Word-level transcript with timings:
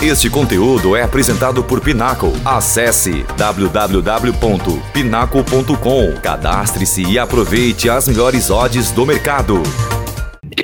Este 0.00 0.30
conteúdo 0.30 0.94
é 0.94 1.02
apresentado 1.02 1.64
por 1.64 1.80
Pinaco. 1.80 2.28
Acesse 2.44 3.24
www.pinaco.com. 3.36 6.20
Cadastre-se 6.22 7.02
e 7.02 7.18
aproveite 7.18 7.90
as 7.90 8.06
melhores 8.06 8.48
odds 8.48 8.92
do 8.92 9.04
mercado. 9.04 9.60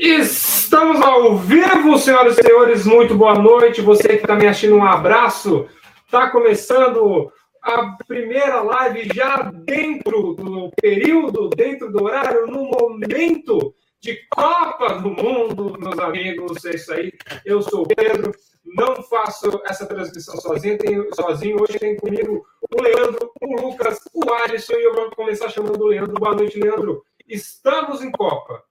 Estamos 0.00 1.02
ao 1.02 1.36
vivo, 1.36 1.98
senhoras 1.98 2.38
e 2.38 2.44
senhores. 2.44 2.86
Muito 2.86 3.16
boa 3.16 3.34
noite. 3.34 3.80
Você 3.80 4.06
que 4.06 4.14
está 4.14 4.36
me 4.36 4.46
assistindo, 4.46 4.76
um 4.76 4.84
abraço. 4.84 5.66
Está 6.06 6.30
começando 6.30 7.32
a 7.60 7.96
primeira 8.06 8.62
live 8.62 9.08
já 9.12 9.50
dentro 9.52 10.34
do 10.34 10.70
período, 10.80 11.48
dentro 11.48 11.90
do 11.90 12.04
horário, 12.04 12.46
no 12.46 12.66
momento 12.66 13.74
de 14.00 14.16
Copa 14.30 14.94
do 15.00 15.10
Mundo, 15.10 15.76
meus 15.80 15.98
amigos. 15.98 16.64
É 16.64 16.76
isso 16.76 16.92
aí. 16.92 17.12
Eu 17.44 17.62
sou 17.62 17.82
o 17.82 17.88
Pedro. 17.88 18.32
Não 18.76 19.00
faço 19.04 19.62
essa 19.66 19.86
transmissão 19.86 20.36
sozinho, 20.36 20.76
tenho, 20.76 21.14
sozinho. 21.14 21.62
Hoje 21.62 21.78
tem 21.78 21.96
comigo 21.96 22.44
o 22.72 22.82
Leandro, 22.82 23.30
o 23.40 23.60
Lucas, 23.60 24.00
o 24.12 24.32
Alisson 24.32 24.72
e 24.72 24.82
eu 24.82 24.92
vou 24.92 25.10
começar 25.12 25.48
chamando 25.48 25.80
o 25.80 25.86
Leandro. 25.86 26.14
Boa 26.14 26.34
noite, 26.34 26.58
Leandro. 26.58 27.04
Estamos 27.28 28.02
em 28.02 28.10
Copa. 28.10 28.64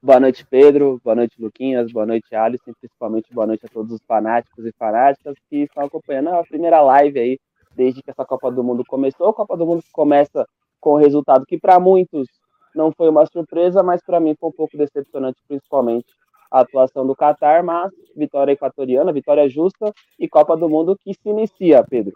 Boa 0.00 0.20
noite, 0.20 0.46
Pedro. 0.48 1.00
Boa 1.02 1.16
noite, 1.16 1.34
Luquinhas. 1.42 1.90
Boa 1.90 2.06
noite, 2.06 2.32
Alisson. 2.32 2.72
Principalmente 2.78 3.34
boa 3.34 3.48
noite 3.48 3.66
a 3.66 3.68
todos 3.68 3.90
os 3.90 4.00
fanáticos 4.06 4.64
e 4.64 4.72
fanáticas 4.78 5.34
que 5.50 5.64
estão 5.64 5.84
acompanhando 5.84 6.28
a 6.28 6.44
primeira 6.44 6.80
live 6.80 7.18
aí, 7.18 7.40
desde 7.74 8.00
que 8.04 8.10
essa 8.10 8.24
Copa 8.24 8.52
do 8.52 8.62
Mundo 8.62 8.84
começou. 8.86 9.30
A 9.30 9.34
Copa 9.34 9.56
do 9.56 9.66
Mundo 9.66 9.82
começa 9.92 10.46
com 10.78 10.90
o 10.90 10.96
resultado 10.96 11.44
que 11.44 11.58
para 11.58 11.80
muitos 11.80 12.28
não 12.72 12.92
foi 12.92 13.08
uma 13.08 13.26
surpresa, 13.26 13.82
mas 13.82 14.00
para 14.00 14.20
mim 14.20 14.36
foi 14.38 14.48
um 14.50 14.52
pouco 14.52 14.78
decepcionante, 14.78 15.40
principalmente 15.48 16.06
a 16.50 16.60
atuação 16.60 17.06
do 17.06 17.14
Qatar, 17.14 17.64
mas 17.64 17.92
vitória 18.16 18.52
equatoriana, 18.52 19.12
vitória 19.12 19.48
justa 19.48 19.92
e 20.18 20.28
Copa 20.28 20.56
do 20.56 20.68
Mundo 20.68 20.98
que 20.98 21.14
se 21.14 21.28
inicia, 21.28 21.84
Pedro. 21.84 22.12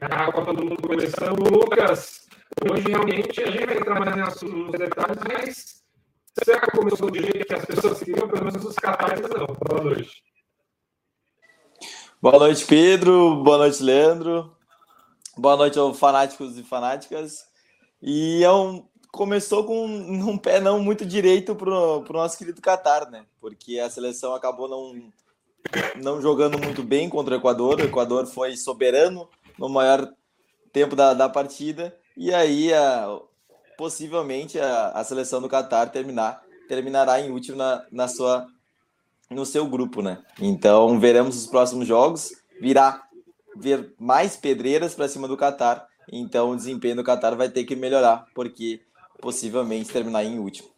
A 0.00 0.32
Copa 0.32 0.52
do 0.52 0.64
Mundo 0.64 0.82
começando, 0.82 1.42
Lucas. 1.50 2.28
Hoje 2.70 2.88
realmente 2.88 3.42
a 3.42 3.50
gente 3.50 3.66
vai 3.66 3.76
entrar 3.76 4.00
mais 4.00 4.42
nos 4.42 4.72
detalhes, 4.72 5.18
mas 5.26 5.82
Será 6.44 6.60
que 6.60 6.70
começou 6.70 7.10
do 7.10 7.20
jeito 7.20 7.44
que 7.44 7.54
as 7.54 7.64
pessoas 7.66 7.98
queriam? 7.98 8.26
Pelo 8.26 8.46
menos 8.46 8.64
os 8.64 8.74
catares 8.76 9.20
não. 9.20 9.46
Boa 9.68 9.84
noite. 9.84 10.22
Boa 12.22 12.38
noite, 12.38 12.64
Pedro. 12.64 13.42
Boa 13.42 13.58
noite, 13.58 13.82
Leandro. 13.82 14.56
Boa 15.36 15.56
noite 15.58 15.78
aos 15.78 15.98
fanáticos 15.98 16.56
e 16.56 16.62
fanáticas. 16.62 17.44
E 18.00 18.42
é 18.42 18.50
um, 18.50 18.88
começou 19.12 19.64
com 19.64 19.84
um 19.86 20.38
pé 20.38 20.58
não 20.58 20.82
muito 20.82 21.04
direito 21.04 21.54
para 21.54 21.70
o 21.70 22.04
nosso 22.12 22.38
querido 22.38 22.60
Qatar, 22.60 23.08
né? 23.10 23.24
Porque 23.38 23.78
a 23.78 23.90
seleção 23.90 24.34
acabou 24.34 24.68
não, 24.68 25.12
não 26.02 26.20
jogando 26.20 26.58
muito 26.58 26.82
bem 26.82 27.08
contra 27.08 27.34
o 27.34 27.38
Equador. 27.38 27.78
O 27.78 27.84
Equador 27.84 28.26
foi 28.26 28.56
soberano 28.56 29.28
no 29.58 29.68
maior 29.68 30.10
tempo 30.72 30.96
da, 30.96 31.12
da 31.12 31.28
partida. 31.28 31.96
E 32.16 32.32
aí 32.34 32.72
a, 32.72 33.18
possivelmente 33.76 34.58
a, 34.58 34.88
a 34.88 35.04
seleção 35.04 35.40
do 35.40 35.48
Qatar 35.48 35.90
terminar, 35.90 36.42
terminará 36.66 37.20
em 37.20 37.30
último 37.30 37.58
na, 37.58 37.84
na 37.92 38.08
sua, 38.08 38.46
no 39.30 39.44
seu 39.44 39.66
grupo, 39.66 40.02
né? 40.02 40.22
Então 40.40 40.98
veremos 40.98 41.36
os 41.36 41.46
próximos 41.46 41.86
jogos, 41.86 42.32
virá 42.60 43.02
ver 43.54 43.94
mais 43.98 44.36
pedreiras 44.36 44.94
para 44.94 45.08
cima 45.08 45.28
do 45.28 45.36
Qatar. 45.36 45.86
Então 46.10 46.50
o 46.50 46.56
desempenho 46.56 46.96
do 46.96 47.04
Qatar 47.04 47.36
vai 47.36 47.48
ter 47.48 47.64
que 47.64 47.76
melhorar, 47.76 48.26
porque 48.34 48.80
possivelmente 49.22 49.90
terminar 49.90 50.22
em 50.22 50.38
último. 50.38 50.68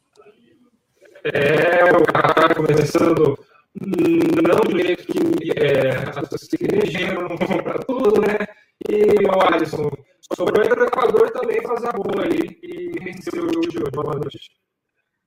É, 1.25 1.85
o 1.87 2.05
Qatar 2.05 2.55
começando 2.55 3.37
não 3.75 4.61
do 4.61 4.79
jeito 4.79 5.05
que 5.07 5.51
é, 5.59 5.91
que 6.47 7.13
não 7.13 7.37
compra 7.37 7.79
tudo, 7.85 8.21
né? 8.21 8.47
E 8.89 9.27
o 9.27 9.41
Alisson 9.41 9.91
Sobrou 10.33 10.67
para 10.67 10.83
o 10.83 10.87
Equador 10.87 11.31
também 11.31 11.61
fazer 11.63 11.89
a 11.89 11.93
boa 11.93 12.25
aí 12.25 12.59
e 12.63 12.99
vencer 12.99 13.35
o 13.35 13.53
jogo 13.53 13.69
de 13.69 13.79
hoje. 13.79 13.91
Boa 13.93 14.15
noite. 14.15 14.51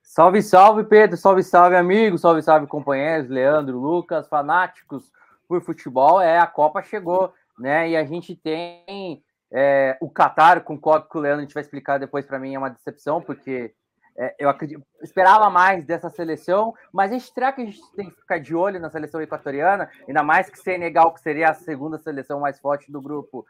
Salve, 0.02 0.42
salve, 0.42 0.84
Pedro. 0.86 1.16
Salve, 1.16 1.44
salve, 1.44 1.76
amigos. 1.76 2.22
Salve, 2.22 2.42
salve, 2.42 2.66
companheiros. 2.66 3.30
Leandro, 3.30 3.80
Lucas, 3.80 4.28
fanáticos 4.28 5.12
por 5.48 5.62
futebol. 5.62 6.20
É, 6.20 6.40
a 6.40 6.48
Copa 6.48 6.82
chegou, 6.82 7.32
né? 7.60 7.92
E 7.92 7.96
a 7.96 8.04
gente 8.06 8.36
tem 8.36 9.24
é, 9.52 9.98
o 10.02 10.10
Qatar, 10.10 10.64
concordo 10.64 11.08
com 11.08 11.20
o 11.20 11.22
Leandro, 11.22 11.40
a 11.40 11.44
gente 11.44 11.54
vai 11.54 11.62
explicar 11.62 11.98
depois 11.98 12.26
para 12.26 12.40
mim, 12.40 12.56
é 12.56 12.60
uma 12.60 12.70
decepção, 12.70 13.22
porque 13.22 13.74
é, 14.18 14.36
eu 14.40 14.50
acredito, 14.50 14.84
esperava 15.04 15.48
mais 15.50 15.86
dessa 15.86 16.10
seleção, 16.10 16.74
mas 16.92 17.12
gente 17.12 17.32
será 17.32 17.52
que 17.52 17.62
a 17.62 17.66
gente 17.66 17.80
tem 17.96 18.10
que 18.10 18.16
ficar 18.16 18.40
de 18.40 18.56
olho 18.56 18.80
na 18.80 18.90
seleção 18.90 19.22
equatoriana, 19.22 19.90
ainda 20.08 20.24
mais 20.24 20.50
que 20.50 20.60
Senegal, 20.60 21.14
que 21.14 21.22
seria 21.22 21.52
a 21.52 21.54
segunda 21.54 22.00
seleção 22.00 22.40
mais 22.40 22.60
forte 22.60 22.92
do 22.92 23.00
grupo, 23.00 23.46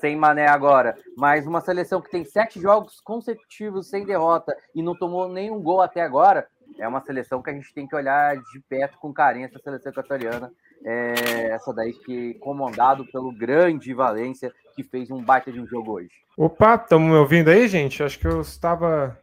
sem 0.00 0.16
mané 0.16 0.46
agora, 0.46 0.96
mas 1.16 1.46
uma 1.46 1.60
seleção 1.60 2.00
que 2.00 2.10
tem 2.10 2.24
sete 2.24 2.60
jogos 2.60 3.00
consecutivos 3.00 3.88
sem 3.88 4.06
derrota 4.06 4.56
e 4.74 4.82
não 4.82 4.96
tomou 4.96 5.28
nenhum 5.28 5.60
gol 5.60 5.80
até 5.80 6.00
agora, 6.00 6.46
é 6.78 6.86
uma 6.86 7.00
seleção 7.00 7.42
que 7.42 7.50
a 7.50 7.52
gente 7.52 7.72
tem 7.74 7.86
que 7.86 7.96
olhar 7.96 8.36
de 8.36 8.60
perto 8.68 8.98
com 8.98 9.12
carinho 9.12 9.46
essa 9.46 9.58
seleção 9.58 9.90
equatoriana. 9.90 10.52
É 10.84 11.50
essa 11.50 11.72
daí 11.72 11.92
que 11.92 12.34
comandado 12.34 13.04
pelo 13.12 13.32
grande 13.32 13.94
Valência, 13.94 14.52
que 14.74 14.82
fez 14.82 15.10
um 15.10 15.22
baita 15.22 15.52
de 15.52 15.60
um 15.60 15.66
jogo 15.66 15.92
hoje. 15.92 16.10
Opa, 16.36 16.74
estamos 16.74 17.08
me 17.08 17.16
ouvindo 17.16 17.50
aí, 17.50 17.68
gente? 17.68 18.02
Acho 18.02 18.18
que 18.18 18.26
eu 18.26 18.40
estava 18.40 19.16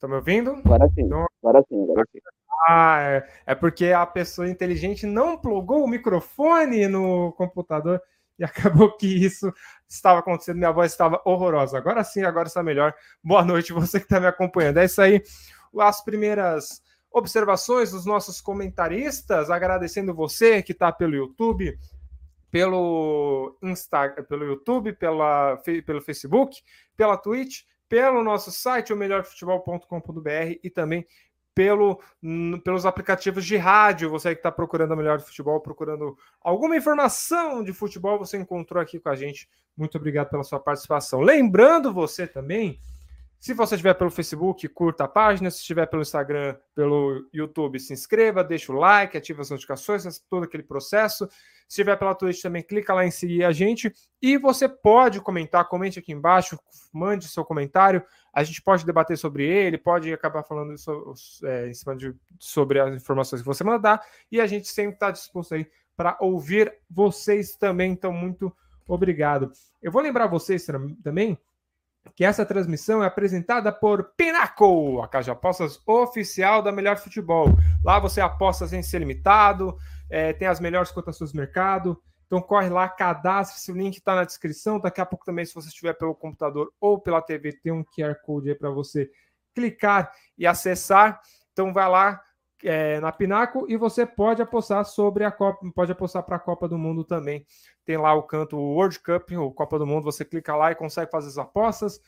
Tá 0.00 0.08
me 0.08 0.14
ouvindo? 0.14 0.52
Agora 0.64 0.88
sim. 0.94 1.02
Então... 1.02 1.26
Agora 1.42 1.62
sim, 1.68 1.82
agora 1.84 2.08
sim. 2.10 2.18
Ah, 2.66 3.00
é, 3.02 3.28
é 3.46 3.54
porque 3.54 3.92
a 3.92 4.06
pessoa 4.06 4.48
inteligente 4.48 5.06
não 5.06 5.36
plugou 5.36 5.84
o 5.84 5.88
microfone 5.88 6.88
no 6.88 7.32
computador 7.32 8.00
e 8.38 8.44
acabou 8.44 8.96
que 8.96 9.06
isso 9.06 9.52
estava 9.86 10.20
acontecendo. 10.20 10.56
Minha 10.56 10.72
voz 10.72 10.90
estava 10.90 11.20
horrorosa. 11.26 11.76
Agora 11.76 12.02
sim, 12.02 12.22
agora 12.22 12.48
está 12.48 12.62
melhor. 12.62 12.94
Boa 13.22 13.44
noite, 13.44 13.74
você 13.74 13.98
que 13.98 14.06
está 14.06 14.18
me 14.18 14.26
acompanhando. 14.26 14.78
É 14.78 14.86
isso 14.86 15.02
aí. 15.02 15.22
As 15.78 16.02
primeiras 16.02 16.82
observações 17.10 17.90
dos 17.90 18.06
nossos 18.06 18.40
comentaristas, 18.40 19.50
agradecendo 19.50 20.14
você 20.14 20.62
que 20.62 20.72
está 20.72 20.92
pelo 20.92 21.14
YouTube, 21.14 21.78
pelo 22.50 23.56
Instagram, 23.62 24.24
pelo 24.24 24.44
YouTube, 24.44 24.92
pela, 24.92 25.56
pelo 25.84 26.00
Facebook, 26.00 26.62
pela 26.96 27.16
Twitch 27.16 27.62
pelo 27.90 28.22
nosso 28.22 28.52
site, 28.52 28.92
o 28.92 28.96
melhorfutebol.com.br 28.96 30.60
e 30.62 30.70
também 30.70 31.04
pelo, 31.52 32.00
pelos 32.62 32.86
aplicativos 32.86 33.44
de 33.44 33.56
rádio. 33.56 34.08
Você 34.08 34.32
que 34.32 34.38
está 34.38 34.52
procurando 34.52 34.92
a 34.92 34.96
melhor 34.96 35.18
de 35.18 35.24
futebol, 35.24 35.60
procurando 35.60 36.16
alguma 36.40 36.76
informação 36.76 37.64
de 37.64 37.72
futebol, 37.72 38.16
você 38.16 38.38
encontrou 38.38 38.80
aqui 38.80 39.00
com 39.00 39.08
a 39.08 39.16
gente. 39.16 39.48
Muito 39.76 39.98
obrigado 39.98 40.30
pela 40.30 40.44
sua 40.44 40.60
participação. 40.60 41.20
Lembrando 41.20 41.92
você 41.92 42.28
também, 42.28 42.78
se 43.40 43.54
você 43.54 43.74
estiver 43.74 43.94
pelo 43.94 44.10
Facebook, 44.10 44.68
curta 44.68 45.04
a 45.04 45.08
página. 45.08 45.50
Se 45.50 45.60
estiver 45.60 45.86
pelo 45.86 46.02
Instagram, 46.02 46.54
pelo 46.74 47.26
YouTube, 47.32 47.80
se 47.80 47.90
inscreva, 47.90 48.44
deixa 48.44 48.70
o 48.70 48.76
like, 48.76 49.16
ativa 49.16 49.40
as 49.40 49.48
notificações, 49.48 50.18
todo 50.28 50.44
aquele 50.44 50.62
processo. 50.62 51.26
Se 51.26 51.80
estiver 51.80 51.96
pela 51.96 52.14
Twitch 52.14 52.42
também, 52.42 52.62
clica 52.62 52.92
lá 52.92 53.06
em 53.06 53.10
seguir 53.10 53.44
a 53.44 53.50
gente. 53.50 53.90
E 54.20 54.36
você 54.36 54.68
pode 54.68 55.22
comentar, 55.22 55.66
comente 55.66 55.98
aqui 55.98 56.12
embaixo, 56.12 56.58
mande 56.92 57.28
seu 57.28 57.42
comentário. 57.42 58.04
A 58.30 58.44
gente 58.44 58.60
pode 58.60 58.84
debater 58.84 59.16
sobre 59.16 59.46
ele, 59.46 59.78
pode 59.78 60.12
acabar 60.12 60.42
falando 60.42 60.76
sobre, 60.76 61.14
é, 61.44 61.66
em 61.66 61.72
cima 61.72 61.96
de, 61.96 62.14
sobre 62.38 62.78
as 62.78 62.94
informações 62.94 63.40
que 63.40 63.48
você 63.48 63.64
mandar. 63.64 64.04
E 64.30 64.38
a 64.38 64.46
gente 64.46 64.68
sempre 64.68 64.96
está 64.96 65.10
disposto 65.10 65.54
aí 65.54 65.66
para 65.96 66.14
ouvir 66.20 66.74
vocês 66.90 67.56
também. 67.56 67.92
Então, 67.92 68.12
muito 68.12 68.54
obrigado. 68.86 69.50
Eu 69.82 69.90
vou 69.90 70.02
lembrar 70.02 70.26
vocês 70.26 70.66
também 71.02 71.38
que 72.14 72.24
essa 72.24 72.44
transmissão 72.44 73.02
é 73.02 73.06
apresentada 73.06 73.72
por 73.72 74.12
Pinaco, 74.16 75.00
a 75.02 75.08
casa 75.08 75.24
de 75.24 75.30
apostas 75.30 75.80
oficial 75.86 76.62
da 76.62 76.72
Melhor 76.72 76.96
Futebol. 76.96 77.48
Lá 77.84 77.98
você 77.98 78.20
aposta 78.20 78.66
sem 78.66 78.82
ser 78.82 78.98
limitado, 78.98 79.76
é, 80.08 80.32
tem 80.32 80.48
as 80.48 80.60
melhores 80.60 80.90
cotações 80.90 81.32
do 81.32 81.38
mercado. 81.38 82.00
Então 82.26 82.40
corre 82.40 82.68
lá, 82.68 82.88
cadastre-se, 82.88 83.72
o 83.72 83.76
link 83.76 83.96
está 83.96 84.14
na 84.14 84.24
descrição. 84.24 84.78
Daqui 84.78 85.00
a 85.00 85.06
pouco 85.06 85.24
também, 85.24 85.44
se 85.44 85.54
você 85.54 85.68
estiver 85.68 85.94
pelo 85.94 86.14
computador 86.14 86.72
ou 86.80 87.00
pela 87.00 87.20
TV, 87.20 87.52
tem 87.52 87.72
um 87.72 87.84
QR 87.84 88.14
Code 88.24 88.50
aí 88.50 88.54
para 88.54 88.70
você 88.70 89.10
clicar 89.54 90.12
e 90.38 90.46
acessar. 90.46 91.20
Então 91.52 91.72
vai 91.72 91.88
lá 91.88 92.22
é, 92.62 93.00
na 93.00 93.12
Pinaco 93.12 93.66
e 93.68 93.76
você 93.76 94.04
pode 94.04 94.42
apostar 94.42 94.84
sobre 94.84 95.24
a 95.24 95.30
Copa, 95.30 95.60
pode 95.74 95.92
apostar 95.92 96.22
para 96.22 96.36
a 96.36 96.40
Copa 96.40 96.68
do 96.68 96.78
Mundo 96.78 97.04
também. 97.04 97.46
Tem 97.84 97.96
lá 97.96 98.14
o 98.14 98.22
canto 98.22 98.56
World 98.56 98.98
Cup, 99.00 99.30
ou 99.32 99.52
Copa 99.52 99.78
do 99.78 99.86
Mundo, 99.86 100.04
você 100.04 100.24
clica 100.24 100.54
lá 100.54 100.72
e 100.72 100.74
consegue 100.74 101.10
fazer 101.10 101.28
as 101.28 101.38
apostas. 101.38 102.00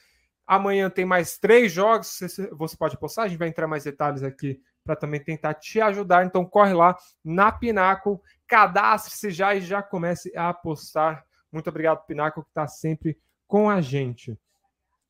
Amanhã 0.47 0.91
tem 0.91 1.05
mais 1.05 1.39
três 1.39 1.73
jogos, 1.73 2.19
você 2.53 2.77
pode 2.77 2.95
apostar, 2.95 3.25
a 3.25 3.29
gente 3.29 3.39
vai 3.39 3.49
entrar 3.49 3.67
mais 3.67 3.85
detalhes 3.85 4.23
aqui 4.23 4.61
para 4.85 4.97
também 4.97 5.23
tentar 5.23 5.55
te 5.55 5.81
ajudar. 5.81 6.25
Então 6.27 6.45
corre 6.45 6.75
lá 6.75 6.97
na 7.25 7.51
Pinaco, 7.53 8.21
cadastre-se 8.47 9.31
já 9.31 9.55
e 9.55 9.61
já 9.61 9.83
comece 9.83 10.33
a 10.37 10.49
apostar. 10.49 11.25
Muito 11.51 11.69
obrigado, 11.71 12.05
Pinaco, 12.07 12.43
que 12.43 12.49
está 12.49 12.67
sempre 12.67 13.19
com 13.47 13.71
a 13.71 13.81
gente. 13.81 14.39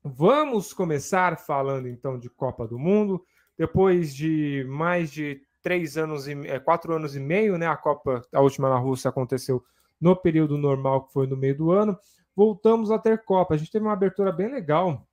Vamos 0.04 0.72
começar 0.72 1.38
falando 1.38 1.86
então 1.88 2.18
de 2.18 2.28
Copa 2.28 2.66
do 2.66 2.78
Mundo. 2.78 3.24
Depois 3.56 4.14
de 4.14 4.64
mais 4.68 5.10
de 5.10 5.40
três 5.62 5.96
anos 5.96 6.26
e 6.26 6.32
é, 6.46 6.58
quatro 6.58 6.94
anos 6.94 7.14
e 7.14 7.20
meio, 7.20 7.56
né? 7.56 7.66
A 7.66 7.76
Copa, 7.76 8.22
a 8.32 8.40
última 8.40 8.68
na 8.68 8.78
Rússia 8.78 9.08
aconteceu 9.08 9.64
no 10.00 10.16
período 10.16 10.58
normal, 10.58 11.04
que 11.04 11.12
foi 11.12 11.26
no 11.26 11.36
meio 11.36 11.56
do 11.56 11.70
ano. 11.70 11.96
Voltamos 12.34 12.90
a 12.90 12.98
ter 12.98 13.24
Copa. 13.24 13.54
A 13.54 13.56
gente 13.56 13.70
teve 13.70 13.84
uma 13.84 13.92
abertura 13.92 14.32
bem 14.32 14.50
legal 14.50 15.06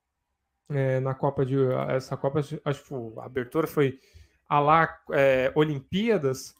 é, 0.69 0.99
na 0.99 1.13
Copa 1.13 1.45
de 1.45 1.57
essa 1.89 2.17
Copa, 2.17 2.39
acho 2.39 2.83
que 2.83 3.19
a 3.19 3.25
abertura 3.25 3.67
foi 3.67 3.99
a 4.47 4.59
lá 4.59 4.99
é, 5.11 5.51
Olimpíadas, 5.55 6.55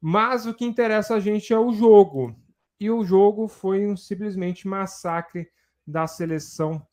mas 0.00 0.46
o 0.46 0.54
que 0.54 0.64
interessa 0.64 1.14
a 1.14 1.20
gente 1.20 1.52
é 1.52 1.58
o 1.58 1.72
jogo. 1.72 2.34
E 2.80 2.90
o 2.90 3.04
jogo 3.04 3.46
foi 3.46 3.86
um 3.86 3.96
simplesmente 3.96 4.66
massacre 4.66 5.48
da 5.86 6.06
seleção 6.06 6.84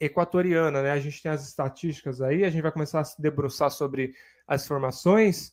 equatoriana, 0.00 0.82
né? 0.82 0.90
A 0.90 1.00
gente 1.00 1.22
tem 1.22 1.30
as 1.30 1.46
estatísticas 1.46 2.20
aí, 2.20 2.44
a 2.44 2.50
gente 2.50 2.62
vai 2.62 2.72
começar 2.72 3.00
a 3.00 3.04
se 3.04 3.20
debruçar 3.20 3.70
sobre 3.70 4.14
as 4.46 4.66
formações. 4.66 5.52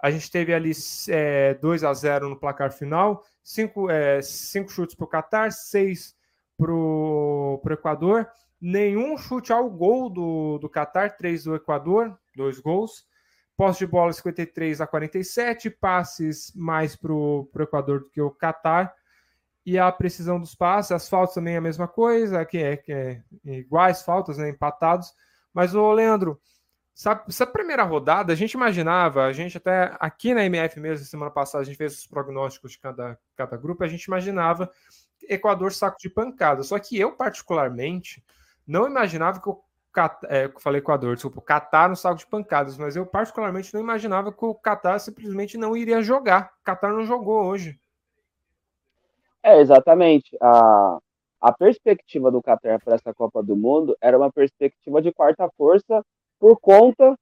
A 0.00 0.10
gente 0.10 0.30
teve 0.30 0.54
ali 0.54 0.72
é, 1.08 1.54
2 1.54 1.84
a 1.84 1.92
0 1.92 2.28
no 2.28 2.38
placar 2.38 2.72
final, 2.72 3.24
cinco, 3.42 3.90
é, 3.90 4.22
cinco 4.22 4.70
chutes 4.70 4.94
para 4.94 5.04
o 5.04 5.08
Catar, 5.08 5.52
seis 5.52 6.16
para 6.56 6.72
o 6.72 7.60
Equador, 7.70 8.28
nenhum 8.60 9.16
chute 9.16 9.52
ao 9.52 9.68
gol 9.70 10.10
do, 10.10 10.58
do 10.58 10.68
Catar, 10.68 11.16
três 11.16 11.44
do 11.44 11.54
Equador, 11.54 12.18
dois 12.36 12.58
gols. 12.58 13.06
Posse 13.56 13.80
de 13.80 13.86
bola 13.86 14.12
53 14.12 14.80
a 14.80 14.86
47, 14.86 15.68
passes 15.68 16.52
mais 16.54 16.94
para 16.94 17.12
o 17.12 17.48
Equador 17.58 18.00
do 18.00 18.10
que 18.10 18.20
o 18.20 18.30
Catar 18.30 18.94
e 19.68 19.78
a 19.78 19.92
precisão 19.92 20.40
dos 20.40 20.54
passes, 20.54 20.92
as 20.92 21.10
faltas 21.10 21.34
também 21.34 21.52
é 21.52 21.58
a 21.58 21.60
mesma 21.60 21.86
coisa, 21.86 22.42
que 22.46 22.56
é, 22.56 22.74
que 22.78 22.90
é 22.90 23.22
iguais 23.44 24.02
faltas, 24.02 24.38
né, 24.38 24.48
empatados. 24.48 25.12
Mas 25.52 25.74
o 25.74 25.92
Leandro, 25.92 26.40
sabe, 26.94 27.24
essa 27.28 27.46
primeira 27.46 27.82
rodada 27.82 28.32
a 28.32 28.36
gente 28.36 28.52
imaginava, 28.52 29.26
a 29.26 29.32
gente 29.34 29.58
até 29.58 29.94
aqui 30.00 30.32
na 30.32 30.42
MF 30.46 30.80
mesmo 30.80 31.04
semana 31.04 31.30
passada 31.30 31.60
a 31.60 31.66
gente 31.66 31.76
fez 31.76 31.98
os 31.98 32.06
prognósticos 32.06 32.72
de 32.72 32.78
cada, 32.78 33.18
cada 33.36 33.58
grupo, 33.58 33.84
a 33.84 33.88
gente 33.88 34.04
imaginava 34.04 34.70
Equador 35.28 35.70
saco 35.70 35.98
de 36.00 36.08
pancada. 36.08 36.62
Só 36.62 36.78
que 36.78 36.98
eu 36.98 37.12
particularmente 37.12 38.24
não 38.66 38.86
imaginava 38.86 39.38
que 39.38 39.50
o 39.50 39.62
Catar, 39.92 40.32
é, 40.32 40.50
falei 40.60 40.78
Equador, 40.78 41.14
desculpa, 41.14 41.40
o 41.40 41.42
Catar 41.42 41.90
no 41.90 41.96
saco 41.96 42.16
de 42.16 42.26
pancadas, 42.26 42.78
mas 42.78 42.96
eu 42.96 43.04
particularmente 43.04 43.74
não 43.74 43.82
imaginava 43.82 44.32
que 44.32 44.44
o 44.46 44.54
Catar 44.54 44.98
simplesmente 44.98 45.58
não 45.58 45.76
iria 45.76 46.00
jogar. 46.00 46.54
O 46.62 46.64
Catar 46.64 46.90
não 46.90 47.04
jogou 47.04 47.44
hoje. 47.44 47.78
É, 49.48 49.60
exatamente. 49.60 50.36
A, 50.42 50.98
a 51.40 51.52
perspectiva 51.52 52.30
do 52.30 52.42
Qatar 52.42 52.84
para 52.84 52.96
essa 52.96 53.14
Copa 53.14 53.42
do 53.42 53.56
Mundo 53.56 53.96
era 53.98 54.18
uma 54.18 54.30
perspectiva 54.30 55.00
de 55.00 55.10
quarta 55.10 55.48
força 55.56 56.04
por 56.38 56.60
conta 56.60 57.18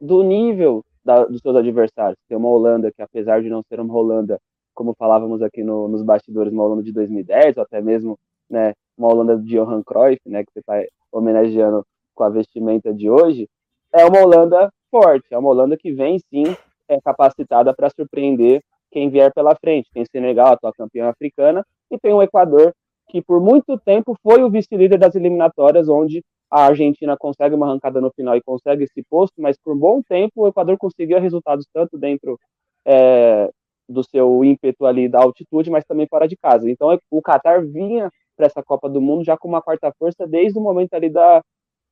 do 0.00 0.22
nível 0.22 0.82
da, 1.04 1.26
dos 1.26 1.42
seus 1.42 1.54
adversários. 1.54 2.16
Tem 2.26 2.38
uma 2.38 2.48
Holanda 2.48 2.90
que, 2.90 3.02
apesar 3.02 3.42
de 3.42 3.50
não 3.50 3.62
ser 3.68 3.80
uma 3.80 3.94
Holanda, 3.94 4.40
como 4.72 4.94
falávamos 4.94 5.42
aqui 5.42 5.62
no, 5.62 5.88
nos 5.88 6.02
bastidores, 6.02 6.50
uma 6.54 6.64
Holanda 6.64 6.84
de 6.84 6.92
2010, 6.92 7.58
ou 7.58 7.64
até 7.64 7.82
mesmo 7.82 8.18
né, 8.48 8.72
uma 8.96 9.08
Holanda 9.12 9.36
de 9.36 9.54
Johan 9.54 9.82
Cruyff, 9.82 10.22
né, 10.24 10.42
que 10.44 10.52
você 10.54 10.60
está 10.60 10.82
homenageando 11.12 11.84
com 12.14 12.24
a 12.24 12.30
vestimenta 12.30 12.94
de 12.94 13.10
hoje, 13.10 13.46
é 13.92 14.06
uma 14.06 14.22
Holanda 14.22 14.72
forte, 14.90 15.26
é 15.30 15.36
uma 15.36 15.50
Holanda 15.50 15.76
que 15.76 15.92
vem 15.92 16.18
sim 16.18 16.44
é 16.88 16.98
capacitada 17.00 17.74
para 17.74 17.90
surpreender 17.90 18.62
quem 18.92 19.10
vier 19.10 19.32
pela 19.32 19.56
frente. 19.56 19.90
Tem 19.92 20.04
Senegal, 20.04 20.48
a 20.48 20.52
atual 20.52 20.72
campeã 20.74 21.08
africana, 21.08 21.64
e 21.90 21.98
tem 21.98 22.12
o 22.12 22.22
Equador, 22.22 22.72
que 23.08 23.20
por 23.20 23.40
muito 23.40 23.78
tempo 23.78 24.16
foi 24.22 24.44
o 24.44 24.50
vice-líder 24.50 24.98
das 24.98 25.14
eliminatórias, 25.14 25.88
onde 25.88 26.22
a 26.50 26.66
Argentina 26.66 27.16
consegue 27.16 27.54
uma 27.54 27.66
arrancada 27.66 28.00
no 28.00 28.10
final 28.12 28.36
e 28.36 28.42
consegue 28.42 28.84
esse 28.84 29.02
posto, 29.02 29.40
mas 29.40 29.56
por 29.58 29.74
um 29.74 29.78
bom 29.78 30.02
tempo 30.02 30.42
o 30.42 30.48
Equador 30.48 30.76
conseguia 30.76 31.18
resultados 31.18 31.66
tanto 31.72 31.98
dentro 31.98 32.38
é, 32.86 33.50
do 33.88 34.04
seu 34.04 34.44
ímpeto 34.44 34.84
ali 34.84 35.08
da 35.08 35.22
altitude, 35.22 35.70
mas 35.70 35.84
também 35.84 36.06
fora 36.06 36.28
de 36.28 36.36
casa. 36.36 36.70
Então 36.70 36.98
o 37.10 37.22
Qatar 37.22 37.66
vinha 37.66 38.10
para 38.36 38.46
essa 38.46 38.62
Copa 38.62 38.88
do 38.88 39.00
Mundo 39.00 39.24
já 39.24 39.36
com 39.36 39.48
uma 39.48 39.62
quarta 39.62 39.92
força 39.98 40.26
desde 40.26 40.58
o 40.58 40.62
momento 40.62 40.92
ali 40.94 41.08
da 41.08 41.42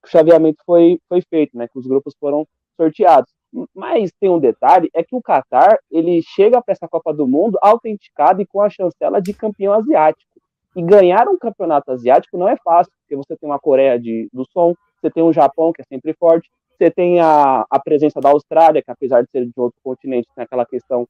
que 0.02 0.08
o 0.08 0.11
chaveamento 0.11 0.62
foi, 0.64 0.99
foi 1.08 1.20
feito, 1.23 1.56
né, 1.56 1.69
que 1.69 1.79
os 1.79 1.87
grupos 1.87 2.14
foram 2.19 2.47
sorteados. 2.76 3.31
Mas 3.75 4.12
tem 4.20 4.31
um 4.31 4.38
detalhe, 4.38 4.91
é 4.94 5.02
que 5.02 5.14
o 5.14 5.23
Qatar, 5.23 5.79
ele 5.91 6.23
chega 6.23 6.62
para 6.62 6.73
essa 6.73 6.88
Copa 6.88 7.12
do 7.12 7.26
Mundo 7.26 7.58
autenticado 7.61 8.41
e 8.41 8.47
com 8.47 8.61
a 8.61 8.70
chancela 8.70 9.20
de 9.20 9.32
campeão 9.32 9.73
asiático. 9.73 10.31
E 10.76 10.82
ganhar 10.82 11.29
um 11.29 11.37
campeonato 11.37 11.91
asiático 11.91 12.38
não 12.38 12.49
é 12.49 12.56
fácil, 12.56 12.93
porque 13.00 13.17
você 13.17 13.37
tem 13.37 13.49
uma 13.49 13.58
Coreia 13.58 13.99
de, 13.99 14.29
do 14.32 14.44
Som, 14.44 14.75
você 15.00 15.11
tem 15.11 15.23
um 15.23 15.32
Japão, 15.32 15.73
que 15.73 15.82
é 15.82 15.85
sempre 15.85 16.12
forte, 16.14 16.49
você 16.79 16.91
tem 16.91 17.20
a, 17.20 17.67
a 17.69 17.79
presença 17.81 18.20
da 18.20 18.31
Austrália, 18.31 18.82
que 18.82 18.91
apesar 18.91 19.23
de 19.23 19.31
ser 19.31 19.44
de 19.44 19.52
outro 19.56 19.79
continente, 19.82 20.29
tem 20.35 20.44
aquela 20.44 20.64
questão 20.64 21.06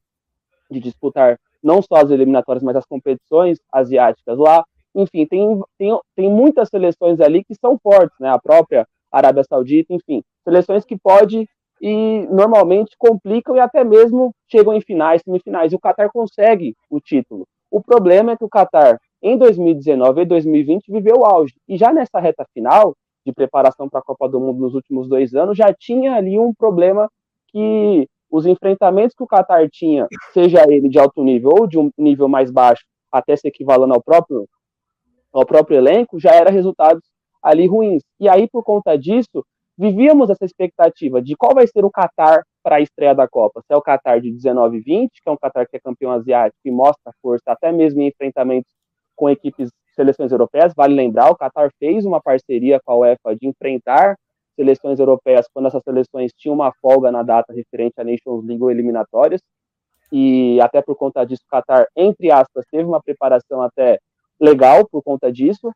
de 0.69 0.79
disputar 0.79 1.39
não 1.63 1.81
só 1.81 1.95
as 1.95 2.09
eliminatórias, 2.09 2.63
mas 2.63 2.75
as 2.75 2.85
competições 2.85 3.59
asiáticas 3.71 4.37
lá. 4.37 4.65
Enfim, 4.95 5.25
tem, 5.25 5.61
tem, 5.77 5.97
tem 6.15 6.29
muitas 6.29 6.69
seleções 6.69 7.19
ali 7.19 7.43
que 7.43 7.55
são 7.55 7.77
fortes, 7.77 8.17
né? 8.19 8.29
A 8.29 8.39
própria 8.39 8.87
Arábia 9.11 9.43
Saudita, 9.43 9.93
enfim, 9.93 10.23
seleções 10.43 10.83
que 10.83 10.97
pode 10.97 11.47
e 11.81 12.27
normalmente 12.29 12.95
complicam 12.97 13.55
e 13.55 13.59
até 13.59 13.83
mesmo 13.83 14.33
chegam 14.47 14.73
em 14.73 14.81
finais, 14.81 15.23
semifinais. 15.23 15.73
O 15.73 15.79
Qatar 15.79 16.11
consegue 16.11 16.75
o 16.89 16.99
título. 16.99 17.47
O 17.71 17.81
problema 17.81 18.33
é 18.33 18.37
que 18.37 18.45
o 18.45 18.49
Qatar, 18.49 18.99
em 19.21 19.35
2019 19.35 20.21
e 20.21 20.25
2020, 20.25 20.91
viveu 20.91 21.19
o 21.19 21.25
auge. 21.25 21.55
E 21.67 21.77
já 21.77 21.91
nessa 21.91 22.19
reta 22.19 22.45
final 22.53 22.93
de 23.25 23.33
preparação 23.33 23.89
para 23.89 23.99
a 23.99 24.03
Copa 24.03 24.29
do 24.29 24.39
Mundo 24.39 24.59
nos 24.59 24.75
últimos 24.75 25.07
dois 25.07 25.33
anos, 25.33 25.57
já 25.57 25.73
tinha 25.73 26.13
ali 26.13 26.37
um 26.37 26.53
problema 26.53 27.09
que 27.47 28.07
os 28.29 28.45
enfrentamentos 28.45 29.15
que 29.15 29.23
o 29.23 29.27
Qatar 29.27 29.67
tinha, 29.69 30.07
seja 30.33 30.63
ele 30.69 30.87
de 30.87 30.99
alto 30.99 31.23
nível 31.23 31.51
ou 31.59 31.67
de 31.67 31.79
um 31.79 31.89
nível 31.97 32.29
mais 32.29 32.51
baixo, 32.51 32.83
até 33.11 33.35
se 33.35 33.47
equivalendo 33.47 33.93
ao 33.93 34.01
próprio, 34.01 34.47
ao 35.33 35.45
próprio 35.45 35.77
elenco, 35.77 36.19
já 36.19 36.31
era 36.31 36.51
resultados 36.51 37.03
ali 37.41 37.65
ruins. 37.65 38.03
E 38.19 38.29
aí, 38.29 38.47
por 38.47 38.63
conta 38.63 38.97
disso, 38.97 39.43
vivíamos 39.77 40.29
essa 40.29 40.45
expectativa 40.45 41.21
de 41.21 41.35
qual 41.35 41.53
vai 41.53 41.67
ser 41.67 41.83
o 41.83 41.91
Qatar 41.91 42.43
para 42.63 42.77
a 42.77 42.81
estreia 42.81 43.15
da 43.15 43.27
Copa. 43.27 43.61
Se 43.61 43.73
é 43.73 43.75
o 43.75 43.81
Qatar 43.81 44.21
de 44.21 44.31
19 44.31 44.77
e 44.77 44.81
20, 44.81 45.21
que 45.21 45.29
é 45.29 45.31
um 45.31 45.37
Qatar 45.37 45.67
que 45.67 45.77
é 45.77 45.79
campeão 45.79 46.11
asiático 46.11 46.59
e 46.65 46.71
mostra 46.71 47.11
força 47.21 47.51
até 47.51 47.71
mesmo 47.71 48.01
em 48.01 48.07
enfrentamentos 48.07 48.71
com 49.15 49.29
equipes 49.29 49.69
seleções 49.95 50.31
europeias. 50.31 50.73
Vale 50.75 50.93
lembrar, 50.93 51.31
o 51.31 51.35
Qatar 51.35 51.71
fez 51.79 52.05
uma 52.05 52.21
parceria 52.21 52.79
com 52.83 52.93
a 52.93 52.95
UEFA 52.97 53.35
de 53.35 53.47
enfrentar 53.47 54.15
seleções 54.55 54.99
europeias 54.99 55.47
quando 55.53 55.67
essas 55.67 55.83
seleções 55.83 56.31
tinham 56.37 56.55
uma 56.55 56.71
folga 56.81 57.11
na 57.11 57.23
data 57.23 57.53
referente 57.53 57.99
à 57.99 58.03
Nations 58.03 58.45
League 58.45 58.61
ou 58.61 58.69
eliminatórias. 58.69 59.41
E 60.11 60.59
até 60.61 60.81
por 60.81 60.95
conta 60.95 61.25
disso, 61.25 61.43
o 61.45 61.55
Qatar, 61.55 61.87
entre 61.95 62.31
aspas, 62.31 62.65
teve 62.69 62.83
uma 62.83 63.01
preparação 63.01 63.61
até 63.61 63.97
legal 64.39 64.87
por 64.87 65.01
conta 65.01 65.31
disso. 65.31 65.71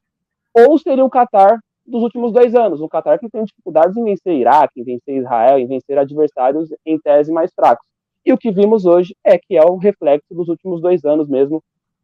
Ou 0.54 0.78
seria 0.78 1.06
o 1.06 1.10
Qatar 1.10 1.60
dos 1.86 2.04
últimos 2.04 2.32
dois 2.32 2.56
anos. 2.56 2.82
Um 2.82 2.88
Qatar 2.88 3.20
que 3.20 3.30
tem 3.30 3.44
dificuldades 3.44 3.96
em 3.96 4.04
vencer 4.04 4.34
Iraque, 4.34 4.82
em 4.82 4.84
vencer 4.84 5.18
Israel, 5.18 5.60
em 5.60 5.68
vencer 5.68 5.98
adversários 5.98 6.70
em 6.86 7.00
tese 7.00 7.32
mais 7.32 7.54
fracos. 7.54 7.86
E 8.26 8.34
o 8.34 8.38
que 8.38 8.52
vimos 8.52 8.86
hoje 8.86 9.16
é 9.24 9.38
que 9.38 9.56
é 9.56 9.64
o 9.64 9.76
reflexo 9.76 10.34
dos 10.34 10.50
últimos 10.50 10.82
dois 10.82 11.06
anos 11.06 11.28
mesmo 11.28 11.62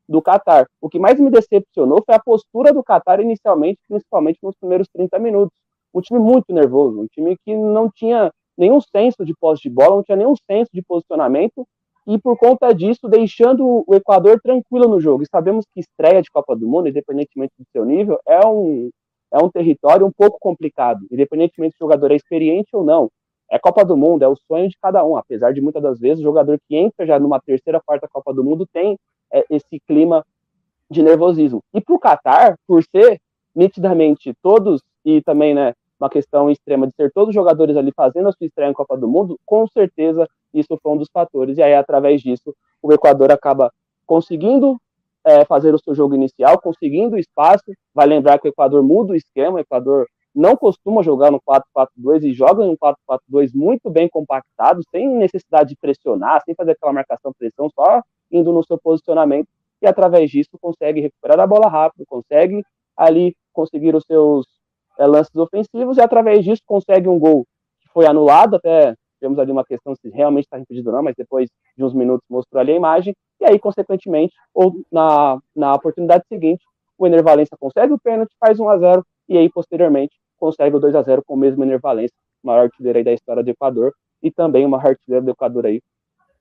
do 0.07 0.21
Qatar. 0.21 0.67
O 0.79 0.89
que 0.89 0.99
mais 0.99 1.19
me 1.19 1.31
decepcionou 1.31 2.03
foi 2.05 2.13
a 2.13 2.19
postura 2.19 2.73
do 2.73 2.83
Qatar 2.83 3.19
inicialmente, 3.19 3.79
principalmente 3.87 4.39
nos 4.43 4.55
primeiros 4.55 4.87
30 4.93 5.17
minutos. 5.17 5.57
Um 5.93 6.01
time 6.01 6.19
muito 6.19 6.53
nervoso, 6.53 7.01
um 7.01 7.07
time 7.07 7.35
que 7.43 7.55
não 7.55 7.89
tinha 7.89 8.31
nenhum 8.57 8.79
senso 8.79 9.25
de 9.25 9.33
posse 9.33 9.63
de 9.63 9.69
bola, 9.69 9.95
não 9.95 10.03
tinha 10.03 10.15
nenhum 10.15 10.35
senso 10.49 10.69
de 10.73 10.81
posicionamento, 10.81 11.65
e 12.07 12.17
por 12.19 12.37
conta 12.37 12.73
disso, 12.73 13.07
deixando 13.07 13.83
o 13.87 13.95
Equador 13.95 14.39
tranquilo 14.41 14.87
no 14.87 14.99
jogo. 14.99 15.23
E 15.23 15.27
sabemos 15.27 15.65
que 15.73 15.79
estreia 15.79 16.21
de 16.21 16.31
Copa 16.31 16.55
do 16.55 16.67
Mundo, 16.67 16.89
independentemente 16.89 17.53
do 17.57 17.65
seu 17.71 17.85
nível, 17.85 18.19
é 18.27 18.45
um, 18.45 18.89
é 19.31 19.37
um 19.37 19.49
território 19.49 20.05
um 20.05 20.11
pouco 20.11 20.37
complicado, 20.39 21.05
independentemente 21.11 21.75
se 21.75 21.83
o 21.83 21.85
jogador 21.85 22.11
é 22.11 22.15
experiente 22.15 22.69
ou 22.73 22.83
não. 22.83 23.09
É 23.49 23.59
Copa 23.59 23.83
do 23.83 23.97
Mundo, 23.97 24.23
é 24.23 24.27
o 24.27 24.35
sonho 24.47 24.69
de 24.69 24.77
cada 24.81 25.03
um, 25.05 25.17
apesar 25.17 25.53
de 25.53 25.61
muitas 25.61 25.83
das 25.83 25.99
vezes 25.99 26.19
o 26.19 26.23
jogador 26.23 26.59
que 26.67 26.75
entra 26.75 27.05
já 27.05 27.19
numa 27.19 27.39
terceira, 27.39 27.81
quarta 27.85 28.07
Copa 28.07 28.33
do 28.33 28.43
Mundo 28.43 28.65
tem 28.65 28.97
é, 29.31 29.45
esse 29.49 29.79
clima 29.87 30.25
de 30.89 31.03
nervosismo. 31.03 31.61
E 31.73 31.81
para 31.81 31.95
o 31.95 31.99
Qatar, 31.99 32.57
por 32.67 32.83
ser 32.83 33.19
nitidamente 33.55 34.33
todos, 34.41 34.81
e 35.03 35.21
também 35.21 35.53
né, 35.53 35.73
uma 35.99 36.09
questão 36.09 36.49
extrema 36.49 36.87
de 36.87 36.95
ser 36.95 37.11
todos 37.11 37.29
os 37.29 37.35
jogadores 37.35 37.75
ali 37.75 37.91
fazendo 37.95 38.29
a 38.29 38.31
sua 38.31 38.47
estreia 38.47 38.69
em 38.69 38.73
Copa 38.73 38.97
do 38.97 39.07
Mundo, 39.07 39.39
com 39.45 39.67
certeza 39.67 40.27
isso 40.53 40.77
foi 40.81 40.91
um 40.91 40.97
dos 40.97 41.09
fatores. 41.11 41.57
E 41.57 41.61
aí, 41.61 41.73
através 41.73 42.21
disso, 42.21 42.55
o 42.81 42.91
Equador 42.91 43.31
acaba 43.31 43.71
conseguindo 44.05 44.77
é, 45.25 45.45
fazer 45.45 45.73
o 45.73 45.79
seu 45.79 45.93
jogo 45.93 46.15
inicial, 46.15 46.59
conseguindo 46.59 47.17
espaço. 47.17 47.63
Vai 47.93 48.07
lembrar 48.07 48.39
que 48.39 48.47
o 48.47 48.49
Equador 48.49 48.83
muda 48.83 49.13
o 49.13 49.15
esquema, 49.15 49.57
o 49.57 49.59
Equador 49.59 50.07
não 50.33 50.55
costuma 50.55 51.03
jogar 51.03 51.29
no 51.29 51.41
4-4-2 51.41 52.23
e 52.23 52.33
joga 52.33 52.65
no 52.65 52.77
4-4-2 52.77 53.51
muito 53.53 53.89
bem 53.89 54.07
compactado, 54.07 54.81
sem 54.89 55.07
necessidade 55.07 55.69
de 55.69 55.75
pressionar, 55.75 56.41
sem 56.45 56.55
fazer 56.55 56.71
aquela 56.71 56.93
marcação-pressão, 56.93 57.69
só 57.75 58.01
indo 58.31 58.51
no 58.53 58.63
seu 58.63 58.79
posicionamento. 58.79 59.47
E 59.81 59.87
através 59.87 60.29
disso 60.29 60.51
consegue 60.61 61.01
recuperar 61.01 61.39
a 61.39 61.47
bola 61.47 61.67
rápido, 61.67 62.05
consegue 62.07 62.63
ali 62.95 63.35
conseguir 63.51 63.95
os 63.95 64.05
seus 64.05 64.45
é, 64.97 65.05
lances 65.05 65.35
ofensivos. 65.35 65.97
E 65.97 66.01
através 66.01 66.45
disso 66.45 66.61
consegue 66.65 67.09
um 67.09 67.19
gol 67.19 67.45
que 67.81 67.89
foi 67.89 68.05
anulado, 68.05 68.55
até 68.55 68.95
tivemos 69.21 69.37
ali 69.37 69.51
uma 69.51 69.63
questão 69.63 69.95
se 69.95 70.09
realmente 70.09 70.45
está 70.45 70.59
impedido 70.59 70.89
ou 70.89 70.95
não, 70.95 71.03
mas 71.03 71.15
depois 71.15 71.47
de 71.77 71.83
uns 71.83 71.93
minutos 71.93 72.25
mostrou 72.27 72.59
ali 72.59 72.71
a 72.71 72.75
imagem, 72.75 73.13
e 73.39 73.45
aí, 73.45 73.59
consequentemente, 73.59 74.33
ou 74.53 74.73
na, 74.91 75.37
na 75.55 75.75
oportunidade 75.75 76.23
seguinte, 76.27 76.63
o 76.97 77.05
Ener 77.05 77.23
Valencia 77.23 77.55
consegue 77.59 77.93
o 77.93 77.99
pênalti, 77.99 78.33
faz 78.39 78.59
1 78.59 78.69
a 78.69 78.77
0 78.77 79.05
e 79.29 79.37
aí, 79.37 79.49
posteriormente, 79.49 80.15
consegue 80.37 80.75
o 80.75 80.79
2 80.79 80.95
a 80.95 81.03
0 81.03 81.23
com 81.25 81.35
o 81.35 81.37
mesmo 81.37 81.63
Ener 81.63 81.79
Valencia, 81.79 82.15
maior 82.43 82.63
artilheiro 82.63 82.97
aí 82.97 83.03
da 83.03 83.13
história 83.13 83.43
do 83.43 83.49
Equador, 83.49 83.93
e 84.23 84.31
também 84.31 84.65
uma 84.65 84.77
artilheiro 84.77 85.25
do 85.25 85.31
Equador 85.31 85.67
aí, 85.67 85.81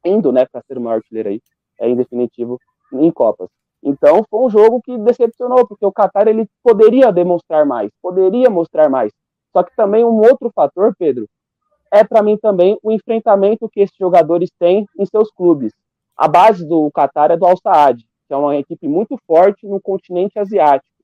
indo, 0.05 0.33
né, 0.33 0.47
para 0.51 0.63
ser 0.63 0.79
o 0.79 0.81
maior 0.81 0.97
artilheiro 0.97 1.29
aí, 1.29 1.41
é, 1.79 1.89
em 1.89 1.97
definitivo, 1.97 2.59
em 2.93 3.11
Copas. 3.11 3.49
Então, 3.83 4.23
foi 4.29 4.41
um 4.41 4.51
jogo 4.51 4.81
que 4.83 4.97
decepcionou, 4.99 5.67
porque 5.67 5.87
o 5.87 5.93
Qatar 5.93 6.29
ele 6.29 6.47
poderia 6.63 7.11
demonstrar 7.11 7.65
mais, 7.65 7.91
poderia 8.03 8.51
mostrar 8.51 8.91
mais. 8.91 9.13
Só 9.53 9.63
que 9.63 9.75
também 9.75 10.05
um 10.05 10.19
outro 10.19 10.51
fator, 10.55 10.95
Pedro, 10.99 11.27
é 11.91 12.05
para 12.05 12.23
mim 12.23 12.37
também 12.37 12.79
o 12.83 12.93
enfrentamento 12.93 13.69
que 13.69 13.81
esses 13.81 13.97
jogadores 13.97 14.51
têm 14.59 14.87
em 14.99 15.07
seus 15.07 15.31
clubes. 15.31 15.73
A 16.17 16.29
base 16.29 16.67
do 16.67 16.91
Qatar 16.91 17.31
é 17.31 17.37
do 17.37 17.47
Al 17.47 17.57
Saad, 17.57 18.05
que 18.29 18.35
é 18.35 18.37
uma 18.37 18.57
equipe 18.57 18.87
muito 18.87 19.19
forte 19.27 19.67
no 19.67 19.81
continente 19.81 20.39
asiático, 20.39 20.95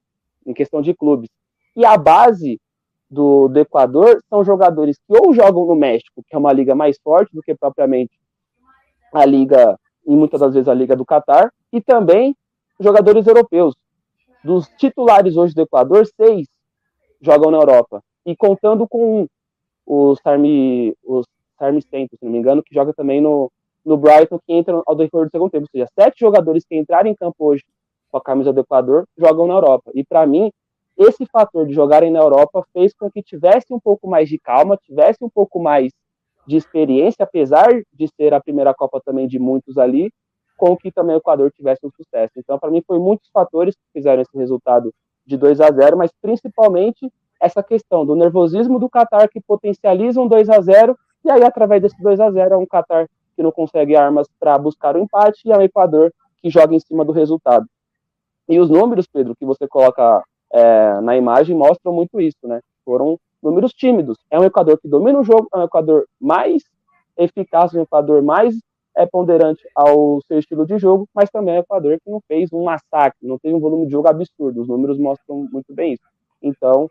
em 0.46 0.54
questão 0.54 0.80
de 0.80 0.94
clubes. 0.94 1.28
E 1.74 1.84
a 1.84 1.96
base 1.96 2.60
do, 3.10 3.48
do 3.48 3.58
Equador 3.58 4.22
são 4.28 4.44
jogadores 4.44 4.98
que 4.98 5.16
ou 5.16 5.32
jogam 5.32 5.66
no 5.66 5.74
México, 5.74 6.22
que 6.26 6.34
é 6.34 6.38
uma 6.38 6.52
liga 6.52 6.74
mais 6.74 6.98
forte 7.02 7.34
do 7.34 7.42
que 7.42 7.54
propriamente 7.54 8.12
a 9.12 9.24
liga, 9.24 9.78
e 10.06 10.14
muitas 10.14 10.40
das 10.40 10.54
vezes 10.54 10.68
a 10.68 10.74
liga 10.74 10.94
do 10.94 11.04
Qatar, 11.04 11.52
e 11.72 11.80
também 11.80 12.36
jogadores 12.78 13.26
europeus. 13.26 13.74
Dos 14.44 14.68
titulares 14.76 15.36
hoje 15.36 15.54
do 15.54 15.62
Equador, 15.62 16.06
seis 16.06 16.46
jogam 17.20 17.50
na 17.50 17.58
Europa. 17.58 18.02
E 18.24 18.36
contando 18.36 18.86
com 18.86 19.26
o 19.86 20.16
Sarmi, 20.16 20.94
o 21.04 21.22
Sarmi 21.58 21.80
Centro, 21.82 22.18
se 22.18 22.24
não 22.24 22.32
me 22.32 22.38
engano, 22.38 22.62
que 22.62 22.74
joga 22.74 22.92
também 22.92 23.20
no, 23.20 23.50
no 23.84 23.96
Brighton, 23.96 24.38
que 24.44 24.52
entra 24.52 24.82
ao 24.84 24.96
decorrer 24.96 25.28
do 25.28 25.30
segundo 25.30 25.50
tempo. 25.50 25.64
Ou 25.64 25.70
seja, 25.70 25.86
sete 25.98 26.20
jogadores 26.20 26.64
que 26.64 26.76
entraram 26.76 27.08
em 27.08 27.14
campo 27.14 27.36
hoje 27.38 27.62
com 28.10 28.18
a 28.18 28.20
camisa 28.20 28.52
do 28.52 28.60
Equador 28.60 29.06
jogam 29.16 29.46
na 29.46 29.54
Europa. 29.54 29.90
E 29.94 30.04
para 30.04 30.26
mim, 30.26 30.50
esse 30.98 31.24
fator 31.26 31.66
de 31.66 31.72
jogarem 31.72 32.10
na 32.10 32.18
Europa 32.18 32.64
fez 32.72 32.92
com 32.94 33.10
que 33.10 33.22
tivesse 33.22 33.72
um 33.72 33.78
pouco 33.78 34.08
mais 34.08 34.28
de 34.28 34.38
calma, 34.38 34.76
tivesse 34.76 35.22
um 35.22 35.30
pouco 35.30 35.60
mais 35.60 35.92
de 36.46 36.56
experiência, 36.56 37.24
apesar 37.24 37.68
de 37.92 38.08
ser 38.16 38.32
a 38.32 38.40
primeira 38.40 38.74
Copa 38.74 39.00
também 39.04 39.26
de 39.26 39.38
muitos 39.38 39.78
ali, 39.78 40.12
com 40.56 40.76
que 40.76 40.90
também 40.90 41.14
o 41.14 41.18
Equador 41.18 41.50
tivesse 41.52 41.84
um 41.84 41.90
sucesso. 41.90 42.32
Então, 42.38 42.58
para 42.58 42.70
mim, 42.70 42.82
foi 42.86 42.98
muitos 42.98 43.28
fatores 43.30 43.74
que 43.74 43.82
fizeram 43.92 44.22
esse 44.22 44.36
resultado 44.36 44.92
de 45.26 45.36
2 45.36 45.60
a 45.60 45.70
0 45.70 45.96
mas 45.96 46.10
principalmente 46.22 47.12
essa 47.40 47.62
questão 47.62 48.04
do 48.04 48.14
nervosismo 48.14 48.78
do 48.78 48.88
Qatar 48.88 49.28
que 49.28 49.40
potencializa 49.40 50.20
um 50.20 50.28
2 50.28 50.48
a 50.50 50.60
0 50.60 50.96
e 51.24 51.30
aí, 51.30 51.42
através 51.42 51.82
desse 51.82 52.00
2 52.00 52.20
a 52.20 52.30
0 52.30 52.54
é 52.54 52.56
um 52.56 52.66
Qatar 52.66 53.08
que 53.34 53.42
não 53.42 53.50
consegue 53.50 53.96
armas 53.96 54.28
para 54.38 54.56
buscar 54.56 54.96
o 54.96 54.98
empate 55.00 55.40
e 55.44 55.50
é 55.50 55.58
um 55.58 55.62
Equador 55.62 56.12
que 56.40 56.48
joga 56.48 56.74
em 56.74 56.78
cima 56.78 57.04
do 57.04 57.12
resultado. 57.12 57.66
E 58.48 58.60
os 58.60 58.70
números, 58.70 59.06
Pedro, 59.06 59.34
que 59.36 59.44
você 59.44 59.66
coloca 59.66 60.22
é, 60.52 61.00
na 61.00 61.16
imagem 61.16 61.56
mostram 61.56 61.92
muito 61.92 62.20
isso, 62.20 62.46
né? 62.46 62.60
Foram 62.84 63.18
números 63.42 63.72
tímidos. 63.72 64.16
É 64.30 64.38
um 64.38 64.44
Equador 64.44 64.78
que 64.80 64.88
domina 64.88 65.18
o 65.18 65.24
jogo, 65.24 65.48
é 65.52 65.58
um 65.58 65.64
Equador 65.64 66.06
mais 66.20 66.62
eficaz, 67.16 67.74
um 67.74 67.82
Equador 67.82 68.22
mais 68.22 68.56
é 68.96 69.04
ponderante 69.04 69.62
ao 69.74 70.22
seu 70.28 70.38
estilo 70.38 70.64
de 70.64 70.78
jogo, 70.78 71.08
mas 71.12 71.28
também 71.28 71.56
é 71.56 71.58
um 71.58 71.62
Equador 71.62 71.98
que 72.02 72.10
não 72.10 72.20
fez 72.26 72.52
um 72.52 72.64
massacre, 72.64 73.26
não 73.26 73.38
teve 73.38 73.54
um 73.54 73.60
volume 73.60 73.86
de 73.86 73.92
jogo 73.92 74.08
absurdo. 74.08 74.62
Os 74.62 74.68
números 74.68 74.96
mostram 74.96 75.46
muito 75.52 75.74
bem 75.74 75.94
isso. 75.94 76.04
Então, 76.40 76.88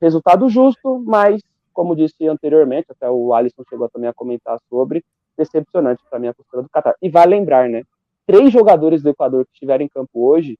resultado 0.00 0.48
justo, 0.48 1.02
mas, 1.04 1.42
como 1.72 1.96
disse 1.96 2.26
anteriormente, 2.26 2.86
até 2.90 3.10
o 3.10 3.34
Alisson 3.34 3.62
chegou 3.68 3.88
também 3.88 4.08
a 4.08 4.14
comentar 4.14 4.58
sobre, 4.68 5.04
decepcionante 5.36 6.02
para 6.08 6.18
mim 6.18 6.28
a 6.28 6.34
postura 6.34 6.62
do 6.62 6.68
Qatar. 6.68 6.94
E 7.00 7.08
vai 7.08 7.26
lembrar, 7.26 7.68
né? 7.68 7.82
Três 8.26 8.52
jogadores 8.52 9.02
do 9.02 9.10
Equador 9.10 9.44
que 9.44 9.52
estiveram 9.52 9.84
em 9.84 9.88
campo 9.88 10.28
hoje 10.28 10.58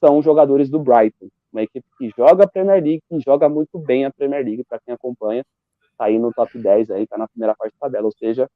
são 0.00 0.20
jogadores 0.20 0.68
do 0.68 0.78
Brighton, 0.78 1.28
uma 1.52 1.62
equipe 1.62 1.86
que 1.96 2.10
joga 2.16 2.44
a 2.44 2.48
Premier 2.48 2.82
League 2.82 3.02
e 3.10 3.20
joga 3.20 3.48
muito 3.48 3.78
bem 3.78 4.04
a 4.04 4.12
Premier 4.12 4.44
League, 4.44 4.64
para 4.64 4.78
quem 4.80 4.94
acompanha, 4.94 5.44
tá 5.96 6.06
aí 6.06 6.18
no 6.18 6.32
top 6.32 6.58
10 6.58 6.90
aí, 6.90 7.06
tá 7.06 7.16
na 7.16 7.28
primeira 7.28 7.54
parte 7.54 7.72
da 7.72 7.86
tabela, 7.86 8.06
ou 8.06 8.12
seja, 8.12 8.48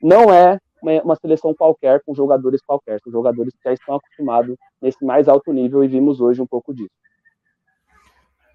não 0.00 0.32
é 0.32 0.58
uma, 1.02 1.16
seleção 1.16 1.54
qualquer 1.54 2.02
com 2.04 2.14
jogadores 2.14 2.60
qualquer, 2.60 3.00
são 3.00 3.10
jogadores 3.10 3.54
que 3.54 3.62
já 3.64 3.72
estão 3.72 3.94
acostumados 3.96 4.56
nesse 4.80 5.04
mais 5.04 5.28
alto 5.28 5.52
nível 5.52 5.82
e 5.82 5.88
vimos 5.88 6.20
hoje 6.20 6.42
um 6.42 6.46
pouco 6.46 6.74
disso. 6.74 6.90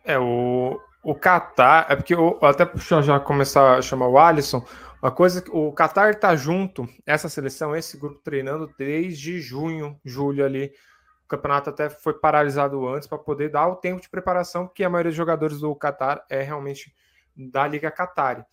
É, 0.05 0.17
o, 0.17 0.79
o 1.03 1.15
Qatar, 1.15 1.85
é 1.89 1.95
porque 1.95 2.13
eu 2.13 2.37
até 2.41 2.69
já 3.01 3.19
começar 3.19 3.77
a 3.77 3.81
chamar 3.81 4.07
o 4.07 4.17
Alisson, 4.17 4.65
uma 5.01 5.11
coisa 5.11 5.41
que 5.41 5.49
o 5.49 5.71
Qatar 5.71 6.11
está 6.11 6.35
junto, 6.35 6.87
essa 7.05 7.29
seleção, 7.29 7.73
esse 7.75 7.97
grupo 7.97 8.19
treinando 8.21 8.69
desde 8.77 9.39
junho, 9.39 9.99
julho 10.03 10.43
ali. 10.43 10.73
O 11.23 11.27
campeonato 11.29 11.69
até 11.69 11.89
foi 11.89 12.13
paralisado 12.13 12.85
antes 12.87 13.07
para 13.07 13.17
poder 13.17 13.49
dar 13.49 13.67
o 13.67 13.77
tempo 13.77 14.01
de 14.01 14.09
preparação, 14.09 14.67
porque 14.67 14.83
a 14.83 14.89
maioria 14.89 15.11
dos 15.11 15.17
jogadores 15.17 15.59
do 15.59 15.73
Qatar 15.75 16.25
é 16.29 16.41
realmente 16.41 16.93
da 17.33 17.65
Liga 17.65 17.89
Qatar. 17.89 18.45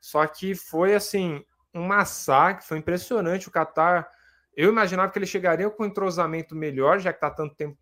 Só 0.00 0.26
que 0.26 0.54
foi 0.54 0.94
assim, 0.94 1.44
um 1.74 1.84
massacre, 1.84 2.66
foi 2.66 2.78
impressionante. 2.78 3.48
O 3.48 3.52
Qatar, 3.52 4.08
eu 4.56 4.70
imaginava 4.70 5.12
que 5.12 5.18
ele 5.18 5.26
chegaria 5.26 5.68
com 5.68 5.82
um 5.82 5.86
entrosamento 5.86 6.54
melhor, 6.54 7.00
já 7.00 7.12
que 7.12 7.18
está 7.18 7.30
tanto 7.30 7.54
tempo 7.54 7.76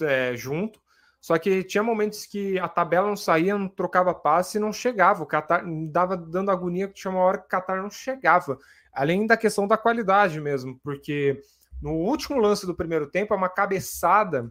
é, 0.00 0.34
junto. 0.34 0.80
Só 1.20 1.36
que 1.38 1.64
tinha 1.64 1.82
momentos 1.82 2.26
que 2.26 2.58
a 2.58 2.68
tabela 2.68 3.08
não 3.08 3.16
saía, 3.16 3.58
não 3.58 3.68
trocava 3.68 4.14
passe 4.14 4.56
e 4.56 4.60
não 4.60 4.72
chegava. 4.72 5.22
O 5.22 5.26
Qatar 5.26 5.64
dava 5.90 6.16
dando 6.16 6.50
agonia 6.50 6.88
que 6.88 6.94
tinha 6.94 7.10
uma 7.10 7.20
hora 7.20 7.38
que 7.38 7.44
o 7.44 7.48
Qatar 7.48 7.82
não 7.82 7.90
chegava. 7.90 8.58
Além 8.92 9.26
da 9.26 9.36
questão 9.36 9.66
da 9.66 9.76
qualidade 9.76 10.40
mesmo, 10.40 10.78
porque 10.82 11.40
no 11.82 11.92
último 11.92 12.40
lance 12.40 12.66
do 12.66 12.74
primeiro 12.74 13.08
tempo 13.10 13.34
é 13.34 13.36
uma 13.36 13.48
cabeçada. 13.48 14.50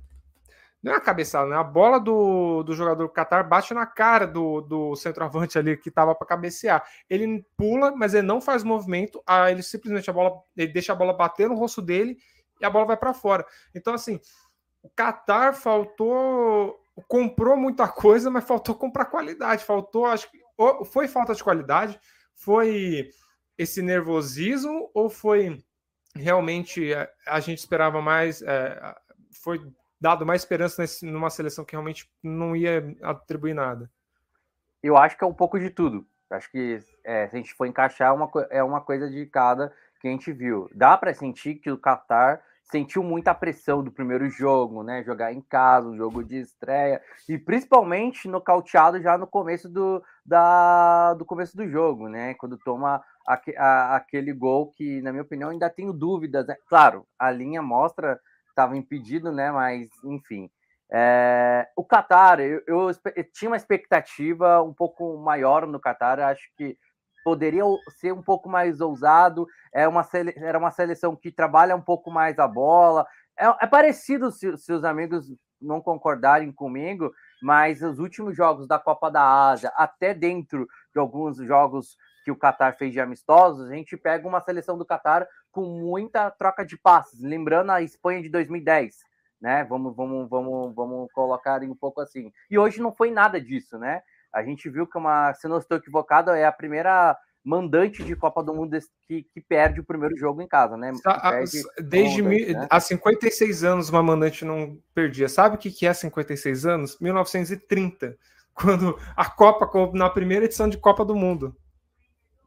Não 0.84 0.92
é 0.92 0.96
uma 0.96 1.02
cabeçada, 1.02 1.50
né? 1.50 1.56
A 1.56 1.64
bola 1.64 2.00
do, 2.00 2.64
do 2.64 2.74
jogador 2.74 3.08
do 3.08 3.14
Qatar 3.14 3.48
bate 3.48 3.74
na 3.74 3.86
cara 3.86 4.28
do, 4.28 4.62
do 4.62 4.96
centroavante 4.96 5.58
ali 5.58 5.76
que 5.76 5.90
estava 5.90 6.14
para 6.14 6.28
cabecear. 6.28 6.86
Ele 7.10 7.46
pula, 7.58 7.96
mas 7.96 8.14
ele 8.14 8.28
não 8.28 8.40
faz 8.40 8.64
movimento. 8.64 9.22
Aí 9.26 9.54
ele 9.54 9.64
simplesmente 9.64 10.10
a 10.10 10.14
bola, 10.14 10.34
ele 10.56 10.72
deixa 10.72 10.94
a 10.94 10.96
bola 10.96 11.14
bater 11.14 11.50
no 11.50 11.56
rosto 11.56 11.82
dele 11.82 12.18
e 12.62 12.66
a 12.66 12.70
bola 12.70 12.86
vai 12.86 12.98
para 12.98 13.14
fora. 13.14 13.46
Então, 13.74 13.94
assim, 13.94 14.20
o 14.82 14.90
Qatar 14.90 15.54
faltou, 15.54 16.80
comprou 17.08 17.58
muita 17.58 17.88
coisa, 17.88 18.30
mas 18.30 18.46
faltou 18.46 18.76
comprar 18.76 19.06
qualidade. 19.06 19.64
Faltou, 19.64 20.06
acho 20.06 20.30
que 20.32 20.40
foi 20.86 21.08
falta 21.08 21.34
de 21.34 21.44
qualidade, 21.44 22.00
foi 22.36 23.10
esse 23.58 23.82
nervosismo 23.82 24.90
ou 24.94 25.10
foi 25.10 25.64
realmente 26.16 26.94
a, 26.94 27.10
a 27.28 27.40
gente 27.40 27.60
esperava 27.60 28.02
mais, 28.02 28.42
é, 28.42 28.96
foi 29.44 29.62
dado 30.00 30.26
mais 30.26 30.42
esperança 30.42 30.82
nesse, 30.82 31.06
numa 31.06 31.30
seleção 31.30 31.66
que 31.66 31.74
realmente 31.74 32.10
não 32.24 32.56
ia 32.56 32.96
atribuir 33.02 33.54
nada? 33.54 33.90
Eu 34.82 34.96
acho 34.96 35.18
que 35.18 35.24
é 35.24 35.28
um 35.28 35.34
pouco 35.34 35.60
de 35.60 35.70
tudo. 35.70 36.08
Acho 36.30 36.52
que 36.52 36.80
é, 37.04 37.28
se 37.28 37.36
a 37.36 37.40
gente 37.40 37.54
for 37.54 37.66
encaixar, 37.66 38.10
é 38.10 38.12
uma, 38.12 38.30
é 38.50 38.64
uma 38.64 38.82
coisa 38.82 39.10
de 39.10 39.26
cada 39.26 39.74
que 40.00 40.08
a 40.08 40.12
gente 40.12 40.32
viu. 40.32 40.70
Dá 40.74 40.98
para 40.98 41.14
sentir 41.14 41.56
que 41.56 41.72
o 41.72 41.78
Qatar 41.78 42.44
sentiu 42.70 43.02
muita 43.02 43.34
pressão 43.34 43.84
do 43.84 43.92
primeiro 43.92 44.30
jogo, 44.30 44.84
né? 44.84 45.04
Jogar 45.04 45.34
em 45.34 45.42
casa, 45.42 45.88
um 45.88 45.96
jogo 45.96 46.24
de 46.24 46.38
estreia, 46.38 47.02
e 47.28 47.38
principalmente 47.38 48.28
nocauteado 48.28 49.02
já 49.02 49.18
no 49.18 49.26
começo 49.26 49.70
do, 49.70 50.04
da, 50.26 51.14
do 51.14 51.26
começo 51.26 51.56
do 51.56 51.68
jogo, 51.68 52.10
né? 52.10 52.34
Quando 52.36 52.58
toma 52.58 53.02
a, 53.28 53.96
aquele 53.96 54.34
gol 54.34 54.72
que, 54.72 55.02
na 55.02 55.12
minha 55.12 55.24
opinião, 55.24 55.50
ainda 55.50 55.70
tenho 55.70 55.94
dúvidas. 55.94 56.46
Né? 56.46 56.56
Claro, 56.68 57.06
a 57.18 57.32
linha 57.32 57.62
mostra 57.62 58.20
estava 58.50 58.76
impedido, 58.78 59.32
né? 59.32 59.52
Mas, 59.52 59.90
enfim. 60.04 60.50
É, 60.90 61.68
o 61.76 61.84
Qatar, 61.84 62.40
eu, 62.40 62.62
eu, 62.66 62.90
eu, 62.90 63.32
tinha 63.34 63.50
uma 63.50 63.58
expectativa 63.58 64.62
um 64.62 64.74
pouco 64.74 65.18
maior 65.18 65.68
no 65.68 65.82
Qatar, 65.82 66.20
acho 66.20 66.50
que 66.56 66.78
poderia 67.28 67.64
ser 67.90 68.14
um 68.14 68.24
pouco 68.24 68.48
mais 68.48 68.80
ousado. 68.80 69.46
É 69.74 69.86
uma 69.86 70.08
era 70.38 70.58
uma 70.58 70.72
seleção 70.72 71.14
que 71.14 71.30
trabalha 71.30 71.76
um 71.76 71.82
pouco 71.82 72.10
mais 72.10 72.40
a 72.40 72.48
bola. 72.48 73.06
É, 73.38 73.66
é 73.66 73.68
parecido 73.68 74.32
se, 74.32 74.56
se 74.56 74.72
os 74.72 74.86
amigos 74.86 75.30
não 75.62 75.82
concordarem 75.82 76.54
comigo, 76.54 77.12
mas 77.42 77.82
os 77.82 78.00
últimos 78.00 78.34
jogos 78.34 78.66
da 78.66 78.80
Copa 78.80 79.12
da 79.12 79.50
Ásia, 79.50 79.74
até 79.76 80.14
dentro 80.14 80.66
de 80.94 81.02
alguns 81.02 81.36
jogos 81.40 81.98
que 82.24 82.32
o 82.32 82.38
Qatar 82.38 82.78
fez 82.78 82.94
de 82.94 83.02
amistosos, 83.02 83.70
a 83.70 83.76
gente 83.76 83.98
pega 83.98 84.26
uma 84.26 84.40
seleção 84.40 84.78
do 84.78 84.86
Qatar 84.86 85.28
com 85.52 85.66
muita 85.66 86.32
troca 86.32 86.66
de 86.66 86.78
passes, 86.78 87.20
lembrando 87.20 87.74
a 87.74 87.82
Espanha 87.82 88.22
de 88.22 88.30
2010, 88.30 89.00
né? 89.42 89.66
Vamos, 89.66 89.94
vamos, 89.94 90.30
vamos, 90.30 90.74
vamos 90.74 91.12
colocar 91.12 91.62
um 91.62 91.76
pouco 91.76 92.00
assim. 92.00 92.32
E 92.50 92.58
hoje 92.58 92.80
não 92.80 92.96
foi 92.96 93.12
nada 93.12 93.42
disso, 93.42 93.78
né? 93.78 94.02
A 94.34 94.44
gente 94.44 94.70
viu 94.70 94.86
que 94.86 94.98
uma, 94.98 95.34
se 95.34 95.48
não 95.48 95.58
estou 95.58 95.78
equivocado, 95.78 96.32
é 96.32 96.46
a 96.46 96.52
primeira 96.52 97.18
mandante 97.44 98.04
de 98.04 98.14
Copa 98.14 98.44
do 98.44 98.54
Mundo 98.54 98.78
que, 99.08 99.24
que 99.24 99.40
perde 99.40 99.80
o 99.80 99.84
primeiro 99.84 100.18
jogo 100.18 100.42
em 100.42 100.48
casa, 100.48 100.76
né? 100.76 100.92
Desde 101.82 102.22
mandante, 102.22 102.54
né? 102.54 102.68
há 102.70 102.80
56 102.80 103.64
anos 103.64 103.90
uma 103.90 104.04
mandante 104.04 104.44
não 104.44 104.78
perdia. 104.94 105.30
Sabe 105.30 105.56
o 105.56 105.58
que, 105.58 105.72
que 105.72 105.88
é 105.88 105.94
56 105.94 106.66
anos? 106.66 107.00
1930, 107.00 108.18
quando 108.54 109.00
a 109.16 109.30
Copa 109.30 109.70
na 109.94 110.10
primeira 110.10 110.44
edição 110.44 110.68
de 110.68 110.78
Copa 110.78 111.06
do 111.06 111.16
Mundo. 111.16 111.56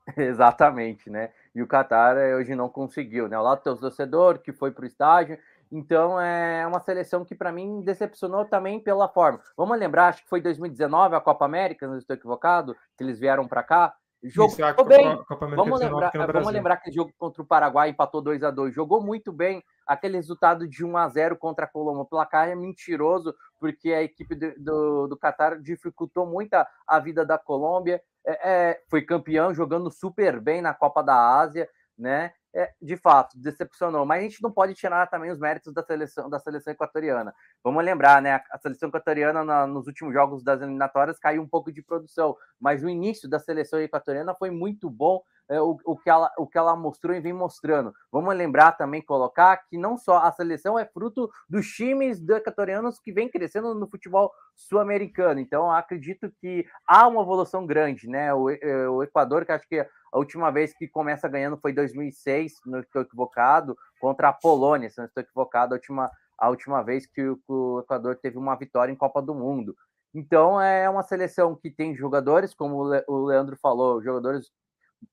Exatamente, 0.17 1.09
né? 1.09 1.31
E 1.55 1.63
o 1.63 1.67
Qatar 1.67 2.17
hoje 2.37 2.55
não 2.55 2.69
conseguiu, 2.69 3.27
né? 3.27 3.39
O 3.39 3.43
lado 3.43 3.63
do 3.65 3.77
torcedor 3.77 4.39
que 4.39 4.53
foi 4.53 4.71
para 4.71 4.85
o 4.85 4.87
estágio. 4.87 5.39
Então 5.71 6.21
é 6.21 6.67
uma 6.67 6.81
seleção 6.81 7.25
que 7.25 7.35
para 7.35 7.53
mim 7.53 7.81
decepcionou 7.83 8.45
também 8.45 8.81
pela 8.81 9.09
forma. 9.09 9.41
Vamos 9.57 9.79
lembrar, 9.79 10.09
acho 10.09 10.23
que 10.25 10.29
foi 10.29 10.41
2019 10.41 11.15
a 11.15 11.21
Copa 11.21 11.45
América, 11.45 11.87
não 11.87 11.97
estou 11.97 12.15
equivocado, 12.15 12.75
que 12.97 13.05
eles 13.05 13.19
vieram 13.19 13.47
para 13.47 13.63
cá. 13.63 13.95
Jogou 14.23 14.49
Isso, 14.51 14.85
bem. 14.85 15.17
Copa, 15.25 15.47
vamos 15.47 15.81
lembrar, 15.81 16.13
vamos 16.31 16.53
lembrar 16.53 16.77
que 16.77 16.91
o 16.91 16.93
jogo 16.93 17.11
contra 17.17 17.41
o 17.41 17.47
Paraguai 17.47 17.89
empatou 17.89 18.21
2 18.21 18.43
a 18.43 18.51
2 18.51 18.75
Jogou 18.75 19.01
muito 19.01 19.33
bem. 19.33 19.65
Aquele 19.87 20.17
resultado 20.17 20.69
de 20.69 20.85
1 20.85 20.97
a 20.97 21.09
0 21.09 21.37
contra 21.39 21.65
a 21.65 21.69
Colômbia. 21.69 22.03
O 22.03 22.07
placar 22.07 22.49
é 22.49 22.55
mentiroso, 22.55 23.35
porque 23.59 23.93
a 23.93 24.03
equipe 24.03 24.35
do, 24.35 24.55
do, 24.59 25.07
do 25.09 25.19
Qatar 25.19 25.59
dificultou 25.61 26.27
muito 26.27 26.53
a, 26.53 26.67
a 26.87 26.99
vida 26.99 27.25
da 27.25 27.39
Colômbia. 27.39 28.03
É, 28.27 28.51
é, 28.51 28.83
foi 28.91 29.01
campeão 29.03 29.55
jogando 29.55 29.91
super 29.91 30.39
bem 30.39 30.61
na 30.61 30.75
Copa 30.75 31.03
da 31.03 31.39
Ásia, 31.39 31.67
né? 31.97 32.33
É, 32.55 32.73
de 32.81 32.97
fato, 32.97 33.39
decepcionou. 33.39 34.05
Mas 34.05 34.21
a 34.21 34.23
gente 34.23 34.43
não 34.43 34.51
pode 34.51 34.75
tirar 34.75 35.07
também 35.07 35.31
os 35.31 35.39
méritos 35.39 35.73
da 35.73 35.83
seleção 35.83 36.29
da 36.29 36.39
seleção 36.39 36.73
equatoriana. 36.73 37.35
Vamos 37.63 37.85
lembrar, 37.85 38.21
né? 38.21 38.41
A 38.51 38.59
seleção 38.59 38.89
equatoriana 38.89 39.45
na, 39.45 39.67
nos 39.67 39.87
últimos 39.87 40.13
jogos 40.13 40.43
das 40.43 40.61
eliminatórias 40.61 41.19
caiu 41.19 41.43
um 41.43 41.49
pouco 41.49 41.71
de 41.73 41.83
produção, 41.83 42.37
mas 42.59 42.83
o 42.83 42.89
início 42.89 43.29
da 43.29 43.39
seleção 43.39 43.81
equatoriana 43.81 44.35
foi 44.35 44.51
muito 44.51 44.91
bom. 44.91 45.23
É, 45.51 45.61
o, 45.61 45.77
o, 45.85 45.97
que 45.97 46.09
ela, 46.09 46.31
o 46.39 46.47
que 46.47 46.57
ela 46.57 46.77
mostrou 46.77 47.13
e 47.13 47.21
vem 47.21 47.33
mostrando. 47.33 47.93
Vamos 48.13 48.33
lembrar 48.37 48.71
também, 48.71 49.03
colocar 49.03 49.57
que 49.69 49.77
não 49.77 49.99
só 49.99 50.19
a 50.19 50.31
seleção 50.31 50.79
é 50.79 50.87
fruto 50.87 51.29
dos 51.49 51.67
times 51.67 52.21
equatorianos 52.29 53.01
que 53.01 53.11
vem 53.11 53.29
crescendo 53.29 53.75
no 53.75 53.91
futebol 53.91 54.31
sul-americano. 54.55 55.41
Então, 55.41 55.69
acredito 55.69 56.31
que 56.41 56.65
há 56.87 57.09
uma 57.09 57.23
evolução 57.23 57.67
grande, 57.67 58.09
né? 58.09 58.33
O, 58.33 58.49
é, 58.49 58.89
o 58.89 59.03
Equador, 59.03 59.45
que 59.45 59.51
acho 59.51 59.67
que 59.67 59.81
a 59.81 60.19
última 60.19 60.53
vez 60.53 60.73
que 60.73 60.87
começa 60.87 61.27
ganhando 61.27 61.59
foi 61.59 61.73
em 61.73 61.75
2006, 61.75 62.59
se 62.59 62.71
não 62.71 62.79
estou 62.79 63.03
equivocado, 63.03 63.77
contra 64.01 64.29
a 64.29 64.33
Polônia, 64.33 64.89
se 64.89 64.99
não 64.99 65.07
estou 65.07 65.21
equivocado, 65.21 65.75
a 65.75 65.79
última, 65.79 66.11
a 66.39 66.49
última 66.49 66.81
vez 66.83 67.07
que 67.07 67.23
o, 67.23 67.37
que 67.37 67.53
o 67.53 67.81
Equador 67.81 68.15
teve 68.15 68.39
uma 68.39 68.55
vitória 68.55 68.93
em 68.93 68.97
Copa 68.97 69.21
do 69.21 69.35
Mundo. 69.35 69.75
Então 70.15 70.61
é 70.61 70.89
uma 70.89 71.03
seleção 71.03 71.57
que 71.57 71.71
tem 71.71 71.95
jogadores, 71.95 72.55
como 72.55 72.89
o 73.09 73.25
Leandro 73.25 73.57
falou, 73.57 74.03
jogadores 74.03 74.51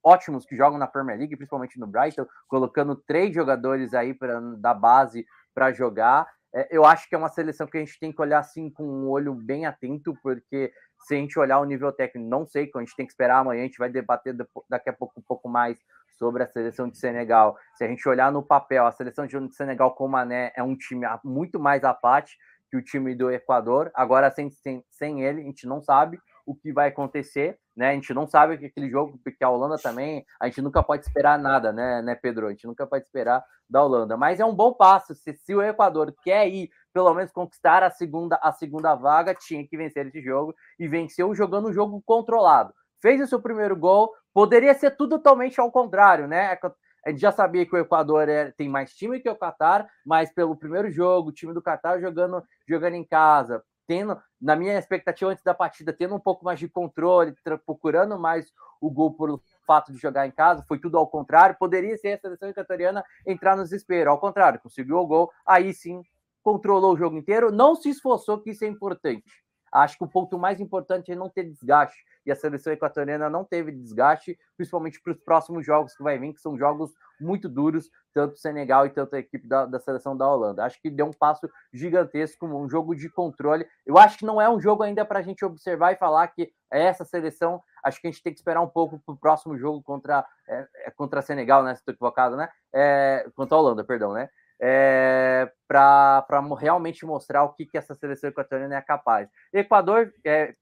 ótimos 0.04 0.46
que 0.46 0.56
jogam 0.56 0.78
na 0.78 0.88
Premier 0.88 1.18
League, 1.18 1.36
principalmente 1.36 1.80
no 1.80 1.88
Brighton, 1.88 2.26
colocando 2.48 2.96
três 2.96 3.34
jogadores 3.34 3.94
aí 3.94 4.14
pra, 4.14 4.40
da 4.58 4.74
base 4.74 5.26
para 5.54 5.72
jogar. 5.72 6.28
É, 6.54 6.68
eu 6.72 6.86
acho 6.86 7.08
que 7.08 7.16
é 7.16 7.18
uma 7.18 7.30
seleção 7.30 7.68
que 7.68 7.78
a 7.78 7.80
gente 7.80 8.00
tem 8.00 8.12
que 8.12 8.22
olhar 8.22 8.40
assim 8.40 8.70
com 8.70 8.84
um 8.84 9.10
olho 9.10 9.34
bem 9.34 9.66
atento, 9.66 10.18
porque 10.24 10.72
se 11.06 11.16
a 11.16 11.18
gente 11.18 11.38
olhar 11.38 11.60
o 11.60 11.66
nível 11.66 11.92
técnico, 11.92 12.30
não 12.30 12.46
sei, 12.46 12.70
a 12.74 12.80
gente 12.80 12.96
tem 12.96 13.06
que 13.06 13.12
esperar 13.12 13.40
amanhã, 13.40 13.62
a 13.62 13.66
gente 13.66 13.78
vai 13.78 13.90
debater 13.90 14.36
daqui 14.70 14.90
a 14.90 14.94
pouco 14.94 15.20
um 15.20 15.24
pouco 15.24 15.48
mais 15.50 15.78
sobre 16.18 16.44
a 16.44 16.48
seleção 16.48 16.90
de 16.90 16.98
Senegal. 16.98 17.56
Se 17.76 17.84
a 17.84 17.88
gente 17.88 18.08
olhar 18.08 18.32
no 18.32 18.42
papel, 18.42 18.86
a 18.86 18.92
seleção 18.92 19.28
de 19.28 19.56
Senegal 19.56 19.94
com 19.94 20.08
Mané 20.08 20.52
é 20.56 20.64
um 20.64 20.76
time 20.76 21.06
muito 21.24 21.60
mais 21.60 21.84
apático 21.84 22.42
que 22.70 22.78
o 22.78 22.84
time 22.84 23.16
do 23.16 23.32
Equador. 23.32 23.92
Agora, 23.94 24.30
sem, 24.32 24.50
sem, 24.50 24.84
sem 24.90 25.24
ele, 25.24 25.42
a 25.42 25.46
gente 25.46 25.66
não 25.68 25.82
sabe 25.82 26.20
o 26.46 26.56
que 26.56 26.74
vai 26.74 26.90
acontecer, 26.90 27.58
né? 27.78 27.92
A 27.92 27.94
gente 27.94 28.12
não 28.12 28.26
sabe 28.26 28.58
que 28.58 28.66
aquele 28.66 28.90
jogo, 28.90 29.20
porque 29.24 29.44
a 29.44 29.50
Holanda 29.50 29.78
também, 29.78 30.26
a 30.40 30.48
gente 30.48 30.64
nunca 30.64 30.82
pode 30.82 31.06
esperar 31.06 31.38
nada, 31.38 31.72
né, 31.72 32.02
né, 32.02 32.16
Pedro? 32.16 32.48
A 32.48 32.50
gente 32.50 32.66
nunca 32.66 32.88
pode 32.88 33.06
esperar 33.06 33.44
da 33.70 33.84
Holanda. 33.84 34.18
Mas 34.18 34.40
é 34.40 34.46
um 34.46 34.56
bom 34.56 34.74
passo. 34.74 35.14
Se, 35.14 35.32
se 35.34 35.54
o 35.54 35.62
Equador 35.62 36.12
quer 36.24 36.48
ir, 36.48 36.72
pelo 36.92 37.14
menos 37.14 37.32
conquistar 37.32 37.84
a 37.84 37.92
segunda, 37.92 38.40
a 38.42 38.52
segunda 38.52 38.96
vaga, 38.96 39.36
tinha 39.36 39.66
que 39.66 39.78
vencer 39.78 40.08
esse 40.08 40.20
jogo 40.24 40.56
e 40.80 40.88
venceu 40.88 41.36
jogando 41.36 41.70
um 41.70 41.74
jogo 41.74 42.02
controlado. 42.04 42.74
Fez 43.00 43.22
o 43.22 43.28
seu 43.28 43.40
primeiro 43.40 43.76
gol, 43.76 44.12
poderia 44.34 44.74
ser 44.74 44.98
tudo 44.98 45.18
totalmente 45.18 45.62
ao 45.62 45.72
contrário, 45.72 46.28
né? 46.28 46.58
A 47.06 47.10
gente 47.12 47.22
já 47.22 47.32
sabia 47.32 47.64
que 47.64 47.76
o 47.76 47.80
Equador 47.80 48.28
é, 48.28 48.52
tem 48.58 48.68
mais 48.68 48.92
time 48.96 49.20
que 49.20 49.30
o 49.30 49.36
Qatar, 49.36 49.88
mas 50.04 50.34
pelo 50.34 50.56
primeiro 50.56 50.90
jogo, 50.90 51.30
o 51.30 51.32
time 51.32 51.54
do 51.54 51.62
Qatar 51.62 52.02
jogando, 52.02 52.44
jogando 52.68 52.96
em 52.96 53.06
casa, 53.06 53.64
tendo, 53.88 54.22
na 54.40 54.56
minha 54.56 54.78
expectativa 54.78 55.32
antes 55.32 55.44
da 55.44 55.54
partida, 55.54 55.94
tendo 55.94 56.14
um 56.14 56.20
pouco 56.20 56.44
mais 56.44 56.60
de 56.60 56.68
controle, 56.68 57.34
procurando 57.66 58.20
mais 58.20 58.52
o 58.82 58.92
gol 58.92 59.14
por 59.14 59.42
fato 59.66 59.92
de 59.92 59.98
jogar 59.98 60.28
em 60.28 60.32
casa, 60.32 60.64
foi 60.68 60.78
tudo 60.78 60.98
ao 60.98 61.08
contrário. 61.08 61.56
Poderia 61.58 61.98
ser 61.98 62.14
a 62.14 62.20
seleção 62.20 62.50
equatoriana 62.50 63.04
entrar 63.26 63.56
no 63.56 63.64
desespero, 63.64 64.12
ao 64.12 64.20
contrário, 64.20 64.60
conseguiu 64.60 64.98
o 64.98 65.08
gol, 65.08 65.32
aí 65.46 65.74
sim 65.74 66.04
controlou 66.44 66.94
o 66.94 66.98
jogo 66.98 67.18
inteiro, 67.18 67.52
não 67.52 67.76
se 67.76 67.90
esforçou, 67.90 68.40
que 68.40 68.52
isso 68.52 68.64
é 68.64 68.68
importante. 68.68 69.26
Acho 69.72 69.98
que 69.98 70.04
o 70.04 70.08
ponto 70.08 70.38
mais 70.38 70.62
importante 70.62 71.12
é 71.12 71.16
não 71.16 71.30
ter 71.30 71.44
desgaste. 71.44 71.98
E 72.28 72.32
a 72.32 72.36
seleção 72.36 72.74
equatoriana 72.74 73.30
não 73.30 73.46
teve 73.46 73.72
desgaste, 73.72 74.38
principalmente 74.58 75.02
para 75.02 75.14
os 75.14 75.20
próximos 75.20 75.66
jogos 75.66 75.96
que 75.96 76.04
vai 76.04 76.20
vir, 76.20 76.34
que 76.34 76.42
são 76.42 76.58
jogos 76.58 76.92
muito 77.18 77.48
duros, 77.48 77.90
tanto 78.14 78.38
Senegal 78.38 78.86
e 78.86 78.90
tanto 78.90 79.16
a 79.16 79.20
equipe 79.20 79.48
da, 79.48 79.66
da 79.66 79.80
seleção 79.80 80.16
da 80.16 80.30
Holanda. 80.30 80.66
Acho 80.66 80.80
que 80.82 80.90
deu 80.90 81.06
um 81.06 81.14
passo 81.14 81.50
gigantesco, 81.74 82.46
um 82.46 82.70
jogo 82.70 82.94
de 82.94 83.10
controle. 83.10 83.66
Eu 83.86 83.98
acho 83.98 84.18
que 84.18 84.26
não 84.26 84.42
é 84.42 84.50
um 84.50 84.60
jogo 84.60 84.84
ainda 84.84 85.06
para 85.06 85.20
a 85.20 85.22
gente 85.22 85.46
observar 85.46 85.94
e 85.94 85.98
falar 85.98 86.28
que 86.28 86.52
é 86.70 86.84
essa 86.84 87.06
seleção. 87.06 87.64
Acho 87.82 88.02
que 88.02 88.08
a 88.08 88.12
gente 88.12 88.22
tem 88.22 88.34
que 88.34 88.40
esperar 88.40 88.62
um 88.62 88.68
pouco 88.68 89.00
para 89.00 89.16
o 89.16 89.18
próximo 89.18 89.58
jogo 89.58 89.82
contra, 89.82 90.26
é, 90.50 90.68
é 90.86 90.92
contra 90.92 91.22
Senegal, 91.22 91.64
né? 91.64 91.76
Se 91.76 91.80
estou 91.80 91.94
equivocado, 91.94 92.36
né? 92.36 92.50
É, 92.74 93.26
contra 93.36 93.56
a 93.56 93.60
Holanda, 93.60 93.86
perdão, 93.86 94.12
né? 94.12 94.30
é, 94.60 95.52
para 95.68 96.26
realmente 96.60 97.06
mostrar 97.06 97.44
o 97.44 97.54
que, 97.54 97.66
que 97.66 97.78
essa 97.78 97.96
seleção 97.96 98.30
equatoriana 98.30 98.76
é 98.76 98.82
capaz. 98.82 99.30
Equador, 99.54 100.12
é, 100.26 100.56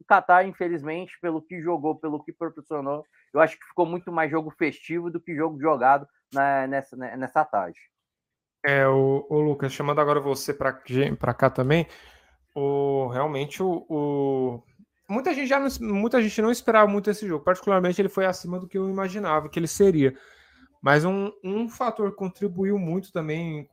o 0.00 0.04
Qatar, 0.04 0.46
infelizmente, 0.46 1.18
pelo 1.20 1.42
que 1.42 1.60
jogou, 1.60 1.96
pelo 1.96 2.22
que 2.22 2.32
proporcionou, 2.32 3.04
eu 3.32 3.40
acho 3.40 3.58
que 3.58 3.66
ficou 3.66 3.86
muito 3.86 4.10
mais 4.12 4.30
jogo 4.30 4.50
festivo 4.50 5.10
do 5.10 5.20
que 5.20 5.34
jogo 5.34 5.60
jogado 5.60 6.06
na, 6.32 6.66
nessa, 6.66 6.96
né, 6.96 7.16
nessa 7.16 7.44
tarde. 7.44 7.78
É, 8.64 8.86
o, 8.86 9.26
o 9.28 9.40
Lucas, 9.40 9.72
chamando 9.72 10.00
agora 10.00 10.20
você 10.20 10.52
para 10.52 11.34
cá 11.34 11.48
também, 11.48 11.86
o, 12.54 13.08
realmente 13.08 13.62
o, 13.62 13.86
o, 13.88 14.62
muita 15.08 15.32
gente 15.32 15.46
já 15.46 15.60
não, 15.60 15.68
muita 15.80 16.20
gente 16.20 16.42
não 16.42 16.50
esperava 16.50 16.90
muito 16.90 17.10
esse 17.10 17.26
jogo, 17.26 17.44
particularmente 17.44 18.00
ele 18.00 18.08
foi 18.08 18.26
acima 18.26 18.58
do 18.58 18.66
que 18.66 18.76
eu 18.76 18.90
imaginava 18.90 19.48
que 19.48 19.58
ele 19.58 19.68
seria. 19.68 20.16
Mas 20.80 21.04
um, 21.04 21.32
um 21.42 21.68
fator 21.68 22.10
que 22.10 22.16
contribuiu 22.16 22.78
muito 22.78 23.12
também 23.12 23.68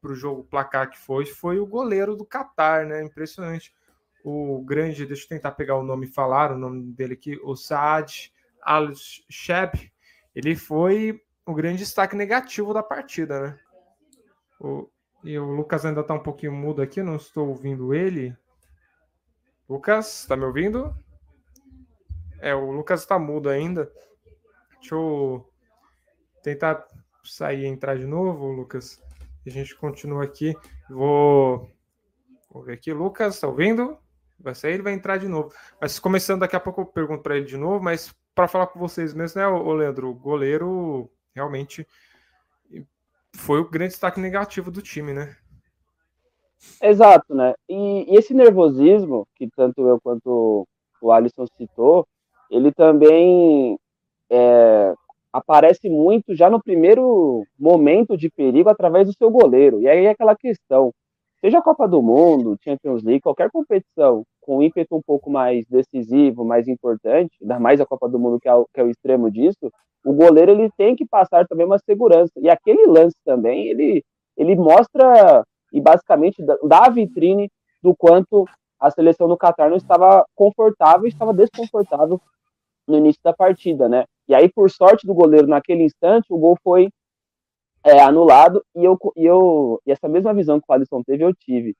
para 0.00 0.12
o 0.12 0.14
jogo 0.14 0.44
placar 0.44 0.90
que 0.90 0.98
foi, 0.98 1.26
foi 1.26 1.58
o 1.58 1.66
goleiro 1.66 2.16
do 2.16 2.24
Qatar, 2.24 2.86
né? 2.86 3.02
Impressionante. 3.02 3.74
O 4.22 4.62
grande, 4.62 5.06
deixa 5.06 5.24
eu 5.24 5.28
tentar 5.28 5.52
pegar 5.52 5.76
o 5.76 5.82
nome 5.82 6.06
e 6.06 6.12
falar, 6.12 6.52
o 6.52 6.58
nome 6.58 6.92
dele 6.92 7.14
aqui, 7.14 7.40
o 7.42 7.56
Saad 7.56 8.32
Al-Sheb, 8.62 9.90
ele 10.34 10.54
foi 10.54 11.20
o 11.46 11.54
grande 11.54 11.78
destaque 11.78 12.14
negativo 12.14 12.74
da 12.74 12.82
partida, 12.82 13.40
né? 13.40 13.60
O, 14.60 14.88
e 15.24 15.38
o 15.38 15.44
Lucas 15.44 15.84
ainda 15.84 16.02
está 16.02 16.14
um 16.14 16.22
pouquinho 16.22 16.52
mudo 16.52 16.82
aqui, 16.82 17.02
não 17.02 17.16
estou 17.16 17.48
ouvindo 17.48 17.94
ele. 17.94 18.36
Lucas, 19.68 20.20
está 20.20 20.36
me 20.36 20.44
ouvindo? 20.44 20.94
É, 22.40 22.54
o 22.54 22.70
Lucas 22.70 23.00
está 23.00 23.18
mudo 23.18 23.48
ainda. 23.48 23.90
Deixa 24.80 24.94
eu 24.94 25.48
tentar 26.42 26.86
sair 27.22 27.62
e 27.62 27.66
entrar 27.66 27.96
de 27.96 28.06
novo, 28.06 28.50
Lucas. 28.50 29.00
A 29.46 29.50
gente 29.50 29.74
continua 29.76 30.24
aqui. 30.24 30.54
Vou, 30.88 31.70
vou 32.50 32.62
ver 32.62 32.74
aqui, 32.74 32.92
Lucas, 32.92 33.38
tá 33.38 33.46
ouvindo? 33.46 33.98
Vai 34.42 34.54
sair, 34.54 34.74
ele 34.74 34.82
vai 34.82 34.92
entrar 34.92 35.18
de 35.18 35.28
novo. 35.28 35.52
Mas 35.80 35.98
começando 35.98 36.40
daqui 36.40 36.56
a 36.56 36.60
pouco 36.60 36.80
eu 36.80 36.86
pergunto 36.86 37.22
para 37.22 37.36
ele 37.36 37.46
de 37.46 37.56
novo, 37.56 37.82
mas 37.82 38.14
para 38.34 38.48
falar 38.48 38.68
com 38.68 38.78
vocês 38.78 39.12
mesmo, 39.12 39.40
né, 39.40 39.46
o 39.46 39.72
Leandro, 39.72 40.08
o 40.08 40.14
goleiro 40.14 41.10
realmente 41.34 41.86
foi 43.34 43.60
o 43.60 43.68
grande 43.68 43.90
destaque 43.90 44.20
negativo 44.20 44.70
do 44.70 44.82
time, 44.82 45.12
né? 45.12 45.36
Exato, 46.82 47.34
né? 47.34 47.54
E, 47.68 48.12
e 48.12 48.16
esse 48.16 48.34
nervosismo 48.34 49.26
que 49.36 49.48
tanto 49.56 49.86
eu 49.86 50.00
quanto 50.00 50.66
o 51.00 51.12
Alisson 51.12 51.46
citou, 51.56 52.06
ele 52.50 52.72
também 52.72 53.78
é, 54.28 54.94
aparece 55.32 55.88
muito 55.88 56.34
já 56.34 56.50
no 56.50 56.62
primeiro 56.62 57.44
momento 57.58 58.16
de 58.16 58.28
perigo 58.28 58.68
através 58.68 59.06
do 59.06 59.14
seu 59.14 59.30
goleiro. 59.30 59.80
E 59.80 59.88
aí 59.88 60.04
é 60.04 60.10
aquela 60.10 60.36
questão, 60.36 60.92
seja 61.40 61.58
a 61.58 61.62
Copa 61.62 61.88
do 61.88 62.02
Mundo, 62.02 62.58
Champions 62.62 63.02
League, 63.02 63.22
qualquer 63.22 63.50
competição 63.50 64.24
com 64.40 64.62
ímpeto 64.62 64.96
um 64.96 65.02
pouco 65.02 65.30
mais 65.30 65.64
decisivo, 65.66 66.44
mais 66.44 66.68
importante, 66.68 67.30
ainda 67.40 67.58
mais 67.58 67.80
a 67.80 67.86
Copa 67.86 68.08
do 68.08 68.18
Mundo 68.18 68.38
que 68.40 68.48
é 68.48 68.54
o, 68.54 68.66
que 68.72 68.80
é 68.80 68.84
o 68.84 68.90
extremo 68.90 69.30
disso, 69.30 69.70
o 70.04 70.12
goleiro 70.12 70.52
ele 70.52 70.70
tem 70.76 70.96
que 70.96 71.06
passar 71.06 71.46
também 71.46 71.66
uma 71.66 71.78
segurança. 71.78 72.32
E 72.36 72.48
aquele 72.48 72.86
lance 72.86 73.16
também, 73.24 73.66
ele, 73.68 74.02
ele 74.36 74.56
mostra 74.56 75.44
e 75.72 75.80
basicamente 75.80 76.42
dá 76.64 76.86
a 76.86 76.90
vitrine 76.90 77.50
do 77.82 77.94
quanto 77.94 78.44
a 78.78 78.90
seleção 78.90 79.28
do 79.28 79.36
Qatar 79.36 79.68
não 79.68 79.76
estava 79.76 80.24
confortável, 80.34 81.06
estava 81.06 81.34
desconfortável 81.34 82.20
no 82.88 82.96
início 82.96 83.20
da 83.22 83.32
partida, 83.32 83.88
né? 83.88 84.04
E 84.26 84.34
aí, 84.34 84.48
por 84.48 84.70
sorte 84.70 85.06
do 85.06 85.14
goleiro, 85.14 85.46
naquele 85.46 85.84
instante, 85.84 86.26
o 86.30 86.38
gol 86.38 86.56
foi 86.62 86.88
é, 87.84 88.00
anulado 88.00 88.64
e 88.74 88.84
eu, 88.84 88.98
e 89.16 89.24
eu 89.24 89.80
e 89.86 89.92
essa 89.92 90.08
mesma 90.08 90.34
visão 90.34 90.60
que 90.60 90.66
o 90.68 90.72
Alisson 90.72 91.02
teve, 91.02 91.24
eu 91.24 91.34
tive. 91.34 91.74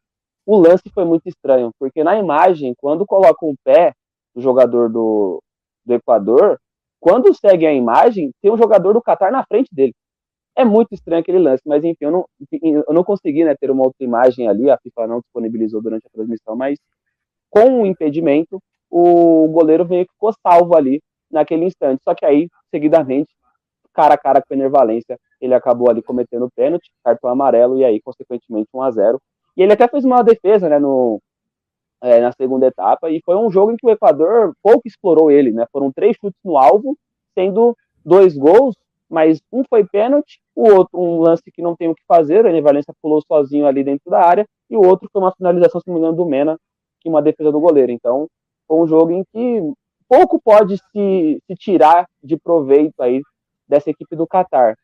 O 0.46 0.56
lance 0.56 0.82
foi 0.92 1.04
muito 1.04 1.28
estranho, 1.28 1.70
porque 1.78 2.02
na 2.02 2.18
imagem, 2.18 2.74
quando 2.76 3.06
coloca 3.06 3.44
um 3.44 3.54
pé 3.62 3.92
do 4.34 4.40
jogador 4.40 4.88
do, 4.90 5.42
do 5.84 5.94
Equador, 5.94 6.58
quando 6.98 7.34
segue 7.34 7.66
a 7.66 7.72
imagem, 7.72 8.30
tem 8.42 8.52
um 8.52 8.56
jogador 8.56 8.94
do 8.94 9.02
Qatar 9.02 9.32
na 9.32 9.44
frente 9.46 9.68
dele. 9.72 9.94
É 10.56 10.64
muito 10.64 10.92
estranho 10.92 11.20
aquele 11.20 11.38
lance, 11.38 11.62
mas 11.66 11.84
enfim, 11.84 12.04
eu 12.04 12.10
não, 12.10 12.26
eu 12.52 12.94
não 12.94 13.04
consegui 13.04 13.44
né, 13.44 13.54
ter 13.58 13.70
uma 13.70 13.84
outra 13.84 14.04
imagem 14.04 14.48
ali, 14.48 14.70
a 14.70 14.78
FIFA 14.78 15.06
não 15.06 15.20
disponibilizou 15.20 15.80
durante 15.80 16.06
a 16.06 16.10
transmissão, 16.10 16.56
mas 16.56 16.78
com 17.48 17.82
o 17.82 17.86
impedimento, 17.86 18.60
o 18.90 19.48
goleiro 19.48 19.84
veio 19.84 20.06
ficou 20.06 20.32
salvo 20.46 20.76
ali 20.76 21.00
naquele 21.30 21.64
instante. 21.64 22.00
Só 22.04 22.14
que 22.14 22.24
aí, 22.26 22.48
seguidamente, 22.70 23.30
cara 23.94 24.14
a 24.14 24.18
cara 24.18 24.42
com 24.42 24.54
o 24.54 24.56
Enervalência, 24.56 25.18
ele 25.40 25.54
acabou 25.54 25.90
ali 25.90 26.02
cometendo 26.02 26.44
o 26.44 26.50
pênalti, 26.50 26.90
cartão 27.04 27.30
amarelo, 27.30 27.78
e 27.78 27.84
aí, 27.84 28.00
consequentemente, 28.00 28.68
1 28.72 28.82
a 28.82 28.90
0 28.90 29.20
E 29.56 29.62
ele 29.62 29.72
até 29.72 29.88
fez 29.88 30.04
uma 30.04 30.22
defesa, 30.22 30.68
né, 30.68 30.78
no, 30.78 31.20
é, 32.02 32.20
na 32.20 32.32
segunda 32.32 32.66
etapa, 32.66 33.10
e 33.10 33.20
foi 33.24 33.36
um 33.36 33.50
jogo 33.50 33.72
em 33.72 33.76
que 33.76 33.86
o 33.86 33.90
Equador 33.90 34.54
pouco 34.62 34.82
explorou 34.86 35.30
ele, 35.30 35.52
né? 35.52 35.66
Foram 35.72 35.92
três 35.92 36.16
chutes 36.20 36.40
no 36.44 36.56
alvo, 36.56 36.96
sendo 37.34 37.76
dois 38.04 38.36
gols, 38.36 38.76
mas 39.08 39.40
um 39.52 39.62
foi 39.68 39.84
pênalti, 39.84 40.40
o 40.54 40.70
outro 40.70 40.98
um 40.98 41.20
lance 41.20 41.50
que 41.50 41.60
não 41.60 41.74
tem 41.74 41.88
o 41.88 41.94
que 41.94 42.02
fazer, 42.06 42.44
Ener 42.44 42.62
Valência 42.62 42.94
pulou 43.02 43.20
sozinho 43.26 43.66
ali 43.66 43.82
dentro 43.82 44.10
da 44.10 44.24
área, 44.24 44.46
e 44.68 44.76
o 44.76 44.86
outro 44.86 45.08
foi 45.12 45.20
uma 45.20 45.32
finalização, 45.32 45.80
se 45.80 45.88
não 45.88 45.94
me 45.94 46.00
engano, 46.00 46.16
do 46.16 46.24
Mena, 46.24 46.56
que 47.00 47.08
uma 47.08 47.20
defesa 47.20 47.50
do 47.50 47.60
goleiro. 47.60 47.90
Então, 47.90 48.28
foi 48.68 48.78
um 48.78 48.86
jogo 48.86 49.10
em 49.10 49.24
que 49.24 49.72
pouco 50.08 50.40
pode 50.40 50.76
se, 50.76 51.42
se 51.46 51.54
tirar 51.56 52.06
de 52.22 52.36
proveito 52.36 53.00
aí 53.00 53.20
dessa 53.68 53.90
equipe 53.90 54.14
do 54.16 54.26
Qatar. 54.26 54.76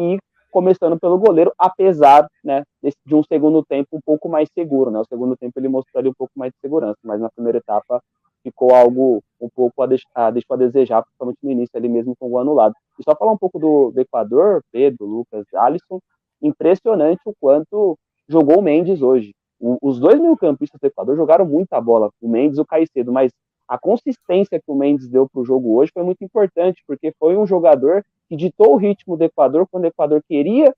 E 0.00 0.18
começando 0.50 0.98
pelo 0.98 1.18
goleiro, 1.18 1.52
apesar 1.58 2.26
né, 2.42 2.62
de 3.06 3.14
um 3.14 3.22
segundo 3.22 3.62
tempo 3.64 3.88
um 3.92 4.00
pouco 4.00 4.28
mais 4.28 4.48
seguro. 4.52 4.90
Né? 4.90 4.98
O 4.98 5.04
segundo 5.04 5.36
tempo 5.36 5.58
ele 5.58 5.68
mostrou 5.68 6.00
ali 6.00 6.08
um 6.08 6.14
pouco 6.14 6.32
mais 6.36 6.52
de 6.52 6.58
segurança, 6.58 6.98
mas 7.04 7.20
na 7.20 7.30
primeira 7.30 7.58
etapa 7.58 8.02
ficou 8.42 8.74
algo 8.74 9.22
um 9.40 9.48
pouco 9.54 9.82
a, 9.82 9.86
deix 9.86 10.02
a, 10.14 10.30
deixou 10.30 10.54
a 10.54 10.58
desejar, 10.58 11.02
principalmente 11.02 11.38
no 11.42 11.50
início 11.50 11.76
ali 11.76 11.88
mesmo 11.88 12.14
com 12.18 12.30
o 12.30 12.38
anulado. 12.38 12.74
E 12.98 13.04
só 13.04 13.14
falar 13.14 13.32
um 13.32 13.38
pouco 13.38 13.58
do, 13.58 13.90
do 13.90 14.00
Equador, 14.00 14.62
Pedro, 14.72 15.06
Lucas, 15.06 15.44
Alisson, 15.54 16.00
impressionante 16.42 17.20
o 17.26 17.34
quanto 17.38 17.98
jogou 18.28 18.58
o 18.58 18.62
Mendes 18.62 19.02
hoje. 19.02 19.32
O, 19.60 19.76
os 19.82 20.00
dois 20.00 20.18
meio-campistas 20.18 20.80
do 20.80 20.86
Equador 20.86 21.16
jogaram 21.16 21.44
muita 21.44 21.78
bola, 21.80 22.10
o 22.20 22.28
Mendes 22.28 22.56
e 22.56 22.60
o 22.62 22.66
Caicedo, 22.66 23.12
mas 23.12 23.30
a 23.68 23.78
consistência 23.78 24.58
que 24.58 24.70
o 24.70 24.74
Mendes 24.74 25.08
deu 25.08 25.28
para 25.28 25.40
o 25.40 25.44
jogo 25.44 25.76
hoje 25.76 25.92
foi 25.92 26.02
muito 26.02 26.24
importante, 26.24 26.82
porque 26.86 27.12
foi 27.18 27.36
um 27.36 27.46
jogador 27.46 28.02
que 28.30 28.36
ditou 28.36 28.74
o 28.74 28.76
ritmo 28.76 29.16
do 29.16 29.24
Equador 29.24 29.66
quando 29.68 29.84
o 29.84 29.88
Equador 29.88 30.22
queria 30.22 30.72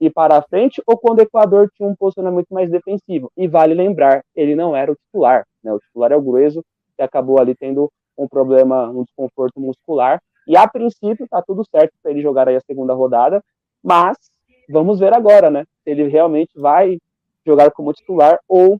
ir 0.00 0.10
para 0.12 0.38
a 0.38 0.42
frente 0.42 0.80
ou 0.86 0.96
quando 0.96 1.18
o 1.18 1.22
Equador 1.22 1.68
tinha 1.76 1.88
um 1.88 1.96
posicionamento 1.96 2.46
mais 2.50 2.70
defensivo. 2.70 3.28
E 3.36 3.48
vale 3.48 3.74
lembrar, 3.74 4.24
ele 4.36 4.54
não 4.54 4.74
era 4.76 4.92
o 4.92 4.94
titular, 4.94 5.44
né? 5.64 5.72
O 5.72 5.80
titular 5.80 6.12
é 6.12 6.16
o 6.16 6.22
Grueso, 6.22 6.64
que 6.96 7.02
acabou 7.02 7.40
ali 7.40 7.56
tendo 7.56 7.90
um 8.16 8.28
problema, 8.28 8.88
um 8.88 9.02
desconforto 9.02 9.60
muscular. 9.60 10.22
E 10.46 10.56
a 10.56 10.68
princípio 10.68 11.26
tá 11.28 11.42
tudo 11.42 11.64
certo 11.68 11.92
para 12.00 12.12
ele 12.12 12.22
jogar 12.22 12.48
aí 12.48 12.54
a 12.54 12.60
segunda 12.60 12.94
rodada, 12.94 13.42
mas 13.82 14.16
vamos 14.70 15.00
ver 15.00 15.12
agora, 15.12 15.50
né? 15.50 15.64
Se 15.82 15.90
ele 15.90 16.06
realmente 16.06 16.52
vai 16.54 16.98
jogar 17.44 17.72
como 17.72 17.92
titular 17.92 18.38
ou 18.46 18.78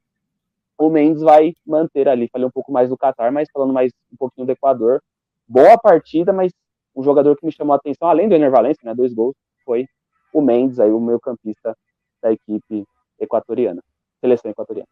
o 0.79 0.89
Mendes 0.89 1.23
vai 1.23 1.55
manter 1.67 2.09
ali. 2.09 2.29
Falei 2.29 2.47
um 2.47 2.53
pouco 2.53 2.71
mais 2.71 2.89
do 2.89 2.97
Qatar, 2.97 3.33
mas 3.33 3.49
falando 3.53 3.73
mais 3.73 3.93
um 4.13 4.17
pouquinho 4.17 4.47
do 4.47 4.53
Equador. 4.53 5.03
Boa 5.49 5.77
partida, 5.77 6.33
mas 6.33 6.53
um 6.95 7.03
jogador 7.03 7.37
que 7.37 7.45
me 7.45 7.53
chamou 7.53 7.75
a 7.75 7.77
atenção, 7.77 8.09
além 8.09 8.29
do 8.29 8.35
Ener 8.35 8.51
Valencia, 8.51 8.83
né, 8.85 8.95
dois 8.95 9.13
gols, 9.13 9.35
foi 9.65 9.87
o 10.33 10.41
Mendes, 10.41 10.81
aí, 10.81 10.91
o 10.91 11.01
meio 11.01 11.21
campista 11.21 11.77
da 12.23 12.33
equipe 12.33 12.85
equatoriana, 13.21 13.83
seleção 14.21 14.51
equatoriana. 14.51 14.89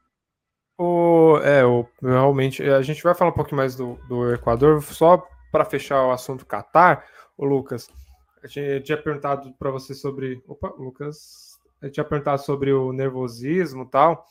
O, 0.79 1.39
é, 1.43 1.65
o, 1.65 1.87
realmente, 2.03 2.63
a 2.63 2.83
gente 2.83 3.03
vai 3.03 3.15
falar 3.15 3.31
um 3.31 3.35
pouquinho 3.35 3.59
mais 3.59 3.77
do, 3.77 3.95
do 4.09 4.33
Equador, 4.33 4.83
só 4.83 5.27
para 5.53 5.65
fechar 5.65 6.07
o 6.07 6.11
assunto 6.11 6.47
Qatar, 6.47 7.05
o 7.37 7.45
Lucas, 7.45 7.89
a 8.43 8.47
gente 8.47 8.85
tinha 8.85 8.97
perguntado 8.97 9.53
para 9.59 9.71
você 9.71 9.95
sobre. 9.95 10.43
Opa, 10.49 10.73
Lucas, 10.79 11.59
eu 11.83 11.91
tinha 11.91 12.05
perguntado 12.05 12.41
sobre 12.43 12.73
o 12.73 12.93
nervosismo 12.93 13.83
e 13.83 13.87
tal. 13.87 14.25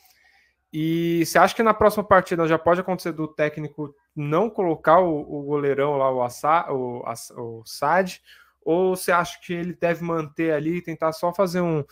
E 0.73 1.23
você 1.25 1.37
acha 1.37 1.55
que 1.55 1.63
na 1.63 1.73
próxima 1.73 2.03
partida 2.03 2.47
já 2.47 2.57
pode 2.57 2.81
acontecer 2.81 3.11
do 3.11 3.27
técnico 3.27 3.93
não 4.15 4.49
colocar 4.49 4.99
o, 4.99 5.19
o 5.21 5.43
goleirão 5.43 5.97
lá, 5.97 6.11
o, 6.11 6.21
Assa, 6.21 6.71
o, 6.71 7.03
o 7.37 7.63
Sad? 7.65 8.21
Ou 8.61 8.95
você 8.95 9.11
acha 9.11 9.39
que 9.41 9.53
ele 9.53 9.73
deve 9.73 10.03
manter 10.03 10.53
ali 10.53 10.77
e 10.77 10.81
tentar 10.81 11.11
só 11.13 11.33
fazer 11.33 11.61
um, 11.61 11.83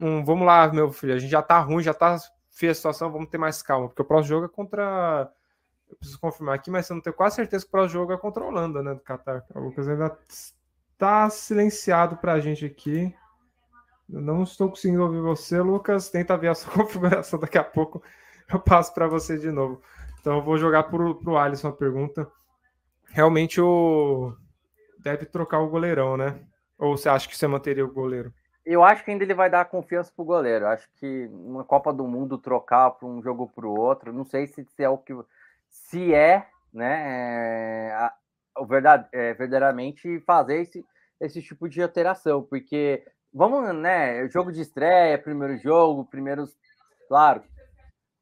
um. 0.00 0.24
Vamos 0.24 0.46
lá, 0.46 0.68
meu 0.72 0.92
filho, 0.92 1.14
a 1.14 1.18
gente 1.18 1.30
já 1.30 1.42
tá 1.42 1.58
ruim, 1.58 1.82
já 1.82 1.92
tá 1.94 2.16
feia 2.50 2.72
a 2.72 2.74
situação, 2.74 3.12
vamos 3.12 3.28
ter 3.28 3.38
mais 3.38 3.62
calma, 3.62 3.88
porque 3.88 4.02
o 4.02 4.04
próximo 4.04 4.28
jogo 4.28 4.46
é 4.46 4.48
contra. 4.48 5.30
Eu 5.88 5.96
preciso 5.96 6.18
confirmar 6.18 6.54
aqui, 6.56 6.70
mas 6.70 6.88
eu 6.88 6.94
não 6.94 7.02
tenho 7.02 7.14
quase 7.14 7.36
certeza 7.36 7.64
que 7.64 7.68
o 7.68 7.70
próximo 7.70 8.00
jogo 8.00 8.12
é 8.12 8.16
contra 8.16 8.42
a 8.42 8.46
Holanda, 8.46 8.82
né, 8.82 8.94
do 8.94 9.00
Qatar. 9.00 9.44
O 9.54 9.60
Lucas 9.60 9.86
ainda 9.86 10.18
está 10.92 11.30
silenciado 11.30 12.16
para 12.16 12.32
a 12.32 12.40
gente 12.40 12.64
aqui. 12.64 13.14
Eu 14.10 14.20
não 14.20 14.42
estou 14.42 14.68
conseguindo 14.68 15.02
ouvir 15.02 15.20
você, 15.20 15.60
Lucas. 15.60 16.08
Tenta 16.10 16.36
ver 16.36 16.48
a 16.48 16.54
sua 16.54 16.72
configuração 16.74 17.38
daqui 17.38 17.58
a 17.58 17.64
pouco. 17.64 18.02
Eu 18.52 18.58
passo 18.58 18.94
para 18.94 19.06
você 19.06 19.38
de 19.38 19.50
novo. 19.50 19.80
Então 20.26 20.38
eu 20.38 20.42
vou 20.42 20.58
jogar 20.58 20.82
para 20.82 21.00
o 21.00 21.38
Alisson 21.38 21.68
a 21.68 21.72
pergunta. 21.72 22.28
Realmente 23.10 23.60
o 23.60 24.34
deve 24.98 25.24
trocar 25.24 25.60
o 25.60 25.68
goleirão, 25.68 26.16
né? 26.16 26.40
Ou 26.76 26.96
você 26.96 27.08
acha 27.08 27.28
que 27.28 27.36
você 27.38 27.46
manteria 27.46 27.84
o 27.84 27.92
goleiro? 27.92 28.34
Eu 28.64 28.82
acho 28.82 29.04
que 29.04 29.12
ainda 29.12 29.22
ele 29.22 29.34
vai 29.34 29.48
dar 29.48 29.64
confiança 29.66 30.10
pro 30.16 30.24
goleiro. 30.24 30.66
Acho 30.66 30.88
que 30.96 31.30
uma 31.30 31.62
Copa 31.62 31.92
do 31.92 32.08
Mundo 32.08 32.38
trocar 32.38 32.90
para 32.90 33.06
um 33.06 33.22
jogo 33.22 33.48
para 33.54 33.68
o 33.68 33.78
outro, 33.78 34.12
não 34.12 34.24
sei 34.24 34.48
se, 34.48 34.64
se, 34.64 34.82
é 34.82 34.88
o 34.88 34.98
que 34.98 35.14
se 35.70 36.12
é, 36.12 36.48
né, 36.74 37.92
é, 37.92 38.10
o 38.58 38.66
verdade, 38.66 39.06
é, 39.12 39.32
verdadeiramente 39.32 40.18
fazer 40.26 40.62
esse, 40.62 40.84
esse 41.20 41.40
tipo 41.40 41.68
de 41.68 41.80
alteração, 41.80 42.42
porque 42.42 43.06
vamos, 43.32 43.72
né? 43.76 44.26
Jogo 44.28 44.50
de 44.50 44.60
estreia, 44.60 45.22
primeiro 45.22 45.56
jogo, 45.56 46.04
primeiros. 46.04 46.50
Claro, 47.06 47.44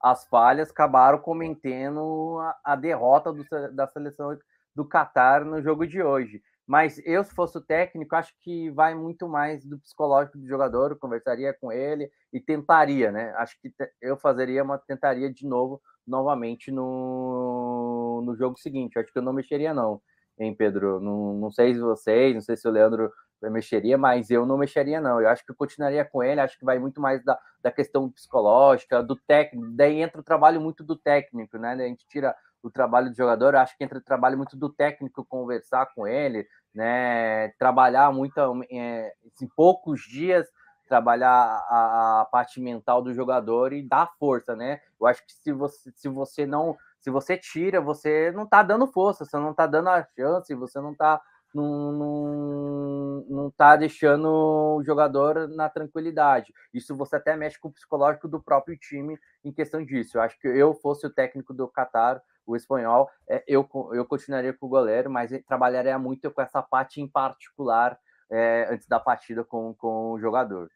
as 0.04 0.26
falhas 0.26 0.70
acabaram 0.70 1.18
cometendo 1.18 2.38
a, 2.38 2.72
a 2.72 2.76
derrota 2.76 3.32
do, 3.32 3.42
da 3.72 3.86
seleção 3.88 4.38
do 4.76 4.86
Qatar 4.86 5.46
no 5.46 5.62
jogo 5.62 5.86
de 5.86 6.02
hoje. 6.02 6.42
Mas 6.66 7.00
eu, 7.06 7.24
se 7.24 7.34
fosse 7.34 7.56
o 7.56 7.60
técnico, 7.62 8.14
acho 8.14 8.34
que 8.42 8.70
vai 8.70 8.94
muito 8.94 9.26
mais 9.26 9.64
do 9.64 9.78
psicológico 9.78 10.36
do 10.36 10.46
jogador, 10.46 10.90
eu 10.90 10.98
conversaria 10.98 11.54
com 11.58 11.72
ele 11.72 12.10
e 12.30 12.38
tentaria, 12.38 13.10
né? 13.10 13.32
Acho 13.36 13.58
que 13.62 13.72
eu 14.00 14.16
fazeria 14.18 14.62
uma 14.62 14.76
tentaria 14.76 15.32
de 15.32 15.46
novo, 15.46 15.80
novamente 16.06 16.70
no, 16.70 18.22
no 18.26 18.36
jogo 18.36 18.58
seguinte. 18.58 18.98
Acho 18.98 19.10
que 19.10 19.18
eu 19.18 19.22
não 19.22 19.32
mexeria, 19.32 19.72
não, 19.72 20.02
hein, 20.38 20.54
Pedro? 20.54 21.00
Não, 21.00 21.32
não 21.34 21.50
sei 21.50 21.72
se 21.72 21.80
vocês, 21.80 22.34
não 22.34 22.42
sei 22.42 22.58
se 22.58 22.68
o 22.68 22.70
Leandro 22.70 23.10
eu 23.42 23.50
mexeria, 23.50 23.98
mas 23.98 24.30
eu 24.30 24.46
não 24.46 24.56
mexeria, 24.56 25.00
não. 25.00 25.20
Eu 25.20 25.28
acho 25.28 25.44
que 25.44 25.52
eu 25.52 25.56
continuaria 25.56 26.04
com 26.04 26.22
ele, 26.22 26.40
acho 26.40 26.58
que 26.58 26.64
vai 26.64 26.78
muito 26.78 27.00
mais 27.00 27.22
da, 27.24 27.38
da 27.62 27.70
questão 27.70 28.10
psicológica, 28.10 29.02
do 29.02 29.16
técnico, 29.16 29.68
daí 29.72 30.00
entra 30.00 30.20
o 30.20 30.24
trabalho 30.24 30.60
muito 30.60 30.82
do 30.82 30.96
técnico, 30.96 31.58
né? 31.58 31.72
A 31.72 31.76
gente 31.76 32.06
tira 32.06 32.34
o 32.62 32.70
trabalho 32.70 33.10
do 33.10 33.16
jogador, 33.16 33.54
acho 33.56 33.76
que 33.76 33.84
entra 33.84 33.98
o 33.98 34.02
trabalho 34.02 34.38
muito 34.38 34.56
do 34.56 34.72
técnico 34.72 35.24
conversar 35.24 35.86
com 35.94 36.06
ele, 36.06 36.46
né? 36.74 37.48
Trabalhar 37.58 38.12
muito 38.12 38.38
é, 38.70 39.12
em 39.40 39.48
poucos 39.54 40.00
dias, 40.00 40.48
trabalhar 40.88 41.30
a, 41.68 42.20
a, 42.22 42.24
parte 42.26 42.60
mental 42.60 43.02
do 43.02 43.12
jogador 43.12 43.72
e 43.72 43.86
dar 43.86 44.10
força, 44.18 44.56
né? 44.56 44.80
Eu 45.00 45.06
acho 45.06 45.24
que 45.26 45.32
se 45.32 45.52
você, 45.52 45.90
se 45.94 46.08
você 46.08 46.46
não 46.46 46.76
se 47.00 47.10
você 47.10 47.36
tira, 47.36 47.82
você 47.82 48.32
não 48.32 48.46
tá 48.46 48.62
dando 48.62 48.86
força, 48.86 49.26
você 49.26 49.36
não 49.36 49.52
tá 49.52 49.66
dando 49.66 49.90
a 49.90 50.06
chance, 50.16 50.54
você 50.54 50.80
não 50.80 50.94
tá 50.94 51.20
não, 51.62 53.24
não 53.28 53.50
tá 53.50 53.76
deixando 53.76 54.26
o 54.26 54.82
jogador 54.84 55.48
na 55.48 55.68
tranquilidade. 55.68 56.52
Isso 56.72 56.96
você 56.96 57.16
até 57.16 57.36
mexe 57.36 57.58
com 57.58 57.68
o 57.68 57.72
psicológico 57.72 58.26
do 58.26 58.42
próprio 58.42 58.76
time 58.76 59.18
em 59.44 59.52
questão 59.52 59.84
disso. 59.84 60.18
Eu 60.18 60.22
acho 60.22 60.38
que 60.38 60.48
eu 60.48 60.74
fosse 60.74 61.06
o 61.06 61.10
técnico 61.10 61.54
do 61.54 61.68
Qatar, 61.68 62.20
o 62.46 62.56
espanhol, 62.56 63.08
é, 63.28 63.42
eu, 63.46 63.66
eu 63.92 64.04
continuaria 64.04 64.52
com 64.52 64.66
o 64.66 64.68
goleiro, 64.68 65.10
mas 65.10 65.30
trabalharia 65.46 65.98
muito 65.98 66.30
com 66.30 66.42
essa 66.42 66.62
parte 66.62 67.00
em 67.00 67.08
particular 67.08 67.98
é, 68.30 68.68
antes 68.70 68.86
da 68.86 69.00
partida 69.00 69.42
com, 69.44 69.74
com 69.74 70.12
o 70.12 70.20
jogador. 70.20 70.70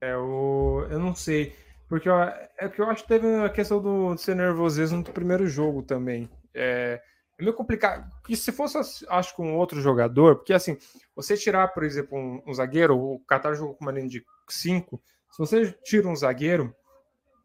É, 0.00 0.16
o, 0.16 0.86
eu 0.90 0.98
não 0.98 1.14
sei, 1.14 1.56
porque 1.88 2.08
é 2.08 2.68
que 2.68 2.80
eu 2.80 2.88
acho 2.88 3.02
que 3.02 3.08
teve 3.08 3.26
a 3.44 3.48
questão 3.48 3.80
do, 3.80 4.14
de 4.14 4.20
ser 4.20 4.36
nervosismo 4.36 4.98
no 4.98 5.04
primeiro 5.04 5.46
jogo 5.46 5.82
também. 5.82 6.30
É, 6.54 7.02
é 7.38 7.42
meio 7.42 7.54
complicado. 7.54 8.10
Porque 8.20 8.36
se 8.36 8.50
fosse, 8.52 9.06
acho 9.08 9.34
que 9.34 9.42
um 9.42 9.56
outro 9.56 9.80
jogador, 9.80 10.36
porque 10.36 10.52
assim, 10.52 10.76
você 11.14 11.36
tirar, 11.36 11.68
por 11.68 11.84
exemplo, 11.84 12.18
um, 12.18 12.42
um 12.46 12.54
zagueiro, 12.54 12.98
o 12.98 13.20
Qatar 13.26 13.54
jogou 13.54 13.74
com 13.74 13.84
uma 13.84 13.92
linha 13.92 14.08
de 14.08 14.24
5, 14.48 15.00
se 15.30 15.38
você 15.38 15.72
tira 15.84 16.08
um 16.08 16.16
zagueiro, 16.16 16.74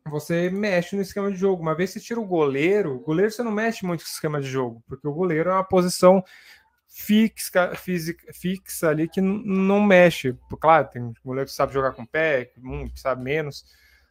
você 0.09 0.49
mexe 0.49 0.95
no 0.95 1.01
esquema 1.01 1.31
de 1.31 1.37
jogo. 1.37 1.61
Uma 1.61 1.75
vez 1.75 1.91
você 1.91 1.99
tira 1.99 2.19
o 2.19 2.25
goleiro, 2.25 2.95
o 2.95 2.99
goleiro 2.99 3.31
você 3.31 3.43
não 3.43 3.51
mexe 3.51 3.85
muito 3.85 4.01
no 4.01 4.07
esquema 4.07 4.41
de 4.41 4.47
jogo, 4.47 4.83
porque 4.87 5.07
o 5.07 5.13
goleiro 5.13 5.49
é 5.49 5.53
uma 5.53 5.63
posição 5.63 6.23
fixa, 6.87 7.75
física, 7.75 8.31
fixa 8.33 8.89
ali 8.89 9.07
que 9.07 9.21
não 9.21 9.81
mexe. 9.81 10.37
Claro, 10.59 10.89
tem 10.89 11.13
goleiro 11.23 11.49
que 11.49 11.55
sabe 11.55 11.73
jogar 11.73 11.91
com 11.91 12.03
o 12.03 12.07
pé, 12.07 12.51
um 12.57 12.87
que 12.89 12.99
sabe 12.99 13.23
menos, 13.23 13.65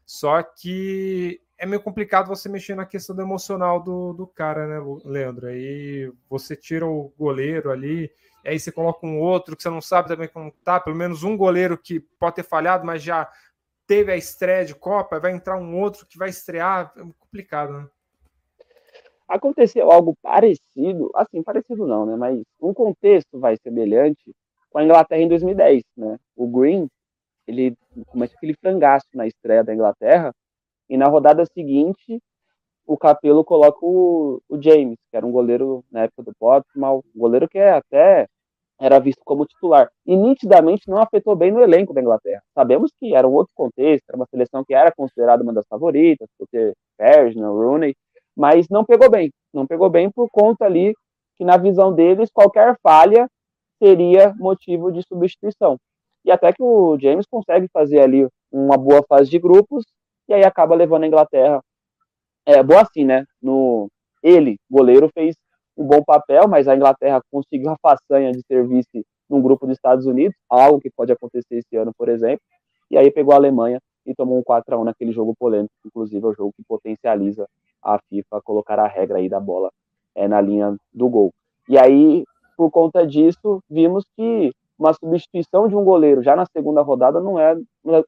só 0.06 0.42
que 0.42 1.40
é 1.60 1.66
meio 1.66 1.82
complicado 1.82 2.26
você 2.26 2.48
mexer 2.48 2.74
na 2.74 2.86
questão 2.86 3.14
do 3.14 3.20
emocional 3.20 3.82
do, 3.82 4.14
do 4.14 4.26
cara, 4.26 4.66
né, 4.66 4.98
Leandro? 5.04 5.46
Aí 5.46 6.10
você 6.26 6.56
tira 6.56 6.86
o 6.86 7.12
goleiro 7.18 7.70
ali, 7.70 8.10
aí 8.42 8.58
você 8.58 8.72
coloca 8.72 9.06
um 9.06 9.20
outro 9.20 9.54
que 9.54 9.62
você 9.62 9.68
não 9.68 9.82
sabe 9.82 10.08
também 10.08 10.26
como 10.26 10.50
tá, 10.64 10.80
pelo 10.80 10.96
menos 10.96 11.22
um 11.22 11.36
goleiro 11.36 11.76
que 11.76 12.00
pode 12.00 12.36
ter 12.36 12.44
falhado, 12.44 12.86
mas 12.86 13.02
já 13.02 13.30
teve 13.86 14.10
a 14.10 14.16
estreia 14.16 14.64
de 14.64 14.74
Copa, 14.74 15.20
vai 15.20 15.32
entrar 15.32 15.58
um 15.58 15.78
outro 15.78 16.06
que 16.06 16.16
vai 16.16 16.30
estrear, 16.30 16.94
é 16.96 17.00
complicado, 17.18 17.74
né? 17.74 17.88
Aconteceu 19.28 19.92
algo 19.92 20.16
parecido, 20.22 21.10
assim, 21.14 21.42
parecido 21.42 21.86
não, 21.86 22.06
né? 22.06 22.16
Mas 22.16 22.42
um 22.58 22.72
contexto 22.72 23.38
vai 23.38 23.58
semelhante 23.62 24.34
com 24.70 24.78
a 24.78 24.84
Inglaterra 24.84 25.20
em 25.20 25.28
2010, 25.28 25.82
né? 25.94 26.18
O 26.34 26.48
Green, 26.48 26.88
ele 27.46 27.76
começa 28.06 28.34
aquele 28.34 28.54
frangaço 28.54 29.06
na 29.12 29.26
estreia 29.26 29.62
da 29.62 29.74
Inglaterra, 29.74 30.32
e 30.90 30.96
na 30.96 31.06
rodada 31.06 31.46
seguinte, 31.46 32.20
o 32.84 32.98
Capelo 32.98 33.44
coloca 33.44 33.78
o, 33.80 34.42
o 34.48 34.60
James, 34.60 34.98
que 35.08 35.16
era 35.16 35.24
um 35.24 35.30
goleiro 35.30 35.84
na 35.90 36.02
época 36.02 36.24
do 36.24 36.32
Portsmouth, 36.36 37.04
um 37.14 37.20
goleiro 37.20 37.48
que 37.48 37.58
é 37.58 37.70
até 37.70 38.26
era 38.80 38.98
visto 38.98 39.20
como 39.24 39.46
titular. 39.46 39.88
E 40.04 40.16
nitidamente 40.16 40.88
não 40.88 40.98
afetou 40.98 41.36
bem 41.36 41.52
no 41.52 41.60
elenco 41.60 41.94
da 41.94 42.00
Inglaterra. 42.00 42.42
Sabemos 42.54 42.90
que 42.98 43.14
era 43.14 43.28
um 43.28 43.32
outro 43.32 43.52
contexto, 43.54 44.04
era 44.08 44.16
uma 44.16 44.26
seleção 44.26 44.64
que 44.64 44.74
era 44.74 44.90
considerada 44.90 45.42
uma 45.44 45.52
das 45.52 45.66
favoritas, 45.68 46.26
por 46.36 46.48
ter 46.48 46.74
Ferdinand, 46.96 47.52
Rooney, 47.52 47.94
mas 48.36 48.66
não 48.68 48.84
pegou 48.84 49.08
bem. 49.08 49.30
Não 49.54 49.66
pegou 49.66 49.88
bem 49.88 50.10
por 50.10 50.28
conta 50.30 50.64
ali 50.64 50.92
que, 51.36 51.44
na 51.44 51.56
visão 51.56 51.92
deles, 51.92 52.30
qualquer 52.32 52.76
falha 52.82 53.28
seria 53.80 54.34
motivo 54.38 54.90
de 54.90 55.02
substituição. 55.06 55.76
E 56.24 56.32
até 56.32 56.52
que 56.52 56.62
o 56.62 56.98
James 56.98 57.26
consegue 57.30 57.68
fazer 57.72 58.00
ali 58.00 58.26
uma 58.50 58.76
boa 58.76 59.04
fase 59.08 59.30
de 59.30 59.38
grupos, 59.38 59.84
e 60.30 60.34
aí 60.34 60.44
acaba 60.44 60.74
levando 60.74 61.02
a 61.02 61.06
Inglaterra. 61.06 61.60
É 62.46 62.62
boa 62.62 62.82
assim, 62.82 63.04
né? 63.04 63.24
No, 63.42 63.88
ele, 64.22 64.58
goleiro, 64.70 65.10
fez 65.12 65.36
um 65.76 65.84
bom 65.84 66.02
papel, 66.04 66.46
mas 66.48 66.68
a 66.68 66.76
Inglaterra 66.76 67.20
conseguiu 67.30 67.70
a 67.70 67.76
façanha 67.82 68.32
de 68.32 68.40
ser 68.46 68.66
vice 68.66 69.04
num 69.28 69.42
grupo 69.42 69.66
dos 69.66 69.76
Estados 69.76 70.06
Unidos, 70.06 70.36
algo 70.48 70.80
que 70.80 70.90
pode 70.90 71.12
acontecer 71.12 71.56
esse 71.56 71.76
ano, 71.76 71.92
por 71.96 72.08
exemplo, 72.08 72.40
e 72.90 72.98
aí 72.98 73.10
pegou 73.10 73.32
a 73.32 73.36
Alemanha 73.36 73.80
e 74.04 74.14
tomou 74.14 74.38
um 74.38 74.42
4 74.42 74.74
a 74.74 74.78
1 74.78 74.84
naquele 74.84 75.12
jogo 75.12 75.34
polêmico, 75.38 75.72
inclusive 75.86 76.24
é 76.24 76.28
o 76.28 76.34
jogo 76.34 76.52
que 76.56 76.64
potencializa 76.66 77.46
a 77.82 77.98
FIFA 78.08 78.42
colocar 78.42 78.78
a 78.78 78.88
regra 78.88 79.18
aí 79.18 79.28
da 79.28 79.38
bola 79.38 79.70
é, 80.14 80.26
na 80.26 80.40
linha 80.40 80.76
do 80.92 81.08
gol. 81.08 81.32
E 81.68 81.78
aí, 81.78 82.24
por 82.56 82.70
conta 82.70 83.06
disso, 83.06 83.62
vimos 83.70 84.04
que 84.16 84.52
uma 84.78 84.92
substituição 84.94 85.68
de 85.68 85.76
um 85.76 85.84
goleiro 85.84 86.22
já 86.22 86.34
na 86.34 86.46
segunda 86.46 86.82
rodada 86.82 87.20
não 87.20 87.38
é 87.38 87.56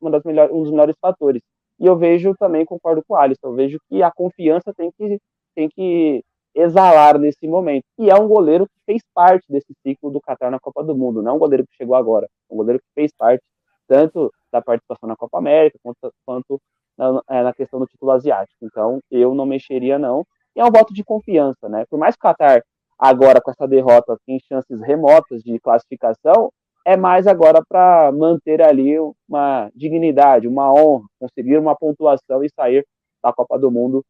uma 0.00 0.10
das 0.10 0.24
melhores, 0.24 0.52
um 0.52 0.62
dos 0.62 0.70
melhores 0.70 0.96
fatores. 1.00 1.42
E 1.80 1.86
eu 1.86 1.96
vejo 1.96 2.34
também, 2.38 2.64
concordo 2.64 3.02
com 3.06 3.14
o 3.14 3.16
Alisson, 3.16 3.48
eu 3.48 3.54
vejo 3.54 3.78
que 3.88 4.02
a 4.02 4.10
confiança 4.10 4.72
tem 4.76 4.90
que, 4.92 5.18
tem 5.54 5.68
que 5.68 6.22
exalar 6.54 7.18
nesse 7.18 7.46
momento. 7.48 7.84
E 7.98 8.10
é 8.10 8.14
um 8.14 8.28
goleiro 8.28 8.66
que 8.66 8.80
fez 8.86 9.02
parte 9.14 9.44
desse 9.48 9.72
ciclo 9.82 10.10
do 10.10 10.20
Qatar 10.20 10.50
na 10.50 10.60
Copa 10.60 10.84
do 10.84 10.96
Mundo, 10.96 11.22
não 11.22 11.32
é 11.32 11.34
um 11.34 11.38
goleiro 11.38 11.66
que 11.66 11.74
chegou 11.76 11.94
agora, 11.94 12.26
é 12.50 12.54
um 12.54 12.56
goleiro 12.56 12.78
que 12.78 12.86
fez 12.94 13.10
parte 13.16 13.42
tanto 13.88 14.32
da 14.52 14.62
participação 14.62 15.08
na 15.08 15.16
Copa 15.16 15.38
América 15.38 15.78
quanto, 15.82 16.14
quanto 16.24 16.60
na, 16.96 17.20
é, 17.28 17.42
na, 17.42 17.52
questão 17.52 17.80
do 17.80 17.86
título 17.86 18.12
asiático. 18.12 18.56
Então, 18.62 19.00
eu 19.10 19.34
não 19.34 19.46
mexeria, 19.46 19.98
não. 19.98 20.24
E 20.54 20.60
é 20.60 20.64
um 20.64 20.70
voto 20.70 20.92
de 20.94 21.02
confiança, 21.04 21.68
né? 21.68 21.84
Por 21.90 21.98
mais 21.98 22.14
que 22.14 22.26
o 22.26 22.30
Qatar, 22.30 22.62
agora 22.98 23.40
com 23.40 23.50
essa 23.50 23.66
derrota, 23.66 24.16
tem 24.26 24.38
chances 24.40 24.80
remotas 24.80 25.42
de 25.42 25.58
classificação, 25.60 26.50
é 26.84 26.96
mais 26.96 27.26
agora 27.26 27.62
para 27.66 28.10
manter 28.12 28.60
ali 28.62 28.94
uma 29.28 29.70
dignidade, 29.74 30.48
uma 30.48 30.72
honra, 30.72 31.04
conseguir 31.18 31.58
uma 31.58 31.76
pontuação 31.76 32.42
e 32.42 32.50
sair 32.50 32.86
da 33.22 33.32
Copa 33.32 33.58
do 33.58 33.70
Mundo, 33.70 34.04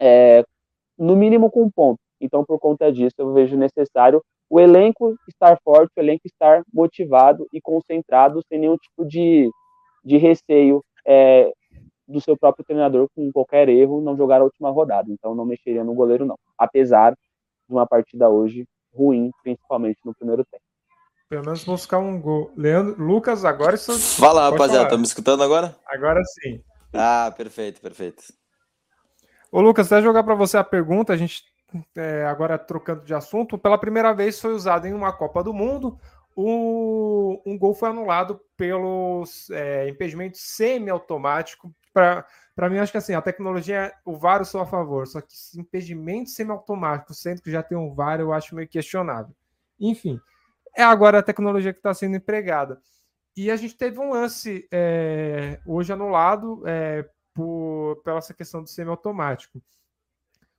é, 0.00 0.44
no 0.98 1.16
mínimo 1.16 1.50
com 1.50 1.64
um 1.64 1.70
ponto. 1.70 1.98
Então, 2.20 2.44
por 2.44 2.58
conta 2.58 2.92
disso, 2.92 3.14
eu 3.18 3.32
vejo 3.32 3.56
necessário 3.56 4.22
o 4.48 4.60
elenco 4.60 5.16
estar 5.28 5.58
forte, 5.62 5.92
o 5.96 6.00
elenco 6.00 6.22
estar 6.26 6.62
motivado 6.72 7.46
e 7.52 7.60
concentrado, 7.60 8.42
sem 8.48 8.58
nenhum 8.58 8.76
tipo 8.76 9.04
de, 9.04 9.50
de 10.04 10.16
receio 10.16 10.84
é, 11.06 11.52
do 12.06 12.20
seu 12.20 12.36
próprio 12.36 12.64
treinador 12.64 13.08
com 13.14 13.30
qualquer 13.32 13.68
erro, 13.68 14.00
não 14.00 14.16
jogar 14.16 14.40
a 14.40 14.44
última 14.44 14.70
rodada. 14.70 15.10
Então, 15.10 15.34
não 15.34 15.44
mexeria 15.44 15.84
no 15.84 15.94
goleiro, 15.94 16.24
não. 16.24 16.38
Apesar 16.56 17.12
de 17.12 17.74
uma 17.74 17.86
partida 17.86 18.28
hoje 18.28 18.66
ruim, 18.94 19.30
principalmente 19.42 19.98
no 20.04 20.14
primeiro 20.14 20.44
tempo. 20.44 20.65
Pelo 21.28 21.44
menos 21.44 21.64
buscar 21.64 21.98
um 21.98 22.20
gol. 22.20 22.52
Leandro, 22.56 23.02
Lucas, 23.02 23.44
agora 23.44 23.74
isso. 23.74 23.98
Fala, 23.98 24.48
rapaziada, 24.48 24.88
tá 24.88 24.96
me 24.96 25.04
escutando 25.04 25.42
agora? 25.42 25.76
Agora 25.88 26.22
sim. 26.24 26.62
Ah, 26.92 27.32
perfeito, 27.36 27.80
perfeito. 27.80 28.22
Ô, 29.50 29.60
Lucas, 29.60 29.90
até 29.90 30.02
jogar 30.02 30.22
para 30.22 30.34
você 30.34 30.56
a 30.56 30.64
pergunta, 30.64 31.12
a 31.12 31.16
gente 31.16 31.44
é, 31.96 32.24
agora 32.24 32.58
trocando 32.58 33.04
de 33.04 33.14
assunto, 33.14 33.58
pela 33.58 33.78
primeira 33.78 34.12
vez 34.14 34.40
foi 34.40 34.52
usado 34.52 34.86
em 34.86 34.94
uma 34.94 35.12
Copa 35.12 35.42
do 35.42 35.52
Mundo. 35.52 35.98
O, 36.34 37.40
um 37.46 37.58
gol 37.58 37.74
foi 37.74 37.88
anulado 37.88 38.40
pelo 38.56 39.24
é, 39.50 39.88
impedimento 39.88 40.38
semiautomático. 40.38 41.74
Para 41.92 42.70
mim, 42.70 42.78
acho 42.78 42.92
que 42.92 42.98
assim, 42.98 43.14
a 43.14 43.22
tecnologia, 43.22 43.92
o 44.04 44.16
VAR 44.16 44.40
eu 44.40 44.44
sou 44.44 44.60
a 44.60 44.66
favor, 44.66 45.06
só 45.06 45.20
que 45.20 45.34
impedimento 45.56 46.30
semiautomático, 46.30 47.14
sendo 47.14 47.40
que 47.40 47.50
já 47.50 47.62
tem 47.62 47.76
um 47.76 47.94
VAR, 47.94 48.20
eu 48.20 48.32
acho 48.32 48.54
meio 48.54 48.68
questionável. 48.68 49.34
Enfim, 49.80 50.20
é 50.76 50.82
agora 50.82 51.18
a 51.18 51.22
tecnologia 51.22 51.72
que 51.72 51.78
está 51.78 51.94
sendo 51.94 52.16
empregada. 52.16 52.80
E 53.36 53.50
a 53.50 53.56
gente 53.56 53.76
teve 53.76 53.98
um 53.98 54.10
lance 54.10 54.66
é, 54.72 55.60
hoje 55.66 55.92
anulado 55.92 56.62
é, 56.66 57.08
por, 57.34 58.00
pela 58.04 58.18
essa 58.18 58.34
questão 58.34 58.62
do 58.62 58.68
semiautomático. 58.68 59.60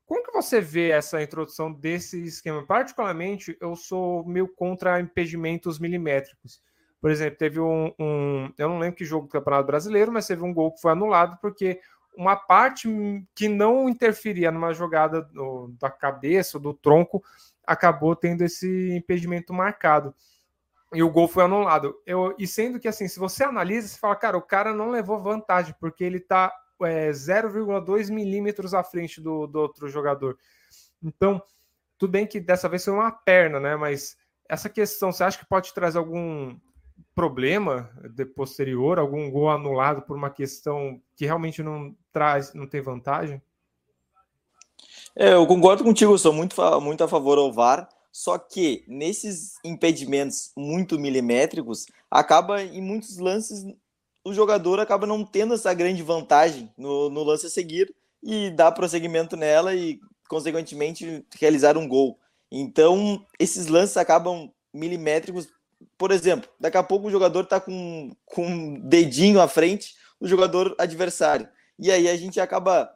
Como 0.06 0.24
que 0.24 0.32
você 0.32 0.62
vê 0.62 0.92
essa 0.92 1.22
introdução 1.22 1.72
desse 1.72 2.24
esquema? 2.24 2.66
Particularmente, 2.66 3.58
eu 3.60 3.76
sou 3.76 4.26
meio 4.26 4.48
contra 4.48 5.00
impedimentos 5.00 5.80
milimétricos. 5.80 6.62
Por 7.02 7.12
exemplo, 7.12 7.38
teve 7.38 7.60
um, 7.60 7.94
um, 8.00 8.54
Eu 8.58 8.70
não 8.70 8.80
lembro 8.80 8.96
que 8.96 9.06
jogo 9.06 9.28
do 9.28 9.32
Campeonato 9.32 9.68
Brasileiro, 9.68 10.12
mas 10.12 10.28
teve 10.28 10.44
um 10.44 10.54
gol 10.54 10.72
que 10.72 10.82
foi 10.82 10.92
anulado 10.92 11.38
porque 11.42 11.80
uma 12.16 12.36
parte 12.36 12.90
que 13.36 13.48
não 13.48 13.88
interferia 13.88 14.52
numa 14.52 14.74
jogada 14.74 15.22
do, 15.22 15.68
da 15.80 15.90
cabeça, 15.90 16.58
do 16.58 16.74
tronco, 16.74 17.24
acabou 17.68 18.16
tendo 18.16 18.44
esse 18.44 18.92
impedimento 18.96 19.54
marcado. 19.54 20.16
E 20.94 21.04
o 21.04 21.12
gol 21.12 21.28
foi 21.28 21.44
anulado. 21.44 21.94
Eu, 22.06 22.34
e 22.40 22.48
sendo 22.48 22.80
que, 22.80 22.88
assim, 22.88 23.10
se 23.10 23.20
você 23.20 23.44
analisa, 23.44 23.90
você 23.90 24.00
fala, 24.00 24.16
cara, 24.16 24.38
o 24.38 24.42
cara 24.42 24.74
não 24.74 24.90
levou 24.90 25.22
vantagem, 25.22 25.76
porque 25.80 26.04
ele 26.04 26.20
tá 26.20 26.52
é, 26.82 27.10
0,2 27.10 28.10
milímetros 28.10 28.74
à 28.74 28.82
frente 28.84 29.20
do, 29.20 29.46
do 29.46 29.60
outro 29.60 29.90
jogador. 29.90 30.38
Então, 31.04 31.42
tudo 31.98 32.12
bem 32.12 32.26
que 32.26 32.40
dessa 32.40 32.70
vez 32.70 32.86
foi 32.86 32.94
uma 32.94 33.12
perna, 33.12 33.60
né? 33.60 33.76
Mas 33.76 34.16
essa 34.48 34.70
questão, 34.70 35.12
você 35.12 35.26
acha 35.26 35.38
que 35.38 35.46
pode 35.46 35.74
trazer 35.74 35.98
algum 35.98 36.58
problema 37.14 37.92
de 38.14 38.26
posterior, 38.26 38.98
algum 38.98 39.30
gol 39.30 39.50
anulado 39.50 40.02
por 40.04 40.16
uma 40.16 40.30
questão 40.30 41.02
que 41.16 41.26
realmente 41.26 41.62
não 41.62 41.96
traz, 42.14 42.54
não 42.54 42.66
tem 42.66 42.80
vantagem? 42.80 43.42
É, 45.20 45.34
eu 45.34 45.48
concordo 45.48 45.84
contigo, 45.84 46.16
sou 46.18 46.32
muito, 46.32 46.56
muito 46.80 47.04
a 47.04 47.08
favor 47.08 47.40
ao 47.40 47.52
VAR, 47.52 47.90
só 48.12 48.38
que 48.38 48.84
nesses 48.88 49.56
impedimentos 49.64 50.52
muito 50.56 51.00
milimétricos, 51.00 51.88
acaba 52.10 52.62
em 52.62 52.82
muitos 52.82 53.18
lances 53.18 53.66
o 54.28 54.34
jogador 54.34 54.80
acaba 54.80 55.08
não 55.08 55.24
tendo 55.24 55.54
essa 55.54 55.74
grande 55.74 56.04
vantagem 56.04 56.70
no, 56.78 57.10
no 57.10 57.24
lance 57.24 57.46
a 57.46 57.50
seguir 57.50 57.96
e 58.22 58.50
dá 58.50 58.70
prosseguimento 58.72 59.38
nela 59.38 59.74
e, 59.74 60.00
consequentemente, 60.28 61.26
realizar 61.40 61.78
um 61.78 61.88
gol. 61.88 62.20
Então, 62.52 63.26
esses 63.40 63.68
lances 63.68 63.96
acabam 63.96 64.52
milimétricos. 64.74 65.48
Por 65.98 66.12
exemplo, 66.12 66.50
daqui 66.60 66.78
a 66.78 66.84
pouco 66.84 67.08
o 67.08 67.12
jogador 67.12 67.44
está 67.44 67.60
com, 67.60 68.14
com 68.26 68.46
um 68.46 68.80
dedinho 68.82 69.40
à 69.40 69.48
frente 69.48 69.96
do 70.20 70.28
jogador 70.28 70.76
adversário. 70.78 71.48
E 71.80 71.90
aí 71.90 72.10
a 72.10 72.18
gente 72.18 72.40
acaba 72.40 72.92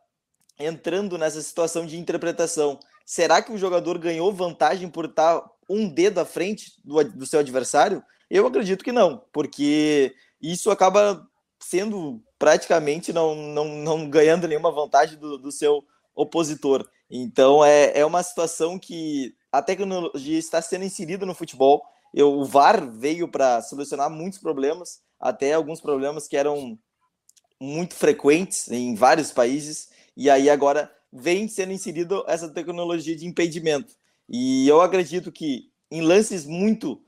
entrando 0.59 1.17
nessa 1.17 1.41
situação 1.41 1.85
de 1.85 1.97
interpretação. 1.97 2.79
Será 3.05 3.41
que 3.41 3.51
o 3.51 3.57
jogador 3.57 3.97
ganhou 3.97 4.31
vantagem 4.33 4.89
por 4.89 5.05
estar 5.05 5.43
um 5.69 5.87
dedo 5.87 6.19
à 6.19 6.25
frente 6.25 6.73
do, 6.83 7.03
do 7.03 7.25
seu 7.25 7.39
adversário? 7.39 8.03
Eu 8.29 8.47
acredito 8.47 8.83
que 8.83 8.91
não, 8.91 9.23
porque 9.33 10.13
isso 10.41 10.71
acaba 10.71 11.27
sendo 11.59 12.21
praticamente 12.39 13.13
não, 13.13 13.35
não, 13.35 13.65
não 13.65 14.09
ganhando 14.09 14.47
nenhuma 14.47 14.71
vantagem 14.71 15.17
do, 15.17 15.37
do 15.37 15.51
seu 15.51 15.83
opositor. 16.15 16.87
Então 17.09 17.63
é, 17.63 17.99
é 17.99 18.05
uma 18.05 18.23
situação 18.23 18.79
que 18.79 19.35
a 19.51 19.61
tecnologia 19.61 20.39
está 20.39 20.61
sendo 20.61 20.85
inserida 20.85 21.25
no 21.25 21.35
futebol. 21.35 21.83
Eu, 22.13 22.33
o 22.33 22.45
VAR 22.45 22.89
veio 22.89 23.27
para 23.27 23.61
solucionar 23.61 24.09
muitos 24.09 24.39
problemas, 24.39 25.01
até 25.19 25.53
alguns 25.53 25.79
problemas 25.79 26.27
que 26.27 26.37
eram 26.37 26.77
muito 27.59 27.93
frequentes 27.93 28.71
em 28.71 28.95
vários 28.95 29.31
países 29.31 29.89
e 30.15 30.29
aí 30.29 30.49
agora 30.49 30.91
vem 31.11 31.47
sendo 31.47 31.73
inserido 31.73 32.23
essa 32.27 32.49
tecnologia 32.49 33.15
de 33.15 33.25
impedimento. 33.25 33.93
E 34.29 34.67
eu 34.67 34.81
acredito 34.81 35.31
que 35.31 35.71
em 35.89 36.01
lances 36.01 36.45
muito 36.45 37.01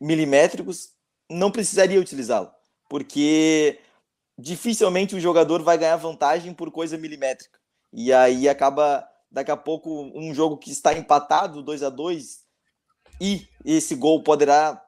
milimétricos 0.00 0.90
não 1.30 1.50
precisaria 1.50 2.00
utilizá-lo, 2.00 2.50
porque 2.88 3.80
dificilmente 4.38 5.14
o 5.16 5.20
jogador 5.20 5.62
vai 5.62 5.78
ganhar 5.78 5.96
vantagem 5.96 6.52
por 6.54 6.70
coisa 6.70 6.96
milimétrica. 6.96 7.58
E 7.92 8.12
aí 8.12 8.48
acaba, 8.48 9.06
daqui 9.30 9.50
a 9.50 9.56
pouco, 9.56 10.12
um 10.14 10.34
jogo 10.34 10.58
que 10.58 10.70
está 10.70 10.92
empatado, 10.92 11.62
2 11.62 11.82
a 11.82 11.90
2 11.90 12.46
e 13.20 13.48
esse 13.64 13.94
gol 13.94 14.22
poderá 14.22 14.82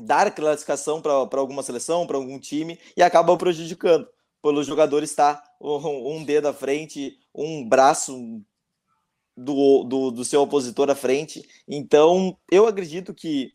dar 0.00 0.34
classificação 0.34 1.00
para 1.00 1.38
alguma 1.38 1.62
seleção, 1.62 2.06
para 2.06 2.16
algum 2.16 2.38
time, 2.38 2.78
e 2.96 3.02
acaba 3.02 3.36
prejudicando, 3.36 4.08
pelo 4.42 4.64
jogador 4.64 5.02
estar 5.02 5.42
um, 5.60 6.24
dedo 6.24 6.48
à 6.48 6.52
frente, 6.52 7.18
um 7.32 7.66
braço 7.66 8.42
do, 9.36 9.84
do, 9.84 10.10
do 10.10 10.24
seu 10.24 10.42
opositor 10.42 10.90
à 10.90 10.94
frente. 10.94 11.48
Então, 11.66 12.36
eu 12.50 12.66
acredito 12.66 13.14
que 13.14 13.52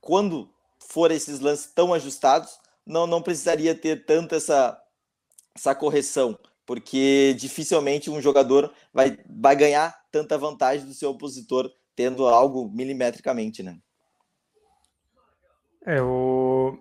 quando 0.00 0.52
for 0.80 1.12
esses 1.12 1.38
lances 1.38 1.72
tão 1.72 1.94
ajustados, 1.94 2.58
não, 2.84 3.06
não 3.06 3.22
precisaria 3.22 3.74
ter 3.74 4.04
tanto 4.04 4.34
essa, 4.34 4.76
essa 5.56 5.74
correção, 5.74 6.36
porque 6.66 7.34
dificilmente 7.38 8.10
um 8.10 8.20
jogador 8.20 8.74
vai, 8.92 9.16
vai 9.28 9.54
ganhar 9.54 9.96
tanta 10.10 10.36
vantagem 10.36 10.86
do 10.86 10.94
seu 10.94 11.10
opositor 11.10 11.70
tendo 11.94 12.26
algo 12.26 12.68
milimetricamente, 12.70 13.62
né? 13.62 13.78
É, 15.86 16.00
o... 16.00 16.78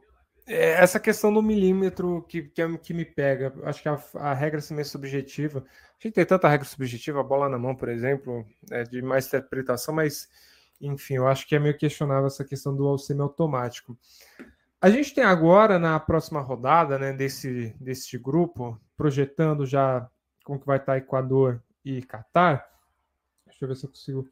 É, 0.52 0.72
essa 0.84 1.00
questão 1.00 1.34
do 1.34 1.42
milímetro 1.42 2.24
que, 2.28 2.44
que, 2.44 2.62
é, 2.62 2.78
que 2.78 2.94
me 2.94 3.06
pega, 3.06 3.54
acho 3.64 3.82
que 3.82 3.88
a, 3.88 3.98
a 4.16 4.34
regra 4.34 4.60
é 4.60 4.74
meio 4.74 4.86
subjetiva. 4.86 5.60
A 5.60 6.04
gente 6.04 6.14
tem 6.14 6.26
tanta 6.26 6.50
regra 6.50 6.68
subjetiva, 6.68 7.22
a 7.22 7.24
bola 7.24 7.48
na 7.48 7.58
mão, 7.58 7.74
por 7.74 7.88
exemplo, 7.88 8.46
é 8.70 8.84
de 8.84 9.02
mais 9.02 9.28
interpretação, 9.28 9.96
mas 9.96 10.28
enfim, 10.82 11.16
eu 11.16 11.28
acho 11.28 11.48
que 11.48 11.56
é 11.56 11.60
meio 11.60 11.78
questionável 11.78 12.28
essa 12.28 12.44
questão 12.44 12.76
do 12.76 12.98
semi-automático. 12.98 13.98
A 14.82 14.90
gente 14.90 15.14
tem 15.14 15.24
agora, 15.24 15.80
na 15.80 15.98
próxima 16.00 16.42
rodada 16.42 17.00
né, 17.00 17.14
desse, 17.14 17.74
desse 17.80 18.18
grupo, 18.18 18.78
projetando 18.98 19.66
já 19.66 20.10
como 20.44 20.60
que 20.60 20.66
vai 20.66 20.78
estar 20.78 20.98
Equador 20.98 21.64
e 21.86 22.02
Catar. 22.02 22.68
Deixa 23.46 23.64
eu 23.64 23.70
ver 23.70 23.76
se 23.76 23.86
eu 23.86 23.90
consigo 23.90 24.28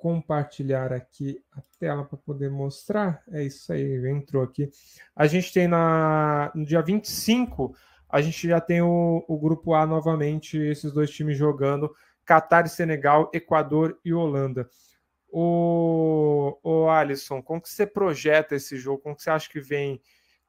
compartilhar 0.00 0.94
aqui 0.94 1.38
a 1.52 1.60
tela 1.78 2.04
para 2.04 2.16
poder 2.16 2.50
mostrar. 2.50 3.22
É 3.30 3.44
isso 3.44 3.70
aí, 3.70 4.10
entrou 4.10 4.42
aqui. 4.42 4.70
A 5.14 5.26
gente 5.26 5.52
tem 5.52 5.68
na, 5.68 6.50
no 6.54 6.64
dia 6.64 6.80
25, 6.80 7.76
a 8.08 8.22
gente 8.22 8.48
já 8.48 8.60
tem 8.62 8.80
o, 8.80 9.22
o 9.28 9.38
grupo 9.38 9.74
A 9.74 9.86
novamente, 9.86 10.56
esses 10.56 10.90
dois 10.90 11.10
times 11.10 11.36
jogando, 11.36 11.94
Catar 12.24 12.64
e 12.64 12.70
Senegal, 12.70 13.30
Equador 13.34 14.00
e 14.02 14.14
Holanda. 14.14 14.68
O, 15.28 16.58
o 16.62 16.88
Alisson, 16.88 17.42
como 17.42 17.60
que 17.60 17.68
você 17.68 17.86
projeta 17.86 18.54
esse 18.54 18.78
jogo? 18.78 19.02
Como 19.02 19.14
que 19.14 19.22
você 19.22 19.30
acha 19.30 19.50
que 19.50 19.60
vem 19.60 20.00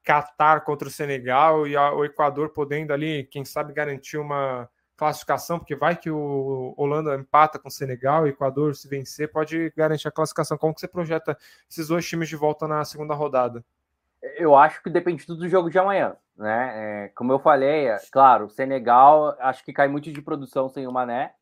Catar 0.02 0.64
contra 0.64 0.88
o 0.88 0.90
Senegal 0.90 1.66
e 1.68 1.76
a, 1.76 1.92
o 1.92 2.06
Equador 2.06 2.48
podendo 2.48 2.92
ali, 2.92 3.24
quem 3.24 3.44
sabe, 3.44 3.74
garantir 3.74 4.16
uma 4.16 4.68
classificação, 5.02 5.58
porque 5.58 5.74
vai 5.74 5.96
que 5.96 6.08
o 6.08 6.74
Holanda 6.76 7.16
empata 7.16 7.58
com 7.58 7.66
o 7.66 7.70
Senegal, 7.72 8.22
o 8.22 8.28
Equador 8.28 8.76
se 8.76 8.86
vencer, 8.86 9.32
pode 9.32 9.72
garantir 9.76 10.06
a 10.06 10.12
classificação. 10.12 10.56
Como 10.56 10.72
que 10.72 10.80
você 10.80 10.86
projeta 10.86 11.36
esses 11.68 11.88
dois 11.88 12.06
times 12.06 12.28
de 12.28 12.36
volta 12.36 12.68
na 12.68 12.84
segunda 12.84 13.12
rodada? 13.12 13.64
Eu 14.36 14.54
acho 14.54 14.80
que 14.80 14.88
depende 14.88 15.26
tudo 15.26 15.40
do 15.40 15.48
jogo 15.48 15.68
de 15.68 15.76
amanhã, 15.76 16.16
né? 16.36 17.06
É, 17.06 17.08
como 17.16 17.32
eu 17.32 17.40
falei, 17.40 17.88
é, 17.88 17.98
claro, 18.12 18.44
o 18.44 18.48
Senegal 18.48 19.36
acho 19.40 19.64
que 19.64 19.72
cai 19.72 19.88
muito 19.88 20.12
de 20.12 20.22
produção 20.22 20.68
sem 20.68 20.86
o 20.86 20.92
Mané, 20.92 21.34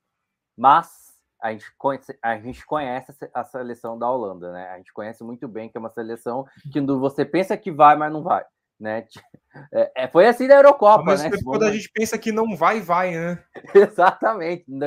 mas 0.57 1.15
a 1.39 1.53
gente, 1.53 1.71
conhece, 1.77 2.19
a 2.23 2.39
gente 2.39 2.65
conhece 2.65 3.13
a 3.35 3.45
seleção 3.45 3.99
da 3.99 4.11
Holanda, 4.11 4.53
né? 4.53 4.71
A 4.71 4.79
gente 4.79 4.91
conhece 4.95 5.23
muito 5.23 5.47
bem 5.47 5.69
que 5.69 5.77
é 5.77 5.81
uma 5.81 5.91
seleção 5.91 6.47
que 6.73 6.81
você 6.81 7.27
pensa 7.27 7.59
que 7.59 7.71
vai, 7.71 7.95
mas 7.95 8.11
não 8.11 8.23
vai, 8.23 8.43
né? 8.81 9.07
É, 9.75 10.05
é 10.05 10.09
foi 10.09 10.29
assim 10.29 10.47
da 10.47 10.55
Eurocopa, 10.55 11.03
mas 11.03 11.25
né? 11.25 11.31
Quando 11.45 11.65
a 11.65 11.73
gente 11.73 11.91
pensa 11.93 12.17
que 12.17 12.31
não 12.31 12.57
vai, 12.57 12.81
vai, 12.81 13.11
né? 13.11 13.45
Exatamente, 13.75 14.65
em 14.69 14.79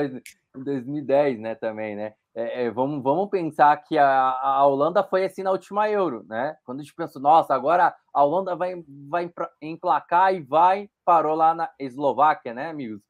2010, 0.54 1.38
né? 1.38 1.54
Também, 1.54 1.94
né? 1.94 2.14
É, 2.34 2.64
é, 2.64 2.70
vamos, 2.70 3.02
vamos 3.02 3.28
pensar 3.28 3.76
que 3.76 3.98
a, 3.98 4.08
a 4.08 4.66
Holanda 4.66 5.04
foi 5.04 5.26
assim 5.26 5.42
na 5.42 5.52
última 5.52 5.88
Euro, 5.90 6.24
né? 6.26 6.56
Quando 6.64 6.80
a 6.80 6.82
gente 6.82 6.94
pensa, 6.94 7.20
nossa, 7.20 7.54
agora 7.54 7.94
a 8.12 8.24
Holanda 8.24 8.56
vai, 8.56 8.82
vai 9.08 9.30
emplacar 9.60 10.34
e 10.34 10.40
vai, 10.40 10.88
parou 11.04 11.36
lá 11.36 11.54
na 11.54 11.70
Eslováquia, 11.78 12.54
né, 12.54 12.70
amigos? 12.70 13.02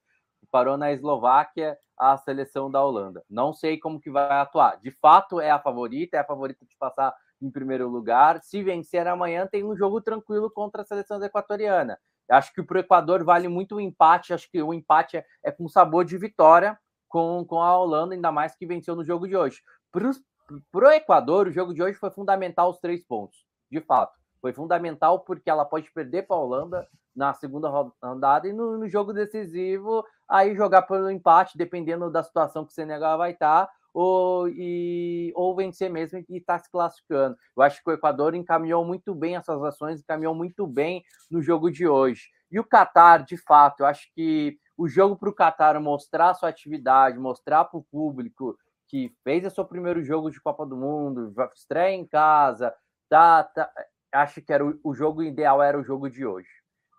Parou 0.50 0.76
na 0.76 0.92
Eslováquia 0.92 1.78
a 1.96 2.16
seleção 2.18 2.70
da 2.70 2.84
Holanda. 2.84 3.24
Não 3.30 3.52
sei 3.52 3.78
como 3.78 4.00
que 4.00 4.10
vai 4.10 4.28
atuar. 4.40 4.78
De 4.80 4.90
fato, 4.90 5.40
é 5.40 5.50
a 5.50 5.58
favorita, 5.58 6.16
é 6.16 6.20
a 6.20 6.26
favorita 6.26 6.64
de 6.66 6.76
passar 6.76 7.14
em 7.44 7.50
primeiro 7.50 7.88
lugar. 7.88 8.40
Se 8.42 8.62
vencer 8.62 9.06
amanhã, 9.06 9.46
tem 9.46 9.64
um 9.64 9.76
jogo 9.76 10.00
tranquilo 10.00 10.50
contra 10.50 10.82
a 10.82 10.84
seleção 10.84 11.22
equatoriana. 11.22 11.98
Acho 12.30 12.52
que 12.54 12.62
para 12.62 12.76
o 12.76 12.80
Equador 12.80 13.22
vale 13.22 13.48
muito 13.48 13.76
o 13.76 13.80
empate. 13.80 14.32
Acho 14.32 14.50
que 14.50 14.62
o 14.62 14.72
empate 14.72 15.18
é, 15.18 15.26
é, 15.42 15.52
com 15.52 15.68
sabor 15.68 16.04
de 16.04 16.16
vitória 16.16 16.78
com, 17.08 17.44
com 17.46 17.60
a 17.60 17.76
Holanda, 17.76 18.14
ainda 18.14 18.32
mais 18.32 18.56
que 18.56 18.66
venceu 18.66 18.96
no 18.96 19.04
jogo 19.04 19.28
de 19.28 19.36
hoje. 19.36 19.62
Para 19.92 20.88
o 20.88 20.90
Equador, 20.90 21.46
o 21.46 21.52
jogo 21.52 21.74
de 21.74 21.82
hoje 21.82 21.98
foi 21.98 22.10
fundamental 22.10 22.70
os 22.70 22.78
três 22.78 23.04
pontos, 23.04 23.44
de 23.70 23.80
fato. 23.80 24.18
Foi 24.40 24.52
fundamental 24.52 25.20
porque 25.20 25.48
ela 25.48 25.64
pode 25.64 25.90
perder 25.92 26.26
para 26.26 26.36
a 26.36 26.40
Holanda 26.40 26.88
na 27.14 27.32
segunda 27.32 27.68
rodada 27.68 28.48
e 28.48 28.52
no, 28.52 28.76
no, 28.76 28.88
jogo 28.88 29.12
decisivo 29.12 30.04
aí 30.28 30.56
jogar 30.56 30.82
pelo 30.82 31.10
empate, 31.10 31.56
dependendo 31.56 32.10
da 32.10 32.22
situação 32.22 32.64
que 32.64 32.72
o 32.72 32.74
Senegal 32.74 33.16
vai 33.16 33.30
estar, 33.30 33.70
ou, 33.94 34.48
e, 34.48 35.32
ou 35.36 35.54
vencer 35.54 35.88
mesmo 35.88 36.18
e 36.28 36.38
estar 36.38 36.58
tá 36.58 36.64
se 36.64 36.70
classificando. 36.70 37.36
Eu 37.56 37.62
acho 37.62 37.82
que 37.82 37.88
o 37.88 37.92
Equador 37.92 38.34
encaminhou 38.34 38.84
muito 38.84 39.14
bem 39.14 39.36
essas 39.36 39.62
ações, 39.62 40.00
encaminhou 40.00 40.34
muito 40.34 40.66
bem 40.66 41.04
no 41.30 41.40
jogo 41.40 41.70
de 41.70 41.86
hoje. 41.86 42.28
E 42.50 42.58
o 42.58 42.64
Qatar, 42.64 43.24
de 43.24 43.36
fato, 43.36 43.80
eu 43.80 43.86
acho 43.86 44.10
que 44.12 44.58
o 44.76 44.88
jogo 44.88 45.16
para 45.16 45.30
o 45.30 45.34
Qatar 45.34 45.80
mostrar 45.80 46.34
sua 46.34 46.48
atividade, 46.48 47.18
mostrar 47.18 47.64
para 47.64 47.78
o 47.78 47.84
público 47.84 48.58
que 48.88 49.14
fez 49.22 49.46
o 49.46 49.50
seu 49.50 49.64
primeiro 49.64 50.02
jogo 50.02 50.30
de 50.30 50.40
Copa 50.40 50.66
do 50.66 50.76
Mundo, 50.76 51.32
estreia 51.54 51.94
em 51.94 52.06
casa, 52.06 52.74
tá, 53.08 53.44
tá 53.44 53.70
acho 54.12 54.42
que 54.42 54.52
era 54.52 54.64
o, 54.66 54.78
o 54.82 54.94
jogo 54.94 55.22
ideal 55.22 55.62
era 55.62 55.78
o 55.78 55.84
jogo 55.84 56.10
de 56.10 56.26
hoje. 56.26 56.48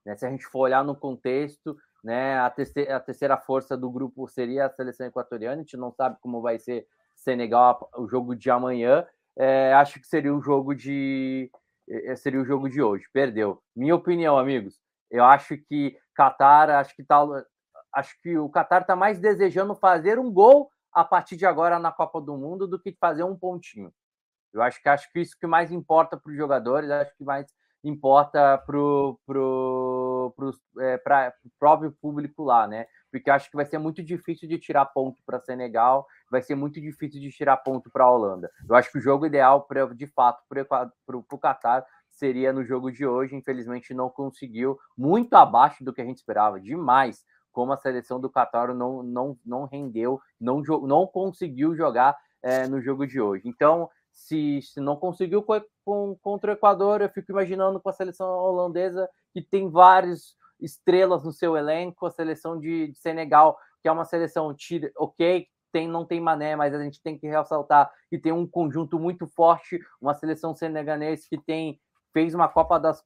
Né? 0.06 0.16
Se 0.16 0.26
a 0.26 0.30
gente 0.30 0.46
for 0.46 0.62
olhar 0.62 0.84
no 0.84 0.96
contexto, 0.96 1.78
né, 2.06 2.38
a, 2.38 2.52
terceira, 2.52 2.98
a 2.98 3.00
terceira 3.00 3.36
força 3.36 3.76
do 3.76 3.90
grupo 3.90 4.28
seria 4.28 4.68
a 4.68 4.70
seleção 4.70 5.08
equatoriana. 5.08 5.56
A 5.56 5.58
gente 5.58 5.76
não 5.76 5.92
sabe 5.92 6.18
como 6.22 6.40
vai 6.40 6.60
ser 6.60 6.88
Senegal 7.16 7.90
o 7.98 8.08
jogo 8.08 8.36
de 8.36 8.48
amanhã. 8.52 9.08
É, 9.36 9.74
acho 9.74 10.00
que 10.00 10.06
seria 10.06 10.34
o 10.34 10.40
jogo 10.40 10.76
de 10.76 11.50
é, 11.90 12.12
é, 12.12 12.16
seria 12.16 12.40
o 12.40 12.46
jogo 12.46 12.70
de 12.70 12.80
hoje. 12.80 13.06
Perdeu. 13.12 13.60
Minha 13.76 13.96
opinião, 13.96 14.38
amigos. 14.38 14.80
Eu 15.10 15.26
acho 15.26 15.58
que 15.58 15.98
Qatar, 16.16 16.70
acho 16.70 16.96
que 16.96 17.04
tá, 17.04 17.26
acho 17.92 18.16
que 18.22 18.38
o 18.38 18.50
Qatar 18.50 18.82
está 18.82 18.96
mais 18.96 19.20
desejando 19.20 19.74
fazer 19.74 20.20
um 20.20 20.32
gol 20.32 20.70
a 20.94 21.04
partir 21.04 21.36
de 21.36 21.48
agora 21.48 21.80
na 21.80 21.92
Copa 21.92 22.22
do 22.22 22.38
Mundo 22.38 22.68
do 22.68 22.80
que 22.80 22.96
fazer 23.00 23.24
um 23.24 23.36
pontinho. 23.36 23.92
Eu 24.54 24.62
acho 24.62 24.80
que 24.80 24.88
acho 24.88 25.12
que 25.12 25.22
isso 25.22 25.36
que 25.40 25.48
mais 25.48 25.72
importa 25.72 26.16
para 26.16 26.32
os 26.32 26.38
jogadores, 26.38 26.88
acho 26.92 27.18
que 27.18 27.24
mais 27.24 27.48
importa 27.90 28.58
para 28.58 28.78
o 28.78 29.20
pro, 29.26 30.34
pro, 30.36 30.52
é, 30.80 31.00
próprio 31.60 31.92
público 32.02 32.44
lá, 32.44 32.68
né? 32.68 32.88
Porque 33.12 33.30
acho 33.30 33.50
que 33.50 33.56
vai 33.56 33.66
ser 33.66 33.78
muito 33.78 34.04
difícil 34.04 34.48
de 34.50 34.60
tirar 34.60 34.86
ponto 34.88 35.22
para 35.26 35.40
Senegal, 35.40 36.06
vai 36.30 36.42
ser 36.42 36.56
muito 36.56 36.82
difícil 36.82 37.22
de 37.22 37.30
tirar 37.32 37.58
ponto 37.58 37.90
para 37.90 38.04
a 38.04 38.12
Holanda. 38.12 38.52
Eu 38.68 38.76
acho 38.76 38.92
que 38.92 38.98
o 38.98 39.02
jogo 39.02 39.26
ideal, 39.26 39.62
pra, 39.62 39.86
de 39.86 40.08
fato, 40.08 40.44
para 40.50 41.18
o 41.18 41.40
Qatar 41.40 41.86
seria 42.10 42.52
no 42.52 42.66
jogo 42.66 42.92
de 42.92 43.06
hoje. 43.06 43.36
Infelizmente, 43.36 43.94
não 43.94 44.10
conseguiu, 44.10 44.78
muito 44.98 45.34
abaixo 45.36 45.84
do 45.84 45.94
que 45.94 46.02
a 46.02 46.06
gente 46.06 46.18
esperava, 46.18 46.60
demais. 46.60 47.24
Como 47.52 47.72
a 47.72 47.78
seleção 47.78 48.20
do 48.20 48.30
Qatar 48.30 48.74
não, 48.74 49.02
não, 49.02 49.38
não 49.46 49.66
rendeu, 49.66 50.20
não, 50.40 50.62
não 50.82 51.08
conseguiu 51.08 51.74
jogar 51.74 52.18
é, 52.44 52.68
no 52.68 52.82
jogo 52.82 53.08
de 53.08 53.22
hoje. 53.22 53.44
Então, 53.46 53.90
se, 54.12 54.62
se 54.62 54.80
não 54.80 54.96
conseguiu 54.96 55.42
com, 55.86 56.18
contra 56.22 56.52
o 56.52 56.54
Equador, 56.56 57.02
eu 57.02 57.10
fico 57.10 57.32
imaginando 57.32 57.80
com 57.80 57.88
a 57.88 57.94
seleção 57.94 58.28
holandesa, 58.28 59.08
que 59.32 59.42
tem 59.42 59.70
várias 59.70 60.36
estrelas 60.60 61.24
no 61.24 61.32
seu 61.32 61.56
elenco, 61.56 62.06
a 62.06 62.12
seleção 62.12 62.60
de, 62.60 62.88
de 62.88 62.98
Senegal, 62.98 63.58
que 63.82 63.88
é 63.88 63.92
uma 63.92 64.06
seleção, 64.06 64.54
tira, 64.54 64.92
ok, 64.98 65.48
tem, 65.72 65.88
não 65.88 66.06
tem 66.06 66.20
mané, 66.20 66.56
mas 66.56 66.74
a 66.74 66.82
gente 66.82 67.02
tem 67.02 67.18
que 67.18 67.28
ressaltar 67.28 67.92
que 68.10 68.18
tem 68.18 68.32
um 68.32 68.48
conjunto 68.48 68.98
muito 68.98 69.28
forte, 69.28 69.80
uma 70.02 70.14
seleção 70.14 70.56
senegalesa 70.56 71.28
que 71.30 71.38
tem 71.38 71.80
fez 72.12 72.34
uma 72.34 72.48
Copa 72.48 72.80
das 72.80 73.04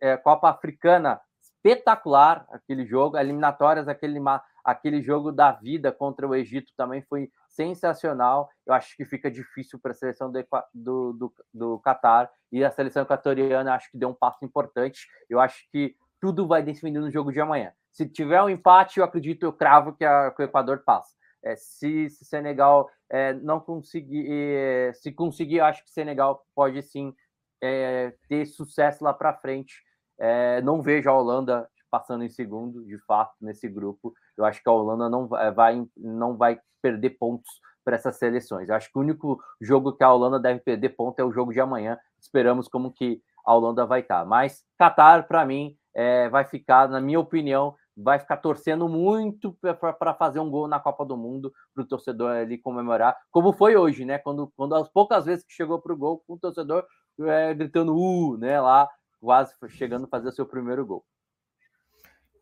é, 0.00 0.16
Copa 0.16 0.48
Africana 0.48 1.20
espetacular 1.42 2.46
aquele 2.48 2.86
jogo, 2.86 3.18
eliminatórias, 3.18 3.88
aquele, 3.88 4.20
aquele 4.64 5.02
jogo 5.02 5.32
da 5.32 5.50
vida 5.50 5.90
contra 5.90 6.28
o 6.28 6.34
Egito 6.34 6.72
também 6.76 7.02
foi 7.02 7.28
sensacional. 7.52 8.48
Eu 8.66 8.74
acho 8.74 8.96
que 8.96 9.04
fica 9.04 9.30
difícil 9.30 9.78
para 9.78 9.92
a 9.92 9.94
seleção 9.94 10.30
do, 10.30 10.44
do, 10.74 11.12
do, 11.12 11.34
do 11.52 11.80
Qatar 11.80 12.30
e 12.50 12.64
a 12.64 12.70
seleção 12.70 13.02
equatoriana 13.02 13.74
acho 13.74 13.90
que 13.90 13.98
deu 13.98 14.08
um 14.08 14.14
passo 14.14 14.44
importante. 14.44 15.06
Eu 15.28 15.40
acho 15.40 15.68
que 15.70 15.94
tudo 16.20 16.46
vai 16.46 16.62
decidir 16.62 16.98
no 16.98 17.10
jogo 17.10 17.32
de 17.32 17.40
amanhã. 17.40 17.72
Se 17.92 18.08
tiver 18.08 18.42
um 18.42 18.48
empate, 18.48 18.98
eu 18.98 19.04
acredito, 19.04 19.44
eu 19.44 19.52
cravo 19.52 19.92
que, 19.92 20.04
a, 20.04 20.30
que 20.30 20.42
o 20.42 20.44
Equador 20.44 20.82
passa. 20.84 21.14
É, 21.44 21.56
se, 21.56 22.08
se 22.08 22.24
Senegal 22.24 22.88
é, 23.10 23.34
não 23.34 23.60
conseguir, 23.60 24.26
é, 24.28 24.92
se 24.94 25.12
conseguir, 25.12 25.56
eu 25.56 25.64
acho 25.64 25.82
que 25.84 25.90
Senegal 25.90 26.46
pode 26.54 26.80
sim 26.82 27.12
é, 27.60 28.14
ter 28.28 28.46
sucesso 28.46 29.04
lá 29.04 29.12
para 29.12 29.34
frente. 29.34 29.82
É, 30.18 30.62
não 30.62 30.80
vejo 30.80 31.10
a 31.10 31.12
Holanda 31.12 31.68
passando 31.90 32.24
em 32.24 32.28
segundo, 32.28 32.84
de 32.86 32.98
fato, 33.00 33.34
nesse 33.40 33.68
grupo. 33.68 34.14
Eu 34.36 34.44
acho 34.44 34.62
que 34.62 34.68
a 34.68 34.72
Holanda 34.72 35.08
não 35.08 35.28
vai, 35.28 35.84
não 35.96 36.36
vai 36.36 36.60
perder 36.80 37.10
pontos 37.10 37.50
para 37.84 37.96
essas 37.96 38.16
seleções. 38.16 38.68
Eu 38.68 38.74
acho 38.74 38.90
que 38.90 38.98
o 38.98 39.02
único 39.02 39.40
jogo 39.60 39.92
que 39.92 40.04
a 40.04 40.12
Holanda 40.12 40.38
deve 40.38 40.60
perder 40.60 40.90
ponto 40.90 41.18
é 41.18 41.24
o 41.24 41.32
jogo 41.32 41.52
de 41.52 41.60
amanhã. 41.60 41.98
Esperamos 42.20 42.68
como 42.68 42.92
que 42.92 43.20
a 43.44 43.54
Holanda 43.54 43.84
vai 43.84 44.00
estar. 44.00 44.20
Tá. 44.20 44.24
Mas 44.24 44.64
Qatar, 44.78 45.26
para 45.26 45.44
mim, 45.44 45.76
é, 45.94 46.28
vai 46.28 46.44
ficar, 46.44 46.88
na 46.88 47.00
minha 47.00 47.20
opinião, 47.20 47.74
vai 47.96 48.18
ficar 48.18 48.38
torcendo 48.38 48.88
muito 48.88 49.56
para 50.00 50.14
fazer 50.14 50.40
um 50.40 50.50
gol 50.50 50.66
na 50.66 50.80
Copa 50.80 51.04
do 51.04 51.16
Mundo 51.16 51.52
para 51.74 51.82
o 51.82 51.86
torcedor 51.86 52.30
ali 52.30 52.56
comemorar, 52.56 53.16
como 53.30 53.52
foi 53.52 53.76
hoje, 53.76 54.04
né? 54.04 54.18
Quando, 54.18 54.50
quando 54.56 54.74
as 54.74 54.88
poucas 54.88 55.26
vezes 55.26 55.44
que 55.44 55.52
chegou 55.52 55.80
para 55.80 55.92
o 55.92 55.96
gol, 55.96 56.22
o 56.26 56.38
torcedor 56.38 56.86
é, 57.20 57.52
gritando 57.52 57.94
uh, 57.94 58.38
né? 58.38 58.60
Lá, 58.60 58.88
quase 59.20 59.54
chegando 59.68 60.06
a 60.06 60.08
fazer 60.08 60.28
o 60.28 60.32
seu 60.32 60.46
primeiro 60.46 60.86
gol. 60.86 61.04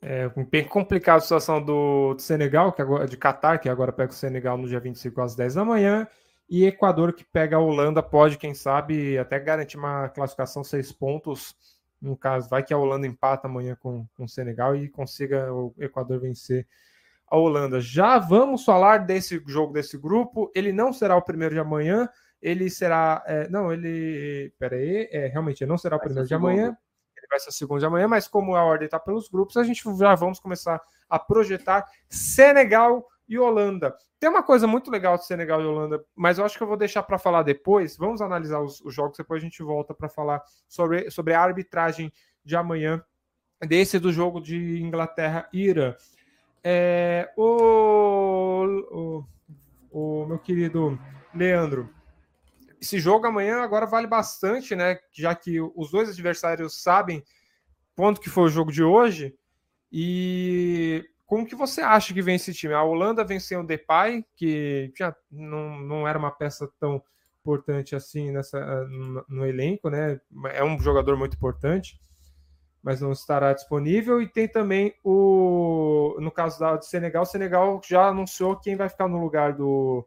É 0.02 0.28
bem 0.50 0.64
complicada 0.64 1.18
a 1.18 1.20
situação 1.20 1.62
do, 1.62 2.14
do, 2.14 2.22
Senegal, 2.22 2.72
que 2.72 2.80
agora, 2.80 3.06
de 3.06 3.18
Catar, 3.18 3.58
que 3.58 3.68
agora 3.68 3.92
pega 3.92 4.10
o 4.10 4.14
Senegal 4.14 4.56
no 4.56 4.66
dia 4.66 4.80
25 4.80 5.20
às 5.20 5.34
10 5.34 5.54
da 5.54 5.64
manhã, 5.64 6.08
e 6.48 6.64
Equador, 6.64 7.12
que 7.12 7.22
pega 7.22 7.56
a 7.56 7.60
Holanda, 7.60 8.02
pode, 8.02 8.38
quem 8.38 8.54
sabe, 8.54 9.18
até 9.18 9.38
garantir 9.38 9.76
uma 9.76 10.08
classificação 10.08 10.64
seis 10.64 10.90
pontos. 10.90 11.54
No 12.00 12.16
caso, 12.16 12.48
vai 12.48 12.62
que 12.62 12.72
a 12.72 12.78
Holanda 12.78 13.06
empata 13.06 13.46
amanhã 13.46 13.76
com, 13.78 14.06
com 14.14 14.24
o 14.24 14.28
Senegal 14.28 14.74
e 14.74 14.88
consiga 14.88 15.52
o 15.52 15.74
Equador 15.78 16.18
vencer 16.18 16.66
a 17.28 17.36
Holanda. 17.36 17.78
Já 17.78 18.18
vamos 18.18 18.64
falar 18.64 19.04
desse 19.04 19.40
jogo, 19.46 19.74
desse 19.74 19.98
grupo. 19.98 20.50
Ele 20.54 20.72
não 20.72 20.94
será 20.94 21.14
o 21.14 21.22
primeiro 21.22 21.54
de 21.54 21.60
amanhã, 21.60 22.08
ele 22.40 22.70
será. 22.70 23.22
É, 23.26 23.48
não, 23.50 23.70
ele. 23.70 24.50
Pera 24.58 24.76
aí, 24.76 25.08
é, 25.12 25.26
realmente, 25.26 25.62
ele 25.62 25.70
não 25.70 25.78
será 25.78 25.96
o 25.96 26.00
primeiro 26.00 26.26
de 26.26 26.34
amanhã 26.34 26.76
vai 27.30 27.38
ser 27.38 27.50
a 27.50 27.52
segunda 27.52 27.80
de 27.80 27.86
amanhã, 27.86 28.08
mas 28.08 28.26
como 28.26 28.56
a 28.56 28.64
ordem 28.64 28.86
está 28.86 28.98
pelos 28.98 29.28
grupos, 29.28 29.56
a 29.56 29.62
gente 29.62 29.82
já 29.96 30.14
vamos 30.14 30.40
começar 30.40 30.80
a 31.08 31.18
projetar 31.18 31.86
Senegal 32.08 33.06
e 33.28 33.38
Holanda. 33.38 33.96
Tem 34.18 34.28
uma 34.28 34.42
coisa 34.42 34.66
muito 34.66 34.90
legal 34.90 35.16
de 35.16 35.24
Senegal 35.24 35.62
e 35.62 35.64
Holanda, 35.64 36.04
mas 36.14 36.38
eu 36.38 36.44
acho 36.44 36.56
que 36.58 36.62
eu 36.62 36.66
vou 36.66 36.76
deixar 36.76 37.02
para 37.04 37.18
falar 37.18 37.42
depois. 37.42 37.96
Vamos 37.96 38.20
analisar 38.20 38.60
os, 38.60 38.80
os, 38.80 38.92
jogos, 38.92 39.16
depois 39.16 39.40
a 39.40 39.44
gente 39.44 39.62
volta 39.62 39.94
para 39.94 40.08
falar 40.08 40.42
sobre, 40.68 41.10
sobre 41.10 41.32
a 41.32 41.40
arbitragem 41.40 42.12
de 42.44 42.56
amanhã, 42.56 43.02
desse 43.60 43.98
do 43.98 44.12
jogo 44.12 44.40
de 44.40 44.82
Inglaterra 44.82 45.48
e 45.52 45.62
Irã. 45.62 45.94
É, 46.62 47.32
o, 47.36 48.66
o, 48.90 49.24
o 49.90 50.26
meu 50.26 50.38
querido 50.38 50.98
Leandro, 51.34 51.88
esse 52.80 52.98
jogo 52.98 53.26
amanhã 53.26 53.60
agora 53.60 53.86
vale 53.86 54.06
bastante, 54.06 54.74
né? 54.74 54.98
Já 55.12 55.34
que 55.34 55.60
os 55.60 55.90
dois 55.90 56.08
adversários 56.08 56.82
sabem 56.82 57.22
quanto 57.94 58.20
que 58.20 58.30
foi 58.30 58.44
o 58.44 58.48
jogo 58.48 58.72
de 58.72 58.82
hoje. 58.82 59.34
E 59.92 61.04
como 61.26 61.46
que 61.46 61.54
você 61.54 61.82
acha 61.82 62.14
que 62.14 62.22
vem 62.22 62.36
esse 62.36 62.54
time? 62.54 62.72
A 62.72 62.82
Holanda 62.82 63.22
venceu 63.22 63.60
o 63.60 63.66
Depay, 63.66 64.24
que 64.34 64.92
já 64.96 65.14
não, 65.30 65.78
não 65.80 66.08
era 66.08 66.18
uma 66.18 66.30
peça 66.30 66.68
tão 66.78 67.02
importante 67.40 67.94
assim 67.94 68.30
nessa, 68.30 68.84
no, 68.86 69.24
no 69.28 69.46
elenco, 69.46 69.90
né? 69.90 70.20
É 70.52 70.64
um 70.64 70.78
jogador 70.80 71.16
muito 71.16 71.36
importante, 71.36 72.00
mas 72.82 73.00
não 73.00 73.12
estará 73.12 73.52
disponível. 73.52 74.22
E 74.22 74.28
tem 74.28 74.48
também 74.48 74.94
o, 75.04 76.16
no 76.18 76.30
caso 76.30 76.58
da, 76.58 76.76
do 76.76 76.84
Senegal, 76.84 77.24
o 77.24 77.26
Senegal 77.26 77.80
já 77.86 78.08
anunciou 78.08 78.56
quem 78.56 78.76
vai 78.76 78.88
ficar 78.88 79.08
no 79.08 79.20
lugar 79.20 79.52
do, 79.52 80.06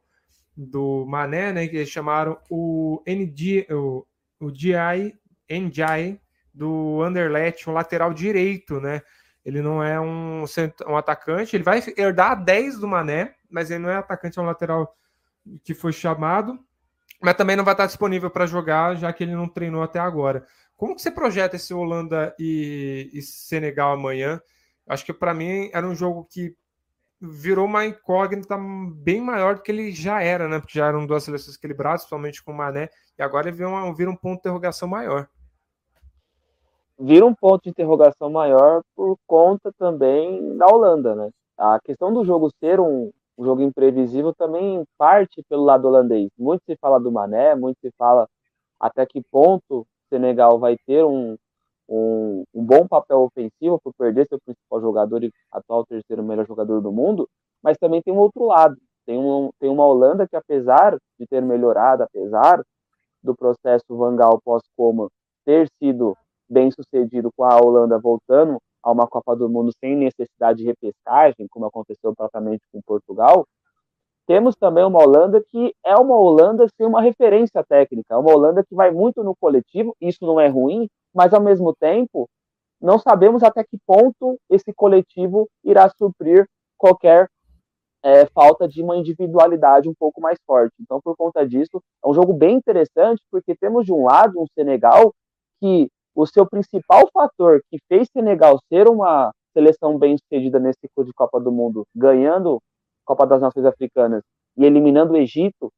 do 0.56 1.06
Mané, 1.08 1.52
né, 1.52 1.68
que 1.68 1.78
eles 1.78 1.90
chamaram 1.90 2.38
o 2.50 3.02
ND, 3.08 3.68
o, 3.72 4.06
DI, 4.52 5.16
NDI 5.50 6.20
do 6.54 7.02
Anderlecht, 7.02 7.70
um 7.70 7.74
lateral 7.74 8.14
direito, 8.14 8.80
né? 8.80 9.02
Ele 9.44 9.62
não 9.62 9.84
é 9.84 10.00
um, 10.00 10.46
um 10.88 10.96
atacante, 10.96 11.56
ele 11.56 11.64
vai 11.64 11.84
herdar 11.98 12.32
a 12.32 12.36
10 12.36 12.80
do 12.80 12.88
Mané, 12.88 13.36
mas 13.50 13.70
ele 13.72 13.80
não 13.80 13.90
é 13.90 13.96
atacante, 13.96 14.40
é 14.40 14.42
um 14.42 14.46
lateral 14.46 14.96
que 15.64 15.74
foi 15.74 15.92
chamado, 15.92 16.58
mas 17.22 17.36
também 17.36 17.56
não 17.56 17.64
vai 17.64 17.74
estar 17.74 17.86
disponível 17.86 18.30
para 18.30 18.46
jogar, 18.46 18.96
já 18.96 19.12
que 19.12 19.24
ele 19.24 19.36
não 19.36 19.48
treinou 19.48 19.82
até 19.82 20.00
agora. 20.00 20.46
Como 20.76 20.96
que 20.96 21.02
você 21.02 21.12
projeta 21.12 21.56
esse 21.56 21.74
Holanda 21.74 22.34
e, 22.40 23.10
e 23.14 23.22
Senegal 23.22 23.94
amanhã? 23.94 24.42
Acho 24.88 25.06
que 25.06 25.14
para 25.14 25.34
mim 25.34 25.70
era 25.74 25.88
um 25.88 25.96
jogo 25.96 26.28
que 26.30 26.56
virou 27.26 27.66
uma 27.66 27.86
incógnita 27.86 28.58
bem 28.96 29.22
maior 29.22 29.56
do 29.56 29.62
que 29.62 29.72
ele 29.72 29.92
já 29.92 30.22
era, 30.22 30.48
né? 30.50 30.60
Porque 30.60 30.78
já 30.78 30.88
eram 30.88 31.06
duas 31.06 31.24
seleções 31.24 31.56
equilibradas, 31.56 32.02
principalmente 32.02 32.44
com 32.44 32.52
o 32.52 32.56
Mané, 32.56 32.90
e 33.18 33.24
agora 33.24 33.48
ele 33.48 33.56
vira, 33.56 33.70
uma, 33.70 33.96
vira 33.96 34.12
um 34.12 34.16
ponto 34.16 34.34
de 34.34 34.40
interrogação 34.40 34.90
maior. 34.90 35.28
Vira 37.00 37.26
um 37.26 37.34
ponto 37.34 37.64
de 37.64 37.70
interrogação 37.70 38.30
maior 38.30 38.82
por 38.94 39.18
conta 39.26 39.72
também 39.78 40.58
da 40.58 40.68
Holanda, 40.68 41.16
né? 41.16 41.30
A 41.58 41.80
questão 41.82 42.14
do 42.14 42.26
jogo 42.26 42.52
ser 42.60 42.80
um, 42.80 43.10
um 43.38 43.46
jogo 43.46 43.62
imprevisível 43.62 44.34
também 44.34 44.84
parte 44.98 45.42
pelo 45.48 45.64
lado 45.64 45.88
holandês. 45.88 46.30
Muito 46.38 46.64
se 46.66 46.76
fala 46.76 47.00
do 47.00 47.12
Mané, 47.12 47.56
muito 47.56 47.80
se 47.80 47.92
fala 47.98 48.28
até 48.80 49.06
que 49.06 49.24
ponto 49.32 49.80
o 49.80 49.88
Senegal 50.10 50.60
vai 50.60 50.76
ter 50.86 51.04
um, 51.06 51.38
um, 51.88 52.44
um, 52.54 52.64
bom 52.64 52.88
papel 52.88 53.22
ofensivo 53.22 53.80
por 53.84 53.94
perder 53.98 54.28
seu 54.28 54.40
principal 54.40 54.82
jogador 54.82 55.24
e 55.24 55.32
atual 55.52 55.86
terceiro 55.86 56.24
melhor 56.24 56.46
jogador 56.46 56.82
do 56.82 56.92
mundo, 56.92 57.28
mas 57.62 57.78
também 57.78 58.02
tem 58.02 58.14
um 58.14 58.20
outro 58.20 58.46
lado. 58.46 58.76
Tem, 59.06 59.18
um, 59.18 59.50
tem 59.60 59.70
uma 59.70 59.86
Holanda 59.86 60.28
que, 60.28 60.36
apesar 60.36 60.98
de 61.20 61.28
ter 61.28 61.42
melhorado, 61.42 62.04
apesar 62.04 62.64
do 63.22 63.36
processo 63.36 63.86
Vangal 63.90 64.40
pós-coma 64.44 65.10
ter 65.46 65.68
sido 65.82 66.16
bem 66.50 66.70
sucedido 66.72 67.30
com 67.36 67.44
a 67.44 67.58
Holanda 67.58 68.00
voltando 68.00 68.58
a 68.82 68.92
uma 68.92 69.08
Copa 69.08 69.36
do 69.36 69.50
Mundo 69.50 69.72
sem 69.80 69.96
necessidade 69.96 70.60
de 70.60 70.66
repescagem, 70.66 71.48
como 71.50 71.66
aconteceu 71.66 72.14
praticamente 72.16 72.62
com 72.72 72.82
Portugal, 72.86 73.46
temos 74.26 74.56
também 74.56 74.84
uma 74.84 75.00
Holanda 75.00 75.44
que 75.52 75.74
é 75.86 75.96
uma 75.96 76.16
Holanda 76.16 76.68
sem 76.78 76.86
uma 76.86 77.02
referência 77.02 77.64
técnica, 77.64 78.14
é 78.14 78.18
uma 78.18 78.32
Holanda 78.32 78.64
que 78.64 78.76
vai 78.76 78.92
muito 78.92 79.24
no 79.24 79.36
coletivo, 79.36 79.96
isso 80.00 80.26
não 80.26 80.40
é 80.40 80.48
ruim, 80.48 80.88
mas 81.14 81.34
ao 81.34 81.42
mesmo 81.42 81.76
tempo 81.76 82.30
não 82.82 83.00
sabemos 83.00 83.44
até 83.44 83.64
que 83.64 83.78
ponto 83.86 84.38
esse 84.50 84.74
coletivo 84.74 85.48
irá 85.64 85.90
suprir 85.90 86.46
qualquer 86.78 87.30
é, 88.04 88.26
falta 88.28 88.68
de 88.68 88.84
uma 88.84 88.98
individualidade 88.98 89.88
um 89.88 89.94
pouco 89.98 90.20
mais 90.20 90.38
forte. 90.46 90.74
Então, 90.82 91.00
por 91.02 91.16
conta 91.16 91.48
disso, 91.48 91.82
é 92.04 92.08
um 92.08 92.14
jogo 92.14 92.34
bem 92.34 92.58
interessante, 92.58 93.22
porque 93.32 93.56
temos 93.56 93.86
de 93.86 93.94
um 93.94 94.04
lado 94.04 94.42
um 94.42 94.46
Senegal 94.54 95.14
que 95.62 95.90
o 96.14 96.26
seu 96.26 96.46
principal 96.46 97.10
fator 97.14 97.62
que 97.72 97.80
fez 97.88 98.10
Senegal 98.12 98.60
ser 98.68 98.88
uma 98.90 99.32
seleção 99.54 99.98
bem 99.98 100.18
sucedida 100.18 100.60
nesse 100.60 100.80
ciclo 100.82 101.06
de 101.06 101.14
Copa 101.14 101.40
do 101.40 101.52
Mundo, 101.52 101.86
ganhando 101.96 102.60
Copa 103.06 103.26
das 103.26 103.42
Nações 103.42 103.66
Africanas 103.66 104.24
e 104.58 104.66
eliminando 104.66 105.14
o 105.14 105.18
Egito, 105.18 105.72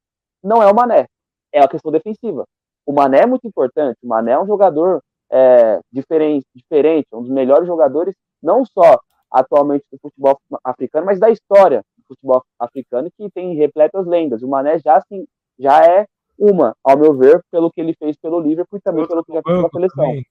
não 0.43 0.61
é 0.61 0.69
o 0.69 0.75
Mané, 0.75 1.07
é 1.51 1.61
a 1.61 1.67
questão 1.67 1.91
defensiva. 1.91 2.45
O 2.85 2.93
Mané 2.93 3.21
é 3.21 3.25
muito 3.25 3.47
importante, 3.47 3.97
o 4.03 4.07
Mané 4.07 4.33
é 4.33 4.39
um 4.39 4.45
jogador 4.45 5.01
é, 5.31 5.79
diferente, 5.91 6.45
diferente, 6.53 7.07
um 7.13 7.21
dos 7.21 7.31
melhores 7.31 7.67
jogadores, 7.67 8.15
não 8.41 8.63
só 8.65 8.99
atualmente 9.31 9.83
do 9.91 9.97
futebol 9.99 10.39
africano, 10.63 11.05
mas 11.05 11.19
da 11.19 11.29
história 11.29 11.83
do 11.97 12.03
futebol 12.07 12.43
africano, 12.59 13.09
que 13.17 13.29
tem 13.31 13.55
repletas 13.55 14.05
lendas. 14.05 14.43
O 14.43 14.47
Mané 14.47 14.79
já, 14.79 14.97
assim, 14.97 15.25
já 15.57 15.83
é 15.83 16.05
uma, 16.37 16.75
ao 16.83 16.97
meu 16.97 17.13
ver, 17.13 17.41
pelo 17.51 17.71
que 17.71 17.81
ele 17.81 17.95
fez 17.97 18.15
pelo 18.17 18.39
Liverpool 18.39 18.77
e 18.77 18.81
também 18.81 19.07
pelo 19.07 19.23
que 19.23 19.33
já 19.33 19.41
fez 19.41 19.57
pela 19.57 19.69
seleção. 19.69 20.05
Também. 20.05 20.25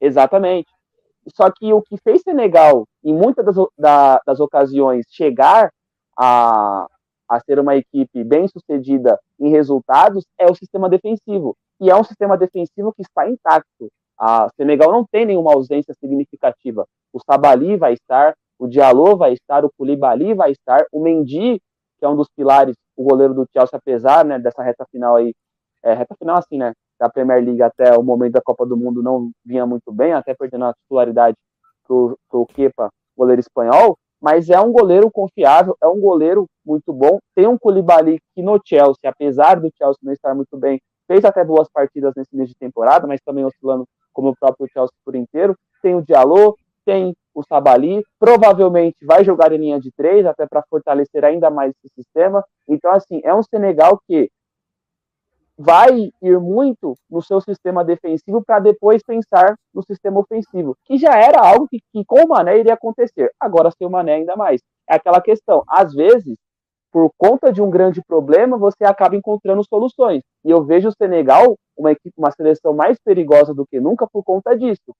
Exatamente. 0.00 0.68
Só 1.34 1.50
que 1.50 1.72
o 1.72 1.82
que 1.82 1.96
fez 1.98 2.22
Senegal, 2.22 2.86
em 3.04 3.14
muitas 3.14 3.44
das, 3.44 3.56
da, 3.76 4.20
das 4.26 4.40
ocasiões, 4.40 5.06
chegar 5.10 5.70
a, 6.18 6.86
a 7.28 7.40
ser 7.40 7.60
uma 7.60 7.76
equipe 7.76 8.24
bem 8.24 8.48
sucedida 8.48 9.18
em 9.38 9.50
resultados 9.50 10.24
é 10.36 10.46
o 10.50 10.54
sistema 10.54 10.88
defensivo. 10.88 11.56
E 11.80 11.90
é 11.90 11.94
um 11.94 12.02
sistema 12.02 12.36
defensivo 12.36 12.92
que 12.92 13.02
está 13.02 13.28
intacto. 13.28 13.88
A 14.18 14.48
Senegal 14.56 14.90
não 14.90 15.04
tem 15.04 15.24
nenhuma 15.24 15.52
ausência 15.52 15.94
significativa. 15.94 16.84
O 17.12 17.20
Sabali 17.20 17.76
vai 17.76 17.92
estar, 17.92 18.34
o 18.58 18.66
Diallo 18.66 19.16
vai 19.16 19.32
estar, 19.32 19.64
o 19.64 19.70
Koulibaly 19.78 20.34
vai 20.34 20.50
estar, 20.50 20.84
o 20.92 21.00
Mendy, 21.00 21.60
que 21.98 22.04
é 22.04 22.08
um 22.08 22.16
dos 22.16 22.28
pilares, 22.36 22.74
o 22.96 23.04
goleiro 23.04 23.32
do 23.32 23.46
Chelsea, 23.52 23.78
apesar 23.78 24.24
né, 24.24 24.38
dessa 24.40 24.62
reta 24.62 24.84
final 24.90 25.14
aí, 25.14 25.32
é, 25.84 25.94
reta 25.94 26.16
final 26.18 26.36
assim, 26.36 26.58
né, 26.58 26.72
da 26.98 27.08
Premier 27.08 27.44
League 27.44 27.62
até 27.62 27.96
o 27.96 28.02
momento 28.02 28.32
da 28.32 28.42
Copa 28.42 28.66
do 28.66 28.76
Mundo 28.76 29.02
não 29.02 29.30
vinha 29.44 29.64
muito 29.64 29.92
bem, 29.92 30.12
até 30.12 30.34
perdendo 30.34 30.64
a 30.64 30.74
titularidade 30.74 31.36
pro, 31.86 32.18
pro 32.28 32.46
Kepa, 32.46 32.88
goleiro 33.16 33.40
espanhol, 33.40 33.96
mas 34.20 34.50
é 34.50 34.60
um 34.60 34.72
goleiro 34.72 35.10
confiável, 35.10 35.76
é 35.82 35.86
um 35.86 36.00
goleiro 36.00 36.46
muito 36.64 36.92
bom. 36.92 37.18
Tem 37.34 37.46
um 37.46 37.58
Koulibaly 37.58 38.18
que 38.34 38.42
no 38.42 38.60
Chelsea, 38.64 39.08
apesar 39.08 39.60
do 39.60 39.70
Chelsea 39.76 39.98
não 40.02 40.12
estar 40.12 40.34
muito 40.34 40.56
bem, 40.56 40.80
fez 41.06 41.24
até 41.24 41.44
boas 41.44 41.68
partidas 41.72 42.12
nesse 42.16 42.34
mês 42.36 42.48
de 42.48 42.54
temporada, 42.54 43.06
mas 43.06 43.20
também 43.24 43.44
oscilando 43.44 43.86
como 44.12 44.30
o 44.30 44.36
próprio 44.38 44.68
Chelsea 44.72 44.94
por 45.04 45.14
inteiro. 45.14 45.56
Tem 45.80 45.94
o 45.94 46.02
Diallo, 46.02 46.56
tem 46.84 47.14
o 47.34 47.42
Sabali, 47.42 48.02
provavelmente 48.18 48.96
vai 49.02 49.22
jogar 49.22 49.52
em 49.52 49.58
linha 49.58 49.80
de 49.80 49.92
três, 49.92 50.26
até 50.26 50.46
para 50.46 50.64
fortalecer 50.68 51.24
ainda 51.24 51.50
mais 51.50 51.72
esse 51.72 51.94
sistema. 51.94 52.44
Então, 52.66 52.90
assim, 52.90 53.20
é 53.22 53.32
um 53.32 53.42
Senegal 53.42 54.00
que 54.06 54.28
vai 55.58 56.12
ir 56.22 56.38
muito 56.38 56.94
no 57.10 57.20
seu 57.20 57.40
sistema 57.40 57.84
defensivo 57.84 58.42
para 58.44 58.60
depois 58.60 59.02
pensar 59.02 59.56
no 59.74 59.82
sistema 59.82 60.20
ofensivo, 60.20 60.76
que 60.84 60.96
já 60.96 61.18
era 61.18 61.40
algo 61.40 61.66
que, 61.66 61.80
que, 61.92 62.04
com 62.04 62.22
o 62.22 62.28
Mané 62.28 62.60
iria 62.60 62.74
acontecer. 62.74 63.32
Agora, 63.40 63.72
sem 63.72 63.86
o 63.86 63.90
Mané, 63.90 64.14
ainda 64.14 64.36
mais. 64.36 64.60
É 64.88 64.94
aquela 64.94 65.20
questão, 65.20 65.64
às 65.68 65.92
vezes, 65.92 66.36
por 66.92 67.10
conta 67.18 67.52
de 67.52 67.60
um 67.60 67.68
grande 67.68 68.00
problema, 68.06 68.56
você 68.56 68.84
acaba 68.84 69.16
encontrando 69.16 69.64
soluções. 69.64 70.22
E 70.44 70.50
eu 70.50 70.64
vejo 70.64 70.88
o 70.88 70.92
Senegal 70.92 71.56
uma 71.76 71.90
equipe, 71.90 72.14
uma 72.16 72.30
seleção 72.30 72.72
mais 72.72 72.96
perigosa 73.04 73.52
do 73.52 73.66
que 73.66 73.80
nunca 73.80 74.06
por 74.06 74.22
conta 74.22 74.56
disso. 74.56 74.94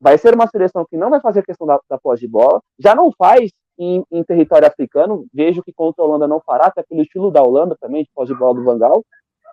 Vai 0.00 0.18
ser 0.18 0.34
uma 0.34 0.48
seleção 0.48 0.84
que 0.88 0.96
não 0.96 1.10
vai 1.10 1.20
fazer 1.20 1.44
questão 1.44 1.66
da, 1.66 1.78
da 1.88 1.98
pós 1.98 2.18
de 2.18 2.26
bola, 2.26 2.60
já 2.78 2.94
não 2.94 3.12
faz 3.12 3.50
em, 3.78 4.02
em, 4.10 4.24
território 4.24 4.66
africano, 4.66 5.26
vejo 5.32 5.62
que 5.62 5.72
contra 5.72 6.02
a 6.02 6.06
Holanda 6.06 6.26
não 6.26 6.40
fará, 6.40 6.66
até 6.66 6.82
pelo 6.82 7.02
estilo 7.02 7.30
da 7.30 7.42
Holanda 7.42 7.76
também, 7.80 8.02
de 8.02 8.10
pós 8.12 8.28
de 8.28 8.34
bola 8.34 8.54
do 8.54 8.64
Vangal, 8.64 9.04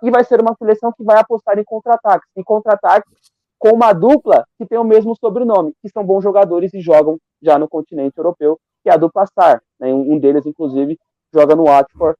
e 0.01 0.11
vai 0.11 0.23
ser 0.23 0.41
uma 0.41 0.55
seleção 0.55 0.91
que 0.91 1.03
vai 1.03 1.19
apostar 1.19 1.57
em 1.57 1.63
contra-ataques, 1.63 2.29
e 2.35 2.43
contra-ataques 2.43 3.11
com 3.57 3.69
uma 3.73 3.91
dupla 3.91 4.45
que 4.57 4.65
tem 4.65 4.77
o 4.77 4.83
mesmo 4.83 5.15
sobrenome, 5.15 5.73
que 5.81 5.89
são 5.89 6.03
bons 6.03 6.23
jogadores 6.23 6.73
e 6.73 6.79
jogam 6.79 7.17
já 7.41 7.59
no 7.59 7.67
continente 7.67 8.17
europeu, 8.17 8.57
que 8.83 8.89
é 8.89 8.93
a 8.93 8.97
dupla 8.97 9.25
SAR. 9.27 9.61
Né? 9.79 9.93
Um 9.93 10.17
deles, 10.17 10.45
inclusive, 10.45 10.97
joga 11.33 11.55
no 11.55 11.65
Watford, 11.65 12.17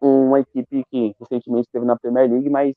uma 0.00 0.40
equipe 0.40 0.84
que 0.90 1.14
recentemente 1.18 1.66
esteve 1.66 1.84
na 1.84 1.96
Premier 1.96 2.30
League, 2.30 2.50
mas 2.50 2.74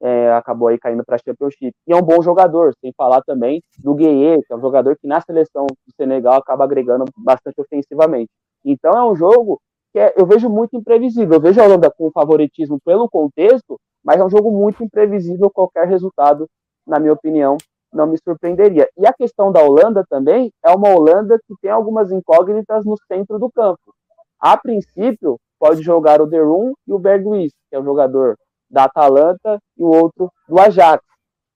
é, 0.00 0.32
acabou 0.32 0.68
aí 0.68 0.78
caindo 0.78 1.04
para 1.04 1.16
a 1.16 1.18
Championship. 1.18 1.72
E 1.86 1.92
é 1.92 1.96
um 1.96 2.02
bom 2.02 2.22
jogador, 2.22 2.74
sem 2.80 2.92
falar 2.96 3.22
também 3.22 3.62
do 3.78 3.94
Gueye, 3.94 4.42
que 4.42 4.52
é 4.52 4.56
um 4.56 4.60
jogador 4.60 4.96
que 4.96 5.06
na 5.06 5.20
seleção 5.20 5.66
do 5.66 5.94
Senegal 5.96 6.34
acaba 6.34 6.64
agregando 6.64 7.04
bastante 7.16 7.60
ofensivamente. 7.60 8.30
Então 8.64 8.92
é 8.92 9.10
um 9.10 9.14
jogo 9.14 9.60
que 9.92 9.98
é, 9.98 10.14
eu 10.16 10.26
vejo 10.26 10.48
muito 10.48 10.76
imprevisível. 10.76 11.34
Eu 11.34 11.40
vejo 11.40 11.60
a 11.60 11.64
Holanda 11.64 11.90
com 11.90 12.10
favoritismo 12.10 12.78
pelo 12.84 13.08
contexto, 13.08 13.78
mas 14.04 14.20
é 14.20 14.24
um 14.24 14.30
jogo 14.30 14.50
muito 14.50 14.82
imprevisível. 14.84 15.50
Qualquer 15.50 15.86
resultado, 15.86 16.48
na 16.86 16.98
minha 16.98 17.12
opinião, 17.12 17.56
não 17.92 18.06
me 18.06 18.16
surpreenderia. 18.18 18.88
E 18.96 19.06
a 19.06 19.12
questão 19.12 19.50
da 19.50 19.62
Holanda 19.62 20.04
também 20.08 20.52
é 20.64 20.70
uma 20.70 20.90
Holanda 20.90 21.38
que 21.46 21.54
tem 21.60 21.70
algumas 21.70 22.10
incógnitas 22.12 22.84
no 22.84 22.96
centro 23.10 23.38
do 23.38 23.50
campo. 23.50 23.94
A 24.38 24.56
princípio, 24.56 25.38
pode 25.58 25.82
jogar 25.82 26.22
o 26.22 26.26
Derum 26.26 26.72
e 26.86 26.92
o 26.92 26.98
Bergwijn, 26.98 27.50
que 27.68 27.76
é 27.76 27.80
um 27.80 27.84
jogador 27.84 28.36
da 28.70 28.84
Atalanta 28.84 29.60
e 29.76 29.82
o 29.82 29.88
outro 29.88 30.32
do 30.48 30.58
Ajax. 30.58 31.04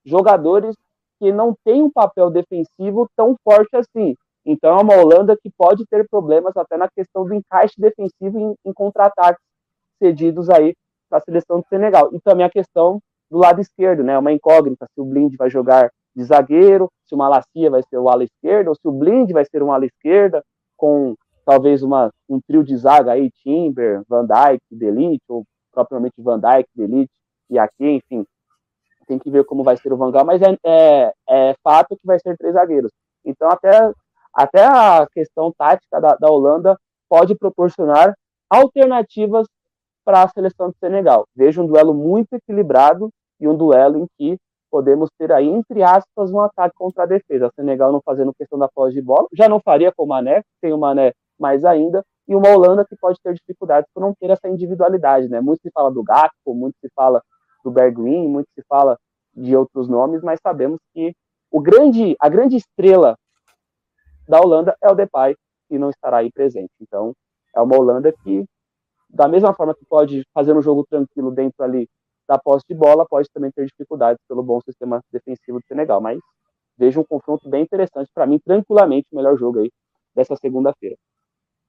Jogadores 0.04 0.76
que 1.18 1.32
não 1.32 1.54
têm 1.64 1.82
um 1.82 1.90
papel 1.90 2.28
defensivo 2.28 3.08
tão 3.16 3.34
forte 3.42 3.74
assim. 3.74 4.14
Então 4.44 4.78
é 4.78 4.82
uma 4.82 4.96
Holanda 4.96 5.36
que 5.36 5.50
pode 5.56 5.84
ter 5.86 6.06
problemas 6.08 6.56
até 6.56 6.76
na 6.76 6.88
questão 6.88 7.24
do 7.24 7.34
encaixe 7.34 7.74
defensivo 7.78 8.38
em, 8.38 8.54
em 8.64 8.72
contra-ataques 8.72 9.42
cedidos 9.98 10.50
aí 10.50 10.74
para 11.08 11.18
a 11.18 11.22
seleção 11.22 11.60
do 11.60 11.66
Senegal. 11.68 12.10
E 12.12 12.20
também 12.20 12.44
a 12.44 12.50
questão 12.50 13.00
do 13.30 13.38
lado 13.38 13.60
esquerdo, 13.60 14.04
né? 14.04 14.18
Uma 14.18 14.32
incógnita 14.32 14.86
se 14.92 15.00
o 15.00 15.04
Blind 15.04 15.34
vai 15.36 15.48
jogar 15.48 15.90
de 16.14 16.24
zagueiro, 16.24 16.90
se 17.06 17.14
o 17.14 17.18
Malacia 17.18 17.70
vai 17.70 17.82
ser 17.82 17.98
o 17.98 18.08
ala 18.08 18.24
esquerda, 18.24 18.70
ou 18.70 18.76
se 18.76 18.86
o 18.86 18.92
Blind 18.92 19.30
vai 19.32 19.44
ser 19.44 19.62
um 19.62 19.72
ala 19.72 19.86
esquerda, 19.86 20.42
com 20.76 21.14
talvez 21.44 21.82
uma, 21.82 22.10
um 22.28 22.40
trio 22.40 22.62
de 22.62 22.76
zaga 22.76 23.12
aí, 23.12 23.30
Timber, 23.42 24.02
Van 24.08 24.26
Dijk, 24.26 24.62
Delite, 24.70 25.24
ou 25.28 25.44
propriamente 25.72 26.14
Van 26.18 26.38
Dijk, 26.38 26.68
Delite 26.74 27.12
e 27.50 27.58
aqui, 27.58 27.90
enfim. 27.90 28.24
Tem 29.06 29.18
que 29.18 29.30
ver 29.30 29.44
como 29.44 29.62
vai 29.62 29.76
ser 29.76 29.92
o 29.92 29.96
Vangal, 29.96 30.24
mas 30.24 30.40
é, 30.40 30.56
é, 30.64 31.12
é, 31.28 31.54
fato 31.62 31.96
que 31.96 32.06
vai 32.06 32.18
ser 32.18 32.36
três 32.38 32.54
zagueiros. 32.54 32.90
Então, 33.24 33.48
até, 33.50 33.92
até 34.34 34.64
a 34.64 35.06
questão 35.12 35.52
tática 35.56 36.00
da, 36.00 36.16
da 36.16 36.30
Holanda 36.30 36.78
pode 37.08 37.34
proporcionar 37.34 38.14
alternativas 38.50 39.46
para 40.04 40.22
a 40.22 40.28
seleção 40.28 40.68
do 40.68 40.76
Senegal. 40.78 41.26
Vejo 41.34 41.62
um 41.62 41.66
duelo 41.66 41.94
muito 41.94 42.34
equilibrado 42.34 43.10
e 43.40 43.48
um 43.48 43.56
duelo 43.56 43.98
em 43.98 44.06
que 44.18 44.38
podemos 44.70 45.08
ter 45.16 45.30
aí, 45.32 45.46
entre 45.46 45.82
aspas, 45.82 46.32
um 46.32 46.40
ataque 46.40 46.74
contra 46.76 47.04
a 47.04 47.06
defesa. 47.06 47.46
O 47.46 47.52
Senegal 47.54 47.92
não 47.92 48.00
fazendo 48.04 48.34
questão 48.34 48.58
da 48.58 48.68
pós 48.68 48.92
de 48.92 49.00
bola, 49.00 49.26
já 49.32 49.48
não 49.48 49.60
faria 49.60 49.92
com 49.92 50.02
o 50.02 50.08
Mané, 50.08 50.42
tem 50.60 50.72
o 50.72 50.78
Mané 50.78 51.12
mais 51.38 51.64
ainda, 51.64 52.04
e 52.26 52.34
uma 52.34 52.48
Holanda 52.48 52.84
que 52.84 52.96
pode 52.96 53.18
ter 53.22 53.34
dificuldades 53.34 53.88
por 53.94 54.00
não 54.00 54.14
ter 54.14 54.30
essa 54.30 54.48
individualidade, 54.48 55.28
né? 55.28 55.40
Muito 55.40 55.60
se 55.62 55.70
fala 55.70 55.90
do 55.90 56.02
Gakpo, 56.02 56.54
muito 56.54 56.74
se 56.80 56.88
fala 56.94 57.22
do 57.62 57.70
Bergwijn, 57.70 58.28
muito 58.28 58.48
se 58.54 58.64
fala 58.68 58.98
de 59.32 59.56
outros 59.56 59.88
nomes, 59.88 60.22
mas 60.22 60.40
sabemos 60.42 60.80
que 60.92 61.14
o 61.50 61.60
grande, 61.60 62.16
a 62.18 62.28
grande 62.28 62.56
estrela 62.56 63.16
da 64.28 64.40
Holanda 64.40 64.76
é 64.82 64.90
o 64.90 64.94
Depay 64.94 65.36
e 65.70 65.78
não 65.78 65.90
estará 65.90 66.18
aí 66.18 66.30
presente. 66.30 66.72
Então, 66.80 67.12
é 67.54 67.60
uma 67.60 67.76
Holanda 67.76 68.12
que, 68.12 68.44
da 69.08 69.28
mesma 69.28 69.54
forma 69.54 69.74
que 69.74 69.84
pode 69.84 70.24
fazer 70.32 70.56
um 70.56 70.62
jogo 70.62 70.84
tranquilo 70.88 71.30
dentro 71.30 71.62
ali 71.62 71.88
da 72.28 72.38
posse 72.38 72.64
de 72.68 72.74
bola, 72.74 73.06
pode 73.06 73.28
também 73.32 73.50
ter 73.50 73.66
dificuldades 73.66 74.20
pelo 74.28 74.42
bom 74.42 74.60
sistema 74.60 75.00
defensivo 75.12 75.58
do 75.60 75.66
Senegal. 75.66 76.00
Mas 76.00 76.18
vejo 76.76 77.00
um 77.00 77.04
confronto 77.04 77.48
bem 77.48 77.62
interessante 77.62 78.10
para 78.14 78.26
mim, 78.26 78.38
tranquilamente 78.38 79.06
o 79.12 79.16
melhor 79.16 79.36
jogo 79.36 79.60
aí 79.60 79.70
dessa 80.14 80.36
segunda-feira. 80.36 80.96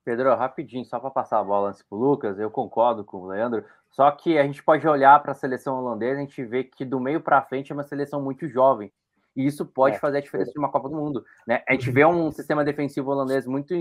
Pedro, 0.04 0.36
rapidinho, 0.36 0.86
só 0.86 1.00
para 1.00 1.10
passar 1.10 1.40
a 1.40 1.44
bola 1.44 1.70
antes 1.70 1.82
para 1.82 1.98
o 1.98 2.00
Lucas, 2.00 2.38
eu 2.38 2.52
concordo 2.52 3.04
com 3.04 3.18
o 3.18 3.28
Leandro. 3.28 3.66
Só 3.90 4.12
que 4.12 4.38
a 4.38 4.44
gente 4.44 4.64
pode 4.64 4.88
olhar 4.88 5.20
para 5.22 5.32
a 5.32 5.36
seleção 5.36 5.80
holandesa, 5.80 6.20
a 6.20 6.22
gente 6.22 6.46
vê 6.46 6.64
que 6.64 6.86
do 6.86 7.00
meio 7.00 7.20
para 7.22 7.42
frente 7.42 7.72
é 7.72 7.76
uma 7.76 7.84
seleção 7.84 8.22
muito 8.22 8.48
jovem. 8.48 8.92
E 9.36 9.46
isso 9.46 9.66
pode 9.66 9.98
é, 9.98 10.00
fazer 10.00 10.18
a 10.18 10.22
diferença 10.22 10.52
de 10.52 10.60
uma 10.60 10.72
Copa 10.72 10.90
do 10.90 10.96
Mundo. 10.96 11.24
Né? 11.48 11.64
A 11.68 11.74
gente 11.74 11.92
vê 11.92 12.06
um 12.06 12.32
sistema 12.32 12.64
defensivo 12.64 13.12
holandês 13.12 13.46
muito. 13.46 13.74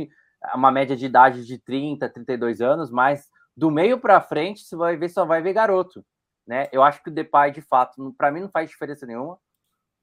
uma 0.54 0.70
média 0.70 0.96
de 0.96 1.06
idade 1.06 1.46
de 1.46 1.58
30, 1.58 2.08
32 2.08 2.60
anos, 2.60 2.90
mas 2.90 3.28
do 3.56 3.70
meio 3.70 3.98
para 3.98 4.20
frente 4.20 4.64
você 4.64 4.76
vai 4.76 4.96
ver, 4.96 5.08
só 5.08 5.24
vai 5.24 5.40
ver 5.40 5.52
garoto. 5.52 6.04
Né? 6.46 6.68
Eu 6.72 6.82
acho 6.82 7.02
que 7.02 7.10
o 7.10 7.12
Depay, 7.12 7.52
de 7.52 7.62
fato, 7.62 8.14
para 8.18 8.30
mim 8.30 8.40
não 8.40 8.50
faz 8.50 8.68
diferença 8.68 9.06
nenhuma. 9.06 9.38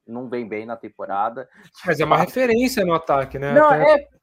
Não 0.08 0.28
vem 0.30 0.48
bem 0.48 0.66
na 0.66 0.76
temporada. 0.76 1.48
Mas 1.86 2.00
é 2.00 2.06
uma 2.06 2.18
referência 2.18 2.84
no 2.84 2.94
ataque, 2.94 3.38
né? 3.38 3.54
Não, 3.54 3.70
Até... 3.70 3.94
é 3.94 4.22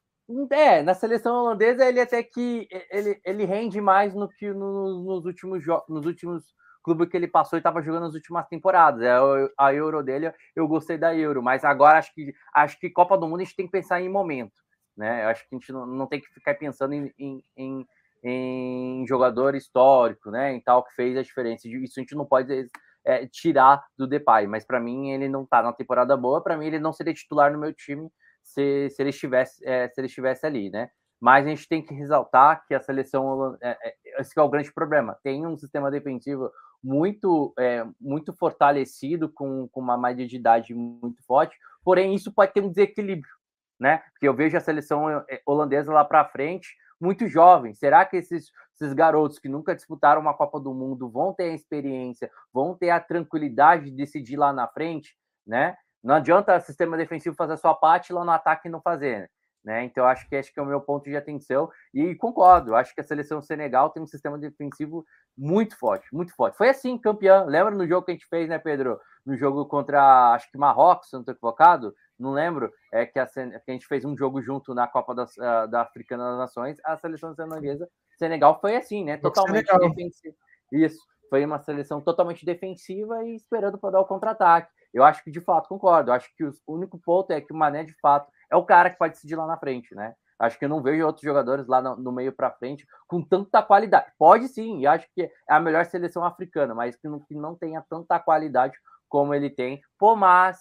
é, 0.51 0.83
na 0.83 0.93
seleção 0.93 1.35
holandesa 1.37 1.87
ele 1.87 2.01
até 2.01 2.23
que 2.23 2.69
ele, 2.91 3.19
ele 3.25 3.45
rende 3.47 3.81
mais 3.81 4.15
no 4.15 4.29
que 4.29 4.53
no, 4.53 5.03
nos 5.03 5.25
últimos 5.25 5.65
nos 5.89 6.05
últimos 6.05 6.45
clubes 6.89 7.09
que 7.11 7.17
ele 7.17 7.29
passou 7.29 7.57
e 7.57 7.61
estava 7.61 7.83
jogando 7.83 8.05
nas 8.05 8.15
últimas 8.15 8.47
temporadas. 8.49 9.03
É 9.03 9.13
a 9.59 9.75
Euro 9.75 10.03
dele, 10.03 10.33
eu 10.57 10.67
gostei 10.67 10.97
da 10.97 11.15
Euro, 11.15 11.43
mas 11.43 11.65
agora 11.65 11.99
acho 11.99 12.15
que 12.15 12.33
acho 12.55 12.79
que 12.81 12.91
Copa 12.91 13.19
do 13.19 13.29
Mundo 13.29 13.41
a 13.41 13.45
gente 13.45 13.57
tem 13.57 13.67
que 13.67 13.73
pensar 13.73 14.01
em 14.01 14.09
momento, 14.09 14.55
né? 14.97 15.25
Eu 15.25 15.29
acho 15.29 15.47
que 15.47 15.55
a 15.55 15.59
gente 15.59 15.73
não, 15.73 15.87
não 15.87 16.07
tem 16.07 16.21
que 16.21 16.29
ficar 16.33 16.55
pensando 16.55 16.95
em, 16.95 17.13
em, 17.19 17.43
em, 17.57 17.87
em 18.25 19.07
jogador 19.07 19.55
histórico, 19.55 20.31
né? 20.31 20.55
Em 20.55 20.61
tal 20.61 20.83
que 20.83 20.95
fez 20.95 21.17
a 21.17 21.23
diferença. 21.23 21.69
Isso 21.69 21.99
a 21.99 22.01
gente 22.01 22.15
não 22.15 22.25
pode 22.25 22.67
é, 23.05 23.27
tirar 23.27 23.85
do 23.97 24.07
Depay, 24.07 24.47
mas 24.47 24.65
para 24.65 24.81
mim 24.81 25.11
ele 25.11 25.29
não 25.29 25.43
está 25.43 25.63
na 25.63 25.73
temporada 25.73 26.17
boa. 26.17 26.43
Para 26.43 26.57
mim 26.57 26.67
ele 26.67 26.79
não 26.79 26.93
seria 26.93 27.13
titular 27.13 27.53
no 27.53 27.59
meu 27.59 27.73
time 27.75 28.09
se, 28.43 28.89
se 28.91 29.03
ele 29.03 29.11
estivesse 29.11 29.63
é, 29.67 29.89
se 29.89 30.01
ele 30.01 30.07
estivesse 30.07 30.47
ali, 30.47 30.71
né? 30.71 30.89
Mas 31.21 31.47
a 31.47 31.49
gente 31.49 31.69
tem 31.69 31.83
que 31.83 31.95
ressaltar 31.95 32.65
que 32.67 32.75
a 32.75 32.81
seleção 32.81 33.57
é, 33.61 33.77
é, 33.83 34.21
esse 34.21 34.39
é 34.39 34.43
o 34.43 34.49
grande 34.49 34.73
problema. 34.73 35.19
Tem 35.23 35.47
um 35.47 35.57
sistema 35.57 35.91
defensivo 35.91 36.51
muito 36.83 37.53
é, 37.59 37.85
muito 38.01 38.33
fortalecido 38.33 39.29
com, 39.29 39.69
com 39.69 39.81
uma 39.81 39.99
média 39.99 40.27
de 40.27 40.37
idade 40.37 40.75
muito 40.75 41.21
forte, 41.25 41.57
porém 41.83 42.15
isso 42.15 42.33
pode 42.33 42.53
ter 42.53 42.63
um 42.63 42.69
desequilíbrio, 42.69 43.33
né? 43.81 43.99
Porque 44.13 44.29
eu 44.29 44.35
vejo 44.35 44.57
a 44.57 44.61
seleção 44.61 45.11
é, 45.11 45.43
holandesa 45.45 45.93
lá 45.93 46.05
para 46.05 46.25
frente 46.25 46.69
muito 47.01 47.29
jovem. 47.29 47.75
Será 47.75 48.05
que 48.05 48.17
esses, 48.17 48.51
esses 48.75 48.93
garotos 48.93 49.39
que 49.39 49.49
nunca 49.49 49.75
disputaram 49.75 50.21
uma 50.21 50.35
Copa 50.35 50.59
do 50.59 50.75
Mundo 50.75 51.09
vão 51.09 51.33
ter 51.33 51.51
a 51.51 51.55
experiência, 51.55 52.31
vão 52.53 52.75
ter 52.75 52.91
a 52.91 53.01
tranquilidade 53.01 53.87
de 53.87 53.97
decidir 53.97 54.37
lá 54.37 54.53
na 54.53 54.67
frente, 54.67 55.17
né? 55.47 55.77
Não 56.03 56.15
adianta 56.15 56.57
o 56.57 56.61
sistema 56.61 56.97
defensivo 56.97 57.37
fazer 57.37 57.55
a 57.55 57.57
sua 57.57 57.75
parte 57.75 58.11
e 58.11 58.13
lá 58.13 58.25
no 58.25 58.31
ataque 58.31 58.69
não 58.69 58.81
fazer. 58.81 59.31
Né? 59.69 59.85
Então, 59.85 60.07
acho 60.07 60.27
que 60.27 60.35
acho 60.35 60.51
que 60.51 60.59
é 60.59 60.63
o 60.63 60.67
meu 60.67 60.81
ponto 60.81 61.05
de 61.11 61.15
atenção. 61.15 61.71
E 61.93 62.15
concordo, 62.15 62.75
acho 62.75 62.95
que 62.95 63.03
a 63.03 63.05
seleção 63.05 63.43
Senegal 63.43 63.91
tem 63.91 64.03
um 64.03 64.07
sistema 64.07 64.39
defensivo 64.39 65.05
muito 65.37 65.77
forte, 65.77 66.09
muito 66.11 66.35
forte. 66.35 66.57
Foi 66.57 66.71
assim, 66.71 66.97
campeão. 66.97 67.45
Lembra 67.45 67.75
no 67.75 67.87
jogo 67.87 68.07
que 68.07 68.13
a 68.13 68.15
gente 68.15 68.27
fez, 68.31 68.49
né, 68.49 68.59
Pedro? 68.59 68.99
No 69.27 69.37
jogo 69.37 69.67
contra, 69.67 70.33
acho 70.33 70.51
que 70.51 70.57
Marrocos, 70.57 71.11
se 71.11 71.13
não 71.13 71.21
estou 71.21 71.35
equivocado, 71.35 71.95
não 72.19 72.31
lembro, 72.31 72.73
é 72.91 73.05
que 73.05 73.19
a, 73.19 73.27
que 73.27 73.41
a, 73.41 73.73
gente 73.73 73.87
fez 73.87 74.07
um 74.07 74.17
jogo 74.17 74.41
junto 74.41 74.73
na 74.73 74.89
Copa 74.89 75.15
das, 75.15 75.37
uh, 75.37 75.69
da 75.69 75.83
Africana 75.83 76.31
das 76.31 76.39
Nações. 76.39 76.79
A 76.83 76.97
seleção 76.97 77.35
senegalesa, 77.35 77.87
Senegal 78.19 78.59
foi 78.63 78.75
assim, 78.75 79.05
né? 79.05 79.19
Totalmente 79.19 79.71
defensiva. 79.81 80.35
Isso, 80.73 81.05
foi 81.29 81.45
uma 81.45 81.59
seleção 81.59 82.01
totalmente 82.01 82.47
defensiva 82.47 83.23
e 83.23 83.37
esperando 83.37 83.77
para 83.77 83.91
dar 83.91 84.01
o 84.01 84.07
contra-ataque. 84.07 84.73
Eu 84.95 85.05
acho 85.05 85.23
que 85.23 85.31
de 85.31 85.43
fato 85.43 85.69
concordo. 85.69 86.11
Eu 86.11 86.15
acho 86.15 86.35
que 86.35 86.43
o 86.43 86.55
único 86.67 86.99
ponto 86.99 87.31
é 87.35 87.41
que 87.43 87.53
o 87.53 87.57
Mané 87.57 87.85
de 87.85 87.95
fato 88.01 88.33
é 88.51 88.57
o 88.57 88.65
cara 88.65 88.91
que 88.91 88.99
pode 88.99 89.15
decidir 89.15 89.37
lá 89.37 89.47
na 89.47 89.59
frente, 89.59 89.95
né? 89.95 90.15
Acho 90.39 90.59
que 90.59 90.65
eu 90.65 90.69
não 90.69 90.83
vejo 90.83 91.05
outros 91.05 91.25
jogadores 91.25 91.67
lá 91.67 91.83
no, 91.83 91.97
no 91.97 92.13
meio 92.13 92.33
para 92.33 92.51
frente 92.53 92.87
com 93.09 93.21
tanta 93.21 93.61
qualidade. 93.63 94.13
Pode 94.17 94.47
sim, 94.49 94.81
e 94.81 94.87
acho 94.87 95.07
que 95.13 95.23
é 95.23 95.31
a 95.49 95.59
melhor 95.59 95.85
seleção 95.87 96.25
africana, 96.25 96.75
mas 96.75 96.97
que 96.97 97.09
não, 97.09 97.19
que 97.19 97.35
não 97.35 97.57
tenha 97.57 97.83
tanta 97.89 98.21
qualidade 98.21 98.77
como 99.09 99.35
ele 99.35 99.51
tem. 99.51 99.81
Pô, 99.99 100.15
mas 100.15 100.59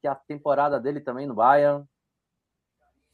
que 0.00 0.08
a 0.08 0.14
temporada 0.14 0.80
dele 0.80 1.00
também 1.00 1.26
no 1.26 1.34
Bayern, 1.34 1.84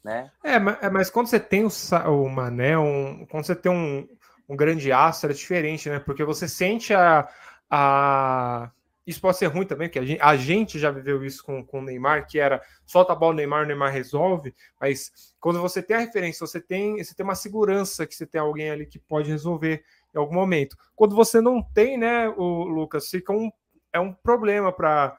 né? 0.04 0.30
É, 0.44 0.58
mas, 0.60 0.82
é, 0.82 0.88
mas 0.88 1.10
quando 1.10 1.26
você 1.26 1.40
tem 1.40 1.64
o, 1.64 1.68
o 2.12 2.28
Mané, 2.28 2.78
um, 2.78 3.26
quando 3.26 3.44
você 3.44 3.56
tem 3.56 3.72
um, 3.72 4.08
um 4.48 4.56
grande 4.56 4.92
astro, 4.92 5.30
é 5.30 5.34
diferente, 5.34 5.90
né? 5.90 5.98
Porque 5.98 6.22
você 6.22 6.46
sente 6.46 6.94
a, 6.94 7.28
a 7.68 8.70
isso 9.06 9.20
pode 9.20 9.36
ser 9.36 9.46
ruim 9.46 9.64
também, 9.64 9.88
porque 9.88 10.00
a 10.00 10.04
gente, 10.04 10.20
a 10.20 10.36
gente 10.36 10.78
já 10.78 10.90
viveu 10.90 11.24
isso 11.24 11.44
com, 11.44 11.64
com 11.64 11.78
o 11.78 11.82
Neymar, 11.82 12.26
que 12.26 12.38
era 12.40 12.60
solta 12.84 13.12
a 13.12 13.16
bola, 13.16 13.34
o 13.34 13.36
Neymar, 13.36 13.64
o 13.64 13.66
Neymar 13.66 13.92
resolve, 13.92 14.54
mas 14.80 15.34
quando 15.38 15.60
você 15.60 15.80
tem 15.80 15.96
a 15.96 16.00
referência, 16.00 16.44
você 16.44 16.60
tem, 16.60 17.02
você 17.02 17.14
tem 17.14 17.24
uma 17.24 17.36
segurança 17.36 18.06
que 18.06 18.14
você 18.14 18.26
tem 18.26 18.40
alguém 18.40 18.70
ali 18.70 18.84
que 18.84 18.98
pode 18.98 19.30
resolver 19.30 19.84
em 20.14 20.18
algum 20.18 20.34
momento. 20.34 20.76
Quando 20.94 21.14
você 21.14 21.40
não 21.40 21.62
tem, 21.62 21.96
né, 21.96 22.28
o 22.28 22.64
Lucas, 22.64 23.08
fica 23.08 23.32
um, 23.32 23.50
é 23.92 24.00
um 24.00 24.12
problema 24.12 24.72
para 24.72 25.18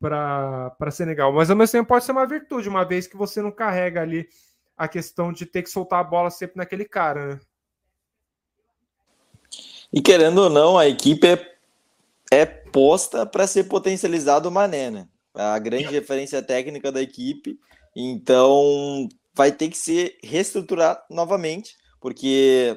para 0.00 0.92
Senegal, 0.92 1.32
mas 1.32 1.50
ao 1.50 1.56
mesmo 1.56 1.72
tempo 1.72 1.88
pode 1.88 2.04
ser 2.04 2.12
uma 2.12 2.24
virtude, 2.24 2.68
uma 2.68 2.84
vez 2.84 3.08
que 3.08 3.16
você 3.16 3.42
não 3.42 3.50
carrega 3.50 4.00
ali 4.00 4.28
a 4.76 4.86
questão 4.86 5.32
de 5.32 5.44
ter 5.44 5.64
que 5.64 5.70
soltar 5.70 5.98
a 5.98 6.04
bola 6.04 6.30
sempre 6.30 6.56
naquele 6.56 6.84
cara, 6.84 7.34
né? 7.34 7.40
E 9.92 10.00
querendo 10.00 10.38
ou 10.38 10.50
não, 10.50 10.78
a 10.78 10.86
equipe 10.86 11.26
é, 11.26 11.57
é 12.30 12.44
posta 12.44 13.24
para 13.26 13.46
ser 13.46 13.64
potencializado 13.64 14.48
o 14.48 14.52
Mané, 14.52 14.90
né? 14.90 15.08
A 15.34 15.58
grande 15.58 15.86
referência 15.86 16.42
técnica 16.42 16.90
da 16.90 17.00
equipe. 17.00 17.58
Então 17.94 19.08
vai 19.34 19.52
ter 19.52 19.68
que 19.68 19.78
ser 19.78 20.18
reestruturar 20.22 21.04
novamente, 21.08 21.76
porque, 22.00 22.76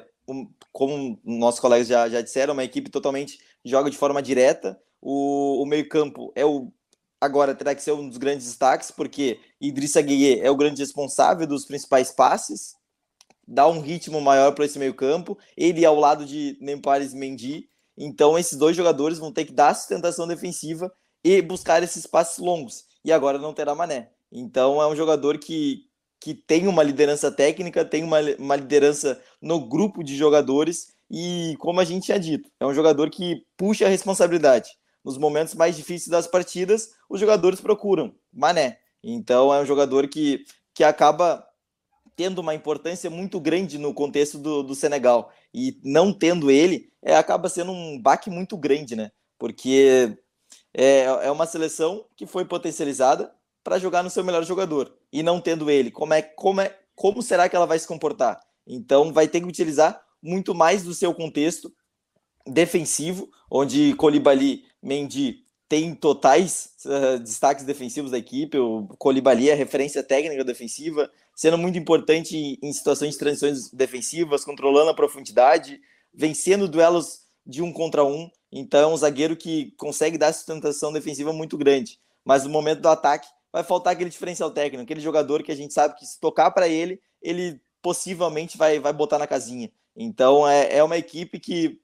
como 0.72 1.20
nossos 1.24 1.60
colegas 1.60 1.88
já, 1.88 2.08
já 2.08 2.20
disseram, 2.20 2.54
uma 2.54 2.64
equipe 2.64 2.90
totalmente 2.90 3.38
joga 3.64 3.90
de 3.90 3.96
forma 3.96 4.22
direta. 4.22 4.78
O, 5.00 5.62
o 5.62 5.66
meio-campo 5.66 6.32
é 6.34 6.44
o. 6.44 6.72
Agora 7.20 7.54
terá 7.54 7.74
que 7.74 7.82
ser 7.82 7.92
um 7.92 8.08
dos 8.08 8.18
grandes 8.18 8.46
destaques, 8.46 8.90
porque 8.90 9.38
Idrissa 9.60 10.00
Gueye 10.02 10.40
é 10.40 10.50
o 10.50 10.56
grande 10.56 10.80
responsável 10.80 11.46
dos 11.46 11.64
principais 11.64 12.10
passes, 12.10 12.74
dá 13.46 13.66
um 13.68 13.80
ritmo 13.80 14.20
maior 14.20 14.52
para 14.52 14.64
esse 14.64 14.78
meio-campo. 14.78 15.38
Ele 15.56 15.84
ao 15.84 15.96
lado 15.96 16.24
de 16.24 16.56
Nempares 16.60 17.14
Mendy. 17.14 17.68
Então, 17.96 18.38
esses 18.38 18.56
dois 18.56 18.76
jogadores 18.76 19.18
vão 19.18 19.32
ter 19.32 19.44
que 19.44 19.52
dar 19.52 19.74
sustentação 19.74 20.26
defensiva 20.26 20.92
e 21.24 21.40
buscar 21.42 21.82
esses 21.82 22.06
passes 22.06 22.38
longos. 22.38 22.84
E 23.04 23.12
agora 23.12 23.38
não 23.38 23.52
terá 23.52 23.74
Mané. 23.74 24.10
Então, 24.30 24.80
é 24.80 24.86
um 24.86 24.96
jogador 24.96 25.38
que, 25.38 25.82
que 26.20 26.34
tem 26.34 26.66
uma 26.66 26.82
liderança 26.82 27.30
técnica, 27.30 27.84
tem 27.84 28.02
uma, 28.02 28.18
uma 28.38 28.56
liderança 28.56 29.20
no 29.40 29.60
grupo 29.60 30.02
de 30.02 30.16
jogadores. 30.16 30.94
E, 31.10 31.54
como 31.58 31.80
a 31.80 31.84
gente 31.84 32.06
tinha 32.06 32.18
dito, 32.18 32.50
é 32.58 32.66
um 32.66 32.74
jogador 32.74 33.10
que 33.10 33.44
puxa 33.56 33.86
a 33.86 33.90
responsabilidade. 33.90 34.70
Nos 35.04 35.18
momentos 35.18 35.54
mais 35.54 35.76
difíceis 35.76 36.08
das 36.08 36.26
partidas, 36.26 36.90
os 37.08 37.20
jogadores 37.20 37.60
procuram 37.60 38.14
Mané. 38.32 38.78
Então, 39.02 39.52
é 39.52 39.60
um 39.60 39.66
jogador 39.66 40.08
que, 40.08 40.44
que 40.74 40.84
acaba 40.84 41.44
tendo 42.16 42.40
uma 42.40 42.54
importância 42.54 43.08
muito 43.10 43.40
grande 43.40 43.78
no 43.78 43.94
contexto 43.94 44.38
do, 44.38 44.62
do 44.62 44.74
Senegal. 44.74 45.32
E 45.52 45.78
não 45.84 46.12
tendo 46.12 46.50
ele, 46.50 46.90
é, 47.02 47.16
acaba 47.16 47.48
sendo 47.48 47.72
um 47.72 48.00
baque 48.00 48.30
muito 48.30 48.56
grande, 48.56 48.94
né? 48.96 49.10
Porque 49.38 50.16
é, 50.74 51.04
é 51.04 51.30
uma 51.30 51.46
seleção 51.46 52.06
que 52.16 52.26
foi 52.26 52.44
potencializada 52.44 53.32
para 53.64 53.78
jogar 53.78 54.02
no 54.02 54.10
seu 54.10 54.24
melhor 54.24 54.44
jogador. 54.44 54.94
E 55.12 55.22
não 55.22 55.40
tendo 55.40 55.70
ele, 55.70 55.90
como 55.90 56.14
é, 56.14 56.22
como 56.22 56.60
é, 56.60 56.76
como 56.94 57.22
será 57.22 57.48
que 57.48 57.56
ela 57.56 57.66
vai 57.66 57.78
se 57.78 57.86
comportar? 57.86 58.40
Então 58.66 59.12
vai 59.12 59.28
ter 59.28 59.40
que 59.40 59.46
utilizar 59.46 60.00
muito 60.22 60.54
mais 60.54 60.82
do 60.82 60.94
seu 60.94 61.12
contexto 61.14 61.72
defensivo, 62.46 63.28
onde 63.50 63.94
Colibali, 63.94 64.64
Mendy 64.82 65.44
tem 65.72 65.94
totais 65.94 66.68
uh, 66.84 67.18
destaques 67.18 67.64
defensivos 67.64 68.10
da 68.10 68.18
equipe. 68.18 68.58
O 68.58 68.86
Colibali 68.98 69.48
é 69.48 69.54
referência 69.54 70.02
técnica 70.02 70.44
defensiva, 70.44 71.10
sendo 71.34 71.56
muito 71.56 71.78
importante 71.78 72.58
em 72.62 72.72
situações 72.74 73.12
de 73.12 73.18
transições 73.18 73.70
defensivas, 73.70 74.44
controlando 74.44 74.90
a 74.90 74.94
profundidade, 74.94 75.80
vencendo 76.12 76.68
duelos 76.68 77.20
de 77.46 77.62
um 77.62 77.72
contra 77.72 78.04
um. 78.04 78.30
Então, 78.52 78.80
é 78.80 78.86
um 78.92 78.96
zagueiro 78.98 79.34
que 79.34 79.70
consegue 79.78 80.18
dar 80.18 80.34
sustentação 80.34 80.92
defensiva 80.92 81.32
muito 81.32 81.56
grande. 81.56 81.98
Mas 82.22 82.44
no 82.44 82.50
momento 82.50 82.82
do 82.82 82.88
ataque, 82.90 83.26
vai 83.50 83.64
faltar 83.64 83.94
aquele 83.94 84.10
diferencial 84.10 84.50
técnico, 84.50 84.82
aquele 84.82 85.00
jogador 85.00 85.42
que 85.42 85.52
a 85.52 85.56
gente 85.56 85.72
sabe 85.72 85.96
que 85.98 86.04
se 86.04 86.20
tocar 86.20 86.50
para 86.50 86.68
ele, 86.68 87.00
ele 87.22 87.58
possivelmente 87.80 88.58
vai, 88.58 88.78
vai 88.78 88.92
botar 88.92 89.16
na 89.16 89.26
casinha. 89.26 89.72
Então, 89.96 90.46
é, 90.46 90.76
é 90.76 90.84
uma 90.84 90.98
equipe 90.98 91.40
que, 91.40 91.80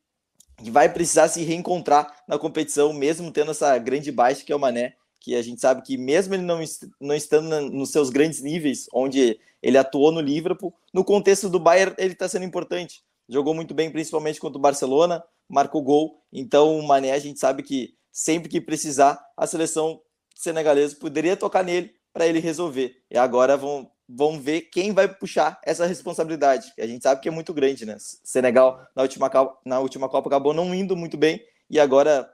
que 0.62 0.70
vai 0.70 0.92
precisar 0.92 1.28
se 1.28 1.42
reencontrar 1.42 2.12
na 2.26 2.38
competição, 2.38 2.92
mesmo 2.92 3.30
tendo 3.30 3.52
essa 3.52 3.76
grande 3.78 4.10
baixa 4.12 4.44
que 4.44 4.52
é 4.52 4.56
o 4.56 4.58
Mané 4.58 4.94
que 5.20 5.34
a 5.34 5.42
gente 5.42 5.60
sabe 5.60 5.82
que 5.82 5.96
mesmo 5.96 6.34
ele 6.34 6.42
não, 6.42 6.60
não 7.00 7.14
estando 7.14 7.60
nos 7.70 7.90
seus 7.90 8.10
grandes 8.10 8.40
níveis, 8.40 8.88
onde 8.92 9.38
ele 9.62 9.76
atuou 9.76 10.12
no 10.12 10.20
Liverpool, 10.20 10.72
no 10.92 11.04
contexto 11.04 11.48
do 11.48 11.58
Bayern 11.58 11.94
ele 11.98 12.12
está 12.12 12.28
sendo 12.28 12.44
importante. 12.44 13.02
Jogou 13.28 13.52
muito 13.52 13.74
bem, 13.74 13.90
principalmente 13.90 14.40
contra 14.40 14.58
o 14.58 14.62
Barcelona, 14.62 15.22
marcou 15.48 15.82
gol. 15.82 16.22
Então 16.32 16.78
o 16.78 16.86
Mané 16.86 17.12
a 17.12 17.18
gente 17.18 17.38
sabe 17.38 17.62
que 17.62 17.94
sempre 18.12 18.48
que 18.48 18.60
precisar, 18.60 19.20
a 19.36 19.46
seleção 19.46 20.00
senegalesa 20.34 20.96
poderia 20.96 21.36
tocar 21.36 21.62
nele 21.62 21.94
para 22.12 22.26
ele 22.26 22.38
resolver. 22.38 22.96
E 23.10 23.18
agora 23.18 23.56
vão, 23.56 23.90
vão 24.08 24.40
ver 24.40 24.62
quem 24.62 24.92
vai 24.92 25.06
puxar 25.06 25.60
essa 25.64 25.84
responsabilidade. 25.84 26.72
A 26.78 26.86
gente 26.86 27.02
sabe 27.02 27.20
que 27.20 27.28
é 27.28 27.32
muito 27.32 27.52
grande, 27.52 27.84
né? 27.84 27.96
Senegal 27.98 28.80
na 28.96 29.02
última, 29.02 29.30
na 29.64 29.80
última 29.80 30.08
Copa 30.08 30.28
acabou 30.28 30.54
não 30.54 30.74
indo 30.74 30.96
muito 30.96 31.16
bem 31.16 31.40
e 31.68 31.78
agora 31.78 32.28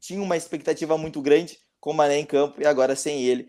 tinha 0.00 0.22
uma 0.22 0.36
expectativa 0.36 0.96
muito 0.96 1.20
grande 1.20 1.58
com 1.78 1.90
o 1.90 1.94
Mané 1.94 2.18
em 2.18 2.24
campo 2.24 2.62
e 2.62 2.66
agora 2.66 2.96
sem 2.96 3.22
ele 3.22 3.48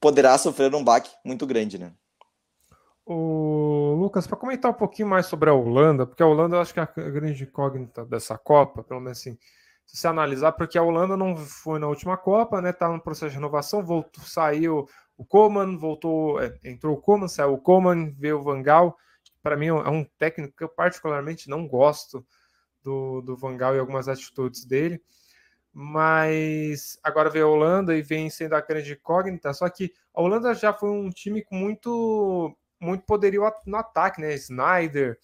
poderá 0.00 0.38
sofrer 0.38 0.74
um 0.74 0.82
baque 0.82 1.10
muito 1.24 1.46
grande, 1.46 1.78
né? 1.78 1.92
O 3.04 3.96
Lucas, 3.98 4.26
para 4.26 4.36
comentar 4.36 4.70
um 4.70 4.74
pouquinho 4.74 5.08
mais 5.08 5.26
sobre 5.26 5.50
a 5.50 5.54
Holanda, 5.54 6.06
porque 6.06 6.22
a 6.22 6.26
Holanda 6.26 6.56
eu 6.56 6.60
acho 6.60 6.72
que 6.72 6.80
é 6.80 6.82
a 6.82 6.86
grande 6.86 7.42
incógnita 7.42 8.04
dessa 8.04 8.38
Copa, 8.38 8.84
pelo 8.84 9.00
menos 9.00 9.18
assim, 9.18 9.36
se 9.84 9.96
você 9.96 10.06
analisar, 10.06 10.52
porque 10.52 10.78
a 10.78 10.82
Holanda 10.82 11.16
não 11.16 11.36
foi 11.36 11.80
na 11.80 11.88
última 11.88 12.16
Copa, 12.16 12.62
né? 12.62 12.72
Tá 12.72 12.88
no 12.88 13.00
processo 13.00 13.30
de 13.30 13.34
renovação, 13.34 13.84
voltou, 13.84 14.22
saiu 14.24 14.86
o 15.20 15.24
Coman, 15.24 15.76
voltou, 15.76 16.40
é, 16.40 16.58
entrou 16.64 16.96
o 16.96 17.00
Coman, 17.00 17.28
saiu 17.28 17.52
o 17.52 17.58
Coman, 17.58 18.12
veio 18.18 18.38
o 18.38 18.42
Vangal. 18.42 18.96
Para 19.42 19.56
mim 19.56 19.66
é 19.66 19.72
um 19.72 20.04
técnico 20.18 20.56
que 20.56 20.64
eu 20.64 20.68
particularmente 20.68 21.48
não 21.48 21.68
gosto 21.68 22.26
do, 22.82 23.20
do 23.20 23.36
Vangal 23.36 23.76
e 23.76 23.78
algumas 23.78 24.08
atitudes 24.08 24.64
dele 24.64 25.02
mas 25.72 26.98
agora 27.02 27.30
veio 27.30 27.46
a 27.46 27.50
Holanda 27.50 27.94
e 27.94 28.02
vem 28.02 28.28
sendo 28.28 28.54
a 28.54 28.60
grande 28.60 28.92
incógnita. 28.92 29.52
Só 29.52 29.68
que 29.68 29.92
a 30.14 30.20
Holanda 30.20 30.54
já 30.54 30.72
foi 30.72 30.90
um 30.90 31.10
time 31.10 31.44
com 31.44 31.54
muito, 31.54 32.56
muito 32.80 33.04
poderio 33.04 33.42
no 33.66 33.76
ataque, 33.76 34.20
né? 34.20 34.34
Snyder, 34.34 35.18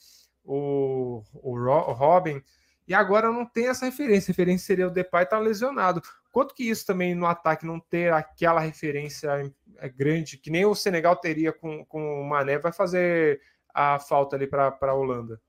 o, 0.44 1.22
o 1.34 1.92
Robin, 1.92 2.40
e 2.86 2.94
agora 2.94 3.32
não 3.32 3.44
tem 3.44 3.68
essa 3.68 3.86
referência. 3.86 4.30
A 4.30 4.32
referência 4.32 4.66
seria 4.66 4.86
o 4.86 4.90
Depay 4.90 5.24
estar 5.24 5.38
tá 5.38 5.42
lesionado. 5.42 6.00
Quanto 6.36 6.54
que 6.54 6.64
isso 6.64 6.84
também 6.84 7.14
no 7.14 7.24
ataque 7.24 7.64
não 7.64 7.80
ter 7.80 8.12
aquela 8.12 8.60
referência 8.60 9.50
é, 9.78 9.88
grande 9.88 10.36
que 10.36 10.50
nem 10.50 10.66
o 10.66 10.74
Senegal 10.74 11.16
teria 11.16 11.50
com, 11.50 11.82
com 11.86 12.20
o 12.20 12.28
Mané 12.28 12.58
vai 12.58 12.74
fazer 12.74 13.40
a 13.72 13.98
falta 13.98 14.36
ali 14.36 14.46
para 14.46 14.76
a 14.78 14.94
Holanda? 14.94 15.40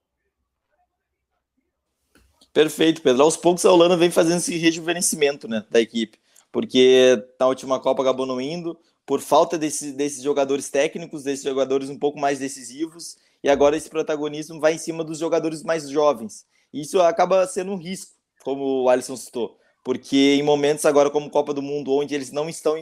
Perfeito, 2.53 3.01
Pedro. 3.01 3.21
Aos 3.23 3.35
poucos 3.35 3.65
a 3.65 3.71
Holanda 3.73 3.97
vem 3.97 4.09
fazendo 4.09 4.37
esse 4.37 4.55
rejuvenescimento 4.55 5.45
né, 5.45 5.65
da 5.69 5.81
equipe, 5.81 6.17
porque 6.53 7.21
na 7.37 7.47
última 7.47 7.81
Copa 7.81 8.01
acabou 8.01 8.25
não 8.25 8.39
indo, 8.39 8.79
por 9.05 9.19
falta 9.19 9.57
desse, 9.57 9.91
desses 9.91 10.23
jogadores 10.23 10.69
técnicos, 10.69 11.21
desses 11.21 11.43
jogadores 11.43 11.89
um 11.89 11.99
pouco 11.99 12.17
mais 12.17 12.39
decisivos, 12.39 13.17
e 13.43 13.49
agora 13.49 13.75
esse 13.75 13.89
protagonismo 13.89 14.61
vai 14.61 14.75
em 14.75 14.79
cima 14.79 15.03
dos 15.03 15.19
jogadores 15.19 15.63
mais 15.63 15.89
jovens. 15.89 16.45
Isso 16.71 17.01
acaba 17.01 17.45
sendo 17.45 17.73
um 17.73 17.77
risco, 17.77 18.15
como 18.41 18.83
o 18.83 18.89
Alisson 18.89 19.17
citou, 19.17 19.59
porque 19.87 20.35
em 20.37 20.43
momentos 20.43 20.85
agora 20.85 21.09
como 21.09 21.29
Copa 21.29 21.53
do 21.53 21.61
Mundo, 21.61 21.93
onde 21.93 22.13
eles 22.13 22.29
não 22.29 22.49
estão 22.49 22.75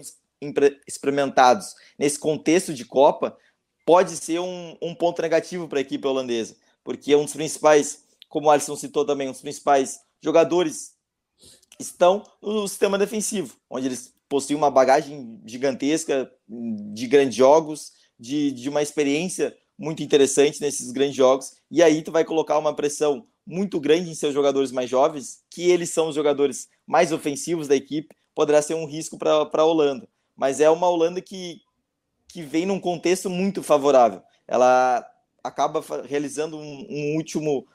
experimentados 0.88 1.76
nesse 1.99 2.18
contexto 2.18 2.74
de 2.74 2.84
Copa, 2.84 3.38
pode 3.86 4.18
ser 4.18 4.39
um, 4.39 4.76
um 4.82 4.95
ponto 4.95 5.22
negativo 5.22 5.68
para 5.68 5.78
a 5.78 5.82
equipe 5.82 6.08
holandesa, 6.08 6.58
porque 6.84 7.16
um 7.16 7.24
dos 7.24 7.34
principais 7.34 8.03
como 8.28 8.47
o 8.47 8.49
Alisson 8.49 8.76
citou 8.76 9.06
também, 9.06 9.30
os 9.30 9.39
principais 9.39 9.99
jogadores 10.20 10.95
estão 11.80 12.24
no 12.41 12.68
sistema 12.68 12.97
defensivo, 12.97 13.56
onde 13.70 13.86
eles 13.86 14.12
possuem 14.28 14.58
uma 14.58 14.72
bagagem 14.72 15.39
gigantesca 15.45 16.32
de 16.49 17.06
grandes 17.06 17.36
jogos, 17.36 17.91
de, 18.20 18.49
de 18.49 18.68
uma 18.68 18.82
experiência 18.82 19.56
muito 19.78 20.01
interessante 20.01 20.60
nesses 20.60 20.91
grandes 20.91 21.16
jogos, 21.16 21.53
e 21.70 21.84
aí 21.84 22.01
tu 22.01 22.12
vai 22.12 22.26
colocar 22.26 22.58
uma 22.58 22.76
pressão 22.76 23.28
muito 23.45 23.80
grande 23.80 24.10
em 24.10 24.16
seus 24.16 24.34
jogadores 24.34 24.72
mais 24.72 24.89
jovens, 24.89 25.43
que 25.51 25.70
eles 25.70 25.91
são 25.91 26.10
os 26.10 26.16
jogadores 26.16 26.68
mais 26.86 27.12
ofensivos 27.12 27.68
da 27.68 27.76
equipe, 27.76 28.16
poderá 28.34 28.62
ser 28.62 28.76
um 28.76 28.86
risco 28.86 29.18
para 29.18 29.32
a 29.32 29.64
Holanda. 29.64 30.08
Mas 30.36 30.60
é 30.60 30.70
uma 30.70 30.90
Holanda 30.90 31.22
que, 31.22 31.62
que 32.28 32.42
vem 32.42 32.66
num 32.66 32.80
contexto 32.80 33.30
muito 33.30 33.64
favorável. 33.64 34.22
Ela 34.48 35.06
acaba 35.44 35.84
realizando 36.08 36.58
um, 36.58 36.88
um 36.90 37.16
último 37.16 37.66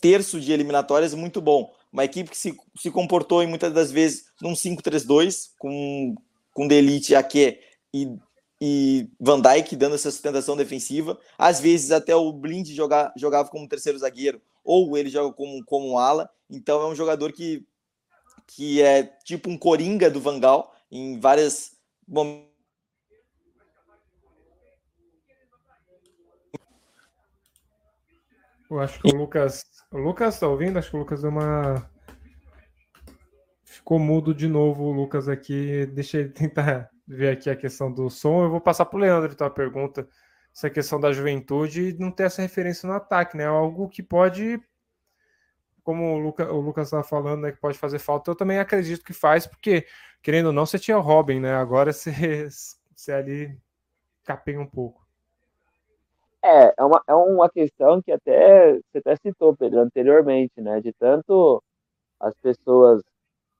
terço 0.00 0.40
de 0.40 0.52
eliminatórias 0.52 1.14
muito 1.14 1.40
bom. 1.40 1.72
Uma 1.92 2.04
equipe 2.04 2.30
que 2.30 2.36
se, 2.36 2.56
se 2.76 2.90
comportou 2.90 3.42
em 3.42 3.46
muitas 3.46 3.72
das 3.72 3.92
vezes 3.92 4.24
num 4.40 4.54
5-3-2, 4.54 5.50
com, 5.58 6.14
com 6.52 6.66
Delite, 6.66 7.14
Ake 7.14 7.60
e, 7.94 8.16
e 8.60 9.08
Van 9.20 9.40
Dijk 9.40 9.76
dando 9.76 9.94
essa 9.94 10.10
sustentação 10.10 10.56
defensiva. 10.56 11.18
Às 11.38 11.60
vezes 11.60 11.92
até 11.92 12.16
o 12.16 12.32
Blind 12.32 12.68
joga, 12.70 13.12
jogava 13.16 13.48
como 13.48 13.68
terceiro 13.68 13.98
zagueiro, 13.98 14.42
ou 14.64 14.98
ele 14.98 15.10
joga 15.10 15.32
como, 15.34 15.64
como 15.64 15.98
ala. 15.98 16.28
Então 16.50 16.82
é 16.82 16.86
um 16.88 16.94
jogador 16.94 17.32
que 17.32 17.64
que 18.46 18.82
é 18.82 19.02
tipo 19.24 19.50
um 19.50 19.58
coringa 19.58 20.10
do 20.10 20.20
Vangal 20.20 20.74
em 20.90 21.18
várias. 21.18 21.72
Eu 28.70 28.80
acho 28.80 29.00
que 29.00 29.14
o 29.14 29.18
Lucas. 29.18 29.64
O 29.90 29.98
Lucas 29.98 30.40
tá 30.40 30.48
ouvindo? 30.48 30.78
Acho 30.78 30.90
que 30.90 30.96
o 30.96 31.00
Lucas 31.00 31.20
deu 31.20 31.30
uma. 31.30 31.90
Ficou 33.64 33.98
mudo 33.98 34.34
de 34.34 34.48
novo 34.48 34.84
o 34.84 34.92
Lucas 34.92 35.28
aqui. 35.28 35.86
Deixa 35.86 36.18
ele 36.18 36.30
tentar 36.30 36.90
ver 37.06 37.30
aqui 37.30 37.50
a 37.50 37.56
questão 37.56 37.92
do 37.92 38.08
som. 38.08 38.44
Eu 38.44 38.50
vou 38.50 38.60
passar 38.60 38.86
para 38.86 38.96
o 38.96 39.00
Leandro 39.00 39.32
então 39.32 39.46
a 39.46 39.50
pergunta. 39.50 40.08
Essa 40.54 40.68
questão 40.68 41.00
da 41.00 41.12
juventude 41.12 41.96
não 41.98 42.10
ter 42.10 42.24
essa 42.24 42.42
referência 42.42 42.86
no 42.86 42.94
ataque, 42.94 43.36
né? 43.36 43.46
Algo 43.46 43.88
que 43.88 44.02
pode, 44.02 44.60
como 45.82 46.14
o, 46.14 46.18
Luca, 46.18 46.52
o 46.52 46.60
Lucas 46.60 46.88
estava 46.88 47.02
falando, 47.02 47.42
né? 47.42 47.52
Que 47.52 47.60
pode 47.60 47.78
fazer 47.78 47.98
falta. 47.98 48.30
Eu 48.30 48.36
também 48.36 48.58
acredito 48.58 49.04
que 49.04 49.12
faz, 49.12 49.46
porque, 49.46 49.86
querendo 50.22 50.46
ou 50.46 50.52
não, 50.52 50.66
você 50.66 50.78
tinha 50.78 50.98
o 50.98 51.00
Robin, 51.00 51.40
né? 51.40 51.54
Agora 51.54 51.92
você, 51.92 52.48
você 52.94 53.12
ali 53.12 53.58
capenha 54.24 54.60
um 54.60 54.66
pouco. 54.66 55.02
É, 56.44 56.74
é 56.76 56.84
uma, 56.84 57.02
é 57.06 57.14
uma 57.14 57.48
questão 57.48 58.02
que 58.02 58.10
até 58.10 58.74
você 58.74 58.98
até 58.98 59.16
citou, 59.16 59.56
Pedro, 59.56 59.80
anteriormente, 59.80 60.60
né? 60.60 60.80
De 60.80 60.92
tanto 60.92 61.62
as 62.18 62.34
pessoas 62.36 63.02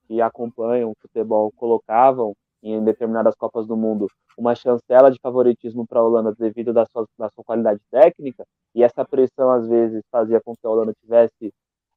que 0.07 0.21
acompanham 0.21 0.91
o 0.91 0.97
futebol 1.01 1.51
colocavam 1.53 2.35
em 2.61 2.83
determinadas 2.83 3.35
Copas 3.35 3.67
do 3.67 3.75
Mundo 3.75 4.07
uma 4.37 4.55
chancela 4.55 5.11
de 5.11 5.19
favoritismo 5.21 5.85
para 5.85 5.99
a 5.99 6.03
Holanda 6.03 6.33
devido 6.37 6.73
da 6.73 6.85
sua, 6.85 7.05
da 7.17 7.29
sua 7.29 7.43
qualidade 7.43 7.81
técnica, 7.91 8.45
e 8.73 8.83
essa 8.83 9.05
pressão 9.05 9.51
às 9.51 9.67
vezes 9.67 10.01
fazia 10.11 10.41
com 10.41 10.55
que 10.55 10.65
a 10.65 10.69
Holanda 10.69 10.93
tivesse 11.01 11.53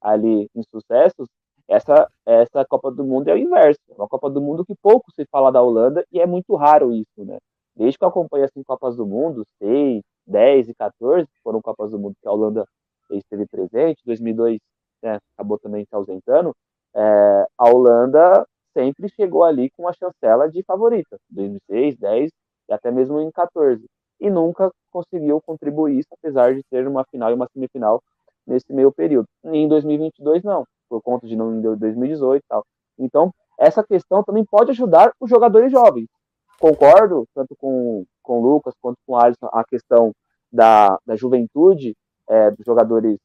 ali 0.06 0.48
insucessos, 0.54 1.28
essa, 1.68 2.08
essa 2.24 2.64
Copa 2.64 2.90
do 2.92 3.04
Mundo 3.04 3.28
é 3.28 3.34
o 3.34 3.38
inverso. 3.38 3.80
É 3.90 3.94
uma 3.94 4.08
Copa 4.08 4.30
do 4.30 4.40
Mundo 4.40 4.64
que 4.64 4.74
pouco 4.80 5.10
se 5.12 5.26
fala 5.26 5.50
da 5.50 5.60
Holanda 5.60 6.06
e 6.12 6.20
é 6.20 6.26
muito 6.26 6.54
raro 6.54 6.92
isso, 6.92 7.24
né? 7.24 7.38
Desde 7.74 7.98
que 7.98 8.04
eu 8.04 8.08
acompanho 8.08 8.44
assim 8.44 8.62
Copas 8.62 8.96
do 8.96 9.04
Mundo, 9.04 9.44
6, 9.58 10.02
10 10.26 10.68
e 10.68 10.74
14 10.74 11.26
foram 11.42 11.60
Copas 11.60 11.90
do 11.90 11.98
Mundo 11.98 12.14
que 12.20 12.28
a 12.28 12.32
Holanda 12.32 12.64
esteve 13.10 13.46
presente, 13.46 14.02
2002 14.04 14.58
né, 15.02 15.18
acabou 15.36 15.58
também 15.58 15.84
se 15.84 15.94
ausentando, 15.94 16.54
é, 16.94 17.46
a 17.58 17.68
Holanda 17.68 18.46
sempre 18.72 19.08
chegou 19.10 19.44
ali 19.44 19.70
com 19.76 19.86
a 19.88 19.92
chancela 19.92 20.48
de 20.48 20.62
favorita, 20.62 21.18
2006, 21.30 21.96
10 21.98 22.30
e 22.68 22.72
até 22.72 22.90
mesmo 22.90 23.20
em 23.20 23.30
14. 23.30 23.84
E 24.18 24.30
nunca 24.30 24.70
conseguiu 24.90 25.40
contribuir 25.42 25.98
isso, 25.98 26.08
apesar 26.12 26.54
de 26.54 26.62
ter 26.70 26.86
uma 26.88 27.04
final 27.04 27.30
e 27.30 27.34
uma 27.34 27.48
semifinal 27.52 28.02
nesse 28.46 28.72
meio 28.72 28.92
período. 28.92 29.26
E 29.44 29.56
em 29.56 29.68
2022, 29.68 30.42
não, 30.42 30.64
por 30.88 31.02
conta 31.02 31.26
de 31.26 31.36
não 31.36 31.54
em 31.54 31.60
2018 31.60 32.42
e 32.42 32.48
tal. 32.48 32.64
Então, 32.98 33.32
essa 33.58 33.82
questão 33.82 34.22
também 34.22 34.44
pode 34.44 34.70
ajudar 34.70 35.12
os 35.20 35.28
jogadores 35.28 35.70
jovens. 35.72 36.08
Concordo, 36.58 37.26
tanto 37.34 37.54
com, 37.56 38.04
com 38.22 38.40
o 38.40 38.42
Lucas 38.42 38.74
quanto 38.80 38.96
com 39.06 39.12
o 39.12 39.16
Alisson, 39.16 39.48
a 39.52 39.64
questão 39.64 40.12
da, 40.50 40.98
da 41.06 41.16
juventude 41.16 41.94
é, 42.28 42.50
dos 42.50 42.64
jogadores 42.64 43.18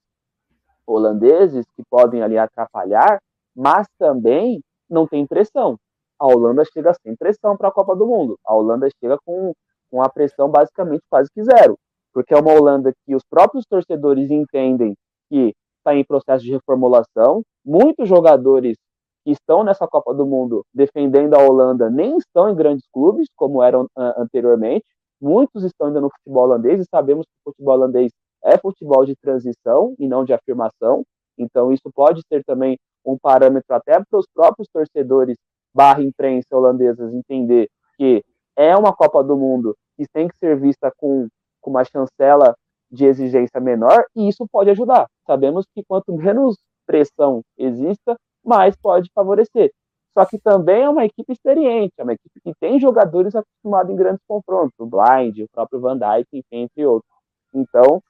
holandeses 0.85 1.65
que 1.75 1.83
podem 1.89 2.21
ali 2.21 2.37
atrapalhar, 2.37 3.19
mas 3.55 3.87
também 3.97 4.61
não 4.89 5.07
tem 5.07 5.25
pressão. 5.25 5.77
A 6.19 6.27
Holanda 6.27 6.63
chega 6.65 6.93
sem 7.01 7.15
pressão 7.15 7.57
para 7.57 7.69
a 7.69 7.71
Copa 7.71 7.95
do 7.95 8.05
Mundo. 8.05 8.37
A 8.45 8.53
Holanda 8.53 8.87
chega 8.99 9.17
com, 9.25 9.53
com 9.89 10.01
a 10.01 10.09
pressão 10.09 10.49
basicamente 10.49 11.03
quase 11.09 11.29
que 11.33 11.43
zero, 11.43 11.77
porque 12.13 12.33
é 12.33 12.37
uma 12.37 12.53
Holanda 12.53 12.93
que 13.05 13.15
os 13.15 13.23
próprios 13.23 13.65
torcedores 13.65 14.29
entendem 14.29 14.95
que 15.31 15.53
está 15.77 15.95
em 15.95 16.03
processo 16.03 16.43
de 16.43 16.51
reformulação. 16.51 17.41
Muitos 17.65 18.09
jogadores 18.09 18.75
que 19.23 19.31
estão 19.31 19.63
nessa 19.63 19.87
Copa 19.87 20.13
do 20.13 20.25
Mundo 20.25 20.65
defendendo 20.73 21.35
a 21.35 21.39
Holanda 21.39 21.89
nem 21.89 22.17
estão 22.17 22.49
em 22.49 22.55
grandes 22.55 22.85
clubes, 22.91 23.27
como 23.35 23.63
eram 23.63 23.83
uh, 23.83 24.13
anteriormente. 24.17 24.83
Muitos 25.21 25.63
estão 25.63 25.87
ainda 25.87 26.01
no 26.01 26.09
futebol 26.09 26.43
holandês 26.43 26.81
e 26.81 26.89
sabemos 26.89 27.25
que 27.25 27.31
o 27.45 27.51
futebol 27.51 27.75
holandês 27.75 28.11
é 28.43 28.57
futebol 28.57 29.05
de 29.05 29.15
transição 29.15 29.95
e 29.97 30.07
não 30.07 30.25
de 30.25 30.33
afirmação. 30.33 31.03
Então, 31.37 31.71
isso 31.71 31.89
pode 31.93 32.21
ser 32.27 32.43
também 32.43 32.77
um 33.05 33.17
parâmetro 33.17 33.73
até 33.73 33.93
para 33.93 34.19
os 34.19 34.25
próprios 34.33 34.67
torcedores 34.73 35.37
barra 35.73 36.03
imprensa 36.03 36.47
holandesas 36.51 37.13
entender 37.13 37.69
que 37.95 38.23
é 38.57 38.75
uma 38.75 38.93
Copa 38.93 39.23
do 39.23 39.37
Mundo 39.37 39.75
que 39.95 40.05
tem 40.11 40.27
que 40.27 40.35
ser 40.37 40.59
vista 40.59 40.91
com, 40.97 41.27
com 41.61 41.69
uma 41.69 41.85
chancela 41.85 42.55
de 42.91 43.05
exigência 43.05 43.59
menor 43.59 44.05
e 44.15 44.27
isso 44.27 44.45
pode 44.51 44.69
ajudar. 44.69 45.07
Sabemos 45.25 45.65
que 45.73 45.83
quanto 45.87 46.13
menos 46.17 46.57
pressão 46.85 47.41
exista, 47.57 48.17
mais 48.43 48.75
pode 48.75 49.09
favorecer. 49.13 49.71
Só 50.13 50.25
que 50.25 50.37
também 50.37 50.83
é 50.83 50.89
uma 50.89 51.05
equipe 51.05 51.31
experiente, 51.31 51.93
é 51.97 52.03
uma 52.03 52.13
equipe 52.13 52.41
que 52.43 52.53
tem 52.59 52.79
jogadores 52.79 53.33
acostumados 53.33 53.93
em 53.93 53.95
grandes 53.95 54.21
confrontos, 54.27 54.73
o 54.77 54.85
Blind, 54.85 55.39
o 55.39 55.49
próprio 55.53 55.79
Van 55.79 55.97
Dijk, 55.97 56.43
entre 56.51 56.85
outros. 56.85 57.09
Então, 57.53 58.03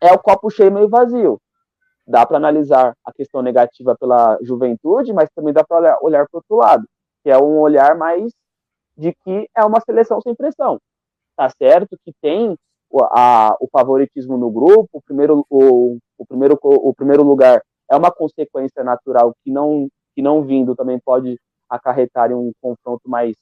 é 0.00 0.12
o 0.12 0.18
copo 0.18 0.50
cheio 0.50 0.70
meio 0.70 0.88
vazio 0.90 1.40
dá 2.06 2.24
para 2.24 2.36
analisar 2.36 2.94
a 3.04 3.12
questão 3.12 3.42
negativa 3.42 3.96
pela 3.98 4.38
juventude, 4.40 5.12
mas 5.12 5.28
também 5.34 5.52
dá 5.52 5.64
para 5.64 5.78
olhar, 5.78 5.98
olhar 6.00 6.28
para 6.28 6.38
outro 6.38 6.56
lado, 6.56 6.86
que 7.22 7.30
é 7.30 7.36
um 7.36 7.58
olhar 7.58 7.96
mais 7.96 8.32
de 8.96 9.12
que 9.24 9.48
é 9.54 9.64
uma 9.64 9.80
seleção 9.80 10.20
sem 10.20 10.34
pressão. 10.34 10.78
Tá 11.36 11.50
certo 11.50 11.98
que 12.04 12.12
tem 12.22 12.56
a, 13.12 13.56
o 13.60 13.68
favoritismo 13.70 14.36
no 14.36 14.50
grupo, 14.50 14.88
o 14.92 15.02
primeiro, 15.02 15.44
o, 15.50 15.98
o, 16.18 16.26
primeiro, 16.26 16.58
o 16.62 16.94
primeiro 16.94 17.22
lugar 17.22 17.62
é 17.90 17.96
uma 17.96 18.10
consequência 18.10 18.82
natural 18.82 19.34
que 19.42 19.50
não, 19.50 19.88
que 20.14 20.22
não 20.22 20.42
vindo 20.42 20.74
também 20.74 20.98
pode 20.98 21.38
acarretar 21.68 22.30
em 22.30 22.34
um 22.34 22.52
confronto 22.60 23.08
mais 23.08 23.34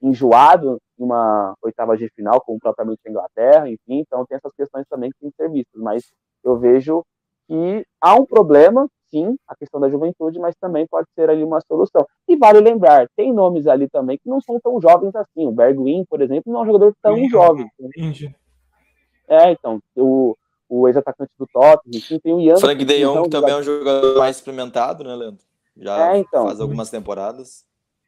enjoado 0.00 0.78
em 0.98 1.04
uma 1.04 1.54
oitava 1.62 1.96
de 1.96 2.08
final, 2.10 2.40
como 2.40 2.58
propriamente 2.58 3.00
a 3.06 3.10
Inglaterra, 3.10 3.68
enfim, 3.68 4.00
então 4.00 4.24
tem 4.26 4.36
essas 4.36 4.52
questões 4.52 4.86
também 4.88 5.10
que 5.10 5.18
têm 5.18 5.30
que 5.30 5.36
ser 5.36 5.50
vistas, 5.50 5.80
mas 5.80 6.04
eu 6.44 6.56
vejo 6.58 7.04
que 7.48 7.84
há 8.00 8.14
um 8.14 8.26
problema, 8.26 8.86
sim, 9.10 9.36
a 9.48 9.56
questão 9.56 9.80
da 9.80 9.88
juventude, 9.88 10.38
mas 10.38 10.54
também 10.56 10.86
pode 10.86 11.08
ser 11.14 11.30
ali 11.30 11.42
uma 11.42 11.60
solução. 11.62 12.06
E 12.28 12.36
vale 12.36 12.60
lembrar, 12.60 13.08
tem 13.16 13.32
nomes 13.32 13.66
ali 13.66 13.88
também 13.88 14.18
que 14.18 14.28
não 14.28 14.40
são 14.40 14.60
tão 14.60 14.80
jovens 14.80 15.14
assim. 15.16 15.46
O 15.46 15.52
Bergwin, 15.52 16.04
por 16.04 16.20
exemplo, 16.20 16.52
não 16.52 16.60
é 16.60 16.62
um 16.62 16.66
jogador 16.66 16.94
tão 17.02 17.28
jovem. 17.28 17.66
Entendi. 17.80 18.34
É, 19.28 19.52
então, 19.52 19.80
o, 19.96 20.36
o 20.68 20.88
ex-atacante 20.88 21.32
do 21.38 21.46
Tottenham, 21.46 21.98
enfim, 21.98 22.18
tem 22.18 22.32
o 22.32 22.40
Ian. 22.40 22.56
Frank 22.56 22.84
De 22.84 23.00
Jong 23.00 23.26
então, 23.26 23.40
também 23.40 23.54
é 23.54 23.58
um 23.58 23.62
jogador 23.62 24.18
mais 24.18 24.36
experimentado, 24.36 25.04
né, 25.04 25.14
Leandro? 25.14 25.44
Já 25.76 26.14
é, 26.14 26.18
então. 26.18 26.46
faz 26.46 26.60
algumas 26.60 26.90
temporadas. 26.90 27.66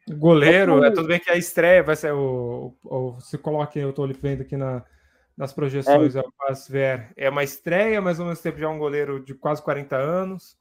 Goleiro, 0.09 0.83
é 0.83 0.91
tudo 0.91 1.07
bem 1.07 1.21
que 1.21 1.31
a 1.31 1.37
estreia 1.37 1.83
vai 1.83 1.95
ser 1.95 2.13
o, 2.13 2.75
o 2.85 3.21
se 3.21 3.39
coloque, 3.39 3.79
eu 3.79 3.91
estou 3.91 4.09
vendo 4.09 4.43
aqui 4.43 4.57
na, 4.57 4.83
nas 5.37 5.53
projeções, 5.53 6.17
é. 6.17 6.19
é 6.19 6.23
o 6.23 7.01
É 7.17 7.31
uma 7.31 7.45
estreia, 7.45 8.01
mas 8.01 8.19
ao 8.19 8.27
mesmo 8.27 8.43
tempo 8.43 8.59
já 8.59 8.67
é 8.67 8.69
um 8.69 8.79
goleiro 8.79 9.21
de 9.21 9.35
quase 9.35 9.63
40 9.63 9.97
anos. 9.97 10.57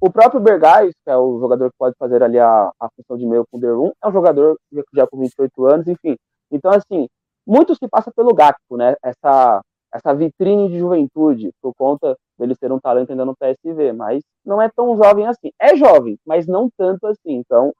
O 0.00 0.10
próprio 0.10 0.40
Bergais, 0.40 0.92
que 1.04 1.10
é 1.10 1.16
o 1.16 1.38
jogador 1.40 1.70
que 1.70 1.76
pode 1.78 1.96
fazer 1.98 2.22
ali 2.22 2.38
a, 2.38 2.70
a 2.78 2.88
função 2.96 3.16
de 3.16 3.26
meio 3.26 3.44
com 3.50 3.56
o 3.56 3.60
Derum, 3.60 3.92
é 4.02 4.08
um 4.08 4.12
jogador 4.12 4.58
já 4.94 5.06
com 5.06 5.18
28 5.18 5.66
anos, 5.66 5.88
enfim. 5.88 6.16
Então, 6.50 6.70
assim, 6.70 7.08
muito 7.46 7.74
se 7.74 7.88
passa 7.88 8.12
pelo 8.14 8.34
Gakpo, 8.34 8.76
né? 8.76 8.94
Essa, 9.02 9.62
essa 9.92 10.14
vitrine 10.14 10.68
de 10.68 10.78
juventude, 10.78 11.50
por 11.60 11.74
conta 11.74 12.16
dele 12.38 12.54
ser 12.54 12.72
um 12.72 12.80
talento 12.80 13.10
ainda 13.10 13.24
no 13.24 13.36
PSV, 13.36 13.92
mas 13.92 14.22
não 14.44 14.60
é 14.60 14.68
tão 14.74 14.96
jovem 14.96 15.26
assim. 15.26 15.50
É 15.60 15.76
jovem, 15.76 16.18
mas 16.26 16.46
não 16.46 16.70
tanto 16.76 17.06
assim. 17.06 17.34
Então, 17.34 17.72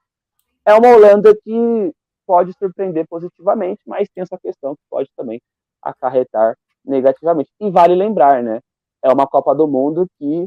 é 0.66 0.74
uma 0.74 0.94
Holanda 0.94 1.34
que 1.34 1.92
pode 2.26 2.52
surpreender 2.58 3.06
positivamente, 3.08 3.80
mas 3.86 4.08
tem 4.14 4.22
essa 4.22 4.38
questão 4.38 4.74
que 4.74 4.82
pode 4.90 5.08
também 5.16 5.40
acarretar 5.82 6.56
negativamente. 6.84 7.50
E 7.60 7.70
vale 7.70 7.94
lembrar, 7.94 8.42
né? 8.42 8.60
É 9.02 9.12
uma 9.12 9.26
Copa 9.26 9.54
do 9.54 9.66
Mundo 9.66 10.06
que 10.18 10.46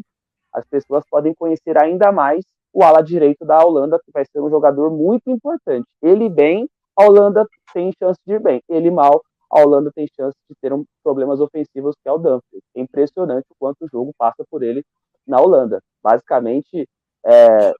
as 0.54 0.66
pessoas 0.68 1.04
podem 1.10 1.34
conhecer 1.34 1.78
ainda 1.78 2.12
mais 2.12 2.46
o 2.74 2.84
ala 2.84 3.02
direito 3.02 3.46
da 3.46 3.64
Holanda, 3.64 4.00
que 4.04 4.12
vai 4.12 4.24
ser 4.26 4.40
um 4.40 4.50
jogador 4.50 4.90
muito 4.92 5.30
importante. 5.30 5.86
Ele 6.02 6.30
bem, 6.30 6.68
a 6.98 7.06
Holanda 7.06 7.46
tem 7.74 7.92
chance 7.98 8.20
de 8.26 8.34
ir 8.36 8.40
bem. 8.40 8.62
Ele 8.70 8.92
mal, 8.92 9.22
a 9.56 9.62
Holanda 9.62 9.92
tem 9.94 10.06
chance 10.16 10.36
de 10.50 10.56
ter 10.62 10.74
um 10.74 10.84
problemas 11.04 11.40
ofensivos, 11.40 11.96
que 12.04 12.10
é 12.10 12.12
o 12.12 12.18
Dumfries. 12.18 12.64
É 12.76 12.82
impressionante 12.82 13.46
o 13.50 13.56
quanto 13.58 13.86
o 13.86 13.88
jogo 13.88 14.14
passa 14.18 14.44
por 14.50 14.62
ele 14.62 14.84
na 15.26 15.40
Holanda. 15.40 15.82
Basicamente, 16.04 16.88
é, 17.26 17.74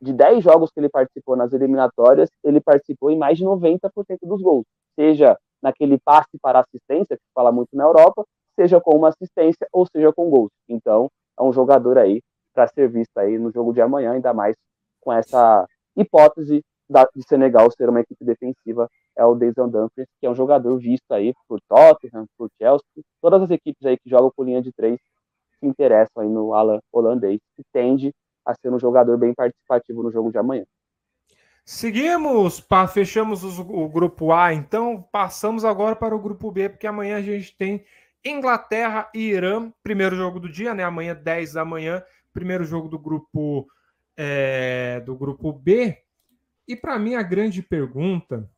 de 0.00 0.12
10 0.12 0.42
jogos 0.42 0.70
que 0.72 0.80
ele 0.80 0.88
participou 0.88 1.36
nas 1.36 1.52
eliminatórias, 1.52 2.28
ele 2.42 2.60
participou 2.60 3.10
em 3.10 3.18
mais 3.18 3.38
de 3.38 3.44
90% 3.44 3.90
dos 4.22 4.42
gols. 4.42 4.64
Seja 4.96 5.38
naquele 5.62 5.98
passe 5.98 6.36
para 6.42 6.60
assistência, 6.60 7.16
que 7.16 7.22
fala 7.32 7.52
muito 7.52 7.76
na 7.76 7.84
Europa, 7.84 8.24
seja 8.58 8.80
com 8.80 8.96
uma 8.96 9.08
assistência 9.08 9.68
ou 9.72 9.86
seja 9.86 10.12
com 10.12 10.28
gols. 10.28 10.50
Então, 10.68 11.08
é 11.38 11.42
um 11.42 11.52
jogador 11.52 11.96
aí 11.96 12.20
para 12.52 12.66
ser 12.68 12.88
visto 12.88 13.16
aí 13.18 13.38
no 13.38 13.52
jogo 13.52 13.72
de 13.72 13.80
amanhã, 13.80 14.12
ainda 14.12 14.34
mais 14.34 14.56
com 15.00 15.12
essa 15.12 15.66
hipótese 15.96 16.62
da, 16.88 17.08
de 17.14 17.22
Senegal 17.26 17.70
ser 17.70 17.88
uma 17.88 18.00
equipe 18.00 18.24
defensiva, 18.24 18.88
é 19.16 19.24
o 19.24 19.34
Dejan 19.34 19.68
Dumfries, 19.68 20.08
que 20.20 20.26
é 20.26 20.30
um 20.30 20.34
jogador 20.34 20.76
visto 20.78 21.10
aí 21.12 21.32
por 21.48 21.60
Tottenham, 21.68 22.26
por 22.36 22.50
Chelsea, 22.58 23.04
todas 23.20 23.42
as 23.42 23.50
equipes 23.50 23.84
aí 23.86 23.96
que 23.96 24.10
jogam 24.10 24.30
por 24.34 24.44
linha 24.44 24.62
de 24.62 24.72
três 24.72 24.98
se 25.58 25.66
interessam 25.66 26.22
aí 26.22 26.28
no 26.28 26.54
ala 26.54 26.80
holandês, 26.92 27.40
que 27.56 27.62
tende 27.72 28.12
a 28.44 28.54
ser 28.54 28.72
um 28.72 28.78
jogador 28.78 29.16
bem 29.16 29.32
participativo 29.34 30.02
no 30.02 30.10
jogo 30.10 30.30
de 30.30 30.38
amanhã. 30.38 30.64
Seguimos, 31.64 32.60
pá, 32.60 32.86
fechamos 32.86 33.42
os, 33.42 33.58
o 33.58 33.88
grupo 33.88 34.32
A, 34.32 34.52
então 34.52 35.02
passamos 35.10 35.64
agora 35.64 35.96
para 35.96 36.14
o 36.14 36.18
grupo 36.18 36.50
B, 36.50 36.68
porque 36.68 36.86
amanhã 36.86 37.16
a 37.16 37.22
gente 37.22 37.56
tem 37.56 37.84
Inglaterra 38.22 39.08
e 39.14 39.30
Irã, 39.30 39.72
primeiro 39.82 40.14
jogo 40.14 40.38
do 40.38 40.48
dia, 40.48 40.74
né? 40.74 40.84
Amanhã, 40.84 41.14
10 41.14 41.54
da 41.54 41.64
manhã, 41.64 42.02
primeiro 42.34 42.64
jogo 42.64 42.88
do 42.88 42.98
grupo 42.98 43.66
é, 44.16 45.00
do 45.00 45.14
grupo 45.14 45.52
B. 45.52 45.98
E 46.68 46.76
para 46.76 46.98
mim, 46.98 47.14
a 47.14 47.22
grande 47.22 47.62
pergunta, 47.62 48.48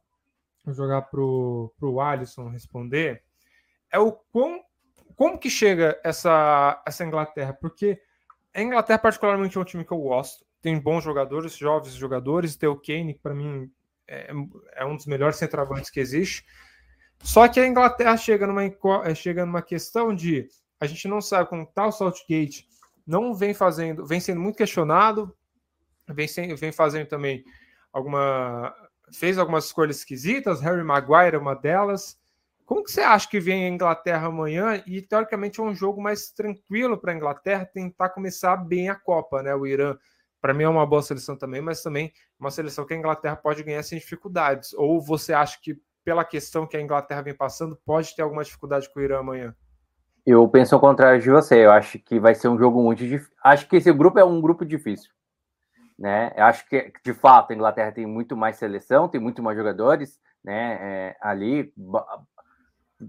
vou 0.67 0.75
jogar 0.75 1.03
para 1.03 1.21
o 1.21 2.01
Alisson 2.01 2.51
responder, 2.51 3.23
é 3.91 3.99
o 3.99 4.13
quão, 4.13 4.61
como 5.15 5.39
que 5.39 5.49
chega 5.49 5.99
essa, 6.05 6.83
essa 6.87 7.05
Inglaterra? 7.05 7.55
Porque 7.55 7.99
a 8.53 8.61
Inglaterra, 8.61 8.99
particularmente, 8.99 9.57
é 9.57 9.61
um 9.61 9.65
time 9.65 9.85
que 9.85 9.93
eu 9.93 9.99
gosto 9.99 10.47
tem 10.67 10.81
bons 10.81 11.05
jogadores, 11.05 11.57
jovens 11.57 11.95
jogadores. 11.95 12.57
Tem 12.57 12.69
o 12.69 12.75
Kane, 12.75 13.15
que 13.15 13.21
para 13.21 13.33
mim 13.33 13.71
é, 14.09 14.33
é, 14.75 14.85
um 14.85 14.97
dos 14.97 15.07
melhores 15.07 15.37
centroavantes 15.37 15.91
que 15.91 16.01
existe. 16.01 16.45
Só 17.23 17.47
que 17.47 17.61
a 17.61 17.67
Inglaterra 17.69 18.17
chega 18.17 18.49
numa, 18.49 18.65
é, 18.65 19.15
chega 19.15 19.47
numa 19.47 19.63
questão 19.63 20.13
de 20.13 20.49
a 20.81 20.87
gente 20.87 21.07
não 21.07 21.21
sabe 21.21 21.49
como 21.49 21.63
está 21.63 21.87
o 21.87 21.93
Southgate, 21.93 22.67
não 23.07 23.33
vem 23.33 23.55
fazendo, 23.55 24.05
vem 24.05 24.19
sendo 24.19 24.41
muito 24.41 24.57
questionado, 24.57 25.33
vem, 26.09 26.27
sem, 26.27 26.53
vem 26.57 26.73
fazendo 26.73 27.07
também 27.07 27.45
alguma. 27.93 28.75
Fez 29.13 29.39
algumas 29.39 29.67
escolhas 29.67 29.99
esquisitas, 29.99 30.61
Harry 30.61 30.83
Maguire 30.83 31.37
é 31.37 31.39
uma 31.39 31.55
delas. 31.55 32.19
Como 32.65 32.83
que 32.83 32.91
você 32.91 33.01
acha 33.01 33.29
que 33.29 33.39
vem 33.39 33.65
a 33.65 33.69
Inglaterra 33.69 34.27
amanhã? 34.27 34.83
E 34.87 35.01
teoricamente 35.01 35.61
é 35.61 35.63
um 35.63 35.75
jogo 35.75 36.03
mais 36.03 36.31
tranquilo 36.31 36.99
para 36.99 37.13
a 37.13 37.15
Inglaterra 37.15 37.65
tentar 37.65 38.09
começar 38.09 38.57
bem 38.57 38.89
a 38.89 38.97
Copa, 38.97 39.43
né? 39.43 39.55
O 39.55 39.67
Irã 39.67 39.97
para 40.41 40.53
mim 40.53 40.65
é 40.65 40.69
uma 40.69 40.87
boa 40.87 41.03
seleção 41.03 41.37
também, 41.37 41.61
mas 41.61 41.83
também 41.83 42.13
uma 42.39 42.51
seleção 42.51 42.85
que 42.85 42.95
a 42.95 42.97
Inglaterra 42.97 43.37
pode 43.37 43.63
ganhar 43.63 43.83
sem 43.83 43.99
dificuldades. 43.99 44.73
Ou 44.75 45.01
você 45.01 45.33
acha 45.33 45.59
que, 45.61 45.81
pela 46.05 46.25
questão 46.25 46.67
que 46.67 46.77
a 46.77 46.81
Inglaterra 46.81 47.23
vem 47.23 47.35
passando, 47.35 47.77
pode 47.85 48.15
ter 48.15 48.23
alguma 48.23 48.45
dificuldade 48.45 48.89
com 48.93 49.01
o 49.01 49.03
Irã 49.03 49.21
amanhã? 49.21 49.55
Eu 50.25 50.47
penso 50.49 50.75
ao 50.75 50.81
contrário 50.81 51.21
de 51.21 51.31
você. 51.31 51.65
Eu 51.65 51.71
acho 51.71 51.99
que 52.01 52.19
vai 52.19 52.35
ser 52.35 52.49
um 52.49 52.59
jogo 52.59 52.83
muito 52.83 53.05
difícil. 53.07 53.33
Acho 53.43 53.69
que 53.69 53.77
esse 53.77 53.93
grupo 53.93 54.19
é 54.19 54.25
um 54.25 54.41
grupo 54.41 54.65
difícil. 54.65 55.11
Né? 55.99 56.33
Eu 56.37 56.45
acho 56.45 56.69
que, 56.69 56.93
de 57.05 57.15
fato, 57.15 57.53
a 57.53 57.55
Inglaterra 57.55 57.93
tem 57.93 58.07
muito 58.07 58.37
mais 58.37 58.57
seleção, 58.57 59.09
tem 59.09 59.21
muito 59.21 59.43
mais 59.43 59.57
jogadores 59.57 60.21
né? 60.47 60.79
É, 60.81 61.17
ali. 61.21 61.75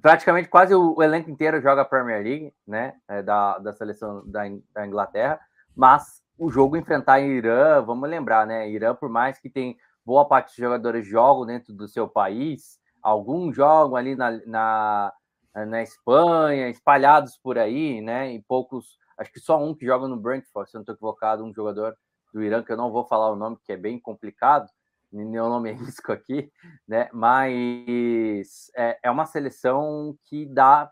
Praticamente 0.02 0.50
quase 0.50 0.74
o, 0.74 0.96
o, 0.98 1.04
elenco 1.04 1.30
inteiro 1.30 1.62
joga 1.62 1.84
a 1.84 1.86
Premier 1.86 2.24
League, 2.24 2.54
né? 2.68 2.96
É, 3.08 3.22
da, 3.22 3.60
da 3.60 3.74
seleção 3.74 4.28
da, 4.28 4.42
da 4.74 4.88
Inglaterra, 4.88 5.40
mas 5.76 6.22
o 6.38 6.50
jogo 6.50 6.76
enfrentar 6.76 7.20
Irã, 7.20 7.82
vamos 7.82 8.10
lembrar, 8.10 8.46
né? 8.48 8.70
Irã, 8.70 8.96
por 8.96 9.08
mais 9.08 9.40
que 9.40 9.50
tem 9.50 9.78
boa 10.04 10.28
parte 10.28 10.48
dos 10.48 10.56
jogadores 10.56 11.08
jogam 11.08 11.46
dentro 11.46 11.74
do 11.74 11.88
seu 11.88 12.08
país, 12.08 12.80
alguns 13.02 13.56
jogam 13.56 13.96
ali 13.96 14.16
na, 14.16 14.32
na, 14.46 15.14
na 15.54 15.84
Espanha, 15.84 16.70
espalhados 16.70 17.38
por 17.38 17.58
aí, 17.58 18.02
né? 18.02 18.34
E 18.34 18.42
poucos, 18.42 18.98
acho 19.18 19.32
que 19.32 19.40
só 19.40 19.64
um 19.64 19.76
que 19.76 19.86
joga 19.86 20.08
no 20.08 20.18
Brentford, 20.18 20.70
se 20.70 20.76
eu 20.76 20.80
não 20.80 20.84
estou 20.84 20.96
equivocado, 20.96 21.44
um 21.44 21.54
jogador 21.54 21.96
do 22.34 22.44
Irã, 22.44 22.64
que 22.64 22.72
eu 22.72 22.78
não 22.78 22.92
vou 22.92 23.06
falar 23.06 23.32
o 23.32 23.36
nome, 23.36 23.58
que 23.64 23.72
é 23.72 23.78
bem 23.78 24.00
complicado, 24.00 24.70
meu 25.12 25.48
nome 25.50 25.72
é 25.72 25.74
risco 25.74 26.12
aqui, 26.12 26.52
né? 26.88 27.10
Mas 27.14 28.70
é, 28.76 29.00
é 29.04 29.12
uma 29.12 29.26
seleção 29.26 30.18
que 30.26 30.46
dá, 30.46 30.92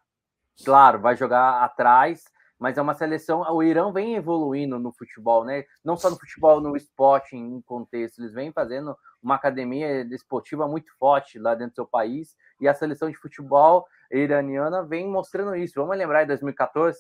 claro, 0.64 1.00
vai 1.00 1.16
jogar 1.16 1.64
atrás, 1.64 2.24
mas 2.58 2.78
é 2.78 2.82
uma 2.82 2.94
seleção. 2.94 3.42
O 3.42 3.62
Irã 3.62 3.92
vem 3.92 4.16
evoluindo 4.16 4.80
no 4.80 4.92
futebol, 4.94 5.44
né? 5.44 5.66
Não 5.84 5.98
só 5.98 6.10
no 6.10 6.18
futebol, 6.18 6.62
no 6.62 6.76
esporte, 6.78 7.36
em 7.36 7.62
contexto. 7.62 8.20
Eles 8.20 8.34
vêm 8.34 8.52
fazendo 8.52 8.98
uma 9.22 9.36
academia 9.36 10.02
esportiva 10.14 10.68
muito 10.68 10.92
forte 10.98 11.38
lá 11.38 11.54
dentro 11.54 11.74
do 11.74 11.76
seu 11.76 11.86
país. 11.86 12.36
E 12.60 12.68
a 12.68 12.74
seleção 12.74 13.10
de 13.10 13.18
futebol 13.18 13.86
iraniana 14.10 14.84
vem 14.84 15.08
mostrando 15.08 15.56
isso. 15.56 15.74
Vamos 15.76 15.98
lembrar 15.98 16.24
em 16.24 16.28
2014, 16.28 16.98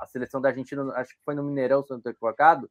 a 0.00 0.06
seleção 0.06 0.40
da 0.40 0.48
Argentina, 0.48 0.82
acho 0.94 1.10
que 1.10 1.24
foi 1.24 1.34
no 1.34 1.42
Mineirão, 1.42 1.82
se 1.82 1.90
não 1.90 1.98
estou 1.98 2.10
equivocado, 2.10 2.70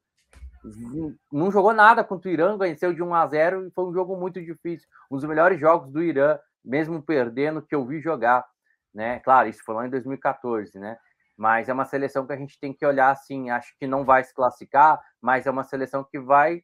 não 1.32 1.50
jogou 1.50 1.74
nada 1.74 2.02
contra 2.02 2.28
o 2.28 2.32
Irã, 2.32 2.56
venceu 2.56 2.92
de 2.92 3.02
1 3.02 3.14
a 3.14 3.26
0 3.26 3.66
e 3.66 3.70
foi 3.70 3.84
um 3.84 3.92
jogo 3.92 4.16
muito 4.16 4.40
difícil. 4.42 4.88
Um 5.10 5.16
dos 5.16 5.24
melhores 5.24 5.60
jogos 5.60 5.90
do 5.92 6.02
Irã, 6.02 6.38
mesmo 6.64 7.02
perdendo, 7.02 7.60
que 7.62 7.74
eu 7.74 7.84
vi 7.86 8.00
jogar. 8.00 8.44
Né? 8.92 9.20
Claro, 9.20 9.48
isso 9.48 9.62
foi 9.64 9.74
lá 9.74 9.86
em 9.86 9.90
2014, 9.90 10.78
né? 10.78 10.96
Mas 11.36 11.68
é 11.68 11.72
uma 11.72 11.84
seleção 11.84 12.26
que 12.26 12.32
a 12.32 12.36
gente 12.36 12.58
tem 12.58 12.72
que 12.72 12.86
olhar 12.86 13.10
assim, 13.10 13.50
acho 13.50 13.76
que 13.78 13.86
não 13.86 14.04
vai 14.04 14.22
se 14.22 14.32
classificar, 14.32 15.02
mas 15.20 15.46
é 15.46 15.50
uma 15.50 15.64
seleção 15.64 16.04
que 16.04 16.18
vai 16.18 16.62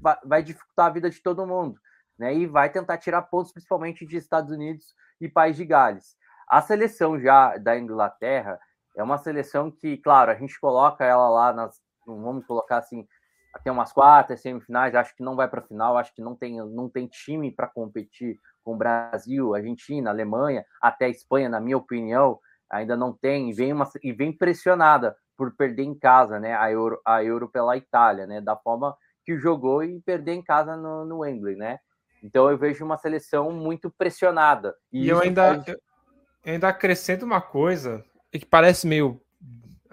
vai, 0.00 0.16
vai 0.24 0.42
dificultar 0.42 0.86
a 0.86 0.90
vida 0.90 1.10
de 1.10 1.20
todo 1.20 1.46
mundo, 1.46 1.78
né? 2.18 2.32
E 2.34 2.46
vai 2.46 2.70
tentar 2.70 2.98
tirar 2.98 3.22
pontos 3.22 3.52
principalmente 3.52 4.06
de 4.06 4.16
Estados 4.16 4.52
Unidos 4.52 4.94
e 5.20 5.28
País 5.28 5.56
de 5.56 5.64
Gales. 5.64 6.16
A 6.48 6.60
seleção 6.60 7.18
já 7.18 7.56
da 7.56 7.76
Inglaterra 7.76 8.60
é 8.96 9.02
uma 9.02 9.18
seleção 9.18 9.70
que, 9.70 9.96
claro, 9.98 10.30
a 10.30 10.34
gente 10.34 10.58
coloca 10.60 11.04
ela 11.04 11.28
lá 11.28 11.52
nas, 11.52 11.80
vamos 12.06 12.46
colocar 12.46 12.78
assim, 12.78 13.06
até 13.54 13.70
umas 13.70 13.92
quartas, 13.92 14.40
semifinais, 14.40 14.94
acho 14.94 15.14
que 15.14 15.22
não 15.22 15.36
vai 15.36 15.48
para 15.48 15.60
a 15.60 15.66
final, 15.66 15.96
acho 15.96 16.14
que 16.14 16.22
não 16.22 16.34
tem, 16.34 16.56
não 16.56 16.88
tem 16.88 17.06
time 17.06 17.52
para 17.52 17.68
competir 17.68 18.38
com 18.64 18.74
o 18.74 18.76
Brasil, 18.76 19.54
Argentina, 19.54 20.10
Alemanha, 20.10 20.64
até 20.80 21.06
a 21.06 21.10
Espanha, 21.10 21.48
na 21.48 21.60
minha 21.60 21.76
opinião, 21.76 22.38
ainda 22.68 22.96
não 22.96 23.12
tem, 23.12 23.50
e 23.50 23.52
vem, 23.52 23.72
uma, 23.72 23.88
e 24.02 24.12
vem 24.12 24.32
pressionada 24.32 25.16
por 25.36 25.54
perder 25.54 25.84
em 25.84 25.94
casa, 25.96 26.40
né, 26.40 26.54
a 26.56 26.70
Euro, 26.70 27.00
a 27.04 27.22
Euro 27.22 27.48
pela 27.48 27.76
Itália, 27.76 28.26
né, 28.26 28.40
da 28.40 28.56
forma 28.56 28.96
que 29.24 29.38
jogou 29.38 29.82
e 29.82 30.00
perder 30.00 30.32
em 30.32 30.42
casa 30.42 30.76
no, 30.76 31.04
no 31.04 31.18
Wembley, 31.18 31.56
né? 31.56 31.78
Então 32.22 32.50
eu 32.50 32.58
vejo 32.58 32.84
uma 32.84 32.98
seleção 32.98 33.50
muito 33.52 33.90
pressionada. 33.90 34.74
E, 34.92 35.04
e 35.04 35.08
eu 35.08 35.18
ainda, 35.18 35.54
faz... 35.54 35.68
eu 35.68 35.78
ainda 36.44 36.68
acrescento 36.68 37.24
uma 37.24 37.40
coisa 37.40 38.04
que 38.30 38.46
parece 38.46 38.86
meio 38.86 39.20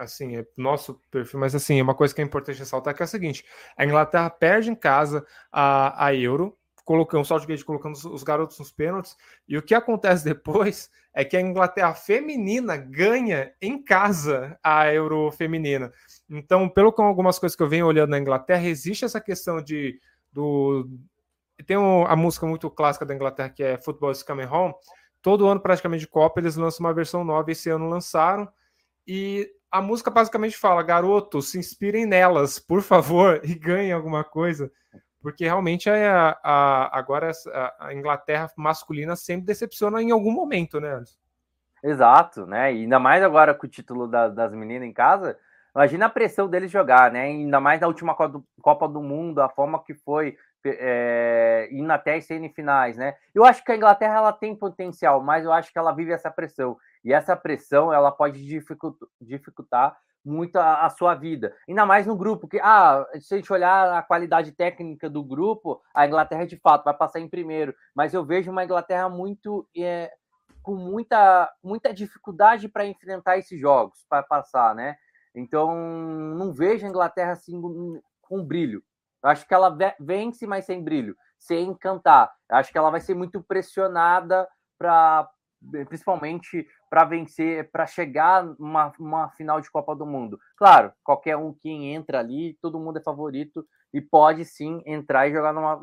assim, 0.02 0.36
é 0.36 0.46
nosso 0.56 1.00
perfil, 1.10 1.40
mas 1.40 1.54
assim, 1.54 1.78
é 1.78 1.82
uma 1.82 1.94
coisa 1.94 2.14
que 2.14 2.20
é 2.20 2.24
importante 2.24 2.58
ressaltar 2.58 2.94
que 2.94 3.02
é 3.02 3.04
a 3.04 3.08
seguinte: 3.08 3.44
a 3.76 3.84
Inglaterra 3.84 4.30
perde 4.30 4.70
em 4.70 4.74
casa 4.74 5.24
a, 5.50 6.06
a 6.06 6.14
Euro, 6.14 6.56
colocando 6.84 7.22
o 7.22 7.24
Southgate 7.24 7.64
colocando 7.64 7.94
os 7.94 8.22
garotos 8.22 8.58
nos 8.58 8.72
pênaltis, 8.72 9.16
e 9.48 9.56
o 9.56 9.62
que 9.62 9.74
acontece 9.74 10.24
depois 10.24 10.90
é 11.14 11.24
que 11.24 11.36
a 11.36 11.40
Inglaterra 11.40 11.94
feminina 11.94 12.76
ganha 12.76 13.52
em 13.60 13.82
casa 13.82 14.58
a 14.62 14.92
Euro 14.92 15.30
feminina. 15.30 15.92
Então, 16.28 16.68
pelo 16.68 16.92
com 16.92 17.02
algumas 17.02 17.38
coisas 17.38 17.54
que 17.54 17.62
eu 17.62 17.68
venho 17.68 17.86
olhando 17.86 18.10
na 18.10 18.18
Inglaterra, 18.18 18.66
existe 18.66 19.04
essa 19.04 19.20
questão 19.20 19.62
de 19.62 20.00
do 20.32 20.88
tem 21.66 21.76
um, 21.76 22.06
a 22.06 22.16
música 22.16 22.46
muito 22.46 22.68
clássica 22.70 23.06
da 23.06 23.14
Inglaterra 23.14 23.50
que 23.50 23.62
é 23.62 23.78
Football 23.78 24.12
is 24.12 24.22
Coming 24.22 24.46
Home. 24.46 24.74
Todo 25.20 25.46
ano 25.46 25.60
praticamente 25.60 26.00
de 26.00 26.08
Copa 26.08 26.40
eles 26.40 26.56
lançam 26.56 26.84
uma 26.84 26.94
versão 26.94 27.22
nova. 27.24 27.50
Esse 27.52 27.70
ano 27.70 27.88
lançaram 27.88 28.48
e 29.06 29.48
a 29.72 29.82
música 29.82 30.10
basicamente 30.10 30.56
fala: 30.56 30.82
garotos, 30.82 31.50
se 31.50 31.58
inspirem 31.58 32.06
nelas, 32.06 32.58
por 32.58 32.82
favor, 32.82 33.40
e 33.44 33.54
ganhem 33.54 33.92
alguma 33.92 34.22
coisa 34.22 34.70
porque 35.22 35.44
realmente 35.44 35.88
a, 35.88 36.36
a 36.42 36.98
agora 36.98 37.30
a, 37.78 37.94
Inglaterra 37.94 38.50
masculina 38.56 39.14
sempre 39.14 39.46
decepciona 39.46 40.02
em 40.02 40.10
algum 40.10 40.32
momento, 40.32 40.80
né? 40.80 41.00
Exato, 41.82 42.44
né? 42.44 42.74
E 42.74 42.82
ainda 42.82 42.98
mais 42.98 43.22
agora 43.22 43.54
com 43.54 43.66
o 43.66 43.70
título 43.70 44.08
da, 44.08 44.28
das 44.28 44.52
meninas 44.52 44.88
em 44.88 44.92
casa, 44.92 45.38
imagina 45.74 46.06
a 46.06 46.10
pressão 46.10 46.48
deles 46.48 46.70
jogar, 46.70 47.12
né? 47.12 47.22
Ainda 47.22 47.60
mais 47.60 47.80
na 47.80 47.86
última 47.86 48.16
Copa 48.60 48.88
do 48.88 49.00
Mundo, 49.00 49.40
a 49.40 49.48
forma 49.48 49.82
que 49.82 49.94
foi 49.94 50.36
é, 50.64 51.68
indo 51.70 51.90
até 51.92 52.16
as 52.16 52.24
semifinais, 52.24 52.96
né? 52.96 53.14
Eu 53.32 53.44
acho 53.44 53.64
que 53.64 53.72
a 53.72 53.76
Inglaterra 53.76 54.16
ela 54.16 54.32
tem 54.32 54.54
potencial, 54.54 55.22
mas 55.22 55.44
eu 55.44 55.52
acho 55.52 55.72
que 55.72 55.78
ela 55.78 55.92
vive 55.92 56.12
essa 56.12 56.30
pressão. 56.30 56.76
E 57.04 57.12
essa 57.12 57.36
pressão 57.36 57.92
ela 57.92 58.12
pode 58.12 58.44
dificultar, 59.20 59.96
muito 60.24 60.56
a, 60.56 60.86
a, 60.86 60.90
sua 60.90 61.14
vida. 61.14 61.52
Ainda 61.68 61.84
mais 61.84 62.06
no 62.06 62.16
grupo, 62.16 62.46
que, 62.46 62.60
ah, 62.60 63.04
se 63.20 63.34
a 63.34 63.36
gente 63.36 63.52
olhar 63.52 63.98
a 63.98 64.02
qualidade 64.02 64.52
técnica 64.52 65.10
do 65.10 65.24
grupo, 65.24 65.82
a 65.92 66.06
Inglaterra 66.06 66.46
de 66.46 66.56
fato 66.56 66.84
vai 66.84 66.94
passar 66.94 67.18
em 67.18 67.28
primeiro, 67.28 67.74
mas 67.92 68.14
eu 68.14 68.24
vejo 68.24 68.50
uma 68.50 68.64
Inglaterra 68.64 69.08
muito. 69.08 69.68
É, 69.76 70.12
com 70.62 70.76
muita, 70.76 71.52
muita 71.60 71.92
dificuldade 71.92 72.68
para 72.68 72.86
enfrentar 72.86 73.36
esses 73.36 73.58
jogos, 73.58 74.06
para 74.08 74.22
passar, 74.22 74.74
né? 74.76 74.96
Então, 75.34 75.74
não 76.36 76.52
vejo 76.52 76.86
a 76.86 76.88
Inglaterra 76.88 77.32
assim 77.32 77.60
com 78.20 78.44
brilho. 78.44 78.82
Eu 79.22 79.30
acho 79.30 79.46
que 79.46 79.54
ela 79.54 79.76
vence, 80.00 80.46
mas 80.46 80.64
sem 80.64 80.82
brilho, 80.82 81.16
sem 81.38 81.68
encantar. 81.68 82.32
Eu 82.50 82.56
acho 82.56 82.72
que 82.72 82.78
ela 82.78 82.90
vai 82.90 83.00
ser 83.00 83.14
muito 83.14 83.42
pressionada 83.42 84.48
para 84.78 85.28
principalmente 85.86 86.66
para 86.90 87.04
vencer, 87.04 87.70
para 87.70 87.86
chegar 87.86 88.44
numa 88.58 88.92
uma 88.98 89.28
final 89.30 89.60
de 89.60 89.70
Copa 89.70 89.94
do 89.94 90.04
Mundo. 90.04 90.38
Claro, 90.56 90.92
qualquer 91.02 91.36
um 91.36 91.52
que 91.52 91.70
entra 91.70 92.18
ali, 92.18 92.58
todo 92.60 92.78
mundo 92.78 92.98
é 92.98 93.02
favorito 93.02 93.66
e 93.92 94.00
pode 94.00 94.44
sim 94.44 94.82
entrar 94.86 95.28
e 95.28 95.32
jogar 95.32 95.52
numa, 95.52 95.76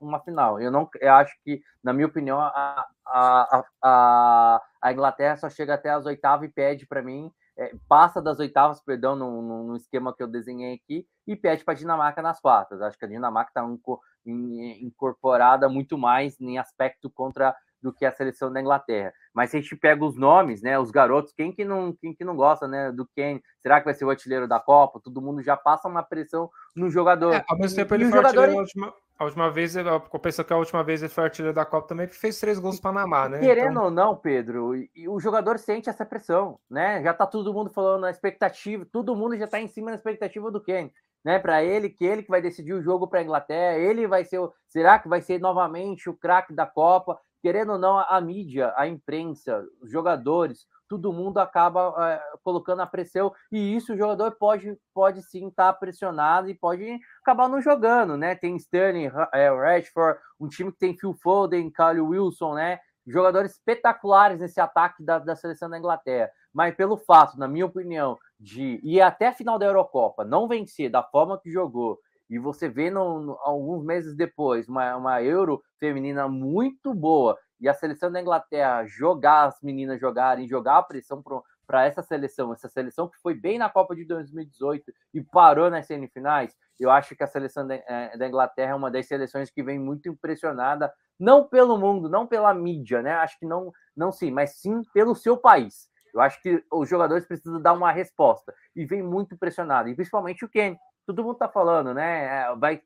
numa, 0.00 0.20
final. 0.20 0.60
Eu 0.60 0.70
não 0.70 0.88
eu 1.00 1.12
acho 1.14 1.34
que, 1.42 1.62
na 1.82 1.92
minha 1.92 2.06
opinião, 2.06 2.38
a, 2.40 2.86
a, 3.06 3.64
a, 3.82 4.62
a 4.82 4.92
Inglaterra 4.92 5.36
só 5.36 5.48
chega 5.48 5.74
até 5.74 5.90
as 5.90 6.04
oitavas 6.04 6.48
e 6.48 6.52
pede 6.52 6.86
para 6.86 7.02
mim, 7.02 7.32
é, 7.58 7.74
passa 7.88 8.20
das 8.20 8.38
oitavas, 8.38 8.82
perdão, 8.82 9.16
no, 9.16 9.64
no, 9.64 9.76
esquema 9.76 10.14
que 10.14 10.22
eu 10.22 10.28
desenhei 10.28 10.74
aqui, 10.74 11.06
e 11.26 11.34
pede 11.34 11.64
para 11.64 11.72
a 11.72 11.76
Dinamarca 11.76 12.20
nas 12.20 12.38
quartas. 12.38 12.82
Acho 12.82 12.98
que 12.98 13.06
a 13.06 13.08
Dinamarca 13.08 13.50
está 13.50 13.62
num, 13.62 13.80
incorporada 14.26 15.68
muito 15.68 15.96
mais 15.96 16.38
em 16.40 16.58
aspecto 16.58 17.08
contra 17.08 17.56
do 17.86 17.92
que 17.92 18.04
a 18.04 18.10
seleção 18.10 18.52
da 18.52 18.60
Inglaterra. 18.60 19.12
Mas 19.32 19.50
se 19.50 19.56
a 19.56 19.60
gente 19.60 19.76
pega 19.76 20.04
os 20.04 20.16
nomes, 20.16 20.60
né, 20.60 20.76
os 20.76 20.90
garotos, 20.90 21.32
quem 21.32 21.52
que 21.52 21.64
não, 21.64 21.92
quem 21.92 22.12
que 22.12 22.24
não 22.24 22.34
gosta, 22.34 22.66
né, 22.66 22.90
do 22.90 23.08
Kane? 23.14 23.40
Será 23.62 23.78
que 23.78 23.84
vai 23.84 23.94
ser 23.94 24.04
o 24.04 24.10
artilheiro 24.10 24.48
da 24.48 24.58
Copa? 24.58 25.00
Todo 25.00 25.22
mundo 25.22 25.40
já 25.40 25.56
passa 25.56 25.86
uma 25.86 26.02
pressão 26.02 26.50
no 26.74 26.90
jogador. 26.90 27.32
É, 27.32 27.44
ao 27.48 27.56
mesmo 27.56 27.76
tempo 27.76 27.94
ele 27.94 28.06
foi 28.06 28.18
jogador... 28.18 28.40
artilheiro 28.40 28.60
última, 28.60 28.92
a 29.16 29.24
última 29.24 29.50
vez, 29.50 29.76
eu 29.76 30.00
penso 30.20 30.44
que 30.44 30.52
a 30.52 30.56
última 30.56 30.82
vez 30.82 31.00
ele 31.00 31.12
foi 31.12 31.24
artilheiro 31.24 31.54
da 31.54 31.64
Copa 31.64 31.86
também, 31.86 32.08
porque 32.08 32.18
fez 32.18 32.40
três 32.40 32.58
gols 32.58 32.80
para 32.80 32.92
Panamá, 32.92 33.28
né? 33.28 33.38
Querendo 33.38 33.70
então... 33.70 33.84
ou 33.84 33.90
não, 33.90 34.16
Pedro, 34.16 34.74
e 34.74 35.08
o 35.08 35.20
jogador 35.20 35.58
sente 35.60 35.88
essa 35.88 36.04
pressão, 36.04 36.58
né? 36.68 37.00
Já 37.04 37.14
tá 37.14 37.24
todo 37.24 37.54
mundo 37.54 37.70
falando 37.70 38.00
na 38.00 38.10
expectativa, 38.10 38.84
todo 38.90 39.14
mundo 39.14 39.36
já 39.36 39.46
tá 39.46 39.60
em 39.60 39.68
cima 39.68 39.92
da 39.92 39.96
expectativa 39.96 40.50
do 40.50 40.60
Kane 40.60 40.92
né? 41.26 41.40
Para 41.40 41.60
ele, 41.64 41.90
que 41.90 42.04
ele 42.04 42.22
que 42.22 42.30
vai 42.30 42.40
decidir 42.40 42.72
o 42.72 42.80
jogo 42.80 43.08
para 43.08 43.18
a 43.18 43.22
Inglaterra, 43.24 43.76
ele 43.76 44.06
vai 44.06 44.24
ser, 44.24 44.38
o, 44.38 44.52
será 44.68 44.96
que 44.96 45.08
vai 45.08 45.20
ser 45.20 45.40
novamente 45.40 46.08
o 46.08 46.14
craque 46.14 46.54
da 46.54 46.64
Copa? 46.64 47.18
Querendo 47.46 47.74
ou 47.74 47.78
não, 47.78 47.96
a, 47.96 48.20
mídia, 48.20 48.74
a 48.76 48.88
imprensa, 48.88 49.64
os 49.80 49.88
jogadores, 49.88 50.66
todo 50.88 51.12
mundo 51.12 51.38
acaba 51.38 51.94
é, 51.96 52.20
colocando 52.42 52.82
a 52.82 52.86
pressão 52.88 53.32
e 53.52 53.76
isso 53.76 53.94
o 53.94 53.96
jogador 53.96 54.32
pode, 54.32 54.76
pode 54.92 55.22
sim 55.22 55.46
estar 55.46 55.72
tá 55.72 55.78
pressionado 55.78 56.50
e 56.50 56.54
pode 56.56 56.98
acabar 57.22 57.48
não 57.48 57.62
jogando, 57.62 58.16
né? 58.16 58.34
Tem 58.34 58.56
Sterling, 58.56 59.12
é, 59.32 59.48
Rashford, 59.48 60.18
um 60.40 60.48
time 60.48 60.72
que 60.72 60.78
tem 60.78 60.98
Phil 60.98 61.14
Foden, 61.22 61.70
Kyle 61.70 62.00
Wilson, 62.00 62.54
né? 62.54 62.80
Jogadores 63.06 63.52
espetaculares 63.52 64.40
nesse 64.40 64.60
ataque 64.60 65.04
da, 65.04 65.20
da 65.20 65.36
seleção 65.36 65.70
da 65.70 65.78
Inglaterra. 65.78 66.28
Mas 66.52 66.74
pelo 66.74 66.96
fato, 66.96 67.38
na 67.38 67.46
minha 67.46 67.66
opinião, 67.66 68.18
de 68.40 68.80
ir 68.82 69.00
até 69.00 69.28
a 69.28 69.32
final 69.32 69.56
da 69.56 69.66
Eurocopa, 69.66 70.24
não 70.24 70.48
vencer 70.48 70.90
da 70.90 71.04
forma 71.04 71.38
que 71.38 71.48
jogou, 71.48 72.00
e 72.28 72.38
você 72.38 72.68
vê 72.68 72.90
no, 72.90 73.20
no, 73.20 73.38
alguns 73.40 73.84
meses 73.84 74.14
depois 74.14 74.68
uma, 74.68 74.96
uma 74.96 75.22
Euro 75.22 75.62
feminina 75.78 76.28
muito 76.28 76.92
boa 76.94 77.38
e 77.60 77.68
a 77.68 77.74
seleção 77.74 78.10
da 78.10 78.20
Inglaterra 78.20 78.84
jogar 78.86 79.44
as 79.44 79.60
meninas 79.62 80.00
jogarem, 80.00 80.48
jogar 80.48 80.78
a 80.78 80.82
pressão 80.82 81.22
para 81.66 81.86
essa 81.86 82.02
seleção, 82.02 82.52
essa 82.52 82.68
seleção 82.68 83.08
que 83.08 83.18
foi 83.20 83.34
bem 83.34 83.58
na 83.58 83.70
Copa 83.70 83.94
de 83.94 84.04
2018 84.04 84.92
e 85.14 85.22
parou 85.22 85.70
nas 85.70 85.86
semifinais, 85.86 86.54
eu 86.78 86.90
acho 86.90 87.16
que 87.16 87.24
a 87.24 87.26
seleção 87.26 87.66
da, 87.66 87.74
é, 87.74 88.16
da 88.16 88.28
Inglaterra 88.28 88.72
é 88.72 88.74
uma 88.74 88.90
das 88.90 89.06
seleções 89.06 89.50
que 89.50 89.62
vem 89.62 89.78
muito 89.78 90.08
impressionada, 90.08 90.92
não 91.18 91.48
pelo 91.48 91.78
mundo, 91.78 92.08
não 92.08 92.26
pela 92.26 92.52
mídia, 92.52 93.00
né? 93.00 93.12
Acho 93.12 93.38
que 93.38 93.46
não, 93.46 93.72
não 93.96 94.12
sim, 94.12 94.30
mas 94.30 94.60
sim 94.60 94.82
pelo 94.92 95.14
seu 95.14 95.38
país. 95.38 95.88
Eu 96.12 96.20
acho 96.20 96.40
que 96.40 96.62
os 96.70 96.88
jogadores 96.88 97.26
precisam 97.26 97.60
dar 97.60 97.72
uma 97.72 97.92
resposta 97.92 98.54
e 98.74 98.84
vem 98.84 99.02
muito 99.02 99.36
pressionado, 99.36 99.88
e 99.88 99.94
principalmente 99.94 100.44
o 100.44 100.48
Ken. 100.48 100.76
Todo 101.06 101.22
mundo 101.22 101.34
está 101.34 101.48
falando, 101.48 101.94
né? 101.94 102.24
É, 102.24 102.56
vai 102.56 102.82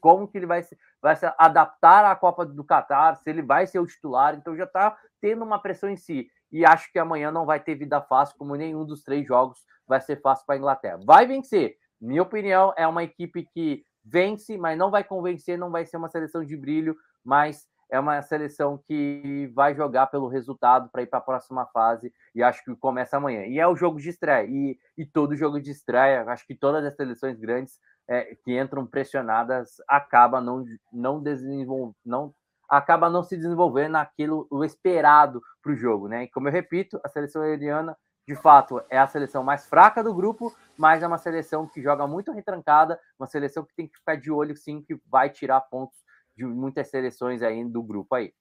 como 0.00 0.28
que 0.28 0.38
ele 0.38 0.46
vai 0.46 0.62
se, 0.62 0.78
vai 1.02 1.16
se 1.16 1.26
adaptar 1.36 2.04
à 2.04 2.14
Copa 2.14 2.46
do 2.46 2.64
Catar, 2.64 3.16
se 3.16 3.28
ele 3.28 3.42
vai 3.42 3.66
ser 3.66 3.80
o 3.80 3.86
titular, 3.86 4.34
então 4.34 4.56
já 4.56 4.64
está 4.64 4.96
tendo 5.20 5.44
uma 5.44 5.58
pressão 5.58 5.90
em 5.90 5.96
si. 5.96 6.30
E 6.50 6.64
acho 6.64 6.90
que 6.92 6.98
amanhã 6.98 7.30
não 7.30 7.44
vai 7.44 7.60
ter 7.60 7.74
vida 7.74 8.00
fácil, 8.00 8.36
como 8.38 8.54
nenhum 8.54 8.84
dos 8.84 9.02
três 9.02 9.26
jogos 9.26 9.58
vai 9.86 10.00
ser 10.00 10.20
fácil 10.20 10.46
para 10.46 10.54
a 10.54 10.58
Inglaterra. 10.58 11.00
Vai 11.04 11.26
vencer. 11.26 11.76
Minha 12.00 12.22
opinião 12.22 12.72
é 12.76 12.86
uma 12.86 13.02
equipe 13.02 13.44
que 13.52 13.84
vence, 14.04 14.56
mas 14.56 14.78
não 14.78 14.90
vai 14.90 15.04
convencer, 15.04 15.58
não 15.58 15.70
vai 15.70 15.84
ser 15.84 15.96
uma 15.96 16.08
seleção 16.08 16.44
de 16.44 16.56
brilho, 16.56 16.96
mas 17.24 17.68
é 17.90 17.98
uma 17.98 18.20
seleção 18.22 18.78
que 18.78 19.50
vai 19.54 19.74
jogar 19.74 20.08
pelo 20.08 20.28
resultado 20.28 20.88
para 20.90 21.02
ir 21.02 21.06
para 21.06 21.18
a 21.18 21.22
próxima 21.22 21.66
fase 21.66 22.12
e 22.34 22.42
acho 22.42 22.64
que 22.64 22.74
começa 22.76 23.16
amanhã. 23.16 23.46
E 23.46 23.58
é 23.58 23.66
o 23.66 23.76
jogo 23.76 24.00
de 24.00 24.10
estreia. 24.10 24.46
E, 24.46 24.78
e 24.96 25.06
todo 25.06 25.36
jogo 25.36 25.60
de 25.60 25.70
estreia, 25.70 26.24
acho 26.24 26.46
que 26.46 26.54
todas 26.54 26.84
as 26.84 26.94
seleções 26.94 27.38
grandes 27.38 27.78
é, 28.06 28.36
que 28.44 28.58
entram 28.58 28.86
pressionadas 28.86 29.76
acaba 29.86 30.40
não 30.40 30.64
não 30.92 31.22
desenvol... 31.22 31.94
não 32.04 32.34
acaba 32.68 33.08
não 33.08 33.22
se 33.22 33.36
desenvolvendo 33.36 33.92
naquilo 33.92 34.46
o 34.50 34.62
esperado 34.62 35.40
para 35.62 35.72
o 35.72 35.76
jogo, 35.76 36.08
né? 36.08 36.24
E 36.24 36.28
como 36.28 36.48
eu 36.48 36.52
repito, 36.52 37.00
a 37.02 37.08
seleção 37.08 37.44
iraniana 37.44 37.96
de 38.26 38.34
fato 38.36 38.82
é 38.90 38.98
a 38.98 39.06
seleção 39.06 39.42
mais 39.42 39.66
fraca 39.66 40.04
do 40.04 40.14
grupo, 40.14 40.54
mas 40.76 41.02
é 41.02 41.06
uma 41.06 41.16
seleção 41.16 41.66
que 41.66 41.80
joga 41.80 42.06
muito 42.06 42.30
retrancada, 42.30 43.00
uma 43.18 43.26
seleção 43.26 43.64
que 43.64 43.74
tem 43.74 43.88
que 43.88 43.96
ficar 43.96 44.16
de 44.16 44.30
olho 44.30 44.54
sim 44.54 44.82
que 44.82 45.00
vai 45.06 45.30
tirar 45.30 45.62
pontos 45.62 45.98
de 46.38 46.46
muitas 46.46 46.88
seleções 46.88 47.42
aí 47.42 47.64
do 47.64 47.82
grupo 47.82 48.14
aí. 48.14 48.32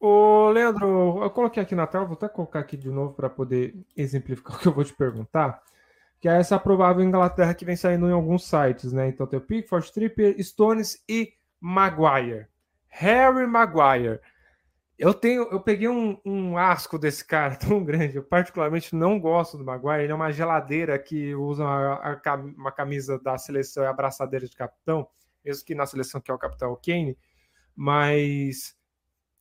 Ô, 0.00 0.50
Leandro, 0.50 1.22
eu 1.22 1.30
coloquei 1.30 1.62
aqui 1.62 1.76
na 1.76 1.86
tela, 1.86 2.04
vou 2.04 2.14
até 2.14 2.28
colocar 2.28 2.58
aqui 2.58 2.76
de 2.76 2.90
novo 2.90 3.14
para 3.14 3.30
poder 3.30 3.76
exemplificar 3.96 4.56
o 4.56 4.58
que 4.58 4.66
eu 4.66 4.72
vou 4.72 4.82
te 4.82 4.92
perguntar, 4.92 5.62
que 6.20 6.28
é 6.28 6.36
essa 6.36 6.58
provável 6.58 7.04
Inglaterra 7.04 7.54
que 7.54 7.64
vem 7.64 7.76
saindo 7.76 8.08
em 8.08 8.12
alguns 8.12 8.44
sites, 8.44 8.92
né? 8.92 9.08
Então 9.08 9.26
tem 9.28 9.38
o 9.38 9.42
Pickford, 9.42 9.92
Trippier, 9.92 10.42
Stones 10.42 11.00
e 11.08 11.32
Maguire. 11.60 12.48
Harry 12.88 13.46
Maguire. 13.46 14.20
Eu 14.98 15.14
tenho, 15.14 15.42
eu 15.44 15.60
peguei 15.60 15.88
um, 15.88 16.18
um, 16.24 16.58
asco 16.58 16.98
desse 16.98 17.24
cara 17.24 17.54
tão 17.56 17.84
grande. 17.84 18.16
Eu 18.16 18.24
particularmente 18.24 18.96
não 18.96 19.20
gosto 19.20 19.56
do 19.56 19.64
Maguire. 19.64 20.02
Ele 20.02 20.12
é 20.12 20.14
uma 20.14 20.32
geladeira 20.32 20.98
que 20.98 21.32
usa 21.36 21.64
uma, 21.64 22.20
uma 22.56 22.72
camisa 22.72 23.20
da 23.20 23.38
seleção 23.38 23.84
e 23.84 23.86
abraçadeira 23.86 24.46
de 24.46 24.56
capitão 24.56 25.06
mesmo 25.44 25.64
que 25.64 25.74
na 25.74 25.86
seleção 25.86 26.20
que 26.20 26.30
é 26.30 26.34
o 26.34 26.38
capitão 26.38 26.78
Kane, 26.84 27.18
mas 27.74 28.76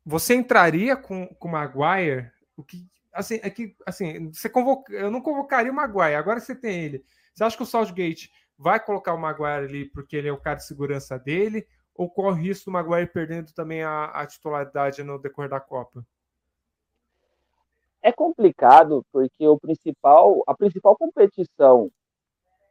você 0.05 0.35
entraria 0.35 0.95
com 0.95 1.35
o 1.39 1.47
Maguire? 1.47 2.31
O 2.55 2.63
que 2.63 2.87
assim 3.13 3.39
é 3.43 3.49
que 3.49 3.75
assim 3.85 4.31
você 4.31 4.49
convoca, 4.49 4.91
eu 4.93 5.11
não 5.11 5.21
convocaria 5.21 5.71
o 5.71 5.75
Maguire. 5.75 6.15
Agora 6.15 6.39
você 6.39 6.55
tem 6.55 6.83
ele. 6.83 7.05
Você 7.33 7.43
acha 7.43 7.57
que 7.57 7.63
o 7.63 7.65
Southgate 7.65 8.31
vai 8.57 8.79
colocar 8.79 9.13
o 9.13 9.19
Maguire 9.19 9.65
ali 9.65 9.85
porque 9.89 10.15
ele 10.15 10.27
é 10.27 10.31
o 10.31 10.39
cara 10.39 10.57
de 10.57 10.65
segurança 10.65 11.17
dele? 11.17 11.67
Ou 11.93 12.09
corre 12.09 12.39
o 12.39 12.43
risco 12.43 12.65
do 12.65 12.73
Maguire 12.73 13.07
perdendo 13.07 13.53
também 13.53 13.83
a, 13.83 14.05
a 14.05 14.25
titularidade 14.25 15.03
no 15.03 15.19
decorrer 15.19 15.49
da 15.49 15.59
Copa? 15.59 16.05
É 18.01 18.11
complicado 18.11 19.05
porque 19.11 19.47
o 19.47 19.59
principal, 19.59 20.41
a 20.47 20.55
principal 20.55 20.97
competição 20.97 21.91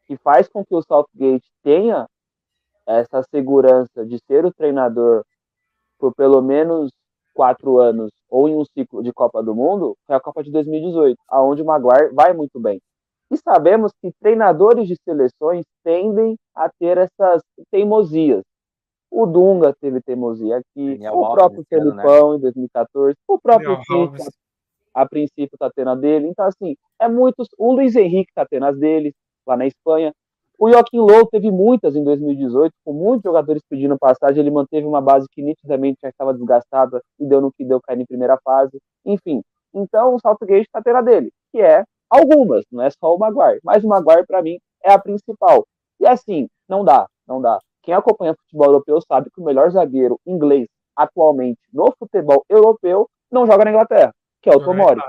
que 0.04 0.16
faz 0.16 0.48
com 0.48 0.64
que 0.64 0.74
o 0.74 0.82
Southgate 0.82 1.48
tenha 1.62 2.08
essa 2.98 3.22
segurança 3.30 4.04
de 4.04 4.18
ser 4.26 4.44
o 4.44 4.52
treinador 4.52 5.24
por 5.98 6.14
pelo 6.14 6.40
menos 6.42 6.90
quatro 7.34 7.78
anos 7.78 8.10
ou 8.28 8.48
em 8.48 8.54
um 8.54 8.64
ciclo 8.64 9.02
de 9.02 9.12
Copa 9.12 9.42
do 9.42 9.54
Mundo 9.54 9.96
foi 10.06 10.16
a 10.16 10.20
Copa 10.20 10.42
de 10.42 10.50
2018, 10.50 11.16
aonde 11.28 11.62
o 11.62 11.64
Maguire 11.64 12.12
vai 12.12 12.32
muito 12.32 12.58
bem. 12.58 12.80
E 13.30 13.36
sabemos 13.36 13.92
que 14.00 14.10
treinadores 14.20 14.88
de 14.88 14.96
seleções 15.04 15.64
tendem 15.84 16.36
a 16.54 16.68
ter 16.68 16.98
essas 16.98 17.42
teimosias. 17.70 18.42
O 19.10 19.26
Dunga 19.26 19.72
teve 19.80 20.00
teimosia 20.00 20.56
aqui, 20.56 20.94
Daniel 20.94 21.14
o 21.14 21.32
próprio 21.32 21.64
Felipão 21.68 22.30
né? 22.30 22.36
em 22.36 22.40
2014, 22.40 23.16
o 23.28 23.38
próprio 23.40 23.76
Tite, 23.80 24.28
a, 24.94 25.02
a 25.02 25.08
princípio 25.08 25.54
está 25.54 25.70
tendo 25.74 25.90
a 25.90 25.94
dele. 25.94 26.28
Então, 26.28 26.44
assim, 26.44 26.76
é 27.00 27.08
muitos. 27.08 27.48
O 27.58 27.72
Luiz 27.72 27.96
Henrique 27.96 28.30
está 28.30 28.46
tendo 28.46 28.66
as 28.66 28.78
dele 28.78 29.12
lá 29.46 29.56
na 29.56 29.66
Espanha. 29.66 30.12
O 30.62 30.70
Joaquim 30.70 30.98
Low 30.98 31.26
teve 31.26 31.50
muitas 31.50 31.96
em 31.96 32.04
2018, 32.04 32.74
com 32.84 32.92
muitos 32.92 33.22
jogadores 33.22 33.62
pedindo 33.66 33.98
passagem. 33.98 34.40
Ele 34.40 34.50
manteve 34.50 34.86
uma 34.86 35.00
base 35.00 35.26
que 35.30 35.40
nitidamente 35.40 36.00
já 36.02 36.10
estava 36.10 36.34
desgastada 36.34 37.00
e 37.18 37.24
deu 37.24 37.40
no 37.40 37.50
que 37.50 37.64
deu 37.64 37.80
cair 37.80 37.98
em 37.98 38.04
primeira 38.04 38.38
fase. 38.44 38.78
Enfim, 39.06 39.42
então 39.72 40.14
o 40.14 40.20
Saltgate 40.20 40.66
está 40.66 40.82
tendo 40.82 40.96
a 40.96 41.00
dele, 41.00 41.32
que 41.50 41.62
é 41.62 41.82
algumas, 42.10 42.66
não 42.70 42.82
é 42.82 42.90
só 42.90 43.14
o 43.14 43.18
Maguire. 43.18 43.58
Mas 43.64 43.82
o 43.82 43.88
Maguire, 43.88 44.26
para 44.26 44.42
mim, 44.42 44.58
é 44.84 44.92
a 44.92 44.98
principal. 44.98 45.66
E 45.98 46.06
assim, 46.06 46.46
não 46.68 46.84
dá, 46.84 47.06
não 47.26 47.40
dá. 47.40 47.58
Quem 47.82 47.94
acompanha 47.94 48.34
futebol 48.34 48.66
europeu 48.66 49.00
sabe 49.00 49.30
que 49.30 49.40
o 49.40 49.44
melhor 49.44 49.70
zagueiro 49.70 50.20
inglês 50.26 50.68
atualmente 50.94 51.60
no 51.72 51.90
futebol 51.98 52.44
europeu 52.50 53.08
não 53.32 53.46
joga 53.46 53.64
na 53.64 53.70
Inglaterra, 53.70 54.12
que 54.42 54.50
é 54.50 54.54
o 54.54 54.62
Tomori. 54.62 55.00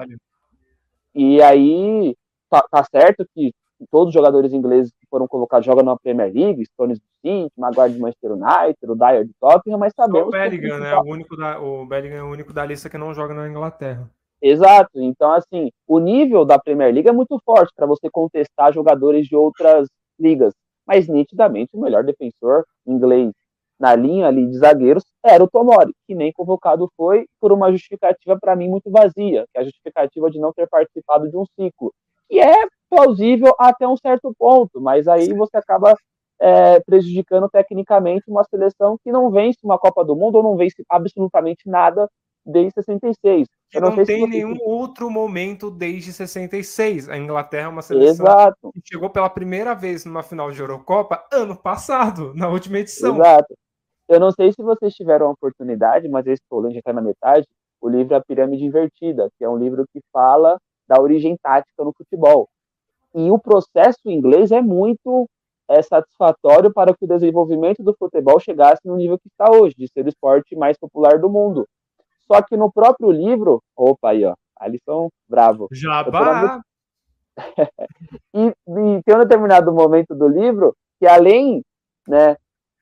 E 1.13 1.41
aí, 1.41 2.15
tá, 2.49 2.65
tá 2.71 2.85
certo 2.85 3.25
que 3.35 3.51
todos 3.89 4.09
os 4.09 4.13
jogadores 4.13 4.53
ingleses 4.53 4.91
que 4.91 5.07
foram 5.09 5.27
colocados 5.27 5.65
jogam 5.65 5.83
na 5.83 5.97
Premier 5.97 6.31
League, 6.33 6.65
Stones 6.65 6.99
do 6.99 7.05
City, 7.21 7.51
Maguire 7.57 7.93
de 7.93 7.99
Manchester 7.99 8.31
United, 8.33 8.77
o 8.83 8.95
Dyer 8.95 9.25
de 9.25 9.33
Tottenham, 9.39 9.77
mas 9.77 9.93
sabemos... 9.95 10.27
O 10.27 10.31
Bellingham, 10.31 10.79
né? 10.79 10.95
O, 10.95 11.03
único 11.03 11.35
da, 11.35 11.59
o 11.59 11.85
Bellingham 11.85 12.17
é 12.17 12.23
o 12.23 12.31
único 12.31 12.53
da 12.53 12.65
lista 12.65 12.89
que 12.89 12.97
não 12.97 13.13
joga 13.13 13.33
na 13.33 13.47
Inglaterra. 13.49 14.09
Exato. 14.41 14.99
Então, 15.01 15.31
assim, 15.31 15.71
o 15.87 15.99
nível 15.99 16.43
da 16.43 16.59
Premier 16.59 16.93
League 16.93 17.07
é 17.07 17.11
muito 17.11 17.39
forte 17.45 17.71
para 17.75 17.85
você 17.85 18.09
contestar 18.09 18.73
jogadores 18.73 19.27
de 19.27 19.35
outras 19.35 19.87
ligas. 20.19 20.53
Mas, 20.85 21.07
nitidamente, 21.07 21.69
o 21.73 21.81
melhor 21.81 22.03
defensor 22.03 22.65
inglês 22.85 23.31
na 23.79 23.95
linha 23.95 24.27
ali 24.27 24.45
de 24.45 24.57
zagueiros 24.57 25.03
era 25.25 25.43
o 25.43 25.49
Tomori, 25.49 25.91
que 26.07 26.13
nem 26.13 26.31
convocado 26.31 26.87
foi 26.95 27.25
por 27.39 27.51
uma 27.51 27.71
justificativa 27.71 28.37
para 28.39 28.55
mim 28.55 28.69
muito 28.69 28.91
vazia, 28.91 29.45
que 29.51 29.57
é 29.57 29.61
a 29.61 29.63
justificativa 29.63 30.29
de 30.29 30.39
não 30.39 30.53
ter 30.53 30.67
participado 30.67 31.27
de 31.27 31.35
um 31.35 31.45
ciclo. 31.59 31.91
E 32.29 32.39
é 32.39 32.67
plausível 32.91 33.55
até 33.57 33.87
um 33.87 33.95
certo 33.95 34.35
ponto, 34.37 34.81
mas 34.81 35.07
aí 35.07 35.33
você 35.33 35.55
acaba 35.55 35.95
é, 36.41 36.81
prejudicando 36.81 37.47
tecnicamente 37.49 38.25
uma 38.27 38.43
seleção 38.43 38.97
que 39.01 39.11
não 39.11 39.31
vence 39.31 39.59
uma 39.63 39.79
Copa 39.79 40.03
do 40.03 40.15
Mundo 40.15 40.35
ou 40.35 40.43
não 40.43 40.57
vence 40.57 40.83
absolutamente 40.89 41.69
nada 41.69 42.09
desde 42.45 42.73
66. 42.73 43.47
Que 43.69 43.79
não, 43.79 43.95
não 43.95 44.03
tem 44.03 44.27
nenhum 44.27 44.57
outro 44.65 45.09
momento 45.09 45.71
desde 45.71 46.11
66. 46.11 47.07
A 47.07 47.17
Inglaterra 47.17 47.67
é 47.67 47.69
uma 47.69 47.81
seleção 47.81 48.25
Exato. 48.25 48.71
que 48.73 48.81
chegou 48.83 49.09
pela 49.09 49.29
primeira 49.29 49.73
vez 49.73 50.03
numa 50.03 50.23
final 50.23 50.51
de 50.51 50.59
Eurocopa 50.59 51.23
ano 51.31 51.55
passado, 51.55 52.33
na 52.35 52.49
última 52.49 52.79
edição. 52.79 53.15
Exato. 53.15 53.55
Eu 54.09 54.19
não 54.19 54.31
sei 54.31 54.51
se 54.51 54.61
vocês 54.61 54.93
tiveram 54.93 55.27
a 55.27 55.31
oportunidade, 55.31 56.09
mas 56.09 56.27
esse 56.27 56.41
estou 56.43 56.69
já 56.69 56.79
está 56.79 56.91
na 56.91 57.01
metade, 57.01 57.47
o 57.79 57.87
livro 57.87 58.13
A 58.15 58.21
Pirâmide 58.21 58.65
Invertida, 58.65 59.29
que 59.37 59.45
é 59.45 59.49
um 59.49 59.55
livro 59.55 59.85
que 59.93 60.01
fala 60.11 60.57
da 60.85 60.99
origem 60.99 61.37
tática 61.41 61.85
no 61.85 61.93
futebol. 61.95 62.49
E 63.13 63.29
o 63.29 63.37
processo 63.37 63.99
inglês 64.05 64.51
é 64.51 64.61
muito 64.61 65.27
é, 65.69 65.81
satisfatório 65.81 66.71
para 66.73 66.93
que 66.95 67.05
o 67.05 67.07
desenvolvimento 67.07 67.83
do 67.83 67.93
futebol 67.93 68.39
chegasse 68.39 68.81
no 68.85 68.95
nível 68.95 69.17
que 69.17 69.27
está 69.27 69.51
hoje, 69.51 69.75
de 69.77 69.87
ser 69.87 70.05
o 70.05 70.09
esporte 70.09 70.55
mais 70.55 70.77
popular 70.77 71.19
do 71.19 71.29
mundo. 71.29 71.67
Só 72.27 72.41
que 72.41 72.55
no 72.55 72.71
próprio 72.71 73.11
livro, 73.11 73.61
opa 73.75 74.11
aí, 74.11 74.23
ó, 74.25 74.33
Alisson 74.57 75.09
bravo. 75.27 75.67
Jabá! 75.71 76.61
e, 78.33 78.47
e 78.47 79.03
tem 79.03 79.15
um 79.15 79.19
determinado 79.19 79.73
momento 79.73 80.13
do 80.15 80.27
livro 80.27 80.75
que 80.99 81.07
além, 81.07 81.63
né, 82.07 82.35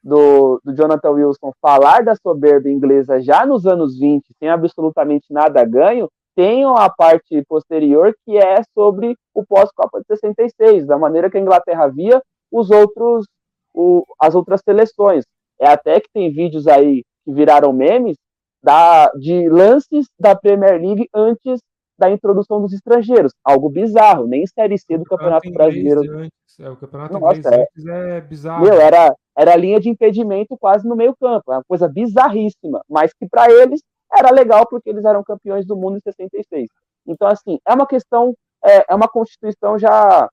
do, 0.04 0.60
do, 0.64 0.76
Jonathan 0.76 1.12
Wilson 1.12 1.52
falar 1.62 2.04
da 2.04 2.16
soberba 2.16 2.70
inglesa 2.70 3.22
já 3.22 3.46
nos 3.46 3.66
anos 3.66 3.98
20, 3.98 4.26
sem 4.38 4.50
absolutamente 4.50 5.32
nada 5.32 5.64
ganho, 5.64 6.10
tem 6.40 6.64
a 6.64 6.90
parte 6.90 7.44
posterior 7.50 8.16
que 8.26 8.38
é 8.38 8.64
sobre 8.74 9.14
o 9.36 9.46
pós-Copa 9.46 10.00
de 10.00 10.06
66, 10.08 10.88
da 10.88 10.98
maneira 10.98 11.30
que 11.30 11.38
a 11.38 11.42
Inglaterra 11.42 11.86
via 11.90 12.22
os 12.50 12.72
outros, 12.72 13.26
o, 13.74 14.06
as 14.18 14.36
outras 14.36 14.62
seleções. 14.64 15.26
É 15.60 15.68
até 15.68 16.00
que 16.00 16.08
tem 16.14 16.32
vídeos 16.32 16.66
aí 16.66 17.04
que 17.26 17.34
viraram 17.34 17.74
memes 17.74 18.16
da, 18.64 19.12
de 19.20 19.50
lances 19.50 20.08
da 20.18 20.34
Premier 20.34 20.80
League 20.80 21.10
antes 21.14 21.60
da 21.98 22.10
introdução 22.10 22.62
dos 22.62 22.72
estrangeiros. 22.72 23.34
Algo 23.44 23.70
bizarro, 23.70 24.26
nem 24.26 24.48
Série 24.48 24.78
C 24.78 24.98
do 24.98 25.04
Campeonato 25.04 25.52
Brasileiro. 25.52 26.30
É, 26.58 26.70
o 26.70 26.78
Campeonato 26.78 27.20
Nossa, 27.20 27.54
é, 27.54 27.68
é 28.18 28.22
bizarro. 28.22 28.64
Meu, 28.64 28.80
era, 28.80 29.14
era 29.38 29.58
linha 29.58 29.82
de 29.82 29.90
impedimento 29.90 30.58
quase 30.58 30.88
no 30.88 30.96
meio 30.96 31.14
campo. 31.20 31.52
É 31.52 31.58
uma 31.58 31.64
coisa 31.68 31.90
bizarríssima, 31.90 32.82
mas 32.90 33.12
que 33.14 33.28
para 33.28 33.52
eles 33.52 33.82
era 34.12 34.32
legal 34.32 34.68
porque 34.68 34.90
eles 34.90 35.06
eram 35.06 35.24
campeões 35.24 35.66
do 35.66 35.76
mundo 35.76 35.98
em 35.98 36.02
66. 36.02 36.70
Então, 37.08 37.28
assim, 37.28 37.60
é 37.66 37.74
uma 37.74 37.88
questão, 37.88 38.36
é, 38.64 38.92
é 38.92 38.96
uma 38.96 39.08
constituição 39.08 39.78
já 39.78 40.30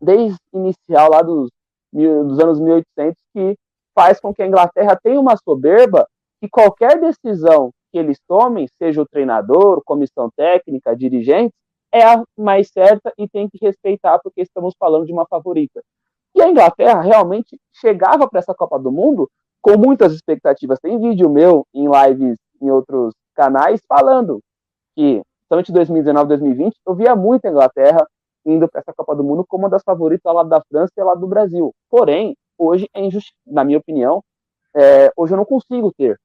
desde 0.00 0.38
inicial 0.52 1.10
lá 1.10 1.22
dos, 1.22 1.50
dos 1.92 2.38
anos 2.38 2.60
1800 2.60 3.20
que 3.32 3.56
faz 3.94 4.20
com 4.20 4.32
que 4.32 4.42
a 4.42 4.46
Inglaterra 4.46 4.98
tenha 5.02 5.20
uma 5.20 5.36
soberba 5.36 6.06
que 6.40 6.48
qualquer 6.48 7.00
decisão 7.00 7.72
que 7.90 7.98
eles 7.98 8.18
tomem, 8.28 8.68
seja 8.78 9.02
o 9.02 9.08
treinador, 9.08 9.82
comissão 9.84 10.30
técnica, 10.36 10.94
dirigentes, 10.94 11.58
é 11.90 12.04
a 12.04 12.22
mais 12.36 12.68
certa 12.68 13.12
e 13.18 13.26
tem 13.28 13.48
que 13.48 13.58
respeitar 13.60 14.18
porque 14.22 14.42
estamos 14.42 14.74
falando 14.78 15.06
de 15.06 15.12
uma 15.12 15.26
favorita. 15.26 15.82
E 16.34 16.42
a 16.42 16.48
Inglaterra 16.48 17.00
realmente 17.00 17.58
chegava 17.72 18.28
para 18.28 18.38
essa 18.38 18.54
Copa 18.54 18.78
do 18.78 18.92
Mundo 18.92 19.28
com 19.60 19.76
muitas 19.76 20.12
expectativas. 20.12 20.78
Tem 20.78 20.98
vídeo 20.98 21.28
meu 21.28 21.66
em 21.74 21.88
lives 21.88 22.38
em 22.60 22.70
outros 22.70 23.14
canais 23.34 23.80
falando 23.88 24.40
que, 24.96 25.22
somente 25.48 25.72
2019, 25.72 26.28
2020, 26.28 26.76
eu 26.86 26.94
via 26.94 27.14
muito 27.14 27.46
a 27.46 27.50
Inglaterra 27.50 28.06
indo 28.44 28.68
para 28.68 28.80
essa 28.80 28.92
Copa 28.94 29.14
do 29.14 29.24
Mundo 29.24 29.44
como 29.46 29.64
uma 29.64 29.70
das 29.70 29.82
favoritas 29.82 30.24
ao 30.24 30.34
lado 30.34 30.48
da 30.48 30.62
França 30.68 30.92
e 30.96 31.00
ao 31.00 31.08
lado 31.08 31.20
do 31.20 31.26
Brasil. 31.26 31.72
Porém, 31.90 32.34
hoje 32.56 32.88
é 32.94 33.04
injusto, 33.04 33.32
na 33.46 33.64
minha 33.64 33.78
opinião, 33.78 34.22
é, 34.74 35.10
hoje 35.16 35.34
eu 35.34 35.36
não 35.36 35.44
consigo 35.44 35.92
ter 35.96 36.18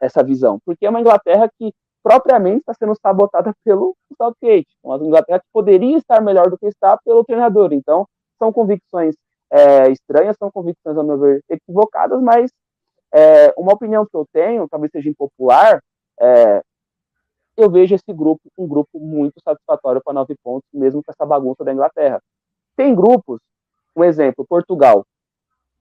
essa 0.00 0.22
visão, 0.22 0.58
porque 0.64 0.86
é 0.86 0.90
uma 0.90 1.00
Inglaterra 1.00 1.50
que 1.58 1.72
propriamente 2.02 2.60
está 2.60 2.72
sendo 2.74 2.94
sabotada 3.00 3.52
pelo 3.64 3.94
Southgate, 4.16 4.68
uma 4.82 4.96
Inglaterra 4.96 5.40
que 5.40 5.46
poderia 5.52 5.98
estar 5.98 6.20
melhor 6.20 6.48
do 6.48 6.56
que 6.56 6.66
está 6.66 6.96
pelo 7.04 7.24
treinador. 7.24 7.72
Então, 7.72 8.06
são 8.38 8.52
convicções 8.52 9.14
é, 9.50 9.90
estranhas, 9.90 10.36
são 10.38 10.50
convicções, 10.50 10.96
ao 10.96 11.04
meu 11.04 11.18
ver, 11.18 11.42
equivocadas, 11.48 12.20
mas 12.22 12.50
é, 13.12 13.52
uma 13.56 13.72
opinião 13.72 14.06
que 14.06 14.16
eu 14.16 14.26
tenho, 14.32 14.68
talvez 14.68 14.92
seja 14.92 15.08
impopular, 15.08 15.82
é, 16.20 16.62
eu 17.56 17.70
vejo 17.70 17.94
esse 17.94 18.12
grupo 18.12 18.42
um 18.58 18.66
grupo 18.66 18.98
muito 18.98 19.40
satisfatório 19.42 20.02
para 20.04 20.12
nove 20.12 20.34
pontos, 20.42 20.68
mesmo 20.72 21.02
com 21.02 21.10
essa 21.10 21.24
bagunça 21.24 21.64
da 21.64 21.72
Inglaterra. 21.72 22.20
Tem 22.76 22.94
grupos, 22.94 23.40
um 23.96 24.04
exemplo, 24.04 24.44
Portugal. 24.46 25.06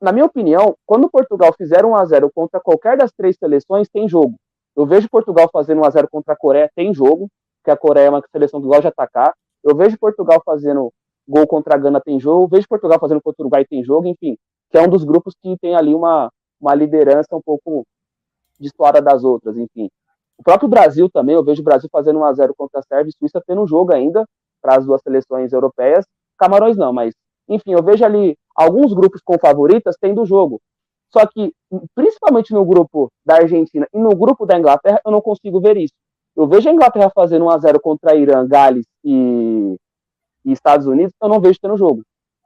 Na 0.01 0.11
minha 0.11 0.25
opinião, 0.25 0.75
quando 0.85 1.09
Portugal 1.09 1.53
fizer 1.57 1.85
1 1.85 1.95
a 1.95 2.05
0 2.05 2.31
contra 2.33 2.59
qualquer 2.59 2.97
das 2.97 3.11
três 3.11 3.35
seleções, 3.37 3.89
tem 3.89 4.07
jogo. 4.07 4.35
Eu 4.75 4.85
vejo 4.85 5.09
Portugal 5.09 5.49
fazendo 5.51 5.81
1 5.81 5.85
a 5.85 5.89
0 5.89 6.07
contra 6.09 6.33
a 6.33 6.37
Coreia, 6.37 6.71
tem 6.75 6.93
jogo, 6.93 7.29
que 7.63 7.71
a 7.71 7.77
Coreia 7.77 8.07
é 8.07 8.09
uma 8.09 8.21
seleção 8.31 8.61
que 8.61 8.67
gosta 8.67 8.83
de 8.83 8.87
atacar. 8.89 9.33
Eu 9.63 9.75
vejo 9.75 9.97
Portugal 9.97 10.41
fazendo 10.45 10.93
gol 11.27 11.47
contra 11.47 11.75
a 11.75 11.77
Gana, 11.77 11.99
tem 11.99 12.19
jogo. 12.19 12.45
Eu 12.45 12.47
vejo 12.47 12.67
Portugal 12.67 12.99
fazendo 12.99 13.21
contra 13.21 13.41
o 13.41 13.45
Uruguai, 13.45 13.65
tem 13.65 13.83
jogo. 13.83 14.07
Enfim, 14.07 14.37
que 14.69 14.77
é 14.77 14.81
um 14.81 14.87
dos 14.87 15.03
grupos 15.03 15.33
que 15.41 15.57
tem 15.57 15.75
ali 15.75 15.93
uma, 15.95 16.29
uma 16.59 16.73
liderança 16.73 17.35
um 17.35 17.41
pouco 17.41 17.85
distorada 18.59 19.01
das 19.01 19.23
outras, 19.23 19.57
enfim. 19.57 19.89
O 20.37 20.43
próprio 20.43 20.69
Brasil 20.69 21.09
também, 21.09 21.35
eu 21.35 21.43
vejo 21.43 21.61
o 21.61 21.65
Brasil 21.65 21.89
fazendo 21.91 22.19
1x0 22.19 22.53
contra 22.57 22.79
a 22.79 22.83
Sérvia 22.83 23.09
e 23.09 23.17
Suíça 23.17 23.41
tendo 23.45 23.61
um 23.61 23.67
jogo 23.67 23.93
ainda 23.93 24.25
para 24.61 24.77
as 24.77 24.85
duas 24.85 25.01
seleções 25.01 25.53
europeias. 25.53 26.05
Camarões 26.37 26.75
não, 26.75 26.91
mas 26.91 27.13
enfim, 27.47 27.71
eu 27.71 27.83
vejo 27.83 28.03
ali 28.03 28.35
alguns 28.55 28.93
grupos 28.93 29.21
com 29.23 29.37
favoritas 29.37 29.95
tendo 29.99 30.25
jogo. 30.25 30.59
Só 31.13 31.25
que, 31.25 31.53
principalmente 31.93 32.51
no 32.53 32.65
grupo 32.65 33.09
da 33.25 33.35
Argentina 33.37 33.87
e 33.93 33.97
no 33.97 34.15
grupo 34.15 34.45
da 34.45 34.57
Inglaterra, 34.57 34.99
eu 35.05 35.11
não 35.11 35.21
consigo 35.21 35.61
ver 35.61 35.77
isso. 35.77 35.93
Eu 36.35 36.47
vejo 36.47 36.67
a 36.67 36.73
Inglaterra 36.73 37.09
fazendo 37.13 37.45
1x0 37.45 37.79
contra 37.79 38.15
Irã, 38.15 38.45
Gales 38.45 38.85
e, 39.03 39.75
e, 40.43 40.51
Estados 40.51 40.87
Unidos, 40.87 41.13
eu 41.21 41.29
não 41.29 41.39
vejo 41.39 41.59
tendo 41.61 41.77
jogo. 41.77 42.01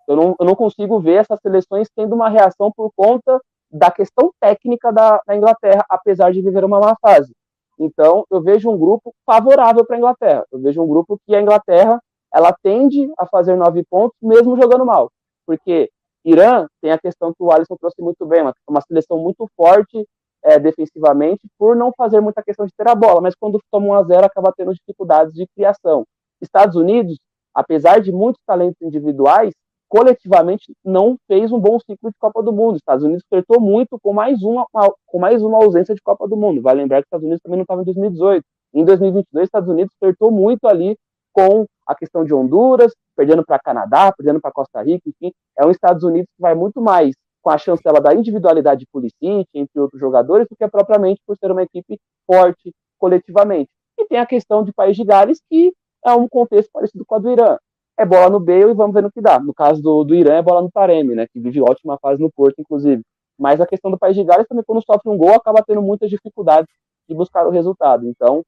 Eu 0.08 0.16
não, 0.16 0.36
eu 0.40 0.46
não 0.46 0.56
consigo 0.56 1.00
ver 1.00 1.16
essas 1.16 1.40
seleções 1.42 1.88
tendo 1.96 2.14
uma 2.14 2.30
reação 2.30 2.72
por 2.72 2.92
conta 2.96 3.40
da 3.72 3.92
questão 3.92 4.32
técnica 4.40 4.92
da, 4.92 5.22
da 5.26 5.36
Inglaterra, 5.36 5.86
apesar 5.90 6.32
de 6.32 6.42
viver 6.42 6.64
uma 6.64 6.80
má 6.80 6.96
fase. 7.02 7.32
Então, 7.80 8.26
eu 8.30 8.42
vejo 8.42 8.70
um 8.70 8.78
grupo 8.78 9.14
favorável 9.26 9.86
para 9.86 9.96
a 9.96 10.00
Inglaterra. 10.00 10.46
Eu 10.52 10.60
vejo 10.60 10.82
um 10.82 10.88
grupo 10.88 11.18
que 11.26 11.36
a 11.36 11.42
Inglaterra 11.42 12.00
ela 12.34 12.54
tende 12.62 13.12
a 13.18 13.26
fazer 13.26 13.56
nove 13.56 13.84
pontos, 13.90 14.18
mesmo 14.22 14.60
jogando 14.60 14.86
mal. 14.86 15.10
Porque 15.46 15.90
Irã 16.26 16.68
tem 16.82 16.92
a 16.92 17.00
questão 17.00 17.34
que 17.34 17.42
o 17.42 17.52
Alisson 17.52 17.76
trouxe 17.80 18.02
muito 18.02 18.26
bem, 18.26 18.42
uma, 18.42 18.54
uma 18.68 18.82
seleção 18.82 19.18
muito 19.18 19.48
forte 19.56 20.06
é, 20.44 20.60
defensivamente, 20.60 21.48
por 21.58 21.76
não 21.76 21.92
fazer 21.98 22.20
muita 22.20 22.44
questão 22.44 22.66
de 22.66 22.74
ter 22.76 22.88
a 22.88 22.96
bola, 22.96 23.22
mas 23.22 23.36
quando 23.36 23.60
toma 23.72 23.88
1 23.88 23.94
a 23.94 24.04
0 24.04 24.26
acaba 24.26 24.54
tendo 24.56 24.74
dificuldades 24.74 25.34
de 25.34 25.46
criação. 25.56 26.06
Estados 26.42 26.76
Unidos, 26.76 27.18
apesar 27.54 28.00
de 28.00 28.12
muitos 28.12 28.42
talentos 28.46 28.82
individuais, 28.82 29.54
coletivamente 29.90 30.72
não 30.86 31.18
fez 31.28 31.52
um 31.52 31.60
bom 31.60 31.80
ciclo 31.80 32.12
de 32.12 32.18
Copa 32.20 32.44
do 32.44 32.54
Mundo. 32.54 32.78
Estados 32.78 33.04
Unidos 33.04 33.26
flertou 33.28 33.60
muito 33.60 34.00
com 34.00 34.14
mais 34.14 34.42
uma, 34.44 34.66
com 35.08 35.20
mais 35.20 35.42
uma 35.42 35.58
ausência 35.58 35.96
de 35.96 36.02
Copa 36.02 36.28
do 36.28 36.38
Mundo. 36.38 36.62
Vai 36.62 36.76
lembrar 36.76 37.02
que 37.02 37.08
Estados 37.08 37.26
Unidos 37.26 37.42
também 37.42 37.58
não 37.58 37.64
estava 37.64 37.82
em 37.82 37.86
2018. 37.86 38.46
Em 38.76 38.86
2022, 38.86 39.46
Estados 39.46 39.68
Unidos 39.68 39.94
flertou 40.00 40.32
muito 40.32 40.68
ali 40.68 40.96
com 41.34 41.66
a 41.88 41.96
questão 41.96 42.24
de 42.24 42.34
Honduras, 42.34 42.94
perdendo 43.16 43.44
para 43.44 43.58
Canadá, 43.60 44.14
perdendo 44.16 44.40
para 44.40 44.52
Costa 44.52 44.82
Rica, 44.84 45.10
enfim, 45.10 45.34
é 45.58 45.66
um 45.66 45.72
Estados 45.72 46.04
Unidos 46.04 46.30
que 46.36 46.42
vai 46.42 46.54
muito 46.54 46.80
mais 46.80 47.16
com 47.42 47.50
a 47.50 47.58
chancela 47.58 48.00
da 48.00 48.14
individualidade 48.14 48.82
de 48.82 48.88
Pulisic, 48.92 49.48
entre 49.56 49.80
outros 49.80 50.00
jogadores, 50.00 50.48
do 50.48 50.56
que 50.56 50.68
propriamente 50.68 51.20
por 51.26 51.36
ser 51.38 51.52
uma 51.52 51.64
equipe 51.64 52.00
forte 52.28 52.72
coletivamente. 53.00 53.70
E 53.98 54.06
tem 54.06 54.20
a 54.20 54.26
questão 54.26 54.64
de 54.64 54.72
País 54.72 54.96
de 54.96 55.04
Gales, 55.04 55.42
que 55.50 55.74
é 56.06 56.14
um 56.14 56.28
contexto 56.28 56.70
parecido 56.72 57.04
com 57.06 57.16
a 57.16 57.20
do 57.20 57.32
Irã 57.32 57.58
é 58.00 58.06
bola 58.06 58.30
no 58.30 58.40
Bale 58.40 58.72
e 58.72 58.74
vamos 58.74 58.94
ver 58.94 59.04
no 59.04 59.12
que 59.12 59.20
dá. 59.22 59.38
No 59.40 59.54
caso 59.54 59.82
do, 59.82 60.06
do 60.06 60.16
Irã, 60.16 60.36
é 60.36 60.42
bola 60.42 60.62
no 60.62 60.72
Taremi, 60.72 61.16
né? 61.16 61.28
Que 61.28 61.38
vive 61.38 61.62
ótima 61.62 62.00
fase 62.02 62.22
no 62.22 62.32
Porto, 62.32 62.56
inclusive. 62.60 63.04
Mas 63.38 63.60
a 63.60 63.68
questão 63.68 63.92
do 63.92 64.00
País 64.00 64.16
de 64.16 64.24
Gales 64.24 64.48
também, 64.48 64.64
quando 64.66 64.82
sofre 64.86 65.10
um 65.10 65.18
gol, 65.18 65.34
acaba 65.34 65.62
tendo 65.62 65.82
muitas 65.82 66.10
dificuldades 66.10 66.70
de 67.10 67.14
buscar 67.14 67.46
o 67.46 67.50
resultado. 67.50 68.08
Então, 68.08 68.42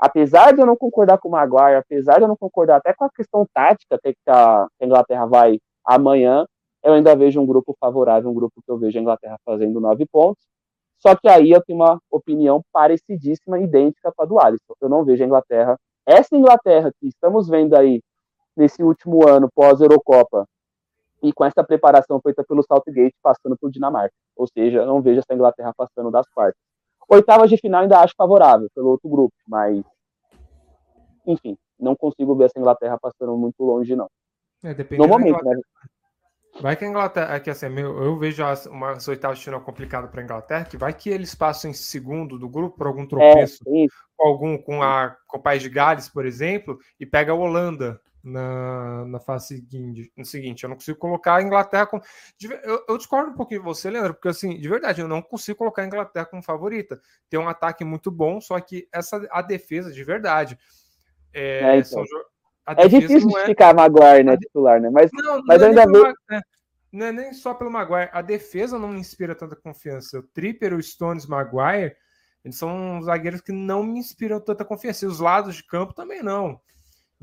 apesar 0.00 0.52
de 0.52 0.60
eu 0.60 0.66
não 0.66 0.76
concordar 0.76 1.18
com 1.18 1.28
o 1.28 1.30
Maguire, 1.30 1.76
apesar 1.76 2.16
de 2.16 2.22
eu 2.22 2.28
não 2.28 2.36
concordar 2.36 2.76
até 2.76 2.92
com 2.92 3.04
a 3.04 3.10
questão 3.10 3.46
tática 3.54 3.96
que 4.02 4.16
a 4.28 4.66
Inglaterra 4.82 5.26
vai 5.26 5.60
amanhã, 5.84 6.44
eu 6.82 6.94
ainda 6.94 7.14
vejo 7.14 7.40
um 7.40 7.46
grupo 7.46 7.76
favorável, 7.78 8.28
um 8.28 8.34
grupo 8.34 8.60
que 8.64 8.70
eu 8.70 8.78
vejo 8.78 8.98
a 8.98 9.02
Inglaterra 9.02 9.36
fazendo 9.44 9.80
nove 9.80 10.04
pontos. 10.06 10.42
Só 10.98 11.14
que 11.14 11.28
aí 11.28 11.50
eu 11.52 11.62
tenho 11.62 11.78
uma 11.78 12.00
opinião 12.10 12.60
parecidíssima, 12.72 13.60
idêntica 13.60 14.12
com 14.16 14.22
a 14.22 14.26
do 14.26 14.40
Alisson. 14.40 14.74
Eu 14.80 14.88
não 14.88 15.04
vejo 15.04 15.22
a 15.22 15.26
Inglaterra. 15.26 15.76
Essa 16.06 16.36
Inglaterra 16.36 16.90
que 17.00 17.06
estamos 17.06 17.48
vendo 17.48 17.76
aí 17.76 18.00
nesse 18.56 18.82
último 18.82 19.28
ano 19.28 19.48
pós-Eurocopa 19.54 20.46
e 21.22 21.32
com 21.32 21.44
essa 21.44 21.64
preparação 21.64 22.20
feita 22.20 22.44
pelo 22.44 22.62
Southgate 22.62 23.14
passando 23.22 23.56
por 23.56 23.70
Dinamarca. 23.70 24.14
Ou 24.36 24.46
seja, 24.46 24.84
não 24.86 25.02
vejo 25.02 25.20
essa 25.20 25.34
Inglaterra 25.34 25.72
passando 25.76 26.10
das 26.10 26.28
quartas. 26.28 26.60
Oitavas 27.08 27.50
de 27.50 27.56
final 27.56 27.82
ainda 27.82 28.00
acho 28.00 28.14
favorável 28.16 28.68
pelo 28.74 28.88
outro 28.88 29.08
grupo, 29.08 29.34
mas 29.46 29.84
enfim, 31.26 31.56
não 31.78 31.94
consigo 31.94 32.34
ver 32.34 32.44
essa 32.44 32.58
Inglaterra 32.58 32.98
passando 33.00 33.36
muito 33.36 33.62
longe, 33.62 33.94
não. 33.94 34.08
É, 34.62 34.74
no 34.96 35.08
momento, 35.08 35.44
né? 35.44 35.60
Vai 36.60 36.74
que 36.74 36.84
a 36.84 36.88
Inglaterra, 36.88 37.34
é 37.34 37.40
que 37.40 37.50
assim, 37.50 37.66
eu, 37.66 38.02
eu 38.02 38.18
vejo 38.18 38.42
uma 38.70 38.96
oitavas 39.08 39.38
de 39.38 39.44
final 39.44 39.60
complicada 39.60 40.08
para 40.08 40.22
a 40.22 40.24
Inglaterra, 40.24 40.64
que 40.64 40.76
vai 40.76 40.92
que 40.94 41.10
eles 41.10 41.34
passam 41.34 41.70
em 41.70 41.74
segundo 41.74 42.38
do 42.38 42.48
grupo 42.48 42.78
por 42.78 42.86
algum 42.86 43.02
é, 43.02 43.06
tropeço, 43.06 43.62
é, 43.66 43.86
com 44.16 44.26
algum 44.26 44.56
com, 44.56 44.82
a, 44.82 45.14
com 45.26 45.36
o 45.36 45.42
País 45.42 45.62
de 45.62 45.68
Gales, 45.68 46.08
por 46.08 46.24
exemplo, 46.24 46.78
e 46.98 47.04
pega 47.04 47.32
a 47.32 47.34
Holanda 47.34 48.00
na, 48.26 49.04
na 49.06 49.20
fase 49.20 49.46
seguinte, 49.46 50.12
no 50.16 50.24
seguinte. 50.24 50.64
Eu 50.64 50.68
não 50.68 50.76
consigo 50.76 50.98
colocar 50.98 51.36
a 51.36 51.42
Inglaterra 51.42 51.86
como. 51.86 52.02
Eu, 52.64 52.84
eu, 52.88 52.98
discordo 52.98 53.30
um 53.30 53.34
pouquinho 53.34 53.60
de 53.60 53.64
você, 53.64 53.88
Leandro, 53.88 54.14
porque 54.14 54.28
assim, 54.28 54.58
de 54.58 54.68
verdade, 54.68 55.00
eu 55.00 55.06
não 55.06 55.22
consigo 55.22 55.58
colocar 55.58 55.82
a 55.82 55.86
Inglaterra 55.86 56.26
como 56.26 56.42
favorita. 56.42 57.00
Tem 57.30 57.38
um 57.38 57.48
ataque 57.48 57.84
muito 57.84 58.10
bom, 58.10 58.40
só 58.40 58.58
que 58.58 58.88
essa 58.92 59.24
a 59.30 59.40
defesa 59.40 59.92
de 59.92 60.02
verdade. 60.02 60.58
É, 61.32 61.76
é, 61.76 61.78
então. 61.78 62.04
é 62.66 62.88
difícil 62.88 63.38
é... 63.38 63.46
ficar 63.46 63.72
Maguire, 63.74 64.24
né, 64.24 64.36
titular, 64.36 64.80
né? 64.80 64.90
Mas, 64.90 65.10
não, 65.12 65.42
mas 65.44 65.60
não 65.60 65.66
é 65.66 65.70
ainda 65.70 65.86
vejo. 65.86 66.14
É, 66.32 66.40
não 66.90 67.06
é 67.06 67.12
nem 67.12 67.32
só 67.32 67.54
pelo 67.54 67.70
Maguire, 67.70 68.10
a 68.12 68.22
defesa 68.22 68.76
não 68.76 68.88
me 68.88 68.98
inspira 68.98 69.36
tanta 69.36 69.54
confiança. 69.54 70.18
O 70.18 70.22
Tripper, 70.22 70.74
o 70.74 70.82
Stones, 70.82 71.26
Maguire, 71.26 71.94
eles 72.44 72.56
são 72.56 73.00
zagueiros 73.02 73.40
que 73.40 73.52
não 73.52 73.84
me 73.84 74.00
inspiram 74.00 74.40
tanta 74.40 74.64
confiança. 74.64 75.04
E 75.04 75.08
os 75.08 75.20
lados 75.20 75.54
de 75.54 75.64
campo 75.64 75.94
também 75.94 76.24
não. 76.24 76.60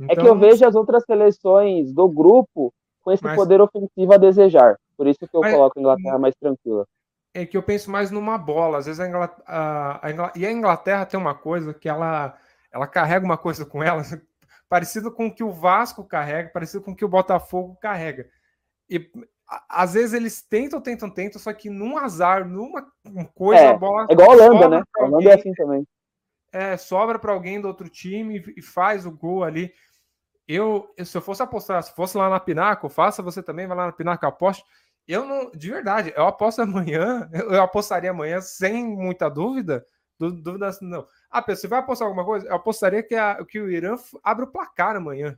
Então, 0.04 0.14
é 0.14 0.16
que 0.16 0.22
eu 0.22 0.36
então, 0.36 0.40
vejo 0.40 0.66
as 0.66 0.76
outras 0.76 1.04
seleções 1.06 1.94
do 1.94 2.08
grupo 2.08 2.74
com 3.02 3.12
esse 3.12 3.24
mas, 3.24 3.36
poder 3.36 3.62
ofensivo 3.62 4.14
a 4.14 4.18
desejar. 4.18 4.78
Por 4.98 5.08
isso 5.08 5.20
que 5.20 5.36
eu 5.36 5.42
mas, 5.42 5.54
coloco 5.54 5.78
a 5.78 5.82
Inglaterra 5.82 6.18
mais 6.18 6.36
tranquila. 6.36 6.86
É 7.34 7.46
que 7.46 7.58
eu 7.58 7.64
penso 7.64 7.90
mais 7.90 8.12
numa 8.12 8.38
bola. 8.38 8.78
Às 8.78 8.86
vezes 8.86 9.00
a 9.00 9.08
Inglaterra, 9.08 9.44
a, 9.46 10.08
a 10.08 10.12
Inglaterra, 10.12 10.44
e 10.44 10.48
a 10.48 10.52
Inglaterra 10.52 11.06
tem 11.06 11.20
uma 11.20 11.34
coisa 11.34 11.74
que 11.74 11.90
ela, 11.90 12.38
ela 12.72 12.88
carrega 12.88 13.26
uma 13.26 13.38
coisa 13.38 13.66
com 13.66 13.84
ela, 13.84 14.02
parecido 14.70 15.12
com 15.12 15.28
o 15.28 15.34
que 15.34 15.44
o 15.44 15.52
Vasco 15.52 16.04
carrega, 16.04 16.50
parecido 16.50 16.84
com 16.84 16.92
o 16.92 16.96
que 16.96 17.06
o 17.06 17.10
Botafogo 17.10 17.78
carrega. 17.82 18.28
E 18.90 19.10
às 19.70 19.94
vezes 19.94 20.14
eles 20.14 20.42
tentam, 20.42 20.80
tentam, 20.80 21.10
tentam, 21.10 21.40
só 21.40 21.52
que 21.54 21.70
num 21.70 21.98
azar, 21.98 22.48
numa 22.48 22.86
coisa, 23.36 23.64
é, 23.64 23.68
a 23.70 23.78
bola. 23.78 24.08
É 24.10 24.14
igual 24.14 24.32
a 24.32 24.34
Holanda, 24.34 24.70
né? 24.70 24.84
A 24.98 25.04
Holanda 25.04 25.30
é 25.30 25.34
assim 25.34 25.54
também 25.54 25.86
é, 26.54 26.78
sobra 26.78 27.18
para 27.18 27.34
alguém 27.34 27.60
do 27.60 27.68
outro 27.68 27.90
time 27.90 28.44
e 28.56 28.62
faz 28.62 29.08
o 29.08 29.12
gol 29.12 29.44
ali. 29.44 29.74
Eu, 30.48 30.94
se 31.04 31.16
eu 31.18 31.22
fosse 31.22 31.42
apostar, 31.42 31.82
se 31.84 31.96
fosse 31.96 32.18
lá 32.18 32.30
na 32.30 32.40
Pinaco, 32.40 32.90
faça 32.90 33.24
você 33.24 33.42
também, 33.42 33.68
vai 33.68 33.78
lá 33.78 33.86
na 33.88 33.92
Pinaco, 33.92 34.26
aposte. 34.26 34.64
Eu 35.08 35.26
não, 35.26 35.52
de 35.52 35.70
verdade, 35.70 36.14
eu 36.16 36.26
aposto 36.26 36.62
amanhã, 36.62 37.30
eu 37.34 37.62
apostaria 37.62 38.12
amanhã 38.12 38.42
sem 38.42 38.86
muita 38.86 39.30
dúvida, 39.30 39.86
dúvida 40.20 40.70
não. 40.82 41.06
Ah, 41.30 41.42
Pedro, 41.42 41.62
você 41.62 41.68
vai 41.68 41.80
apostar 41.80 42.08
alguma 42.08 42.26
coisa? 42.26 42.48
Eu 42.48 42.56
apostaria 42.56 43.04
que, 43.04 43.16
a, 43.16 43.44
que 43.46 43.60
o 43.60 43.70
Irã 43.70 43.96
abre 44.24 44.46
o 44.46 44.52
placar 44.52 44.96
amanhã. 44.96 45.38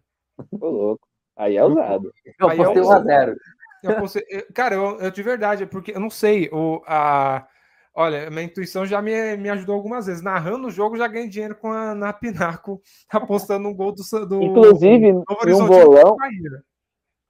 Ô, 0.52 0.70
louco. 0.70 1.08
Aí 1.36 1.58
é 1.58 1.64
usado. 1.64 2.12
Eu 2.40 2.50
apostei 2.50 2.82
1x0. 2.82 4.54
Cara, 4.54 4.76
eu, 4.76 5.00
eu, 5.00 5.12
de 5.12 5.24
verdade, 5.24 5.66
porque 5.66 5.92
eu 5.92 6.00
não 6.00 6.10
sei, 6.10 6.50
o, 6.52 6.82
a, 6.88 7.48
Olha, 7.98 8.30
minha 8.30 8.44
intuição 8.44 8.86
já 8.86 9.02
me, 9.02 9.38
me 9.38 9.50
ajudou 9.50 9.74
algumas 9.74 10.06
vezes. 10.06 10.22
Narrando 10.22 10.68
o 10.68 10.72
jogo, 10.72 10.98
já 10.98 11.08
ganhei 11.08 11.30
dinheiro 11.30 11.56
com 11.56 11.72
a, 11.72 11.96
na 11.96 12.12
Pinaco, 12.12 12.82
apostando 13.10 13.70
um 13.70 13.74
gol 13.74 13.94
do. 13.94 14.04
do 14.26 14.44
Inclusive, 14.44 15.14
do 15.14 15.24
um 15.58 15.66
bolão. 15.66 16.18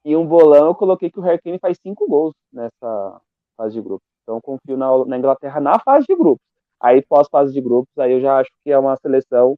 E 0.04 0.16
um 0.16 0.26
bolão, 0.26 0.68
eu 0.68 0.76
coloquei 0.76 1.12
que 1.12 1.20
o 1.20 1.22
Harry 1.22 1.40
Kane 1.40 1.60
faz 1.60 1.78
cinco 1.82 2.08
gols 2.08 2.34
nessa 2.52 3.22
fase 3.56 3.76
de 3.76 3.82
grupos. 3.82 4.08
Então, 4.24 4.42
confio 4.42 4.76
na, 4.76 5.06
na 5.06 5.18
Inglaterra 5.18 5.60
na 5.60 5.80
fase 5.80 6.06
de 6.08 6.16
grupos. 6.16 6.44
Aí, 6.80 7.02
pós-fase 7.04 7.54
de 7.54 7.62
grupos, 7.62 7.96
aí 7.98 8.12
eu 8.14 8.22
já 8.22 8.40
acho 8.40 8.50
que 8.64 8.72
é 8.72 8.78
uma 8.78 8.96
seleção. 8.98 9.56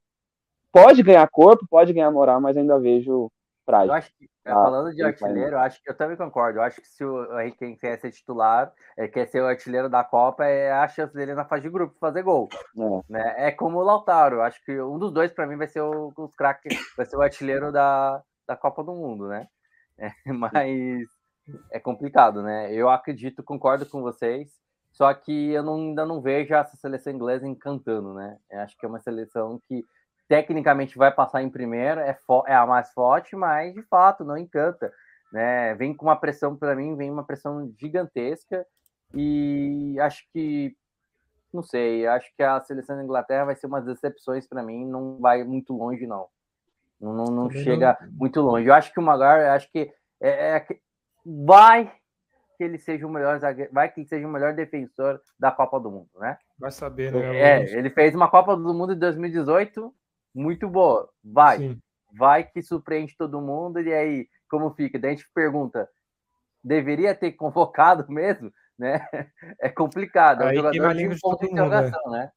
Pode 0.72 1.02
ganhar 1.04 1.28
corpo, 1.30 1.66
pode 1.70 1.94
ganhar 1.94 2.12
moral, 2.12 2.42
mas 2.42 2.58
ainda 2.58 2.78
vejo 2.78 3.30
eu 3.68 3.94
acho 3.94 4.10
que, 4.18 4.26
é, 4.46 4.52
ah, 4.52 4.54
falando 4.54 4.96
de 4.96 5.04
artilheiro, 5.04 5.52
eu 5.52 5.60
acho 5.60 5.82
que 5.84 5.90
eu 5.90 5.96
também 5.96 6.16
concordo. 6.16 6.60
Eu 6.60 6.64
acho 6.64 6.80
que 6.80 6.88
se 6.88 7.04
o 7.04 7.40
Henrique 7.40 7.76
quer 7.76 8.00
ser 8.00 8.12
titular, 8.12 8.72
é, 8.98 9.08
quer 9.08 9.28
ser 9.28 9.42
o 9.42 9.48
artilheiro 9.48 9.90
da 9.90 10.04
Copa, 10.04 10.46
é 10.46 10.72
a 10.72 10.88
chance 10.88 11.14
dele 11.14 11.34
na 11.34 11.44
fase 11.44 11.64
de 11.64 11.70
grupo 11.70 11.98
fazer 12.00 12.24
gol. 12.24 12.48
É, 12.78 13.12
né? 13.12 13.36
é 13.38 13.52
como 13.52 13.78
o 13.78 13.84
Lautaro. 13.84 14.38
Eu 14.38 14.42
acho 14.44 14.64
que 14.64 14.82
um 14.82 14.98
dos 14.98 15.12
dois, 15.12 15.34
para 15.34 15.46
mim, 15.46 15.58
vai 15.58 15.68
ser 15.68 15.82
o, 15.82 16.14
os 16.18 16.36
craques, 16.36 16.78
vai 16.96 17.06
ser 17.06 17.18
o 17.18 17.22
artilheiro 17.22 17.72
da, 17.72 18.24
da 18.48 18.56
Copa 18.56 18.84
do 18.84 18.94
Mundo, 18.94 19.28
né? 19.28 19.48
É, 20.00 20.32
mas 20.32 21.08
é 21.72 21.80
complicado, 21.80 22.44
né? 22.44 22.72
Eu 22.72 22.88
acredito, 22.88 23.42
concordo 23.42 23.84
com 23.84 24.00
vocês. 24.04 24.52
Só 24.92 25.12
que 25.14 25.52
eu 25.52 25.64
não, 25.64 25.76
ainda 25.76 26.06
não 26.06 26.22
vejo 26.22 26.54
essa 26.54 26.78
seleção 26.78 27.14
inglesa 27.14 27.48
encantando, 27.48 28.14
né? 28.14 28.38
Eu 28.50 28.60
acho 28.62 28.78
que 28.78 28.86
é 28.86 28.90
uma 28.90 29.00
seleção 29.00 29.60
que 29.68 29.84
tecnicamente 30.28 30.98
vai 30.98 31.12
passar 31.12 31.42
em 31.42 31.50
primeiro, 31.50 32.02
é, 32.02 32.18
é 32.48 32.54
a 32.54 32.66
mais 32.66 32.92
forte, 32.92 33.36
mas 33.36 33.74
de 33.74 33.82
fato 33.84 34.24
não 34.24 34.38
encanta. 34.38 34.92
Né? 35.32 35.74
Vem 35.76 35.94
com 35.94 36.06
uma 36.06 36.16
pressão, 36.16 36.56
para 36.56 36.76
mim, 36.76 36.96
vem 36.96 37.10
uma 37.10 37.24
pressão 37.24 37.72
gigantesca 37.80 38.66
e 39.14 39.96
acho 40.00 40.24
que, 40.34 40.76
não 41.54 41.64
sei, 41.64 42.06
acho 42.08 42.30
que 42.36 42.44
a 42.44 42.60
seleção 42.62 42.98
da 42.98 43.04
Inglaterra 43.04 43.46
vai 43.46 43.56
ser 43.56 43.68
uma 43.68 43.82
das 43.82 43.96
decepções 43.96 44.48
para 44.48 44.64
mim, 44.64 44.86
não 44.86 45.18
vai 45.20 45.44
muito 45.44 45.74
longe, 45.74 46.06
não. 46.06 46.28
Não, 47.00 47.14
não, 47.14 47.26
não 47.26 47.50
chega 47.50 47.98
não. 48.02 48.12
muito 48.12 48.42
longe. 48.42 48.68
Eu 48.68 48.74
acho 48.74 48.92
que 48.92 49.00
o 49.00 49.04
Magar, 49.04 49.40
acho 49.52 49.72
que 49.72 49.92
é, 50.20 50.58
é, 50.58 50.68
vai 51.26 51.92
que 52.58 52.64
ele 52.64 52.80
seja 52.80 53.06
o 53.06 53.10
melhor 53.10 53.40
vai 53.72 53.88
que 53.88 54.00
ele 54.00 54.08
seja 54.08 54.28
o 54.28 54.32
melhor 54.32 54.52
defensor 54.56 55.22
da 55.40 55.52
Copa 55.52 55.80
do 55.80 55.92
Mundo, 55.92 56.10
né? 56.16 56.40
Vai 56.58 56.72
saber, 56.72 57.12
né? 57.12 57.38
É, 57.38 57.78
ele 57.78 57.92
fez 57.92 58.16
uma 58.16 58.28
Copa 58.28 58.58
do 58.58 58.74
Mundo 58.74 58.94
em 58.94 58.98
2018 58.98 59.94
muito 60.38 60.70
boa. 60.70 61.10
Vai. 61.24 61.58
Sim. 61.58 61.80
Vai 62.18 62.44
que 62.44 62.62
surpreende 62.62 63.16
todo 63.18 63.42
mundo. 63.42 63.82
E 63.82 63.94
aí, 63.94 64.28
como 64.50 64.72
fica? 64.72 65.00
Daí 65.00 65.12
a 65.12 65.16
gente 65.16 65.28
pergunta: 65.34 65.90
deveria 66.64 67.16
ter 67.16 67.32
convocado 67.34 68.06
mesmo? 68.12 68.52
Né? 68.78 69.06
É 69.60 69.70
complicado. 69.70 70.44
É 70.44 70.52
um 70.52 70.56
jogador 70.56 70.94
de 70.94 71.08
um 71.08 71.18
ponto 71.20 71.40
de 71.40 71.46
né? 71.48 71.52
interrogação, 71.52 72.12
né? 72.12 72.32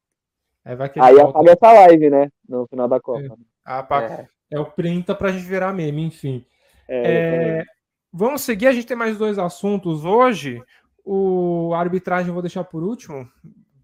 Aí, 0.65 0.75
vai 0.75 0.91
aí 0.99 1.19
apaga 1.19 1.51
essa 1.51 1.71
live, 1.71 2.09
né? 2.09 2.29
No 2.47 2.67
final 2.67 2.87
da 2.87 2.99
Copa. 2.99 3.21
É, 3.23 3.29
apaga... 3.65 4.29
é. 4.51 4.57
é 4.57 4.59
o 4.59 4.65
printa 4.65 5.15
pra 5.15 5.31
gente 5.31 5.45
virar 5.45 5.73
meme, 5.73 6.03
enfim. 6.03 6.45
É, 6.87 7.59
é... 7.59 7.63
Vamos 8.11 8.41
seguir, 8.41 8.67
a 8.67 8.73
gente 8.73 8.85
tem 8.85 8.97
mais 8.97 9.17
dois 9.17 9.39
assuntos 9.39 10.03
hoje. 10.03 10.61
O 11.03 11.73
a 11.73 11.79
arbitragem 11.79 12.27
eu 12.27 12.33
vou 12.33 12.43
deixar 12.43 12.63
por 12.63 12.83
último, 12.83 13.27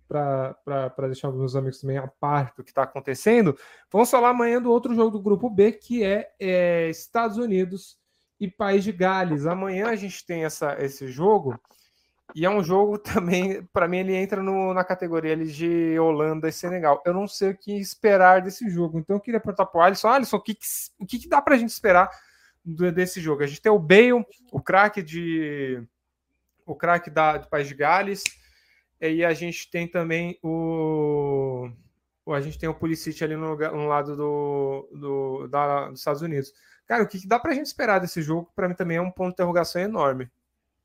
para 0.08 1.08
deixar 1.08 1.28
alguns 1.28 1.56
amigos 1.56 1.82
também 1.82 1.98
a 1.98 2.08
par 2.08 2.54
do 2.56 2.64
que 2.64 2.72
está 2.72 2.84
acontecendo. 2.84 3.58
Vamos 3.92 4.10
falar 4.10 4.30
amanhã 4.30 4.62
do 4.62 4.72
outro 4.72 4.96
jogo 4.96 5.12
do 5.12 5.22
grupo 5.22 5.50
B, 5.50 5.72
que 5.72 6.04
é, 6.04 6.32
é 6.40 6.90
Estados 6.90 7.38
Unidos 7.38 7.98
e 8.40 8.50
País 8.50 8.84
de 8.84 8.92
Gales. 8.92 9.46
Amanhã 9.46 9.88
a 9.88 9.96
gente 9.96 10.26
tem 10.26 10.46
essa, 10.46 10.76
esse 10.80 11.08
jogo, 11.08 11.60
e 12.36 12.46
é 12.46 12.50
um 12.50 12.64
jogo 12.64 12.98
também, 13.00 13.64
para 13.74 13.88
mim, 13.88 13.98
ele 13.98 14.16
entra 14.16 14.42
no, 14.42 14.74
na 14.74 14.84
categoria 14.84 15.36
de 15.36 15.98
Holanda 16.00 16.48
e 16.48 16.52
Senegal. 16.52 17.02
Eu 17.06 17.14
não 17.14 17.28
sei 17.28 17.52
o 17.52 17.58
que 17.58 17.72
esperar 17.74 18.42
desse 18.42 18.70
jogo, 18.70 19.00
então 19.00 19.16
eu 19.16 19.20
queria 19.22 19.40
perguntar 19.40 19.66
para 19.66 19.80
o 19.80 19.84
Alisson: 19.84 20.08
Alisson, 20.08 20.38
o 20.38 20.42
que, 20.42 20.56
que, 20.56 20.66
o 21.00 21.06
que, 21.06 21.20
que 21.20 21.30
dá 21.30 21.42
para 21.42 21.56
a 21.56 21.58
gente 21.58 21.70
esperar 21.70 22.10
desse 22.94 23.22
jogo? 23.22 23.44
A 23.44 23.48
gente 23.48 23.62
tem 23.62 23.72
o 23.72 23.80
Bale, 23.80 24.26
o 24.52 24.62
craque 24.62 25.02
de. 25.02 25.82
O 26.66 26.76
craque 26.76 27.10
da 27.10 27.38
do 27.38 27.48
País 27.48 27.68
de 27.70 27.74
Gales, 27.74 28.24
e 29.00 29.24
a 29.24 29.34
gente 29.34 29.70
tem 29.70 29.88
também 29.88 30.40
o. 30.44 31.70
A 32.30 32.42
gente 32.42 32.60
tem 32.60 32.68
o 32.68 32.74
Pulisic 32.74 33.24
ali 33.24 33.36
no, 33.36 33.56
no 33.56 33.88
lado 33.88 34.16
do, 34.16 34.90
do, 34.92 35.48
da, 35.48 35.90
dos 35.90 36.00
Estados 36.00 36.22
Unidos. 36.22 36.52
Cara, 36.86 37.04
o 37.04 37.08
que, 37.08 37.20
que 37.20 37.28
dá 37.28 37.40
pra 37.40 37.54
gente 37.54 37.68
esperar 37.68 38.00
desse 38.00 38.22
jogo? 38.22 38.52
Para 38.54 38.68
mim 38.68 38.76
também 38.76 38.98
é 38.98 39.02
um 39.02 39.12
ponto 39.12 39.30
de 39.30 39.34
interrogação 39.34 39.82
enorme. 39.82 40.30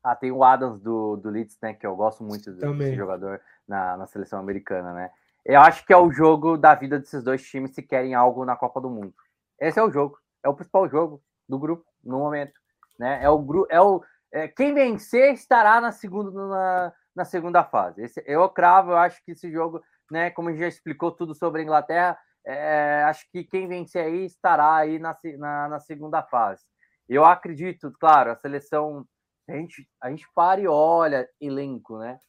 Ah, 0.01 0.15
tem 0.15 0.31
o 0.31 0.43
Adams 0.43 0.79
do, 0.81 1.17
do 1.17 1.29
Leeds, 1.29 1.57
né? 1.61 1.73
Que 1.73 1.85
eu 1.85 1.95
gosto 1.95 2.23
muito 2.23 2.51
desse 2.51 2.95
jogador 2.95 3.41
na, 3.67 3.97
na 3.97 4.07
seleção 4.07 4.39
americana, 4.39 4.93
né? 4.93 5.11
Eu 5.45 5.59
acho 5.59 5.85
que 5.85 5.91
é 5.91 5.97
o 5.97 6.11
jogo 6.11 6.57
da 6.57 6.75
vida 6.75 6.97
desses 6.97 7.23
dois 7.23 7.43
times 7.43 7.73
se 7.73 7.81
querem 7.81 8.13
algo 8.13 8.45
na 8.45 8.55
Copa 8.55 8.79
do 8.79 8.89
Mundo. 8.89 9.13
Esse 9.59 9.79
é 9.79 9.83
o 9.83 9.91
jogo, 9.91 10.17
é 10.41 10.47
o 10.47 10.53
principal 10.53 10.89
jogo 10.89 11.21
do 11.47 11.59
grupo 11.59 11.85
no 12.03 12.19
momento, 12.19 12.53
né? 12.97 13.21
É 13.21 13.29
o 13.29 13.39
grupo, 13.39 13.67
é 13.69 13.81
o 13.81 14.01
é, 14.31 14.47
quem 14.47 14.73
vencer 14.73 15.33
estará 15.33 15.79
na 15.79 15.91
segunda 15.91 16.31
na, 16.31 16.93
na 17.15 17.25
segunda 17.25 17.63
fase. 17.63 18.03
Esse, 18.03 18.23
eu 18.25 18.47
cravo, 18.49 18.91
eu 18.91 18.97
acho 18.97 19.23
que 19.23 19.31
esse 19.31 19.51
jogo, 19.51 19.81
né, 20.11 20.29
como 20.31 20.49
a 20.49 20.51
gente 20.51 20.61
já 20.61 20.67
explicou 20.67 21.11
tudo 21.11 21.33
sobre 21.33 21.61
a 21.61 21.63
Inglaterra, 21.63 22.17
é, 22.45 23.03
acho 23.03 23.25
que 23.31 23.43
quem 23.43 23.67
vencer 23.67 24.05
aí 24.05 24.25
estará 24.25 24.75
aí 24.75 24.99
na, 24.99 25.17
na, 25.37 25.69
na, 25.69 25.79
segunda 25.79 26.21
fase. 26.23 26.63
Eu 27.07 27.23
acredito, 27.23 27.91
claro, 27.99 28.31
a 28.31 28.35
seleção, 28.35 29.05
a 29.47 29.53
gente, 29.53 29.87
a 30.01 30.09
gente 30.09 30.27
para 30.35 30.59
e 30.59 30.67
olha 30.67 31.27
elenco, 31.39 31.97
né? 31.99 32.19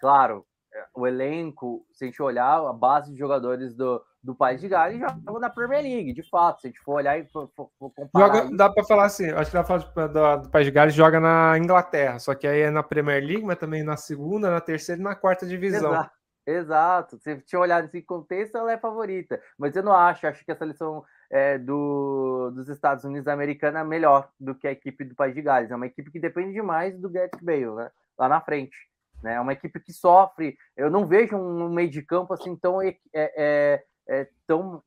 Claro, 0.00 0.44
é, 0.72 0.86
o 0.94 1.06
elenco, 1.06 1.86
se 1.92 2.04
a 2.04 2.06
gente 2.06 2.22
olhar 2.22 2.58
a 2.66 2.72
base 2.72 3.12
de 3.12 3.18
jogadores 3.18 3.74
do, 3.74 4.04
do 4.24 4.34
País 4.34 4.60
de 4.60 4.68
Gales, 4.68 4.98
jogam 4.98 5.38
na 5.38 5.50
Premier 5.50 5.82
League, 5.82 6.14
de 6.14 6.22
fato. 6.28 6.62
Se 6.62 6.66
a 6.66 6.70
gente 6.70 6.80
for 6.80 6.94
olhar 6.94 7.18
e 7.18 7.26
for, 7.26 7.50
for, 7.54 7.70
for 7.78 7.90
comparar. 7.90 8.26
Joga, 8.26 8.56
dá 8.56 8.70
para 8.70 8.84
falar 8.84 9.04
assim, 9.04 9.30
acho 9.30 9.50
que 9.50 9.56
dá 9.56 9.62
para 9.62 9.80
falar 9.80 10.06
do, 10.08 10.42
do 10.44 10.50
País 10.50 10.64
de 10.64 10.72
Gales 10.72 10.94
joga 10.94 11.20
na 11.20 11.58
Inglaterra, 11.58 12.18
só 12.18 12.34
que 12.34 12.46
aí 12.46 12.60
é 12.60 12.70
na 12.70 12.82
Premier 12.82 13.22
League, 13.22 13.44
mas 13.44 13.58
também 13.58 13.82
na 13.82 13.96
segunda, 13.96 14.50
na 14.50 14.60
terceira 14.60 15.00
e 15.00 15.04
na 15.04 15.14
quarta 15.14 15.46
divisão. 15.46 15.92
Exato. 15.92 16.24
Exato. 16.46 17.18
Se 17.20 17.40
tinha 17.42 17.58
olhado 17.58 17.84
nesse 17.84 18.02
contexto, 18.02 18.58
ela 18.58 18.72
é 18.72 18.78
favorita. 18.78 19.40
Mas 19.58 19.74
eu 19.74 19.82
não 19.82 19.92
acho. 19.92 20.26
Acho 20.26 20.44
que 20.44 20.52
a 20.52 20.56
seleção 20.56 21.02
é, 21.30 21.56
do, 21.56 22.50
dos 22.50 22.68
Estados 22.68 23.02
Unidos 23.04 23.28
americana 23.28 23.80
é 23.80 23.84
melhor 23.84 24.28
do 24.38 24.54
que 24.54 24.68
a 24.68 24.72
equipe 24.72 25.04
do 25.04 25.14
País 25.14 25.34
de 25.34 25.40
Gales. 25.40 25.70
É 25.70 25.76
uma 25.76 25.86
equipe 25.86 26.10
que 26.10 26.20
depende 26.20 26.52
demais 26.52 26.98
do 27.00 27.08
Gareth 27.08 27.40
Bale, 27.40 27.74
né? 27.74 27.90
Lá 28.18 28.28
na 28.28 28.42
frente. 28.42 28.76
Né? 29.22 29.34
É 29.34 29.40
uma 29.40 29.54
equipe 29.54 29.80
que 29.80 29.92
sofre. 29.92 30.56
Eu 30.76 30.90
não 30.90 31.06
vejo 31.06 31.34
um 31.34 31.70
meio 31.70 31.88
de 31.88 32.02
campo 32.02 32.34
assim 32.34 32.54
tão, 32.54 32.82
é, 32.82 32.94
é, 33.14 33.82
é 34.08 34.28
tão 34.46 34.82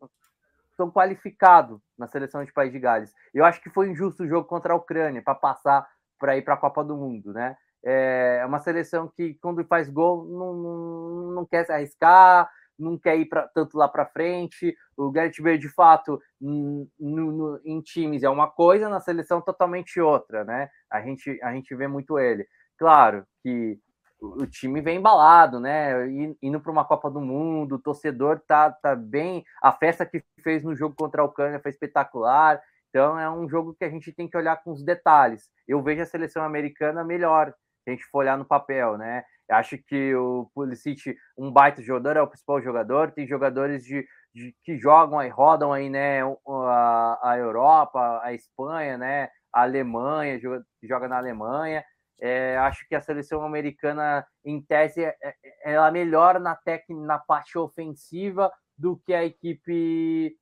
tão 0.77 0.91
qualificado 0.91 1.81
na 1.97 2.07
seleção 2.07 2.45
de 2.45 2.53
País 2.53 2.71
de 2.71 2.79
Gales. 2.79 3.11
Eu 3.33 3.43
acho 3.43 3.59
que 3.59 3.69
foi 3.69 3.89
injusto 3.89 4.23
o 4.23 4.27
jogo 4.27 4.47
contra 4.47 4.73
a 4.73 4.75
Ucrânia 4.75 5.23
para 5.23 5.33
passar 5.33 5.87
para 6.19 6.37
ir 6.37 6.43
para 6.43 6.53
a 6.53 6.57
Copa 6.57 6.83
do 6.83 6.95
Mundo, 6.95 7.33
né? 7.33 7.57
É 7.83 8.43
uma 8.45 8.59
seleção 8.59 9.07
que, 9.07 9.35
quando 9.35 9.63
faz 9.65 9.89
gol, 9.89 10.25
não, 10.25 10.53
não, 10.53 11.31
não 11.31 11.45
quer 11.45 11.65
se 11.65 11.71
arriscar, 11.71 12.49
não 12.77 12.97
quer 12.97 13.17
ir 13.17 13.25
pra, 13.25 13.47
tanto 13.47 13.77
lá 13.77 13.87
para 13.87 14.05
frente. 14.05 14.75
O 14.95 15.11
Gareth 15.11 15.41
Bale, 15.41 15.57
de 15.57 15.69
fato, 15.69 16.21
no, 16.39 17.61
em 17.63 17.81
times 17.81 18.23
é 18.23 18.29
uma 18.29 18.49
coisa, 18.49 18.89
na 18.89 18.99
seleção 18.99 19.41
totalmente 19.41 19.99
outra, 19.99 20.43
né? 20.43 20.69
A 20.91 21.01
gente, 21.01 21.39
a 21.41 21.53
gente 21.53 21.73
vê 21.75 21.87
muito 21.87 22.19
ele. 22.19 22.47
Claro 22.77 23.25
que 23.41 23.79
o 24.19 24.45
time 24.47 24.81
vem 24.81 24.97
embalado, 24.97 25.59
né? 25.59 25.93
Indo 26.41 26.59
para 26.59 26.71
uma 26.71 26.85
Copa 26.85 27.09
do 27.09 27.21
Mundo, 27.21 27.75
o 27.75 27.79
torcedor 27.79 28.41
tá, 28.47 28.71
tá 28.71 28.95
bem. 28.95 29.43
A 29.61 29.71
festa 29.71 30.05
que 30.05 30.23
fez 30.43 30.63
no 30.63 30.75
jogo 30.75 30.95
contra 30.95 31.21
a 31.21 31.25
Ucrânia 31.25 31.59
foi 31.59 31.71
espetacular. 31.71 32.59
Então 32.89 33.19
é 33.19 33.29
um 33.29 33.47
jogo 33.47 33.75
que 33.75 33.85
a 33.85 33.89
gente 33.89 34.11
tem 34.11 34.27
que 34.27 34.37
olhar 34.37 34.57
com 34.63 34.71
os 34.71 34.83
detalhes. 34.83 35.49
Eu 35.67 35.81
vejo 35.83 36.01
a 36.01 36.05
seleção 36.05 36.43
americana 36.43 37.03
melhor, 37.03 37.53
se 37.83 37.89
a 37.89 37.91
gente 37.91 38.05
for 38.05 38.19
olhar 38.19 38.37
no 38.37 38.45
papel, 38.45 38.97
né? 38.97 39.23
Acho 39.49 39.77
que 39.77 40.13
o 40.15 40.49
Pulisic, 40.53 41.15
um 41.37 41.51
baita 41.51 41.81
jogador, 41.81 42.17
é 42.17 42.21
o 42.21 42.27
principal 42.27 42.61
jogador. 42.61 43.11
Tem 43.11 43.27
jogadores 43.27 43.83
de, 43.83 44.05
de 44.33 44.53
que 44.63 44.77
jogam 44.77 45.19
aí, 45.19 45.29
rodam 45.29 45.71
aí, 45.71 45.89
né? 45.89 46.21
A, 46.47 47.19
a 47.31 47.37
Europa, 47.37 48.19
a 48.23 48.33
Espanha, 48.33 48.97
né? 48.97 49.29
A 49.53 49.61
Alemanha, 49.61 50.39
joga, 50.39 50.65
joga 50.83 51.07
na 51.07 51.17
Alemanha. 51.17 51.83
É, 52.19 52.57
acho 52.57 52.87
que 52.87 52.95
a 52.95 53.01
seleção 53.01 53.43
americana, 53.43 54.25
em 54.43 54.61
tese, 54.61 55.03
é, 55.03 55.15
é, 55.21 55.33
ela 55.73 55.91
melhora 55.91 56.39
na 56.39 56.55
técnica, 56.55 57.01
na 57.01 57.19
parte 57.19 57.57
ofensiva 57.57 58.51
do 58.77 58.97
que 58.97 59.13
a 59.13 59.23
equipe 59.23 60.37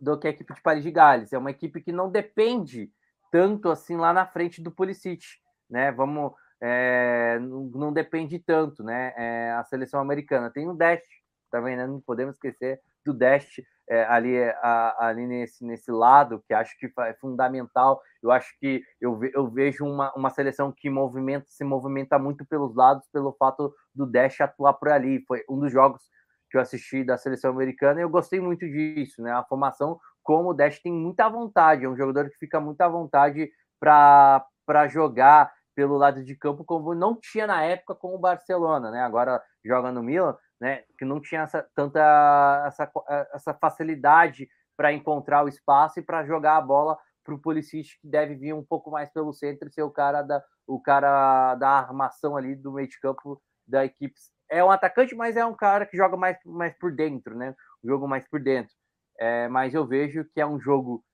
do 0.00 0.16
que 0.16 0.28
a 0.28 0.30
equipe 0.30 0.54
de 0.54 0.62
Paris 0.62 0.84
de 0.84 0.92
Gales. 0.92 1.32
É 1.32 1.38
uma 1.38 1.50
equipe 1.50 1.80
que 1.80 1.90
não 1.90 2.08
depende 2.08 2.88
tanto 3.32 3.68
assim 3.68 3.96
lá 3.96 4.12
na 4.12 4.26
frente 4.26 4.62
do 4.62 4.70
Pulisic, 4.70 5.24
né? 5.68 5.90
Vamos, 5.90 6.32
é, 6.60 7.38
não, 7.40 7.64
não, 7.64 7.92
depende 7.92 8.38
tanto, 8.38 8.84
né? 8.84 9.12
É, 9.16 9.50
a 9.52 9.64
seleção 9.64 10.00
americana 10.00 10.50
tem 10.50 10.68
um 10.68 10.76
Dash, 10.76 11.02
também, 11.50 11.76
né? 11.76 11.86
Não 11.86 12.00
podemos 12.00 12.36
esquecer 12.36 12.80
do 13.04 13.12
Dash 13.12 13.60
é, 13.88 14.04
ali, 14.04 14.38
a, 14.42 15.06
ali 15.06 15.26
nesse, 15.26 15.64
nesse 15.64 15.90
lado, 15.90 16.42
que 16.46 16.52
acho 16.52 16.76
que 16.78 16.92
é 17.00 17.14
fundamental. 17.14 18.00
Eu 18.22 18.30
acho 18.30 18.48
que 18.60 18.82
eu, 19.00 19.18
eu 19.32 19.48
vejo 19.50 19.84
uma, 19.84 20.12
uma 20.14 20.30
seleção 20.30 20.72
que 20.76 20.90
movimenta, 20.90 21.46
se 21.48 21.64
movimenta 21.64 22.18
muito 22.18 22.44
pelos 22.44 22.74
lados, 22.74 23.06
pelo 23.12 23.32
fato 23.38 23.72
do 23.94 24.06
Dash 24.06 24.40
atuar 24.40 24.74
por 24.74 24.88
ali. 24.88 25.24
Foi 25.26 25.42
um 25.48 25.58
dos 25.58 25.72
jogos 25.72 26.02
que 26.50 26.56
eu 26.56 26.60
assisti 26.60 27.04
da 27.04 27.16
seleção 27.16 27.50
americana 27.50 28.00
e 28.00 28.02
eu 28.02 28.10
gostei 28.10 28.40
muito 28.40 28.66
disso, 28.66 29.22
né? 29.22 29.32
A 29.32 29.44
formação, 29.44 29.98
como 30.22 30.50
o 30.50 30.54
Dash 30.54 30.80
tem 30.80 30.92
muita 30.92 31.28
vontade, 31.28 31.84
é 31.84 31.88
um 31.88 31.96
jogador 31.96 32.28
que 32.30 32.36
fica 32.38 32.60
muita 32.60 32.88
vontade 32.88 33.50
para 33.80 34.88
jogar 34.88 35.52
pelo 35.74 35.96
lado 35.96 36.24
de 36.24 36.34
campo, 36.34 36.64
como 36.64 36.92
não 36.92 37.14
tinha 37.14 37.46
na 37.46 37.62
época 37.62 37.94
com 37.94 38.14
o 38.14 38.18
Barcelona, 38.18 38.90
né? 38.90 39.00
Agora 39.00 39.40
joga 39.64 39.92
no 39.92 40.02
Milan, 40.02 40.36
né? 40.60 40.82
Que 40.98 41.04
não 41.04 41.20
tinha 41.20 41.42
essa, 41.42 41.66
tanta 41.74 42.64
essa, 42.66 42.90
essa 43.32 43.54
facilidade 43.54 44.48
para 44.76 44.92
encontrar 44.92 45.44
o 45.44 45.48
espaço 45.48 45.98
e 45.98 46.02
para 46.02 46.24
jogar 46.24 46.56
a 46.56 46.60
bola 46.60 46.96
para 47.24 47.34
o 47.34 47.38
Pulisic, 47.38 47.98
que 48.00 48.08
deve 48.08 48.34
vir 48.36 48.54
um 48.54 48.64
pouco 48.64 48.90
mais 48.90 49.10
pelo 49.10 49.34
centro 49.34 49.68
e 49.68 49.72
ser 49.72 49.82
o 49.82 49.90
cara 49.90 50.22
da, 50.22 50.42
o 50.66 50.80
cara 50.80 51.54
da 51.56 51.68
armação 51.68 52.36
ali 52.36 52.54
do 52.54 52.72
meio 52.72 52.88
de 52.88 52.98
campo 52.98 53.40
da 53.66 53.84
equipe. 53.84 54.14
É 54.50 54.64
um 54.64 54.70
atacante, 54.70 55.14
mas 55.14 55.36
é 55.36 55.44
um 55.44 55.54
cara 55.54 55.84
que 55.84 55.96
joga 55.96 56.16
mais, 56.16 56.38
mais 56.46 56.74
por 56.78 56.90
dentro, 56.90 57.36
né? 57.36 57.54
Jogo 57.84 58.08
mais 58.08 58.26
por 58.26 58.40
dentro. 58.40 58.74
É, 59.18 59.46
mas 59.48 59.74
eu 59.74 59.86
vejo 59.86 60.24
que 60.32 60.40
é 60.40 60.46
um 60.46 60.58
jogo, 60.58 61.04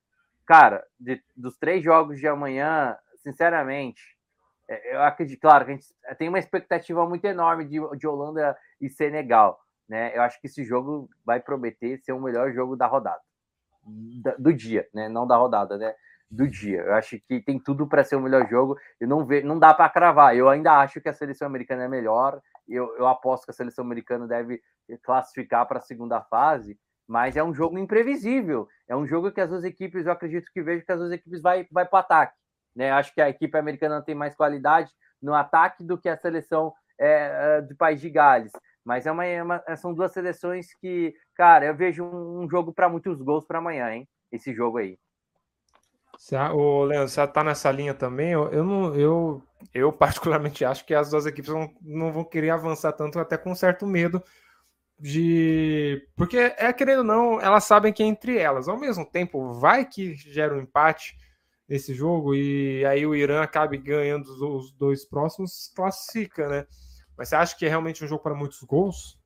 cara, 0.46 0.86
de, 1.00 1.20
dos 1.34 1.56
três 1.58 1.82
jogos 1.82 2.20
de 2.20 2.28
amanhã, 2.28 2.96
sinceramente, 3.16 4.13
eu 4.68 5.02
acredito, 5.02 5.40
claro, 5.40 5.64
que 5.64 5.72
a 5.72 5.74
gente 5.74 5.86
tem 6.18 6.28
uma 6.28 6.38
expectativa 6.38 7.06
muito 7.06 7.24
enorme 7.24 7.64
de, 7.64 7.78
de 7.96 8.06
Holanda 8.06 8.56
e 8.80 8.88
Senegal, 8.88 9.60
né? 9.88 10.16
Eu 10.16 10.22
acho 10.22 10.40
que 10.40 10.46
esse 10.46 10.64
jogo 10.64 11.08
vai 11.24 11.40
prometer 11.40 11.98
ser 12.00 12.12
o 12.12 12.20
melhor 12.20 12.52
jogo 12.52 12.76
da 12.76 12.86
rodada, 12.86 13.20
do 14.38 14.52
dia, 14.52 14.88
né? 14.94 15.08
Não 15.08 15.26
da 15.26 15.36
rodada, 15.36 15.76
né? 15.76 15.94
Do 16.30 16.48
dia. 16.48 16.80
Eu 16.80 16.94
acho 16.94 17.20
que 17.28 17.40
tem 17.40 17.58
tudo 17.58 17.86
para 17.86 18.02
ser 18.02 18.16
o 18.16 18.20
melhor 18.20 18.48
jogo. 18.48 18.76
Eu 18.98 19.06
não 19.06 19.26
vejo, 19.26 19.46
não 19.46 19.58
dá 19.58 19.74
para 19.74 19.90
cravar. 19.90 20.34
Eu 20.36 20.48
ainda 20.48 20.80
acho 20.80 21.00
que 21.00 21.08
a 21.08 21.12
seleção 21.12 21.46
americana 21.46 21.84
é 21.84 21.88
melhor. 21.88 22.40
Eu, 22.66 22.96
eu 22.96 23.06
aposto 23.06 23.44
que 23.44 23.50
a 23.50 23.54
seleção 23.54 23.84
americana 23.84 24.26
deve 24.26 24.62
classificar 25.02 25.66
para 25.66 25.78
a 25.78 25.82
segunda 25.82 26.22
fase, 26.22 26.78
mas 27.06 27.36
é 27.36 27.44
um 27.44 27.54
jogo 27.54 27.78
imprevisível. 27.78 28.66
É 28.88 28.96
um 28.96 29.06
jogo 29.06 29.30
que 29.30 29.40
as 29.40 29.50
duas 29.50 29.64
equipes, 29.64 30.06
eu 30.06 30.12
acredito 30.12 30.50
que 30.52 30.62
vejo 30.62 30.84
que 30.84 30.92
as 30.92 30.98
duas 30.98 31.12
equipes 31.12 31.42
vai, 31.42 31.68
vai 31.70 31.86
para 31.86 32.00
ataque. 32.00 32.34
Né? 32.74 32.90
Acho 32.90 33.12
que 33.14 33.20
a 33.20 33.28
equipe 33.28 33.56
americana 33.56 34.02
tem 34.02 34.14
mais 34.14 34.34
qualidade 34.34 34.90
no 35.22 35.34
ataque 35.34 35.84
do 35.84 35.98
que 35.98 36.08
a 36.08 36.16
seleção 36.16 36.72
é, 36.98 37.58
é 37.58 37.62
do 37.62 37.76
País 37.76 38.00
de 38.00 38.10
Gales. 38.10 38.52
Mas 38.84 39.06
é 39.06 39.12
uma, 39.12 39.24
é 39.24 39.42
uma, 39.42 39.62
são 39.76 39.94
duas 39.94 40.12
seleções 40.12 40.74
que, 40.74 41.14
cara, 41.34 41.64
eu 41.64 41.74
vejo 41.74 42.04
um, 42.04 42.48
jogo 42.50 42.72
para 42.72 42.88
muitos 42.88 43.20
gols 43.22 43.46
para 43.46 43.58
amanhã, 43.58 43.90
hein? 43.90 44.08
Esse 44.30 44.54
jogo 44.54 44.78
aí. 44.78 44.98
O 46.52 46.84
Leandro, 46.84 47.08
você 47.08 47.22
está 47.22 47.42
nessa 47.42 47.72
linha 47.72 47.94
também? 47.94 48.30
Eu, 48.30 48.48
eu, 48.52 48.64
não, 48.64 48.94
eu, 48.94 49.42
eu 49.72 49.92
particularmente 49.92 50.64
acho 50.64 50.84
que 50.84 50.94
as 50.94 51.10
duas 51.10 51.26
equipes 51.26 51.50
não, 51.50 51.70
não 51.80 52.12
vão 52.12 52.24
querer 52.24 52.50
avançar 52.50 52.92
tanto, 52.92 53.18
até 53.18 53.38
com 53.38 53.54
certo 53.54 53.86
medo 53.86 54.22
de. 54.98 56.06
Porque 56.14 56.36
é 56.36 56.72
querendo 56.72 56.98
ou 56.98 57.04
não, 57.04 57.40
elas 57.40 57.64
sabem 57.64 57.92
que 57.92 58.02
é 58.02 58.06
entre 58.06 58.38
elas. 58.38 58.68
Ao 58.68 58.78
mesmo 58.78 59.04
tempo, 59.04 59.54
vai 59.54 59.84
que 59.84 60.14
gera 60.14 60.54
um 60.54 60.60
empate 60.60 61.16
nesse 61.68 61.94
jogo 61.94 62.34
e 62.34 62.84
aí 62.84 63.06
o 63.06 63.14
Irã 63.14 63.42
acabe 63.42 63.78
ganhando 63.78 64.26
os 64.56 64.72
dois 64.72 65.04
próximos, 65.04 65.72
classifica, 65.74 66.48
né? 66.48 66.66
Mas 67.16 67.28
você 67.28 67.36
acha 67.36 67.56
que 67.56 67.64
é 67.64 67.68
realmente 67.68 68.04
um 68.04 68.08
jogo 68.08 68.22
para 68.22 68.34
muitos 68.34 68.62
gols? 68.62 69.18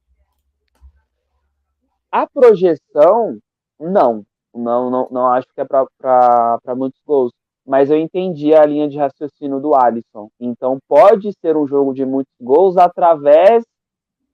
A 2.10 2.26
projeção, 2.26 3.38
não. 3.78 4.24
Não, 4.54 4.90
não, 4.90 5.08
não 5.10 5.26
acho 5.28 5.46
que 5.54 5.60
é 5.60 5.64
para 5.64 6.74
muitos 6.74 7.00
gols. 7.06 7.32
Mas 7.66 7.90
eu 7.90 7.98
entendi 7.98 8.54
a 8.54 8.64
linha 8.64 8.88
de 8.88 8.96
raciocínio 8.96 9.60
do 9.60 9.74
Alisson. 9.74 10.30
Então 10.40 10.78
pode 10.88 11.32
ser 11.40 11.56
um 11.56 11.66
jogo 11.66 11.92
de 11.92 12.04
muitos 12.04 12.32
gols 12.40 12.76
através 12.76 13.64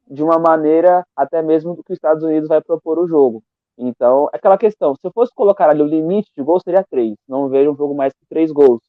de 0.08 0.22
uma 0.22 0.38
maneira 0.38 1.04
até 1.16 1.42
mesmo 1.42 1.74
do 1.74 1.82
que 1.82 1.92
os 1.92 1.96
Estados 1.96 2.22
Unidos 2.22 2.48
vai 2.48 2.60
propor 2.60 2.98
o 2.98 3.08
jogo. 3.08 3.42
Então, 3.76 4.28
é 4.32 4.36
aquela 4.36 4.56
questão, 4.56 4.94
se 4.94 5.00
eu 5.04 5.12
fosse 5.12 5.32
colocar 5.34 5.68
ali 5.68 5.82
o 5.82 5.86
limite 5.86 6.30
de 6.36 6.42
gols, 6.42 6.62
seria 6.62 6.84
três. 6.84 7.16
Não 7.28 7.48
vejo 7.48 7.72
um 7.72 7.76
jogo 7.76 7.94
mais 7.94 8.12
que 8.12 8.24
três 8.28 8.52
gols. 8.52 8.80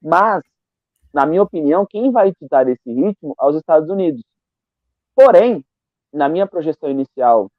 Mas, 0.00 0.42
na 1.12 1.26
minha 1.26 1.42
opinião, 1.42 1.84
quem 1.86 2.10
vai 2.12 2.32
ditar 2.40 2.68
esse 2.68 2.92
ritmo 2.92 3.34
é 3.40 3.46
os 3.46 3.56
Estados 3.56 3.88
Unidos. 3.90 4.22
Porém, 5.14 5.64
na 6.12 6.28
minha 6.28 6.46
projeção 6.46 6.88
inicial 6.88 7.50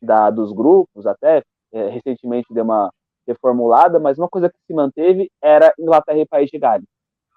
da, 0.00 0.30
dos 0.30 0.52
grupos, 0.52 1.06
até 1.06 1.42
é, 1.72 1.88
recentemente 1.88 2.52
deu 2.52 2.64
uma 2.64 2.90
reformulada, 3.26 4.00
mas 4.00 4.18
uma 4.18 4.28
coisa 4.28 4.48
que 4.48 4.58
se 4.66 4.72
manteve 4.72 5.30
era 5.40 5.72
Inglaterra 5.78 6.18
e 6.18 6.26
País 6.26 6.50
de 6.50 6.58
Gales. 6.58 6.88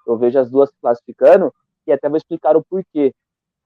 Eu 0.07 0.17
vejo 0.17 0.39
as 0.39 0.49
duas 0.49 0.69
se 0.69 0.75
classificando 0.81 1.53
e 1.85 1.91
até 1.91 2.07
vou 2.07 2.17
explicar 2.17 2.55
o 2.55 2.63
porquê. 2.63 3.13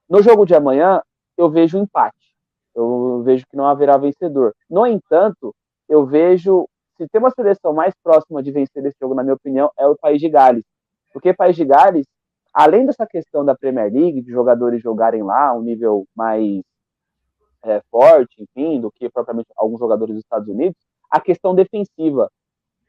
No 0.08 0.22
jogo 0.22 0.44
de 0.44 0.54
amanhã, 0.54 1.00
eu 1.36 1.48
vejo 1.48 1.78
empate 1.78 2.29
eu 2.74 3.22
vejo 3.24 3.44
que 3.48 3.56
não 3.56 3.66
haverá 3.66 3.96
vencedor. 3.96 4.54
No 4.68 4.86
entanto, 4.86 5.54
eu 5.88 6.06
vejo 6.06 6.66
se 7.00 7.08
tem 7.08 7.18
uma 7.18 7.30
seleção 7.30 7.72
mais 7.72 7.94
próxima 8.02 8.42
de 8.42 8.52
vencer 8.52 8.84
esse 8.84 8.96
jogo, 9.00 9.14
na 9.14 9.22
minha 9.22 9.34
opinião, 9.34 9.70
é 9.78 9.86
o 9.86 9.96
País 9.96 10.20
de 10.20 10.28
Gales. 10.28 10.64
Porque 11.14 11.30
o 11.30 11.36
País 11.36 11.56
de 11.56 11.64
Gales, 11.64 12.06
além 12.52 12.84
dessa 12.84 13.06
questão 13.06 13.42
da 13.42 13.54
Premier 13.54 13.90
League, 13.90 14.20
de 14.20 14.30
jogadores 14.30 14.82
jogarem 14.82 15.22
lá 15.22 15.54
um 15.54 15.62
nível 15.62 16.04
mais 16.14 16.60
é, 17.64 17.80
forte, 17.90 18.42
enfim, 18.42 18.78
do 18.78 18.92
que 18.92 19.08
propriamente 19.08 19.48
alguns 19.56 19.78
jogadores 19.78 20.14
dos 20.14 20.24
Estados 20.24 20.46
Unidos, 20.48 20.76
a 21.10 21.18
questão 21.18 21.54
defensiva. 21.54 22.30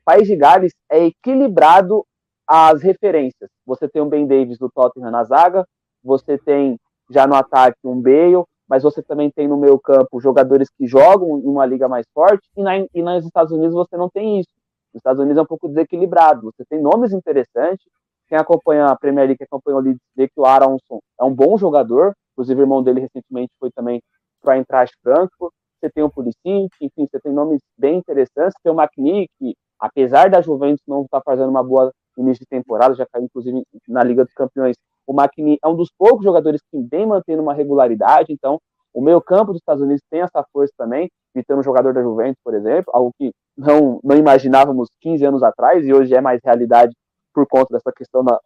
O 0.02 0.04
País 0.04 0.28
de 0.28 0.36
Gales 0.36 0.74
é 0.90 1.06
equilibrado 1.06 2.06
às 2.46 2.82
referências. 2.82 3.50
Você 3.66 3.88
tem 3.88 4.02
um 4.02 4.10
Ben 4.10 4.28
Davis 4.28 4.58
do 4.58 4.70
Tottenham 4.70 5.10
na 5.10 5.24
zaga, 5.24 5.66
você 6.04 6.38
tem 6.38 6.78
já 7.10 7.26
no 7.26 7.36
ataque 7.36 7.78
um 7.86 8.02
Bale, 8.02 8.44
mas 8.72 8.84
você 8.84 9.04
também 9.04 9.30
tem 9.30 9.50
no 9.50 9.58
meio 9.58 9.78
campo 9.78 10.22
jogadores 10.22 10.70
que 10.70 10.88
jogam 10.88 11.40
em 11.40 11.46
uma 11.46 11.66
liga 11.66 11.90
mais 11.90 12.06
forte, 12.14 12.48
e, 12.56 12.64
na, 12.64 12.78
e 12.78 13.02
nos 13.02 13.26
Estados 13.26 13.52
Unidos 13.52 13.74
você 13.74 13.98
não 13.98 14.10
tem 14.10 14.40
isso. 14.40 14.50
Nos 14.94 15.02
Estados 15.02 15.20
Unidos 15.20 15.40
é 15.40 15.42
um 15.42 15.46
pouco 15.46 15.68
desequilibrado. 15.68 16.50
Você 16.54 16.64
tem 16.70 16.82
nomes 16.82 17.12
interessantes. 17.12 17.86
Quem 18.30 18.38
acompanha 18.38 18.86
a 18.86 18.96
Premier 18.96 19.26
League, 19.26 19.40
quem 19.40 19.46
acompanha 19.46 19.76
o 19.76 19.82
Leeds, 19.82 20.00
vê 20.16 20.30
que 20.30 20.40
o 20.40 20.46
Aronson 20.46 21.02
é 21.20 21.24
um 21.26 21.36
bom 21.36 21.58
jogador. 21.58 22.14
Inclusive, 22.32 22.62
o 22.62 22.64
irmão 22.64 22.82
dele 22.82 23.02
recentemente 23.02 23.52
foi 23.60 23.70
também 23.72 24.02
para 24.42 24.58
entrar 24.58 24.88
Frankfurt. 25.04 25.52
Você 25.78 25.90
tem 25.90 26.06
o 26.06 26.10
Pulisic, 26.10 26.40
enfim, 26.80 27.06
você 27.12 27.20
tem 27.20 27.34
nomes 27.34 27.60
bem 27.78 27.98
interessantes. 27.98 28.54
Tem 28.64 28.72
o 28.72 28.82
McNeil, 28.82 29.28
que 29.38 29.54
apesar 29.78 30.30
da 30.30 30.42
Juventus 30.42 30.82
não 30.88 31.02
estar 31.02 31.20
tá 31.20 31.24
fazendo 31.26 31.50
uma 31.50 31.62
boa 31.62 31.92
início 32.18 32.40
de 32.40 32.48
temporada, 32.48 32.96
já 32.96 33.06
caiu 33.06 33.26
inclusive 33.26 33.64
na 33.90 34.02
Liga 34.02 34.24
dos 34.24 34.34
Campeões, 34.34 34.78
o 35.12 35.14
McNeil 35.14 35.58
é 35.64 35.68
um 35.68 35.76
dos 35.76 35.92
poucos 35.98 36.24
jogadores 36.24 36.62
que 36.72 36.80
vem 36.90 37.06
mantendo 37.06 37.42
uma 37.42 37.54
regularidade, 37.54 38.32
então 38.32 38.60
O 38.94 39.02
meio-campo 39.02 39.54
dos 39.54 39.62
Estados 39.62 39.82
Unidos 39.82 40.04
tem 40.10 40.22
essa 40.22 40.44
força 40.52 40.74
também, 40.78 41.10
ter 41.48 41.54
um 41.54 41.64
jogador 41.64 41.94
da 41.94 42.02
Juventus, 42.02 42.42
por 42.44 42.54
exemplo, 42.54 42.92
algo 42.94 43.12
que 43.18 43.32
não, 43.58 44.02
não 44.04 44.18
imaginávamos 44.18 44.90
15 45.00 45.26
anos 45.26 45.44
atrás 45.44 45.86
e 45.86 45.94
hoje 45.94 46.14
é 46.14 46.20
mais 46.20 46.42
realidade 46.44 46.94
por 47.34 47.48
conta 47.48 47.74
dessa 47.74 47.92
questão 47.96 48.22
da 48.24 48.38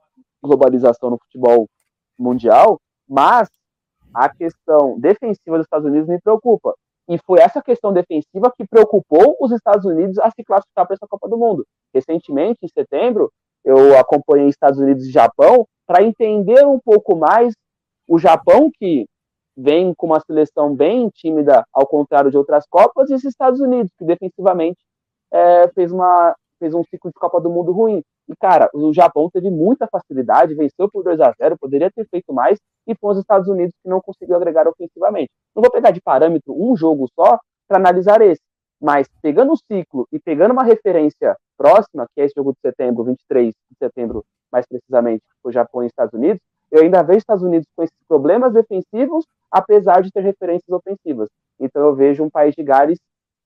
globalização 0.43 1.09
no 1.09 1.17
futebol 1.17 1.67
mundial. 2.17 2.79
Mas 3.09 3.49
a 4.13 4.29
questão 4.29 4.99
defensiva 4.99 5.57
dos 5.57 5.65
Estados 5.65 5.87
Unidos 5.87 6.07
me 6.07 6.21
preocupa. 6.21 6.75
E 7.09 7.17
foi 7.25 7.39
essa 7.39 7.61
questão 7.61 7.91
defensiva 7.91 8.51
que 8.55 8.67
preocupou 8.67 9.35
os 9.39 9.51
Estados 9.51 9.85
Unidos 9.85 10.19
a 10.19 10.29
se 10.29 10.43
classificar 10.43 10.85
para 10.85 10.93
essa 10.93 11.07
Copa 11.07 11.27
do 11.27 11.37
Mundo. 11.37 11.65
Recentemente, 11.93 12.59
em 12.63 12.67
setembro, 12.67 13.31
eu 13.65 13.97
acompanhei 13.97 14.47
Estados 14.47 14.79
Unidos 14.79 15.05
e 15.05 15.11
Japão 15.11 15.67
para 15.87 16.03
entender 16.03 16.65
um 16.65 16.79
pouco 16.79 17.15
mais 17.15 17.53
o 18.07 18.19
Japão, 18.19 18.69
que 18.71 19.05
vem 19.57 19.93
com 19.95 20.05
uma 20.05 20.19
seleção 20.19 20.75
bem 20.75 21.09
tímida, 21.09 21.65
ao 21.73 21.87
contrário 21.87 22.29
de 22.29 22.37
outras 22.37 22.65
Copas, 22.69 23.09
e 23.09 23.15
os 23.15 23.23
Estados 23.23 23.59
Unidos, 23.59 23.91
que 23.97 24.05
defensivamente 24.05 24.77
é, 25.31 25.67
fez, 25.69 25.91
uma, 25.91 26.35
fez 26.59 26.73
um 26.73 26.83
ciclo 26.83 27.09
de 27.09 27.19
Copa 27.19 27.41
do 27.41 27.49
Mundo 27.49 27.71
ruim. 27.71 28.03
E, 28.27 28.35
cara, 28.35 28.69
o 28.73 28.93
Japão 28.93 29.29
teve 29.31 29.49
muita 29.49 29.87
facilidade, 29.87 30.55
venceu 30.55 30.89
por 30.89 31.03
2 31.03 31.19
a 31.21 31.33
0 31.39 31.57
poderia 31.59 31.91
ter 31.91 32.07
feito 32.09 32.33
mais, 32.33 32.59
e 32.87 32.95
foi 32.95 33.13
os 33.13 33.19
Estados 33.19 33.47
Unidos 33.47 33.73
que 33.81 33.89
não 33.89 34.01
conseguiu 34.01 34.35
agregar 34.35 34.67
ofensivamente. 34.67 35.29
Não 35.55 35.61
vou 35.61 35.71
pegar 35.71 35.91
de 35.91 36.01
parâmetro 36.01 36.53
um 36.55 36.75
jogo 36.75 37.07
só 37.15 37.39
para 37.67 37.77
analisar 37.77 38.21
esse, 38.21 38.41
mas 38.79 39.07
pegando 39.21 39.53
o 39.53 39.57
ciclo 39.57 40.07
e 40.11 40.19
pegando 40.19 40.51
uma 40.51 40.63
referência 40.63 41.35
próxima, 41.57 42.05
que 42.13 42.21
é 42.21 42.25
esse 42.25 42.35
jogo 42.35 42.53
de 42.53 42.59
setembro, 42.59 43.03
23 43.03 43.47
de 43.47 43.77
setembro, 43.77 44.23
mais 44.51 44.65
precisamente, 44.65 45.23
o 45.43 45.51
Japão 45.51 45.83
e 45.83 45.87
Estados 45.87 46.13
Unidos, 46.13 46.39
eu 46.71 46.81
ainda 46.81 47.03
vejo 47.03 47.19
Estados 47.19 47.43
Unidos 47.43 47.67
com 47.75 47.83
esses 47.83 47.97
problemas 48.07 48.53
defensivos, 48.53 49.25
apesar 49.51 50.01
de 50.01 50.11
ter 50.11 50.21
referências 50.21 50.69
ofensivas. 50.69 51.29
Então 51.59 51.85
eu 51.85 51.95
vejo 51.95 52.23
um 52.23 52.29
país 52.29 52.53
de 52.55 52.63
Gales 52.63 52.99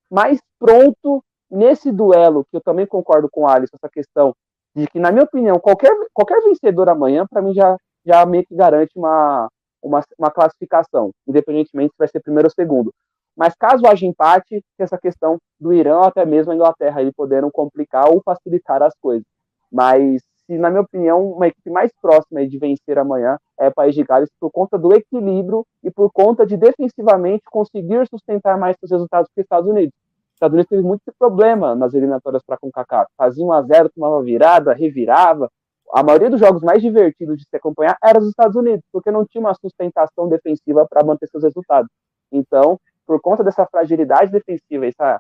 mais 0.10 0.40
pronto 0.58 1.24
nesse 1.50 1.92
duelo, 1.92 2.46
que 2.50 2.58
eu 2.58 2.62
também 2.62 2.86
concordo 2.86 3.30
com 3.32 3.42
o 3.42 3.48
Alisson, 3.48 3.76
essa 3.76 3.90
questão 3.92 4.34
de 4.76 4.88
que, 4.88 5.00
na 5.00 5.12
minha 5.12 5.24
opinião, 5.24 5.60
qualquer, 5.60 5.92
qualquer 6.14 6.42
vencedor 6.44 6.90
amanhã, 6.90 7.26
para 7.30 7.42
mim, 7.42 7.54
já, 7.54 7.76
já 8.06 8.26
meio 8.26 8.46
que 8.46 8.56
garante 8.56 8.92
uma, 8.96 9.48
uma, 9.82 10.02
uma 10.18 10.32
classificação, 10.32 11.12
independentemente 11.28 11.92
se 11.92 11.98
vai 11.98 12.08
ser 12.08 12.22
primeiro 12.22 12.48
ou 12.48 12.52
segundo. 12.52 12.94
Mas 13.40 13.56
caso 13.56 13.88
haja 13.88 14.06
empate, 14.06 14.50
tem 14.50 14.84
essa 14.84 14.98
questão 14.98 15.38
do 15.58 15.72
Irã 15.72 16.00
ou 16.00 16.04
até 16.04 16.26
mesmo 16.26 16.52
a 16.52 16.56
Inglaterra 16.56 17.00
aí 17.00 17.10
poderem 17.14 17.50
complicar 17.50 18.10
ou 18.10 18.22
facilitar 18.22 18.84
as 18.84 18.94
coisas. 19.00 19.26
Mas, 19.72 20.22
se, 20.46 20.58
na 20.58 20.70
minha 20.70 20.82
opinião, 20.82 21.32
uma 21.32 21.48
equipe 21.48 21.70
mais 21.70 21.90
próxima 22.02 22.46
de 22.46 22.58
vencer 22.58 23.00
amanhã 23.00 23.38
é 23.58 23.70
o 23.70 23.74
País 23.74 23.96
de 23.96 24.04
Gales 24.04 24.30
por 24.42 24.52
conta 24.52 24.78
do 24.78 24.92
equilíbrio 24.92 25.66
e 25.82 25.90
por 25.90 26.12
conta 26.12 26.46
de 26.46 26.58
defensivamente 26.58 27.44
conseguir 27.50 28.06
sustentar 28.10 28.58
mais 28.58 28.76
seus 28.78 28.92
resultados 28.92 29.32
que 29.34 29.40
os 29.40 29.46
Estados 29.46 29.70
Unidos. 29.70 29.94
Os 29.94 30.34
Estados 30.34 30.54
Unidos 30.56 30.70
teve 30.70 30.82
muito 30.82 31.04
problema 31.18 31.74
nas 31.76 31.94
eliminatórias 31.94 32.44
para 32.46 32.58
CONCACAF. 32.58 33.10
Fazia 33.16 33.46
1 33.46 33.54
a 33.54 33.62
0 33.62 33.90
tomava 33.96 34.22
virada, 34.22 34.74
revirava. 34.74 35.50
A 35.94 36.04
maioria 36.04 36.30
dos 36.30 36.42
jogos 36.42 36.62
mais 36.62 36.82
divertidos 36.82 37.38
de 37.38 37.46
se 37.50 37.56
acompanhar 37.56 37.96
era 38.04 38.20
os 38.20 38.28
Estados 38.28 38.58
Unidos, 38.58 38.84
porque 38.92 39.10
não 39.10 39.26
tinha 39.26 39.40
uma 39.40 39.54
sustentação 39.54 40.28
defensiva 40.28 40.86
para 40.86 41.06
manter 41.06 41.30
seus 41.30 41.46
resultados. 41.46 41.90
Então, 42.32 42.78
por 43.10 43.20
conta 43.20 43.44
dessa 43.44 43.66
fragilidade 43.66 44.32
defensiva, 44.32 44.86
essa 44.86 45.20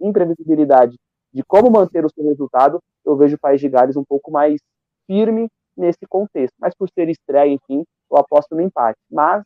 imprevisibilidade 0.00 0.96
de 1.32 1.44
como 1.44 1.70
manter 1.70 2.04
o 2.04 2.10
seu 2.12 2.24
resultado, 2.24 2.80
eu 3.04 3.16
vejo 3.16 3.36
o 3.36 3.38
País 3.38 3.60
de 3.60 3.68
Gales 3.68 3.96
um 3.96 4.02
pouco 4.02 4.32
mais 4.32 4.60
firme 5.06 5.46
nesse 5.76 6.04
contexto. 6.08 6.56
Mas 6.58 6.74
por 6.74 6.88
ser 6.90 7.08
estreia, 7.08 7.52
enfim, 7.52 7.84
eu 8.10 8.16
aposto 8.16 8.56
no 8.56 8.60
empate. 8.60 8.98
Mas, 9.08 9.44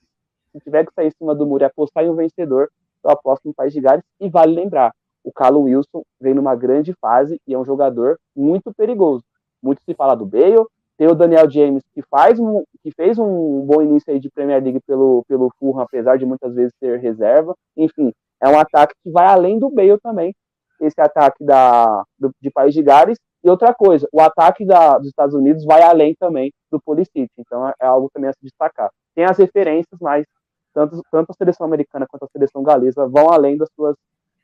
se 0.51 0.61
tiver 0.61 0.87
que 0.87 0.95
sair 0.95 1.09
em 1.09 1.11
cima 1.11 1.35
do 1.35 1.47
muro 1.47 1.63
e 1.63 1.67
apostar 1.67 2.05
em 2.05 2.09
um 2.09 2.15
vencedor, 2.15 2.71
eu 3.05 3.11
aposto 3.11 3.47
no 3.47 3.53
País 3.53 3.75
de 3.75 3.83
Gales. 3.83 4.03
E 4.19 4.31
vale 4.31 4.55
lembrar, 4.55 4.91
o 5.23 5.31
Carlos 5.31 5.65
Wilson 5.65 6.03
vem 6.19 6.33
numa 6.33 6.57
grande 6.57 6.95
fase 6.99 7.39
e 7.47 7.53
é 7.53 7.59
um 7.59 7.67
jogador 7.67 8.19
muito 8.35 8.73
perigoso. 8.73 9.23
Muito 9.63 9.83
se 9.85 9.95
fala 9.95 10.15
do 10.15 10.25
Bale, 10.25 10.65
tem 10.99 11.07
o 11.07 11.15
Daniel 11.15 11.49
James, 11.49 11.85
que, 11.95 12.03
faz 12.03 12.41
um, 12.41 12.65
que 12.83 12.91
fez 12.91 13.19
um 13.21 13.65
bom 13.65 13.81
início 13.81 14.13
aí 14.13 14.19
de 14.19 14.29
Premier 14.29 14.61
League 14.61 14.81
pelo, 14.81 15.25
pelo 15.29 15.49
Fulham, 15.57 15.81
apesar 15.81 16.19
de 16.19 16.27
muitas 16.27 16.53
vezes 16.53 16.75
ser 16.81 16.99
reserva. 16.99 17.55
Enfim, 17.77 18.13
é 18.43 18.49
um 18.49 18.59
ataque 18.59 18.95
que 19.05 19.11
vai 19.11 19.27
além 19.27 19.61
do 19.61 19.71
Bale 19.71 19.97
também, 20.01 20.35
esse 20.81 21.01
ataque 21.01 21.45
da, 21.45 22.03
do, 22.19 22.33
de 22.43 22.51
País 22.51 22.75
de 22.75 22.83
Gales. 22.83 23.17
E 23.45 23.49
outra 23.49 23.73
coisa, 23.73 24.09
o 24.13 24.21
ataque 24.21 24.67
da, 24.67 24.99
dos 24.99 25.07
Estados 25.07 25.37
Unidos 25.37 25.65
vai 25.65 25.83
além 25.83 26.17
também 26.19 26.53
do 26.69 26.81
Pulisic, 26.81 27.29
então 27.39 27.69
é, 27.69 27.73
é 27.81 27.87
algo 27.87 28.11
também 28.13 28.29
a 28.29 28.33
se 28.33 28.43
destacar. 28.43 28.91
Tem 29.15 29.25
as 29.25 29.39
referências, 29.39 30.01
mas 30.01 30.27
tanto, 30.75 31.01
tanto 31.13 31.31
a 31.31 31.35
seleção 31.35 31.65
americana 31.65 32.07
quanto 32.09 32.25
a 32.25 32.29
seleção 32.33 32.65
galesa 32.65 33.07
vão 33.07 33.31
além 33.31 33.57
das 33.57 33.69
suas 33.77 33.95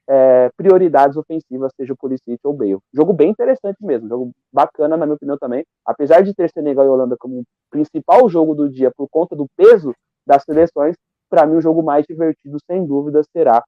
é, 0.09 0.51
prioridades 0.57 1.17
ofensivas, 1.17 1.73
seja 1.77 1.93
o 1.93 1.97
Pulisic 1.97 2.39
ou 2.45 2.53
o 2.53 2.57
Bale. 2.57 2.79
Jogo 2.93 3.13
bem 3.13 3.31
interessante 3.31 3.77
mesmo, 3.81 4.09
jogo 4.09 4.33
bacana, 4.53 4.97
na 4.97 5.07
minha 5.07 5.17
opinião 5.17 5.39
também. 5.39 5.65
Apesar 5.85 6.23
de 6.23 6.35
ter 6.35 6.51
Senegal 6.51 6.85
e 6.85 6.89
Holanda 6.89 7.17
como 7.19 7.43
principal 7.71 8.29
jogo 8.29 8.55
do 8.55 8.69
dia 8.69 8.91
por 8.95 9.09
conta 9.09 9.35
do 9.35 9.47
peso 9.57 9.95
das 10.27 10.43
seleções, 10.45 10.97
para 11.29 11.47
mim 11.47 11.57
o 11.57 11.61
jogo 11.61 11.83
mais 11.83 12.05
divertido, 12.07 12.59
sem 12.67 12.87
dúvida, 12.87 13.23
será 13.33 13.63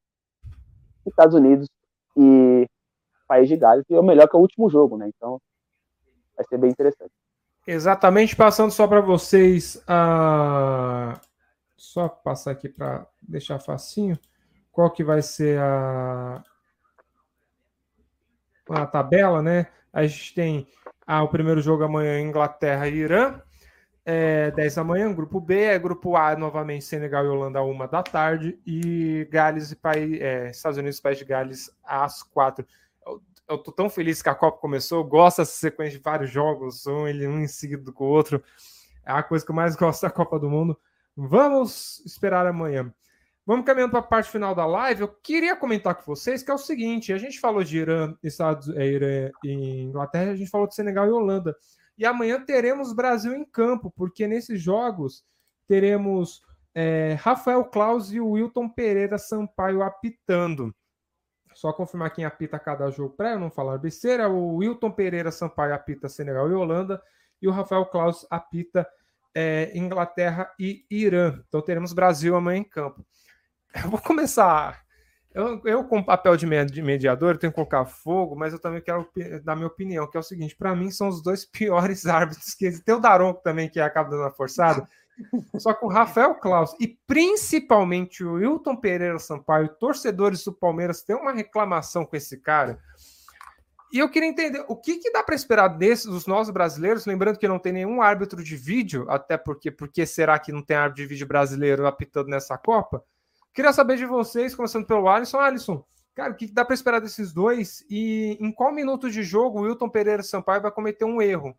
Estados 1.07 1.35
Unidos 1.35 1.69
e 2.17 2.67
País 3.27 3.49
de 3.49 3.57
Gales, 3.57 3.85
que 3.87 3.95
é 3.95 4.01
o 4.01 4.05
melhor 4.05 4.29
que 4.29 4.37
o 4.37 4.41
último 4.41 4.69
jogo, 4.71 4.97
né? 4.97 5.09
Então 5.15 5.39
vai 6.37 6.47
ser 6.47 6.59
bem 6.59 6.71
interessante. 6.71 7.11
Exatamente, 7.67 8.37
passando 8.37 8.71
só 8.71 8.87
para 8.87 9.01
vocês, 9.01 9.77
uh... 9.89 11.19
só 11.77 12.09
passar 12.09 12.53
aqui 12.53 12.69
para 12.69 13.07
deixar 13.21 13.59
facinho 13.59 14.17
qual 14.77 14.91
que 14.91 15.03
vai 15.03 15.23
ser 15.23 15.59
a, 15.59 16.45
a 18.69 18.87
tabela, 18.87 19.41
né? 19.41 19.69
A 19.91 20.07
gente 20.07 20.35
tem 20.35 20.69
ah, 21.07 21.23
o 21.23 21.29
primeiro 21.31 21.63
jogo 21.63 21.83
amanhã, 21.83 22.21
Inglaterra 22.21 22.87
e 22.87 22.97
Irã, 22.97 23.41
é, 24.05 24.51
10 24.51 24.75
da 24.75 24.85
manhã, 24.85 25.11
grupo 25.15 25.41
B, 25.41 25.63
é 25.63 25.79
grupo 25.79 26.15
A, 26.15 26.37
novamente, 26.37 26.85
Senegal 26.85 27.25
e 27.25 27.29
Holanda, 27.29 27.63
uma 27.63 27.89
da 27.89 28.03
tarde, 28.03 28.61
e 28.67 29.27
Gales 29.31 29.73
e 29.73 29.77
País, 29.77 30.21
é, 30.21 30.51
Estados 30.51 30.77
Unidos 30.77 30.99
e 30.99 31.03
País 31.03 31.17
de 31.17 31.25
Gales 31.25 31.71
às 31.83 32.23
quatro. 32.23 32.67
Eu, 33.07 33.23
eu 33.49 33.57
tô 33.57 33.73
tão 33.73 33.89
feliz 33.89 34.21
que 34.21 34.29
a 34.29 34.35
Copa 34.35 34.59
começou, 34.59 34.99
eu 34.99 35.05
gosto 35.05 35.39
dessa 35.39 35.53
sequência 35.53 35.97
de 35.97 36.05
vários 36.05 36.31
jogos, 36.31 36.87
um, 36.87 37.09
ele, 37.09 37.27
um 37.27 37.41
em 37.41 37.49
seguida 37.49 37.83
do 37.83 37.95
outro, 37.99 38.45
é 39.07 39.13
a 39.13 39.23
coisa 39.23 39.43
que 39.43 39.51
eu 39.51 39.57
mais 39.57 39.75
gosto 39.75 40.03
da 40.03 40.11
Copa 40.11 40.39
do 40.39 40.51
Mundo. 40.51 40.79
Vamos 41.17 42.03
esperar 42.05 42.47
amanhã. 42.47 42.93
Vamos 43.47 43.65
caminhando 43.65 43.93
para 43.93 44.01
a 44.01 44.03
parte 44.03 44.29
final 44.29 44.57
da 44.57 44.67
live. 44.67 45.03
Eu 45.03 45.09
queria 45.09 45.55
comentar 45.55 45.95
com 45.95 46.03
vocês 46.03 46.43
que 46.43 46.51
é 46.51 46.55
o 46.55 46.59
seguinte: 46.59 47.13
a 47.13 47.19
gente 47.19 47.39
falou 47.39 47.63
de 47.63 47.79
Irã, 47.79 48.13
Estados 48.21 48.69
é, 48.71 48.85
Irã 48.85 49.31
e 49.45 49.83
Inglaterra, 49.83 50.33
a 50.33 50.37
gente 50.37 50.51
falou 50.51 50.67
de 50.67 50.75
Senegal 50.75 51.07
e 51.07 51.13
Holanda. 51.13 51.57
E 51.97 52.05
amanhã 52.05 52.45
teremos 52.45 52.93
Brasil 52.93 53.35
em 53.35 53.45
campo, 53.45 53.91
porque 53.97 54.27
nesses 54.27 54.61
jogos 54.61 55.25
teremos 55.69 56.43
é, 56.75 57.17
Rafael 57.21 57.65
Claus 57.65 58.13
e 58.13 58.21
Wilton 58.21 58.69
Pereira 58.69 59.17
Sampaio 59.17 59.81
apitando. 59.81 60.75
Só 61.55 61.73
confirmar 61.73 62.13
quem 62.13 62.25
apita 62.25 62.59
cada 62.59 62.91
jogo 62.91 63.15
para 63.15 63.31
eu 63.31 63.39
não 63.39 63.51
falar 63.51 63.79
besteira. 63.79 64.29
O 64.29 64.57
Wilton 64.57 64.91
Pereira 64.91 65.31
Sampaio 65.31 65.73
apita 65.73 66.09
Senegal 66.09 66.51
e 66.51 66.55
Holanda 66.55 67.01
e 67.41 67.47
o 67.47 67.53
Rafael 67.53 67.87
Claus 67.87 68.27
apita 68.29 68.87
é, 69.33 69.71
Inglaterra 69.73 70.53
e 70.59 70.85
Irã. 70.91 71.41
Então 71.49 71.63
teremos 71.63 71.93
Brasil 71.93 72.35
amanhã 72.35 72.59
em 72.59 72.65
campo. 72.65 73.07
Eu 73.85 73.91
vou 73.91 74.01
começar. 74.01 74.87
Eu, 75.37 75.61
eu 75.67 75.85
com 75.85 76.03
papel 76.03 76.35
de 76.35 76.47
mediador, 76.47 77.37
tenho 77.37 77.53
que 77.53 77.57
colocar 77.57 77.85
fogo, 77.85 78.35
mas 78.35 78.55
eu 78.55 78.59
também 78.59 78.81
quero 78.81 79.07
dar 79.45 79.55
minha 79.55 79.67
opinião, 79.67 80.11
que 80.11 80.17
é 80.17 80.21
o 80.21 80.23
seguinte: 80.23 80.57
para 80.57 80.75
mim, 80.75 80.91
são 80.91 81.09
os 81.09 81.23
dois 81.23 81.45
piores 81.53 82.07
árbitros 82.07 82.55
que 82.55 82.65
existem. 82.65 82.87
Tem 82.87 82.95
o 82.95 83.01
Daronco 83.01 83.43
também, 83.43 83.69
que 83.69 83.79
acaba 83.79 84.09
dando 84.09 84.23
uma 84.23 84.31
forçada. 84.31 84.89
Só 85.59 85.75
que 85.75 85.85
o 85.85 85.89
Rafael 85.89 86.35
Klaus 86.37 86.75
e 86.81 86.89
principalmente 87.07 88.25
o 88.25 88.35
Wilton 88.35 88.77
Pereira 88.77 89.19
Sampaio, 89.19 89.69
torcedores 89.79 90.43
do 90.43 90.55
Palmeiras, 90.55 91.03
têm 91.03 91.17
uma 91.17 91.33
reclamação 91.33 92.07
com 92.07 92.17
esse 92.17 92.39
cara. 92.39 92.79
E 93.93 93.99
eu 93.99 94.11
queria 94.11 94.29
entender 94.29 94.65
o 94.69 94.77
que, 94.77 94.97
que 94.97 95.13
dá 95.13 95.23
para 95.23 95.35
esperar 95.35 95.69
desses 95.69 96.07
dos 96.07 96.27
nossos 96.27 96.53
brasileiros, 96.53 97.07
lembrando 97.07 97.39
que 97.39 97.47
não 97.47 97.59
tem 97.59 97.73
nenhum 97.73 98.03
árbitro 98.03 98.43
de 98.43 98.57
vídeo, 98.57 99.07
até 99.09 99.37
porque 99.37 99.71
porque 99.71 100.05
será 100.07 100.39
que 100.39 100.51
não 100.51 100.63
tem 100.63 100.77
árbitro 100.77 101.03
de 101.03 101.09
vídeo 101.09 101.27
brasileiro 101.27 101.87
apitando 101.87 102.29
nessa 102.29 102.57
Copa? 102.59 103.05
Queria 103.57 103.73
saber 103.73 103.97
de 103.97 104.05
vocês, 104.05 104.55
começando 104.55 104.85
pelo 104.85 105.09
Alisson. 105.09 105.39
Alisson, 105.39 105.83
cara, 106.15 106.31
o 106.31 106.37
que 106.37 106.47
dá 106.47 106.63
para 106.63 106.75
esperar 106.75 107.01
desses 107.01 107.33
dois? 107.33 107.87
E 107.89 108.37
em 108.39 108.53
qual 108.53 108.71
minuto 108.71 109.11
de 109.11 109.23
jogo 109.23 109.61
o 109.61 109.63
Wilton 109.63 109.89
Pereira 109.89 110.23
Sampaio 110.23 110.61
vai 110.61 110.71
cometer 110.71 111.07
um 111.07 111.23
erro? 111.23 111.57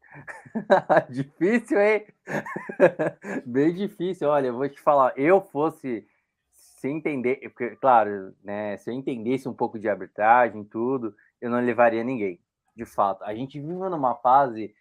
difícil, 1.10 1.78
hein? 1.78 2.06
Bem 3.44 3.74
difícil. 3.74 4.30
Olha, 4.30 4.46
eu 4.46 4.54
vou 4.56 4.66
te 4.66 4.80
falar, 4.80 5.12
eu 5.14 5.42
fosse 5.42 6.08
se 6.50 6.88
entender, 6.88 7.36
porque, 7.50 7.76
claro, 7.76 8.34
né, 8.42 8.78
se 8.78 8.88
eu 8.88 8.94
entendesse 8.94 9.46
um 9.46 9.54
pouco 9.54 9.78
de 9.78 9.90
arbitragem, 9.90 10.64
tudo, 10.64 11.14
eu 11.38 11.50
não 11.50 11.60
levaria 11.60 12.02
ninguém. 12.02 12.40
De 12.74 12.86
fato, 12.86 13.22
a 13.24 13.34
gente 13.34 13.60
vive 13.60 13.74
numa 13.74 14.14
fase 14.14 14.74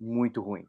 muito 0.00 0.42
ruim. 0.42 0.66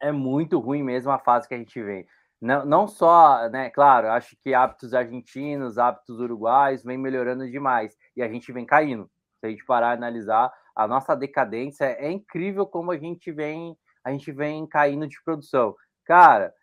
É 0.00 0.10
muito 0.10 0.58
ruim 0.58 0.82
mesmo 0.82 1.12
a 1.12 1.18
fase 1.20 1.46
que 1.46 1.54
a 1.54 1.58
gente 1.58 1.80
vem 1.80 2.08
não, 2.40 2.64
não 2.64 2.88
só, 2.88 3.48
né, 3.50 3.68
claro, 3.70 4.08
acho 4.08 4.36
que 4.42 4.54
hábitos 4.54 4.94
argentinos, 4.94 5.76
hábitos 5.76 6.18
uruguais 6.18 6.82
vem 6.82 6.96
melhorando 6.96 7.50
demais 7.50 7.94
e 8.16 8.22
a 8.22 8.28
gente 8.28 8.50
vem 8.50 8.64
caindo. 8.64 9.10
Se 9.40 9.46
a 9.46 9.50
gente 9.50 9.64
parar 9.64 9.94
e 9.94 9.98
analisar, 9.98 10.52
a 10.74 10.88
nossa 10.88 11.14
decadência 11.14 11.84
é 11.84 12.10
incrível 12.10 12.66
como 12.66 12.90
a 12.90 12.96
gente 12.96 13.30
vem, 13.30 13.76
a 14.02 14.10
gente 14.10 14.32
vem 14.32 14.66
caindo 14.66 15.06
de 15.06 15.22
produção. 15.22 15.74
Cara, 16.04 16.54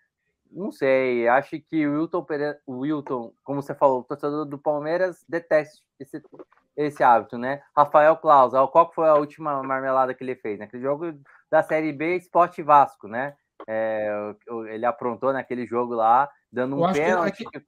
não 0.52 0.72
sei, 0.72 1.28
acho 1.28 1.60
que 1.60 1.86
o 1.86 2.00
Wilton, 2.00 2.26
o 2.66 2.80
Wilton, 2.80 3.34
como 3.44 3.62
você 3.62 3.76
falou, 3.76 4.00
o 4.00 4.04
torcedor 4.04 4.46
do 4.46 4.58
Palmeiras 4.58 5.24
detesta 5.28 5.82
esse, 6.00 6.22
esse 6.76 7.04
hábito, 7.04 7.38
né? 7.38 7.62
Rafael 7.76 8.18
Claus, 8.18 8.54
qual 8.72 8.92
foi 8.94 9.08
a 9.08 9.16
última 9.16 9.62
marmelada 9.62 10.14
que 10.14 10.24
ele 10.24 10.36
fez? 10.36 10.58
Naquele 10.58 10.82
jogo 10.82 11.14
da 11.52 11.62
Série 11.62 11.92
B, 11.92 12.16
Esporte 12.16 12.62
Vasco, 12.64 13.08
né? 13.08 13.36
É, 13.68 14.10
ele 14.70 14.86
aprontou 14.86 15.34
naquele 15.34 15.66
jogo 15.66 15.94
lá, 15.94 16.30
dando 16.52 16.76
um 16.76 16.92
pênalti. 16.92 17.46
Que, 17.46 17.62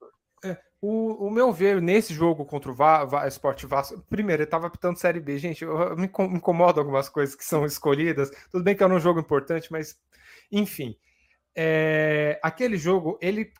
é, 0.44 0.58
o, 0.82 1.28
o, 1.28 1.32
meu 1.32 1.52
ver 1.52 1.82
nesse 1.82 2.14
jogo 2.14 2.46
contra 2.46 2.72
o 2.72 2.74
Va, 2.74 3.06
Va, 3.06 3.28
Sport 3.28 3.66
Vasco, 3.66 4.02
primeiro, 4.10 4.42
ele 4.42 4.48
estava 4.48 4.68
apitando 4.68 4.98
Série 4.98 5.20
B. 5.20 5.38
Gente, 5.38 5.64
eu, 5.64 5.78
eu 5.78 5.98
me 5.98 6.06
incomodo 6.06 6.80
algumas 6.80 7.10
coisas 7.10 7.36
que 7.36 7.44
são 7.44 7.66
escolhidas. 7.66 8.32
Tudo 8.52 8.64
bem 8.64 8.76
que 8.76 8.84
é 8.84 8.88
um 8.88 9.00
jogo 9.00 9.20
importante, 9.20 9.72
mas 9.72 10.00
enfim. 10.52 10.96
É, 11.56 12.40
aquele 12.42 12.78
jogo, 12.78 13.18
ele 13.22 13.52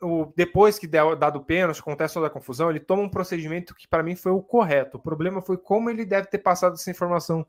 o, 0.00 0.32
depois 0.36 0.78
que 0.78 0.86
deu, 0.86 1.16
dado 1.16 1.38
o 1.38 1.44
pênalti, 1.44 1.80
acontece 1.80 2.14
toda 2.14 2.26
a 2.26 2.30
confusão, 2.30 2.70
ele 2.70 2.80
toma 2.80 3.02
um 3.02 3.08
procedimento 3.08 3.74
que 3.74 3.88
para 3.88 4.02
mim 4.02 4.16
foi 4.16 4.32
o 4.32 4.42
correto. 4.42 4.96
O 4.96 5.00
problema 5.00 5.40
foi 5.40 5.56
como 5.56 5.88
ele 5.88 6.04
deve 6.04 6.28
ter 6.28 6.38
passado 6.38 6.74
essa 6.74 6.90
informação 6.90 7.46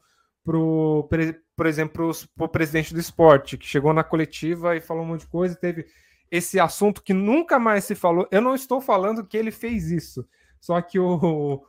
pro, 0.47 1.09
por 1.57 1.65
exemplo, 1.65 2.09
o 2.39 2.47
presidente 2.47 2.93
do 2.93 3.01
esporte, 3.01 3.57
que 3.57 3.67
chegou 3.67 3.91
na 3.91 4.01
coletiva 4.01 4.77
e 4.77 4.81
falou 4.81 5.03
um 5.03 5.07
monte 5.07 5.21
de 5.21 5.27
coisa, 5.27 5.53
teve 5.57 5.85
esse 6.31 6.57
assunto 6.57 7.03
que 7.03 7.13
nunca 7.13 7.59
mais 7.59 7.83
se 7.83 7.93
falou. 7.93 8.25
Eu 8.31 8.41
não 8.41 8.55
estou 8.55 8.79
falando 8.79 9.25
que 9.25 9.35
ele 9.35 9.51
fez 9.51 9.91
isso, 9.91 10.25
só 10.61 10.81
que 10.81 10.97
o 10.97 11.65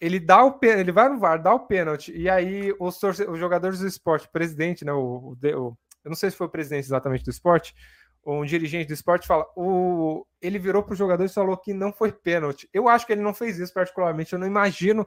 ele 0.00 0.18
dá 0.18 0.44
o 0.44 0.58
ele 0.62 0.90
vai 0.90 1.10
no 1.10 1.18
VAR, 1.18 1.40
dá 1.40 1.54
o 1.54 1.60
pênalti, 1.60 2.10
e 2.12 2.28
aí 2.28 2.74
os, 2.80 3.00
os 3.02 3.38
jogadores 3.38 3.80
do 3.80 3.86
esporte, 3.86 4.26
o 4.26 4.32
presidente, 4.32 4.84
né, 4.84 4.92
o, 4.92 5.36
o, 5.36 5.36
eu 5.44 5.76
não 6.06 6.16
sei 6.16 6.30
se 6.30 6.36
foi 6.36 6.46
o 6.46 6.50
presidente 6.50 6.86
exatamente 6.86 7.24
do 7.24 7.30
esporte, 7.30 7.74
um 8.24 8.44
dirigente 8.44 8.88
do 8.88 8.94
esporte 8.94 9.26
fala, 9.26 9.44
o, 9.54 10.26
ele 10.40 10.58
virou 10.58 10.82
para 10.82 10.92
os 10.92 10.98
jogadores 10.98 11.32
e 11.32 11.34
falou 11.34 11.56
que 11.56 11.74
não 11.74 11.92
foi 11.92 12.10
pênalti. 12.10 12.68
Eu 12.72 12.88
acho 12.88 13.06
que 13.06 13.12
ele 13.12 13.20
não 13.20 13.34
fez 13.34 13.58
isso 13.58 13.74
particularmente, 13.74 14.32
eu 14.32 14.38
não 14.38 14.46
imagino, 14.46 15.06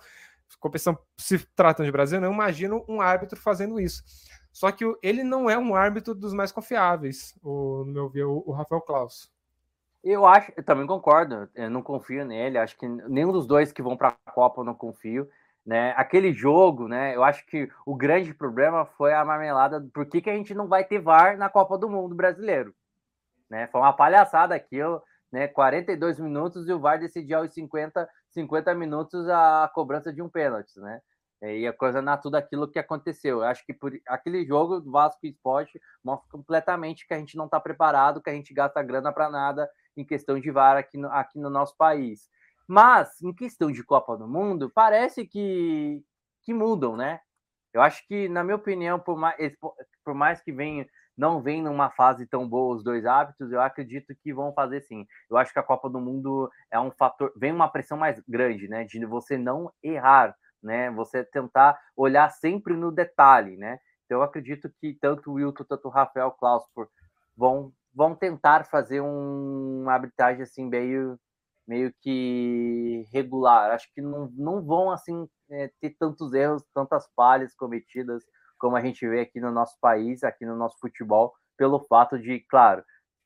competição 0.60 0.98
se 1.18 1.40
tratam 1.56 1.86
de 1.86 1.92
Brasil, 1.92 2.18
eu 2.18 2.22
não 2.22 2.34
imagino 2.34 2.84
um 2.88 3.02
árbitro 3.02 3.40
fazendo 3.40 3.80
isso. 3.80 4.04
Só 4.52 4.72
que 4.72 4.86
ele 5.04 5.24
não 5.24 5.50
é 5.50 5.58
um 5.58 5.76
árbitro 5.76 6.16
dos 6.16 6.34
mais 6.34 6.52
confiáveis, 6.52 7.38
o, 7.44 7.84
no 7.86 7.92
meu 7.92 8.10
ver, 8.10 8.24
o 8.24 8.52
Rafael 8.52 8.82
Klaus. 8.82 9.30
Eu 10.04 10.26
acho, 10.26 10.52
eu 10.56 10.64
também 10.64 10.86
concordo, 10.86 11.50
eu 11.56 11.70
não 11.70 11.82
confio 11.82 12.24
nele, 12.24 12.58
acho 12.58 12.78
que 12.78 12.88
nenhum 12.88 13.32
dos 13.32 13.48
dois 13.48 13.72
que 13.72 13.82
vão 13.82 13.98
para 13.98 14.10
a 14.10 14.32
Copa 14.32 14.62
eu 14.62 14.66
não 14.66 14.76
confio. 14.76 15.28
Né? 15.66 15.96
Aquele 15.98 16.32
jogo, 16.32 16.88
né? 16.88 17.16
Eu 17.16 17.24
acho 17.24 17.44
que 17.48 17.68
o 17.88 17.96
grande 17.96 18.36
problema 18.36 18.86
foi 18.86 19.14
a 19.14 19.26
marmelada. 19.26 19.84
Por 19.92 20.06
que, 20.06 20.22
que 20.22 20.30
a 20.30 20.36
gente 20.36 20.54
não 20.54 20.68
vai 20.68 20.84
ter 20.84 21.00
VAR 21.00 21.38
na 21.38 21.50
Copa 21.50 21.76
do 21.76 21.90
Mundo 21.90 22.14
brasileiro? 22.14 22.74
Né? 23.50 23.66
Foi 23.68 23.82
uma 23.82 23.92
palhaçada 23.92 24.54
aquilo, 24.54 25.02
né? 25.32 25.48
42 25.48 26.20
minutos 26.20 26.68
e 26.70 26.72
o 26.72 26.80
VAR 26.80 27.00
decidiu 27.00 27.40
aos 27.40 27.52
50, 27.52 28.08
50 28.36 28.76
minutos 28.76 29.28
a 29.30 29.70
cobrança 29.74 30.14
de 30.14 30.22
um 30.22 30.30
pênalti, 30.30 30.80
né? 30.80 31.02
É, 31.42 31.58
e 31.58 31.68
a 31.68 31.74
coisa 31.74 32.02
na 32.02 32.18
tudo 32.18 32.36
aquilo 32.36 32.68
que 32.70 32.80
aconteceu. 32.80 33.40
Eu 33.40 33.44
acho 33.44 33.66
que 33.66 33.74
por 33.74 33.92
aquele 34.08 34.46
jogo 34.46 34.80
do 34.80 34.92
Vasco 34.92 35.26
Esporte 35.26 35.82
mostra 36.04 36.30
completamente 36.30 37.08
que 37.08 37.14
a 37.14 37.18
gente 37.18 37.36
não 37.36 37.46
está 37.46 37.60
preparado, 37.60 38.22
que 38.22 38.30
a 38.30 38.34
gente 38.34 38.54
gasta 38.54 38.82
grana 38.84 39.12
para 39.12 39.30
nada 39.30 39.70
em 39.98 40.06
questão 40.06 40.40
de 40.40 40.52
VAR 40.52 40.78
aqui 40.78 40.98
no, 40.98 41.10
aqui 41.10 41.40
no 41.40 41.50
nosso 41.50 41.76
país. 41.78 42.30
Mas, 42.68 43.22
em 43.22 43.34
questão 43.34 43.72
de 43.72 43.84
Copa 43.84 44.18
do 44.18 44.28
Mundo, 44.28 44.72
parece 44.74 45.26
que, 45.26 46.04
que 46.44 46.54
mudam, 46.54 46.96
né? 46.98 47.20
Eu 47.74 47.82
acho 47.82 48.06
que, 48.08 48.30
na 48.30 48.44
minha 48.44 48.56
opinião, 48.56 49.00
por 49.00 49.18
mais, 49.18 49.56
por 50.04 50.14
mais 50.14 50.42
que 50.42 50.52
venha, 50.52 50.88
não 51.18 51.42
vem 51.42 51.62
numa 51.62 51.90
fase 51.92 52.26
tão 52.26 52.48
boa 52.48 52.76
os 52.76 52.84
dois 52.84 53.06
hábitos, 53.06 53.52
eu 53.52 53.62
acredito 53.62 54.14
que 54.22 54.34
vão 54.34 54.54
fazer 54.54 54.82
sim. 54.82 55.06
Eu 55.30 55.38
acho 55.38 55.54
que 55.54 55.60
a 55.60 55.64
Copa 55.64 55.90
do 55.90 56.00
Mundo 56.00 56.50
é 56.72 56.80
um 56.80 56.92
fator, 56.92 57.32
vem 57.38 57.52
uma 57.52 57.70
pressão 57.70 57.98
mais 57.98 58.22
grande, 58.28 58.68
né? 58.68 58.84
De 58.84 59.06
você 59.06 59.38
não 59.38 59.72
errar 59.82 60.36
né? 60.66 60.90
Você 60.92 61.24
tentar 61.24 61.80
olhar 61.96 62.30
sempre 62.30 62.76
no 62.76 62.92
detalhe, 62.92 63.56
né? 63.56 63.80
Então, 64.06 64.20
eu 64.20 64.24
acredito 64.24 64.70
que 64.82 64.98
tanto 65.00 65.32
o 65.32 65.34
Wilton, 65.36 65.64
tanto 65.64 65.88
o 65.88 65.92
Rafael 65.92 66.32
Klaus 66.32 66.64
vão, 67.38 67.72
vão 67.94 68.16
tentar 68.16 68.66
fazer 68.66 69.02
um, 69.02 69.82
uma 69.84 69.94
arbitragem 69.94 70.42
assim 70.42 70.66
meio, 70.68 71.20
meio 71.68 71.94
que 72.02 73.06
regular. 73.14 73.72
Acho 73.72 73.88
que 73.94 74.02
não, 74.02 74.30
não 74.36 74.64
vão 74.64 74.92
assim 74.92 75.28
é, 75.52 75.72
ter 75.80 75.96
tantos 76.00 76.34
erros, 76.34 76.64
tantas 76.74 77.08
falhas 77.16 77.56
cometidas 77.56 78.24
como 78.58 78.76
a 78.76 78.82
gente 78.82 79.08
vê 79.08 79.22
aqui 79.22 79.40
no 79.40 79.52
nosso 79.52 79.78
país, 79.80 80.24
aqui 80.24 80.46
no 80.46 80.56
nosso 80.56 80.78
futebol, 80.80 81.34
pelo 81.58 81.80
fato 81.86 82.20
de, 82.20 82.40
claro, 82.50 82.84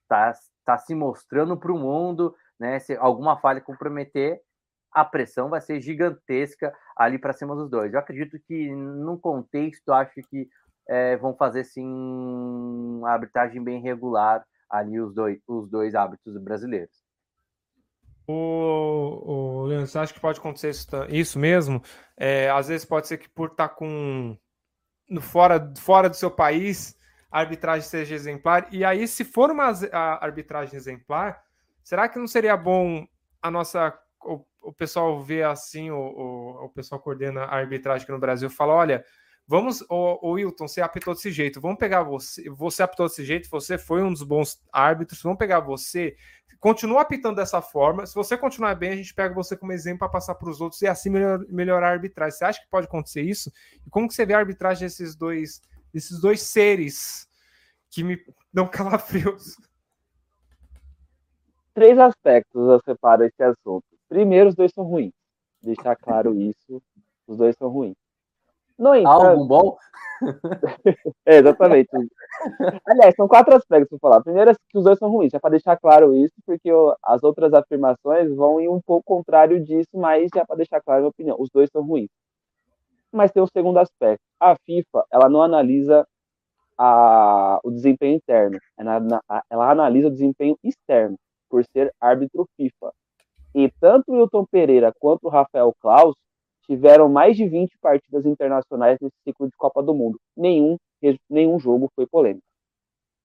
tá, 0.08 0.34
tá 0.66 0.78
se 0.78 0.94
mostrando 0.94 1.58
para 1.58 1.72
o 1.72 1.78
mundo, 1.78 2.36
né? 2.60 2.80
Se 2.80 2.96
alguma 2.96 3.40
falha 3.40 3.62
comprometer, 3.62 4.42
a 4.92 5.06
pressão 5.06 5.50
vai 5.50 5.62
ser 5.62 5.82
gigantesca 5.82 6.74
ali 6.98 7.20
para 7.20 7.34
cima 7.34 7.56
dos 7.56 7.70
dois. 7.70 7.94
Eu 7.94 8.00
acredito 8.00 8.38
que, 8.48 8.72
num 8.72 9.18
contexto, 9.18 9.92
acho 9.92 10.22
que 10.30 10.50
é, 10.88 11.16
vão 11.18 11.36
fazer 11.36 11.64
sim 11.64 11.86
uma 11.86 13.12
arbitragem 13.12 13.64
bem 13.64 13.82
regular 13.82 14.44
ali 14.70 15.00
os 15.00 15.14
dois, 15.14 15.40
os 15.48 15.70
dois 15.70 15.96
hábitos 15.96 16.36
brasileiros. 16.42 17.04
O, 18.28 19.24
o 19.26 19.66
Leandro, 19.66 19.88
você 19.88 19.98
acha 19.98 20.14
que 20.14 20.20
pode 20.20 20.40
acontecer 20.40 20.70
isso, 20.70 20.88
isso 21.10 21.40
mesmo? 21.40 21.82
É, 22.16 22.50
às 22.50 22.68
vezes 22.68 22.86
pode 22.86 23.08
ser 23.08 23.18
que 23.18 23.28
por 23.28 23.50
estar 23.50 23.70
tá 23.70 23.74
com 23.74 24.38
no, 25.10 25.22
fora, 25.22 25.74
fora 25.78 26.10
do 26.10 26.16
seu 26.16 26.30
país, 26.30 26.96
a 27.32 27.40
arbitragem 27.40 27.88
seja 27.88 28.16
exemplar. 28.16 28.68
E 28.72 28.86
aí, 28.86 29.08
se 29.08 29.24
for 29.24 29.52
uma 29.52 29.72
arbitragem 30.22 30.76
exemplar, 30.76 31.42
será 31.84 32.08
que 32.08 32.20
não 32.20 32.28
seria 32.28 32.56
bom 32.56 33.08
a 33.42 33.50
nossa 33.50 33.98
o, 34.22 34.46
o 34.62 34.74
pessoal 34.74 35.22
vê 35.22 35.44
assim, 35.44 35.90
o, 35.92 35.98
o, 35.98 36.66
o, 36.66 36.70
pessoal 36.70 37.00
coordena 37.02 37.44
a 37.44 37.56
arbitragem 37.56 38.04
aqui 38.04 38.12
no 38.12 38.20
Brasil, 38.20 38.50
fala: 38.50 38.74
olha, 38.74 39.06
vamos, 39.48 39.82
o, 39.90 40.30
o 40.30 40.32
Wilton, 40.34 40.68
você 40.68 40.82
apitou 40.82 41.14
desse 41.14 41.32
jeito, 41.32 41.62
vamos 41.62 41.78
pegar 41.78 42.04
você, 42.04 42.50
você 42.50 42.84
apitou 42.84 43.08
desse 43.08 43.24
jeito, 43.24 43.50
você 43.50 43.78
foi 43.78 44.04
um 44.04 44.12
dos 44.12 44.24
bons 44.24 44.62
árbitros, 44.72 45.22
vamos 45.22 45.38
pegar 45.38 45.60
você, 45.60 46.16
continua 46.60 47.02
apitando 47.02 47.38
dessa 47.38 47.62
forma. 47.62 48.06
Se 48.06 48.14
você 48.14 48.38
continuar 48.38 48.76
bem, 48.76 48.92
a 48.92 48.96
gente 48.96 49.14
pega 49.14 49.34
você 49.34 49.56
como 49.56 49.72
exemplo 49.72 50.00
para 50.00 50.10
passar 50.10 50.36
para 50.36 50.50
os 50.50 50.60
outros 50.60 50.82
e 50.82 50.88
assim 50.88 51.10
melhor, 51.10 51.40
melhorar 51.50 51.90
a 51.90 51.92
arbitragem. 51.92 52.38
Você 52.38 52.46
acha 52.46 52.62
que 52.62 52.70
pode 52.70 52.88
acontecer 52.88 53.22
isso? 53.22 53.52
E 53.86 53.90
como 53.90 54.08
que 54.08 54.14
você 54.14 54.26
vê 54.26 54.34
a 54.34 54.40
arbitragem 54.40 54.86
desses 54.86 55.16
dois, 55.16 55.62
desses 55.94 56.20
dois 56.20 56.42
seres 56.42 57.28
que 57.90 58.04
me 58.04 58.18
dão 58.54 58.68
calafrios? 58.68 59.56
Três 61.74 61.98
aspectos 61.98 62.68
eu 62.68 62.80
separo 62.84 63.24
esse 63.24 63.42
assunto. 63.42 63.86
Primeiro, 64.10 64.50
os 64.50 64.56
dois 64.56 64.72
são 64.74 64.84
ruins. 64.84 65.14
Deixar 65.62 65.96
claro 65.96 66.36
isso, 66.36 66.82
os 67.28 67.38
dois 67.38 67.56
são 67.56 67.70
ruins. 67.70 67.96
No 68.80 68.96
entanto, 68.96 69.26
Algo 69.26 69.46
bom? 69.46 69.78
é, 71.26 71.38
exatamente. 71.38 71.90
Aliás, 72.88 73.14
são 73.16 73.28
quatro 73.28 73.54
aspectos 73.54 73.90
para 73.90 74.00
falar. 74.00 74.24
Primeiro, 74.24 74.52
é 74.52 74.54
que 74.54 74.78
os 74.78 74.86
dois 74.86 74.98
são 74.98 75.12
ruins, 75.12 75.32
já 75.32 75.40
para 75.40 75.52
deixar 75.52 75.78
claro 75.78 76.16
isso, 76.16 76.34
porque 76.46 76.72
eu, 76.72 76.96
as 77.04 77.22
outras 77.22 77.54
afirmações 77.54 78.34
vão 78.34 78.62
ir 78.62 78.70
um 78.70 78.80
pouco 78.82 79.04
contrário 79.04 79.62
disso, 79.64 79.90
mas 79.94 80.30
já 80.34 80.46
para 80.46 80.56
deixar 80.56 80.82
claro 80.82 81.00
a 81.00 81.02
minha 81.02 81.10
opinião, 81.10 81.38
os 81.38 81.50
dois 81.50 81.70
são 81.70 81.84
ruins. 81.84 82.10
Mas 83.12 83.32
tem 83.32 83.44
um 83.44 83.48
segundo 83.48 83.80
aspecto. 83.80 84.24
A 84.40 84.56
FIFA, 84.66 85.06
ela 85.12 85.28
não 85.28 85.42
analisa 85.42 86.08
a, 86.78 87.60
o 87.62 87.72
desempenho 87.72 88.16
interno, 88.16 88.58
ela, 88.78 89.22
ela 89.50 89.72
analisa 89.72 90.08
o 90.08 90.12
desempenho 90.12 90.58
externo, 90.64 91.18
por 91.50 91.66
ser 91.66 91.94
árbitro 92.00 92.48
FIFA. 92.56 92.94
E 93.54 93.70
tanto 93.82 94.12
o 94.12 94.16
Wilton 94.16 94.46
Pereira 94.46 94.94
quanto 95.00 95.26
o 95.26 95.30
Rafael 95.30 95.74
Klaus 95.82 96.16
tiveram 96.70 97.10
mais 97.10 97.36
de 97.36 97.50
20 97.50 97.76
partidas 97.82 98.28
internacionais 98.28 99.00
nesse 99.02 99.16
ciclo 99.28 99.48
de 99.48 99.58
Copa 99.58 99.82
do 99.82 99.92
Mundo. 99.92 100.20
Nenhum, 100.38 100.78
nenhum 101.28 101.58
jogo 101.58 101.90
foi 101.96 102.06
polêmico. 102.06 102.46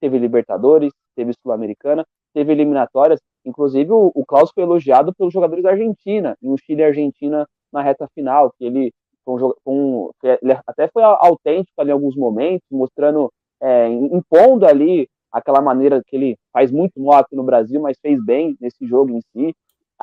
Teve 0.00 0.18
Libertadores, 0.18 0.92
teve 1.14 1.34
Sul-Americana, 1.42 2.06
teve 2.32 2.52
eliminatórias. 2.52 3.20
Inclusive, 3.44 3.92
o, 3.92 4.10
o 4.14 4.24
Klaus 4.24 4.50
foi 4.54 4.62
elogiado 4.62 5.14
pelos 5.14 5.32
jogadores 5.32 5.62
da 5.62 5.72
Argentina, 5.72 6.34
um 6.42 6.56
Chile 6.56 6.80
e 6.80 6.84
Argentina 6.86 7.46
na 7.70 7.82
reta 7.82 8.08
final, 8.14 8.50
que 8.56 8.64
ele, 8.64 8.92
um, 9.26 9.52
um, 9.66 10.10
ele 10.22 10.58
até 10.66 10.88
foi 10.88 11.02
autêntico 11.02 11.78
ali 11.78 11.90
em 11.90 11.92
alguns 11.92 12.16
momentos, 12.16 12.66
mostrando, 12.70 13.30
é, 13.60 13.88
impondo 13.88 14.66
ali 14.66 15.06
aquela 15.30 15.60
maneira 15.60 16.02
que 16.06 16.16
ele 16.16 16.36
faz 16.50 16.70
muito 16.70 16.98
mal 16.98 17.18
aqui 17.18 17.36
no 17.36 17.42
Brasil, 17.42 17.78
mas 17.78 17.98
fez 18.00 18.24
bem 18.24 18.56
nesse 18.58 18.86
jogo 18.86 19.10
em 19.10 19.20
si. 19.32 19.54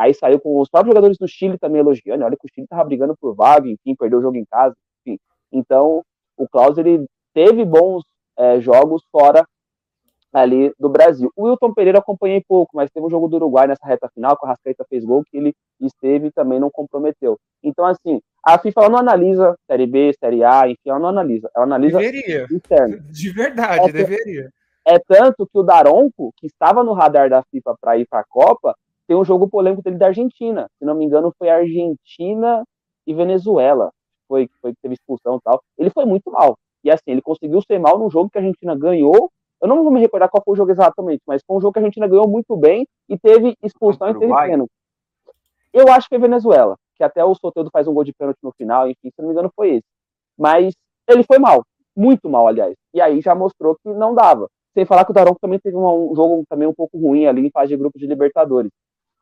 Aí 0.02 0.16
saiu 0.16 0.40
com 0.40 0.60
os 0.60 0.68
próprios 0.68 0.92
jogadores 0.94 1.18
do 1.20 1.28
Chile 1.28 1.60
também 1.60 1.80
elogiando. 1.80 2.26
Olha 2.26 2.36
que 2.36 2.48
o 2.48 2.50
Chile 2.52 2.66
tava 2.68 2.84
brigando 2.84 3.16
por 3.16 3.36
vaga, 3.36 3.68
enfim, 3.70 3.96
perdeu 3.96 4.18
o 4.18 4.22
jogo 4.22 4.36
em 4.36 4.46
casa, 4.46 4.76
enfim. 5.06 5.20
Então, 5.52 6.02
o 6.36 6.48
Klaus, 6.48 6.76
ele 6.80 7.06
teve 7.36 7.64
bons 7.64 8.04
é, 8.36 8.60
jogos 8.60 9.04
fora 9.12 9.46
ali 10.34 10.74
do 10.80 10.90
Brasil. 10.90 11.32
O 11.36 11.44
Wilton 11.44 11.72
Pereira 11.74 12.00
acompanhei 12.00 12.42
pouco, 12.48 12.72
mas 12.74 12.90
teve 12.90 13.06
um 13.06 13.10
jogo 13.12 13.28
do 13.28 13.36
Uruguai 13.36 13.68
nessa 13.68 13.86
reta 13.86 14.10
final, 14.12 14.36
que 14.36 14.44
o 14.44 14.50
Rascaeta 14.50 14.84
fez 14.90 15.06
gol, 15.06 15.24
que 15.24 15.38
ele 15.38 15.54
esteve 15.80 16.28
e 16.28 16.32
também 16.32 16.60
não 16.60 16.72
comprometeu. 16.72 17.38
Então, 17.62 17.86
assim, 17.86 18.20
a 18.44 18.58
FIFA 18.58 18.90
não 18.90 18.98
analisa 18.98 19.56
Série 19.70 19.86
B, 19.86 20.12
Série 20.20 20.44
A, 20.44 20.68
enfim, 20.68 20.90
ela 20.90 21.00
não 21.00 21.10
analisa. 21.10 21.48
Ela 21.56 21.66
analisa 21.66 22.00
Deveria. 22.00 22.48
interno. 22.52 23.02
De 23.12 23.30
verdade, 23.30 23.90
É, 23.90 23.92
deveria. 23.92 24.50
É 24.88 24.98
tanto 24.98 25.46
que 25.46 25.60
o 25.60 25.64
Daronco, 25.64 26.34
que 26.38 26.48
estava 26.48 26.84
no 26.84 26.94
radar 26.94 27.30
da 27.30 27.44
FIFA 27.44 27.76
para 27.80 27.98
ir 28.00 28.08
para 28.08 28.22
a 28.22 28.26
Copa, 28.28 28.76
tem 29.12 29.18
um 29.18 29.26
jogo 29.26 29.50
polêmico 29.50 29.84
dele 29.84 29.98
da 29.98 30.08
Argentina. 30.08 30.70
Se 30.80 30.86
não 30.86 30.96
me 30.96 31.04
engano, 31.04 31.34
foi 31.38 31.50
Argentina 31.50 32.64
e 33.06 33.14
Venezuela. 33.14 33.92
Foi 34.26 34.50
foi 34.62 34.72
que 34.72 34.80
teve 34.82 34.94
expulsão 34.94 35.36
e 35.36 35.42
tal. 35.42 35.62
Ele 35.78 35.90
foi 35.90 36.06
muito 36.06 36.32
mal. 36.32 36.58
E 36.82 36.90
assim, 36.90 37.12
ele 37.12 37.22
conseguiu 37.22 37.62
ser 37.62 37.78
mal 37.78 38.00
num 38.00 38.10
jogo 38.10 38.30
que 38.30 38.38
a 38.38 38.42
Argentina 38.42 38.74
ganhou. 38.74 39.30
Eu 39.62 39.68
não 39.68 39.84
vou 39.84 39.92
me 39.92 40.00
recordar 40.00 40.30
qual 40.30 40.42
foi 40.42 40.54
o 40.54 40.56
jogo 40.56 40.72
exatamente, 40.72 41.22
mas 41.28 41.44
foi 41.46 41.58
um 41.58 41.60
jogo 41.60 41.74
que 41.74 41.80
a 41.80 41.82
Argentina 41.82 42.08
ganhou 42.08 42.26
muito 42.26 42.56
bem 42.56 42.88
e 43.10 43.20
teve 43.20 43.54
expulsão 43.62 44.08
e 44.12 44.18
teve 44.18 44.34
pênalti. 44.34 44.72
Eu 45.74 45.90
acho 45.90 46.08
que 46.08 46.16
foi 46.16 46.20
Venezuela, 46.20 46.78
que 46.96 47.04
até 47.04 47.24
o 47.24 47.36
Soteldo 47.36 47.70
faz 47.70 47.90
um 47.90 47.94
gol 47.94 48.06
de 48.06 48.14
pênalti 48.14 48.40
no 48.42 48.54
final, 48.54 48.88
enfim, 48.88 49.10
se 49.10 49.20
não 49.20 49.28
me 49.28 49.34
engano 49.34 49.52
foi 49.54 49.76
esse. 49.76 49.88
Mas 50.40 50.74
ele 51.06 51.24
foi 51.24 51.38
mal, 51.38 51.66
muito 51.94 52.30
mal, 52.30 52.48
aliás. 52.48 52.74
E 52.94 53.02
aí 53.02 53.20
já 53.20 53.36
mostrou 53.36 53.76
que 53.76 53.90
não 53.90 54.16
dava. 54.16 54.48
Sem 54.74 54.86
falar 54.86 55.04
que 55.04 55.12
o 55.12 55.14
Daronco 55.14 55.40
também 55.42 55.60
teve 55.60 55.76
um, 55.76 56.12
um 56.12 56.16
jogo 56.16 56.44
também 56.50 56.66
um 56.66 56.74
pouco 56.74 56.98
ruim 56.98 57.26
ali 57.26 57.46
em 57.46 57.52
fase 57.52 57.70
de 57.70 57.78
grupo 57.78 58.00
de 58.00 58.08
Libertadores 58.08 58.72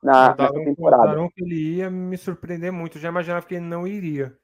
na, 0.02 0.34
temporada. 0.34 1.04
o 1.04 1.06
Daronco, 1.08 1.34
ele 1.38 1.76
ia 1.78 1.90
me 1.90 2.18
surpreender 2.18 2.72
muito. 2.72 2.98
Eu 2.98 3.02
já 3.02 3.10
imaginava 3.10 3.46
que 3.46 3.56
ele 3.56 3.66
não 3.66 3.86
iria. 3.86 4.36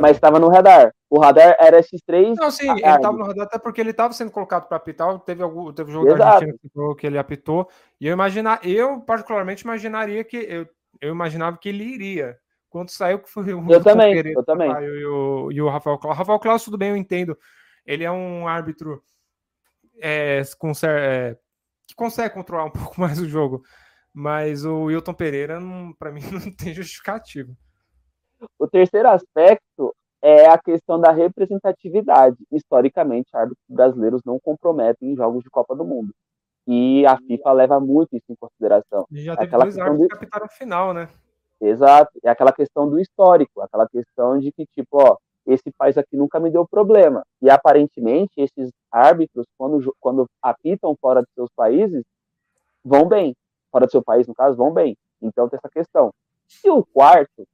Mas 0.00 0.12
estava 0.12 0.38
no 0.38 0.48
radar. 0.48 0.94
O 1.10 1.18
radar 1.18 1.56
era 1.58 1.78
esses 1.78 2.00
três. 2.02 2.36
Não, 2.36 2.50
sim, 2.50 2.70
ele 2.70 2.80
estava 2.80 3.16
no 3.16 3.24
radar 3.24 3.46
até 3.46 3.58
porque 3.58 3.80
ele 3.80 3.90
estava 3.90 4.12
sendo 4.12 4.30
colocado 4.30 4.68
para 4.68 4.76
apitar. 4.76 5.18
Teve 5.20 5.42
algum, 5.42 5.72
teve 5.72 5.90
um 5.90 5.92
jogo 5.92 6.14
da. 6.14 6.34
Argentina 6.34 6.58
que, 6.62 6.94
que 7.00 7.06
ele 7.06 7.18
apitou. 7.18 7.68
E 8.00 8.06
eu 8.06 8.12
imaginar, 8.12 8.60
eu 8.64 9.00
particularmente 9.00 9.64
imaginaria 9.64 10.22
que 10.22 10.36
eu, 10.36 10.68
eu 11.00 11.10
imaginava 11.10 11.56
que 11.58 11.68
ele 11.68 11.84
iria. 11.84 12.36
Quando 12.68 12.90
saiu 12.90 13.18
que 13.18 13.28
foi 13.28 13.54
o 13.54 13.70
Eu 13.70 13.82
também, 13.82 14.14
Pereira 14.14 14.38
eu 14.38 14.44
também. 14.44 14.70
E 14.70 15.04
o, 15.04 15.52
e 15.52 15.60
o 15.60 15.68
Rafael 15.68 15.98
Claus. 15.98 16.16
Rafael 16.16 16.38
Claus, 16.38 16.64
tudo 16.64 16.78
bem, 16.78 16.90
eu 16.90 16.96
entendo. 16.96 17.36
Ele 17.84 18.04
é 18.04 18.10
um 18.10 18.46
árbitro 18.46 19.02
é, 20.00 20.42
com 20.58 20.72
é, 20.84 21.36
que 21.88 21.94
consegue 21.94 22.34
controlar 22.34 22.66
um 22.66 22.70
pouco 22.70 23.00
mais 23.00 23.18
o 23.20 23.28
jogo. 23.28 23.62
Mas 24.18 24.64
o 24.64 24.84
Wilton 24.84 25.12
Pereira, 25.12 25.58
para 25.98 26.10
mim, 26.10 26.20
não 26.32 26.50
tem 26.56 26.72
justificativa. 26.72 27.52
O 28.58 28.66
terceiro 28.66 29.10
aspecto 29.10 29.94
é 30.22 30.46
a 30.48 30.56
questão 30.56 30.98
da 30.98 31.12
representatividade. 31.12 32.38
Historicamente, 32.50 33.28
árbitros 33.36 33.62
brasileiros 33.68 34.22
não 34.24 34.40
comprometem 34.40 35.10
em 35.12 35.16
jogos 35.16 35.44
de 35.44 35.50
Copa 35.50 35.76
do 35.76 35.84
Mundo. 35.84 36.14
E 36.66 37.04
a 37.04 37.18
FIFA 37.18 37.52
leva 37.52 37.78
muito 37.78 38.16
isso 38.16 38.24
em 38.30 38.34
consideração. 38.36 39.06
E 39.10 39.22
já 39.22 39.34
teve 39.36 39.48
Aquela 39.48 39.64
dois 39.64 39.76
árbitros 39.78 40.00
do- 40.00 40.08
que 40.08 40.14
apitaram 40.14 40.48
final, 40.48 40.94
né? 40.94 41.10
Exato. 41.60 42.18
É 42.24 42.30
aquela 42.30 42.54
questão 42.54 42.88
do 42.88 42.98
histórico, 42.98 43.60
aquela 43.60 43.86
questão 43.86 44.38
de 44.38 44.50
que, 44.50 44.64
tipo, 44.74 44.96
ó, 44.98 45.18
esse 45.46 45.70
país 45.76 45.98
aqui 45.98 46.16
nunca 46.16 46.40
me 46.40 46.50
deu 46.50 46.66
problema. 46.66 47.22
E 47.42 47.50
aparentemente, 47.50 48.32
esses 48.38 48.70
árbitros, 48.90 49.46
quando, 49.58 49.94
quando 50.00 50.26
apitam 50.40 50.96
fora 50.98 51.20
de 51.20 51.28
seus 51.34 51.50
países, 51.54 52.02
vão 52.82 53.06
bem. 53.06 53.36
Fora 53.70 53.86
do 53.86 53.90
seu 53.90 54.02
país, 54.02 54.26
no 54.26 54.34
caso, 54.34 54.56
vão 54.56 54.72
bem. 54.72 54.96
Então 55.20 55.48
tem 55.48 55.58
essa 55.58 55.68
questão. 55.68 56.12
E 56.64 56.70
o 56.70 56.84
quarto, 56.84 57.46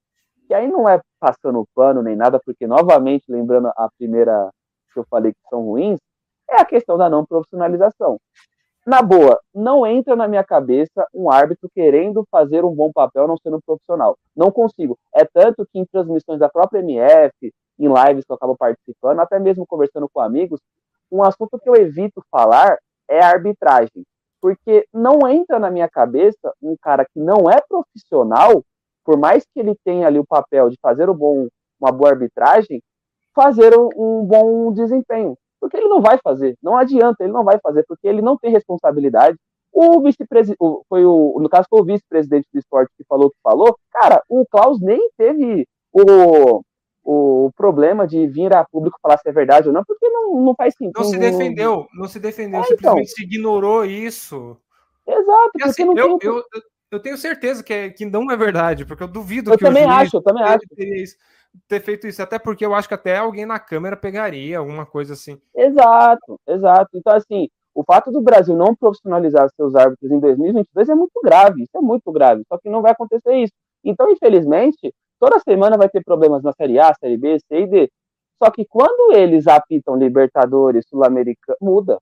que 0.47 0.55
aí 0.55 0.68
não 0.68 0.89
é 0.89 1.01
passando 1.18 1.66
pano 1.74 2.02
nem 2.02 2.16
nada, 2.16 2.40
porque, 2.44 2.66
novamente, 2.66 3.24
lembrando 3.28 3.68
a 3.68 3.89
primeira 3.97 4.51
que 4.93 4.98
eu 4.98 5.05
falei 5.09 5.32
que 5.32 5.48
são 5.48 5.62
ruins, 5.62 5.98
é 6.51 6.60
a 6.60 6.64
questão 6.64 6.98
da 6.98 7.09
não 7.09 7.24
profissionalização. 7.24 8.18
Na 8.84 9.01
boa, 9.01 9.40
não 9.55 9.86
entra 9.86 10.16
na 10.16 10.26
minha 10.26 10.43
cabeça 10.43 11.06
um 11.14 11.30
árbitro 11.30 11.70
querendo 11.72 12.26
fazer 12.28 12.64
um 12.64 12.74
bom 12.74 12.90
papel 12.93 13.28
não 13.28 13.36
sendo 13.36 13.62
profissional. 13.62 14.18
Não 14.36 14.51
consigo. 14.51 14.98
É 15.14 15.24
tanto 15.24 15.64
que 15.64 15.78
em 15.78 15.84
transmissões 15.84 16.40
da 16.40 16.48
própria 16.48 16.80
MF, 16.80 17.55
em 17.78 17.86
lives 17.86 18.24
que 18.24 18.32
eu 18.32 18.36
acabo 18.36 18.56
participando, 18.56 19.20
até 19.20 19.39
mesmo 19.39 19.64
conversando 19.64 20.09
com 20.12 20.20
amigos, 20.20 20.60
um 21.12 21.22
assunto 21.22 21.60
que 21.60 21.68
eu 21.68 21.76
evito 21.76 22.24
falar 22.28 22.76
é 23.09 23.20
a 23.20 23.28
arbitragem. 23.28 24.05
Porque 24.43 24.86
não 24.93 25.28
entra 25.28 25.60
na 25.60 25.70
minha 25.70 25.89
cabeça 25.89 26.52
um 26.60 26.77
cara 26.77 27.05
que 27.05 27.20
não 27.20 27.48
é 27.48 27.60
profissional, 27.60 28.64
por 29.05 29.16
mais 29.16 29.44
que 29.44 29.60
ele 29.60 29.77
tenha 29.85 30.09
ali 30.09 30.19
o 30.19 30.27
papel 30.27 30.69
de 30.69 30.77
fazer 30.82 31.06
bom, 31.12 31.47
uma 31.81 31.93
boa 31.93 32.10
arbitragem, 32.10 32.82
fazer 33.32 33.78
um, 33.78 33.89
um 33.97 34.24
bom 34.24 34.73
desempenho. 34.73 35.39
Porque 35.60 35.77
ele 35.77 35.89
não 35.89 36.02
vai 36.02 36.19
fazer, 36.19 36.56
não 36.60 36.77
adianta, 36.77 37.23
ele 37.23 37.32
não 37.32 37.44
vai 37.44 37.56
fazer, 37.60 37.85
porque 37.86 38.09
ele 38.09 38.20
não 38.20 38.36
tem 38.36 38.51
responsabilidade. 38.51 39.39
O 39.73 40.01
vice-presidente, 40.02 40.59
foi 40.89 41.06
o, 41.06 41.39
no 41.40 41.48
caso 41.48 41.69
foi 41.70 41.81
o 41.81 41.85
vice-presidente 41.85 42.48
do 42.52 42.59
esporte 42.59 42.93
que 42.98 43.05
falou 43.05 43.31
que 43.31 43.36
falou, 43.43 43.78
cara, 43.93 44.23
o 44.28 44.44
Klaus 44.44 44.81
nem 44.81 45.09
teve 45.16 45.66
o, 45.93 46.62
o 47.05 47.51
problema 47.57 48.07
de 48.07 48.27
vir 48.27 48.55
a 48.55 48.65
público 48.65 48.99
falar 49.03 49.19
se 49.19 49.29
é 49.29 49.33
verdade 49.33 49.69
ou 49.69 49.74
não, 49.74 49.85
porque 49.85 50.09
não, 50.09 50.41
não 50.41 50.55
faz 50.55 50.74
sentido. 50.74 50.99
Não 50.99 51.05
se 51.05 51.19
defendeu, 51.19 51.87
não 51.95 52.09
se 52.09 52.20
defendeu, 52.20 52.61
É, 52.61 52.65
simplesmente 52.65 53.11
se 53.11 53.23
ignorou 53.24 53.85
isso. 53.85 54.57
Exato, 55.07 55.51
porque 55.53 55.65
assim, 55.65 55.85
não 55.85 55.97
eu, 55.97 56.19
tem. 56.19 56.29
eu, 56.29 56.43
eu 56.93 57.01
tenho 57.01 57.16
certeza 57.19 57.62
que, 57.62 57.73
é, 57.73 57.91
que 57.91 58.05
não 58.05 58.31
é 58.31 58.37
verdade, 58.37 58.85
porque 58.85 59.03
eu 59.03 59.09
duvido 59.09 59.53
Eu 59.53 59.59
que 59.59 59.65
também 59.65 59.85
o 59.85 59.91
juiz 59.91 60.07
acho, 60.09 60.16
eu 60.19 60.23
também 60.23 60.45
acho. 60.45 60.65
isso- 60.81 61.16
ter 61.69 61.81
feito 61.81 62.07
isso, 62.07 62.23
até 62.23 62.39
porque 62.39 62.65
eu 62.65 62.74
acho 62.74 62.89
que 62.89 62.95
até 62.95 63.16
alguém 63.16 63.45
na 63.45 63.59
câmera 63.59 63.97
pegaria 63.97 64.59
alguma 64.59 64.87
coisa 64.87 65.12
assim. 65.12 65.39
Exato, 65.55 66.41
exato. 66.47 66.91
Então, 66.95 67.15
assim, 67.15 67.49
o 67.74 67.85
fato 67.85 68.11
do 68.11 68.20
Brasil 68.20 68.57
não 68.57 68.74
profissionalizar 68.74 69.49
seus 69.57 69.74
árbitros 69.74 70.11
em 70.11 70.19
2022 70.20 70.89
é 70.89 70.95
muito 70.95 71.20
grave, 71.23 71.62
isso 71.62 71.77
é 71.77 71.81
muito 71.81 72.11
grave, 72.12 72.43
só 72.49 72.59
que 72.59 72.70
não 72.70 72.81
vai 72.83 72.93
acontecer 72.93 73.35
isso. 73.37 73.53
Então, 73.85 74.11
infelizmente, 74.11 74.95
toda 75.23 75.39
semana 75.39 75.77
vai 75.78 75.89
ter 75.89 76.03
problemas 76.03 76.43
na 76.43 76.51
Série 76.53 76.81
A, 76.81 76.93
Série 76.94 77.16
B, 77.16 77.39
C 77.39 77.61
e 77.61 77.66
D. 77.69 77.90
Só 78.43 78.51
que 78.51 78.66
quando 78.69 79.15
eles 79.15 79.47
apitam 79.47 79.94
Libertadores, 79.94 80.85
Sul-Americana, 80.89 81.57
muda. 81.61 81.97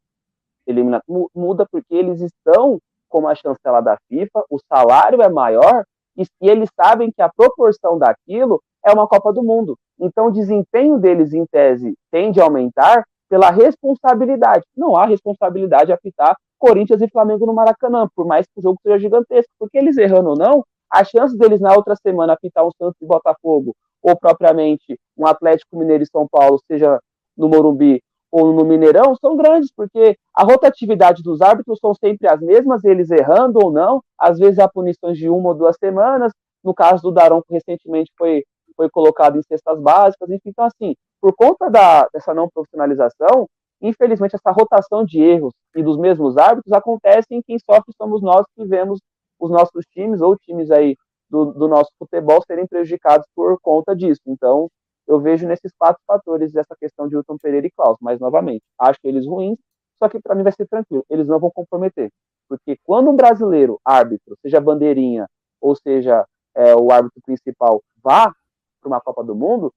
Elimina, 0.66 1.02
mu- 1.06 1.28
muda 1.34 1.66
porque 1.70 1.94
eles 1.94 2.22
estão 2.22 2.78
como 3.10 3.28
a 3.28 3.34
chancela 3.34 3.82
da 3.82 3.98
FIFA, 4.08 4.44
o 4.48 4.58
salário 4.72 5.20
é 5.20 5.28
maior 5.28 5.84
e, 6.16 6.22
e 6.40 6.48
eles 6.48 6.70
sabem 6.74 7.12
que 7.12 7.20
a 7.20 7.28
proporção 7.28 7.98
daquilo 7.98 8.62
é 8.82 8.90
uma 8.90 9.06
Copa 9.06 9.34
do 9.34 9.42
Mundo. 9.42 9.76
Então, 10.00 10.28
o 10.28 10.32
desempenho 10.32 10.96
deles, 10.98 11.34
em 11.34 11.44
tese, 11.44 11.92
tende 12.10 12.40
a 12.40 12.44
aumentar 12.44 13.04
pela 13.28 13.50
responsabilidade. 13.50 14.64
Não 14.74 14.96
há 14.96 15.04
responsabilidade 15.04 15.86
de 15.86 15.92
apitar 15.92 16.34
Corinthians 16.58 17.02
e 17.02 17.10
Flamengo 17.10 17.44
no 17.44 17.52
Maracanã, 17.52 18.08
por 18.16 18.24
mais 18.24 18.46
que 18.46 18.60
o 18.60 18.62
jogo 18.62 18.78
seja 18.82 18.98
gigantesco, 18.98 19.52
porque 19.58 19.76
eles 19.76 19.98
errando 19.98 20.30
ou 20.30 20.36
não, 20.38 20.64
a 20.90 21.04
chance 21.04 21.36
deles 21.36 21.60
na 21.60 21.74
outra 21.74 21.94
semana 21.96 22.32
apitar 22.32 22.66
um 22.66 22.70
Santos 22.76 23.00
e 23.00 23.06
Botafogo, 23.06 23.74
ou 24.02 24.18
propriamente 24.18 24.98
um 25.16 25.26
Atlético 25.26 25.76
Mineiro 25.76 26.02
e 26.02 26.10
São 26.10 26.26
Paulo, 26.28 26.60
seja 26.66 26.98
no 27.36 27.48
Morumbi 27.48 28.02
ou 28.32 28.52
no 28.52 28.64
Mineirão, 28.64 29.14
são 29.16 29.36
grandes, 29.36 29.72
porque 29.74 30.16
a 30.34 30.44
rotatividade 30.44 31.22
dos 31.22 31.40
árbitros 31.40 31.78
são 31.80 31.92
sempre 31.94 32.28
as 32.28 32.40
mesmas, 32.40 32.84
eles 32.84 33.10
errando 33.10 33.58
ou 33.62 33.72
não, 33.72 34.00
às 34.16 34.38
vezes 34.38 34.58
há 34.58 34.68
punições 34.68 35.18
de 35.18 35.28
uma 35.28 35.48
ou 35.48 35.54
duas 35.54 35.76
semanas, 35.78 36.32
no 36.62 36.72
caso 36.72 37.02
do 37.02 37.10
Daronco, 37.10 37.46
recentemente 37.50 38.12
foi, 38.16 38.44
foi 38.76 38.88
colocado 38.88 39.36
em 39.36 39.42
cestas 39.42 39.80
básicas, 39.80 40.30
enfim, 40.30 40.50
então 40.50 40.64
assim, 40.64 40.94
por 41.20 41.34
conta 41.34 41.68
da, 41.68 42.06
dessa 42.12 42.32
não 42.32 42.48
profissionalização, 42.48 43.48
infelizmente 43.82 44.36
essa 44.36 44.52
rotação 44.52 45.04
de 45.04 45.20
erros 45.20 45.52
e 45.74 45.82
dos 45.82 45.98
mesmos 45.98 46.36
árbitros 46.36 46.72
acontece 46.72 47.26
em 47.32 47.42
quem 47.42 47.58
sofre 47.58 47.92
somos 47.96 48.22
nós 48.22 48.44
que 48.56 48.64
vemos 48.64 49.00
os 49.40 49.50
nossos 49.50 49.84
times 49.86 50.20
ou 50.20 50.36
times 50.36 50.70
aí 50.70 50.96
do, 51.28 51.46
do 51.46 51.66
nosso 51.66 51.90
futebol 51.98 52.42
serem 52.46 52.66
prejudicados 52.66 53.26
por 53.34 53.58
conta 53.60 53.96
disso. 53.96 54.20
Então, 54.26 54.68
eu 55.06 55.18
vejo 55.20 55.46
nesses 55.46 55.72
quatro 55.78 56.00
fatores 56.06 56.54
essa 56.54 56.76
questão 56.78 57.08
de 57.08 57.14
Hilton 57.14 57.38
Pereira 57.38 57.66
e 57.66 57.70
Klaus. 57.70 57.96
Mas, 58.00 58.20
novamente, 58.20 58.62
acho 58.78 58.98
eles 59.04 59.26
ruins, 59.26 59.58
só 59.98 60.08
que 60.08 60.20
para 60.20 60.34
mim 60.34 60.42
vai 60.42 60.52
ser 60.52 60.66
tranquilo. 60.66 61.04
Eles 61.08 61.26
não 61.26 61.38
vão 61.38 61.50
comprometer. 61.50 62.10
Porque 62.48 62.76
quando 62.84 63.10
um 63.10 63.16
brasileiro, 63.16 63.80
árbitro, 63.84 64.36
seja 64.42 64.60
bandeirinha, 64.60 65.26
ou 65.60 65.74
seja, 65.76 66.24
é, 66.54 66.74
o 66.74 66.90
árbitro 66.90 67.20
principal, 67.24 67.82
vá 68.02 68.32
para 68.80 68.88
uma 68.88 69.00
Copa 69.00 69.22
do 69.22 69.34
Mundo, 69.34 69.72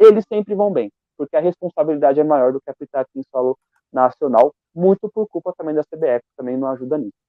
eles 0.00 0.24
sempre 0.28 0.54
vão 0.54 0.72
bem. 0.72 0.90
Porque 1.16 1.36
a 1.36 1.40
responsabilidade 1.40 2.20
é 2.20 2.24
maior 2.24 2.52
do 2.52 2.60
que 2.60 2.70
apitar 2.70 3.02
aqui 3.02 3.18
em 3.18 3.22
solo 3.30 3.56
nacional, 3.92 4.52
muito 4.74 5.08
por 5.12 5.26
culpa 5.28 5.52
também 5.56 5.74
da 5.74 5.82
CBF, 5.82 6.20
que 6.20 6.36
também 6.36 6.56
não 6.56 6.68
ajuda 6.68 6.98
nisso. 6.98 7.27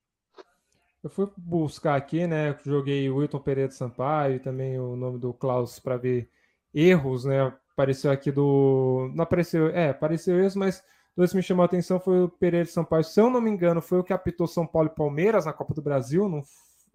Eu 1.04 1.10
fui 1.10 1.28
buscar 1.38 1.96
aqui, 1.96 2.28
né? 2.28 2.58
Joguei 2.66 3.10
o 3.10 3.18
Wilton 3.18 3.40
Pereira 3.40 3.70
de 3.70 3.76
Sampaio 3.76 4.36
e 4.36 4.40
também 4.40 4.78
o 4.80 4.96
nome 4.96 5.18
do 5.18 5.34
Klaus 5.34 5.80
para 5.80 5.96
ver 5.96 6.30
erros, 6.74 7.24
né? 7.26 7.54
Apareceu 7.72 8.12
aqui 8.12 8.32
do. 8.32 9.10
Não 9.16 9.24
apareceu, 9.24 9.68
é, 9.70 9.90
apareceu 9.92 10.38
erros, 10.38 10.56
mas 10.56 10.84
dois 11.16 11.32
que 11.32 11.38
me 11.38 11.44
chamou 11.44 11.64
a 11.64 11.66
atenção 11.66 12.00
foi 12.00 12.24
o 12.24 12.30
Pereira 12.30 12.66
de 12.66 12.72
Sampaio. 12.72 13.04
Se 13.06 13.20
eu 13.22 13.30
não 13.30 13.40
me 13.40 13.50
engano, 13.50 13.82
foi 13.82 14.00
o 14.00 14.04
que 14.04 14.12
apitou 14.12 14.46
São 14.48 14.68
Paulo 14.68 14.90
e 14.92 14.96
Palmeiras 14.96 15.46
na 15.46 15.54
Copa 15.54 15.74
do 15.74 15.82
Brasil, 15.82 16.28
não 16.28 16.44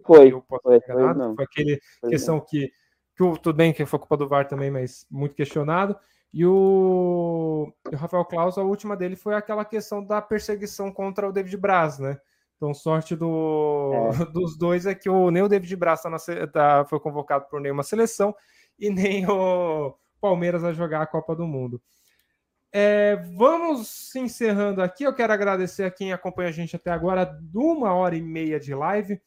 Foi, 0.05 0.31
eu 0.32 0.43
posso 0.43 0.62
foi, 0.62 0.81
foi, 0.81 1.14
não. 1.14 1.35
foi 1.35 1.44
aquele 1.44 1.81
Pois 2.01 2.10
questão 2.10 2.39
que, 2.40 2.70
que 3.16 3.22
o- 3.22 3.39
tudo 3.39 3.56
bem 3.56 3.72
que 3.72 3.86
foi 3.86 3.98
culpa 3.98 4.18
do 4.18 4.28
VAR 4.28 4.47
também, 4.47 4.70
mas 4.70 5.06
muito 5.10 5.35
questionado. 5.35 5.97
E 6.31 6.44
o 6.44 7.72
Rafael 7.94 8.24
Claus, 8.26 8.59
a 8.59 8.62
última 8.62 8.97
dele 8.97 9.16
foi 9.16 9.35
aquela 9.35 9.64
questão 9.64 10.05
da 10.05 10.20
perseguição 10.20 10.93
contra 10.93 11.26
o 11.26 11.32
David 11.32 11.56
Braz, 11.56 11.98
né? 11.98 12.18
Então, 12.56 12.72
sorte 12.72 13.16
do, 13.16 14.10
é. 14.12 14.24
dos 14.32 14.56
dois 14.56 14.86
é 14.86 14.94
que 14.94 15.09
o, 15.09 15.31
nem 15.31 15.43
o 15.43 15.48
David 15.48 15.76
Braz 15.76 16.02
tá 16.02 16.10
na, 16.10 16.18
tá, 16.48 16.85
foi 16.86 17.01
convocado 17.01 17.47
por 17.51 17.60
nenhuma 17.60 17.82
seleção 17.82 18.35
e 18.78 18.90
nem 18.90 19.26
o 19.28 19.94
Palmeiras 20.20 20.62
vai 20.62 20.74
jogar 20.74 21.02
a 21.02 21.06
Copa 21.06 21.35
do 21.35 21.47
Mundo. 21.47 21.81
É, 22.76 23.16
vamos 23.36 24.12
encerrando 24.16 24.82
aqui. 24.82 25.05
Eu 25.05 25.14
quero 25.14 25.32
agradecer 25.32 25.85
a 25.85 25.90
quem 25.90 26.12
acompanha 26.12 26.48
a 26.48 26.52
gente 26.52 26.74
até 26.74 26.90
agora, 26.90 27.24
de 27.24 27.56
uma 27.56 27.94
hora 27.94 28.16
e 28.16 28.20
meia 28.20 28.59
de 28.59 28.74
live. 28.74 29.20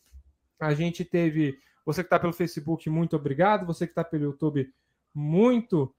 A 0.59 0.73
gente 0.73 1.05
teve. 1.05 1.57
Você 1.85 2.03
que 2.03 2.07
está 2.07 2.19
pelo 2.19 2.33
Facebook, 2.33 2.89
muito 2.89 3.15
obrigado. 3.15 3.65
Você 3.65 3.85
que 3.85 3.91
está 3.91 4.03
pelo 4.03 4.25
YouTube, 4.25 4.69
muito 5.13 5.95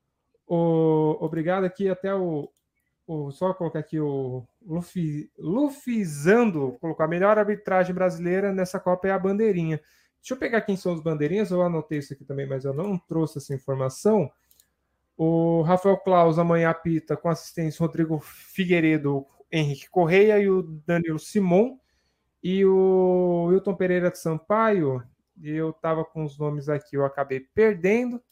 obrigado 0.47 1.65
aqui. 1.65 1.89
Até 1.89 2.15
o, 2.15 2.53
o. 3.09 3.31
Só 3.33 3.53
colocar 3.55 3.81
aqui 3.81 3.99
o 3.99 4.45
Luffy, 4.65 5.31
Lufizando 5.39 6.77
colocou 6.81 7.05
a 7.05 7.09
melhor 7.09 7.39
arbitragem 7.39 7.95
brasileira 7.95 8.53
nessa 8.53 8.79
Copa 8.79 9.09
é 9.09 9.11
a 9.11 9.19
bandeirinha. 9.19 9.81
Deixa 10.21 10.35
eu 10.35 10.39
pegar 10.39 10.61
quem 10.61 10.77
são 10.77 10.93
os 10.93 11.01
bandeirinhas. 11.01 11.51
Eu 11.51 11.63
anotei 11.63 11.99
isso 11.99 12.13
aqui 12.13 12.25
também, 12.25 12.47
mas 12.47 12.65
eu 12.65 12.75
não 12.75 12.99
trouxe 12.99 13.39
essa 13.39 13.55
informação. 13.55 14.31
O 15.17 15.63
Rafael 15.63 15.97
Claus 15.97 16.39
amanhã 16.39 16.71
apita 16.71 17.17
com 17.17 17.29
assistência 17.29 17.85
Rodrigo 17.85 18.21
Figueiredo, 18.21 19.27
Henrique 19.51 19.89
Correia 19.91 20.39
e 20.39 20.49
o 20.49 20.63
Danilo 20.63 21.19
Simon. 21.19 21.79
E 22.43 22.65
o 22.65 23.47
Wilton 23.49 23.75
Pereira 23.75 24.11
de 24.11 24.19
Sampaio, 24.19 25.03
eu 25.43 25.71
estava 25.71 26.05
com 26.05 26.25
os 26.25 26.39
nomes 26.39 26.69
aqui, 26.69 26.97
eu 26.97 27.05
acabei 27.05 27.41
perdendo. 27.41 28.23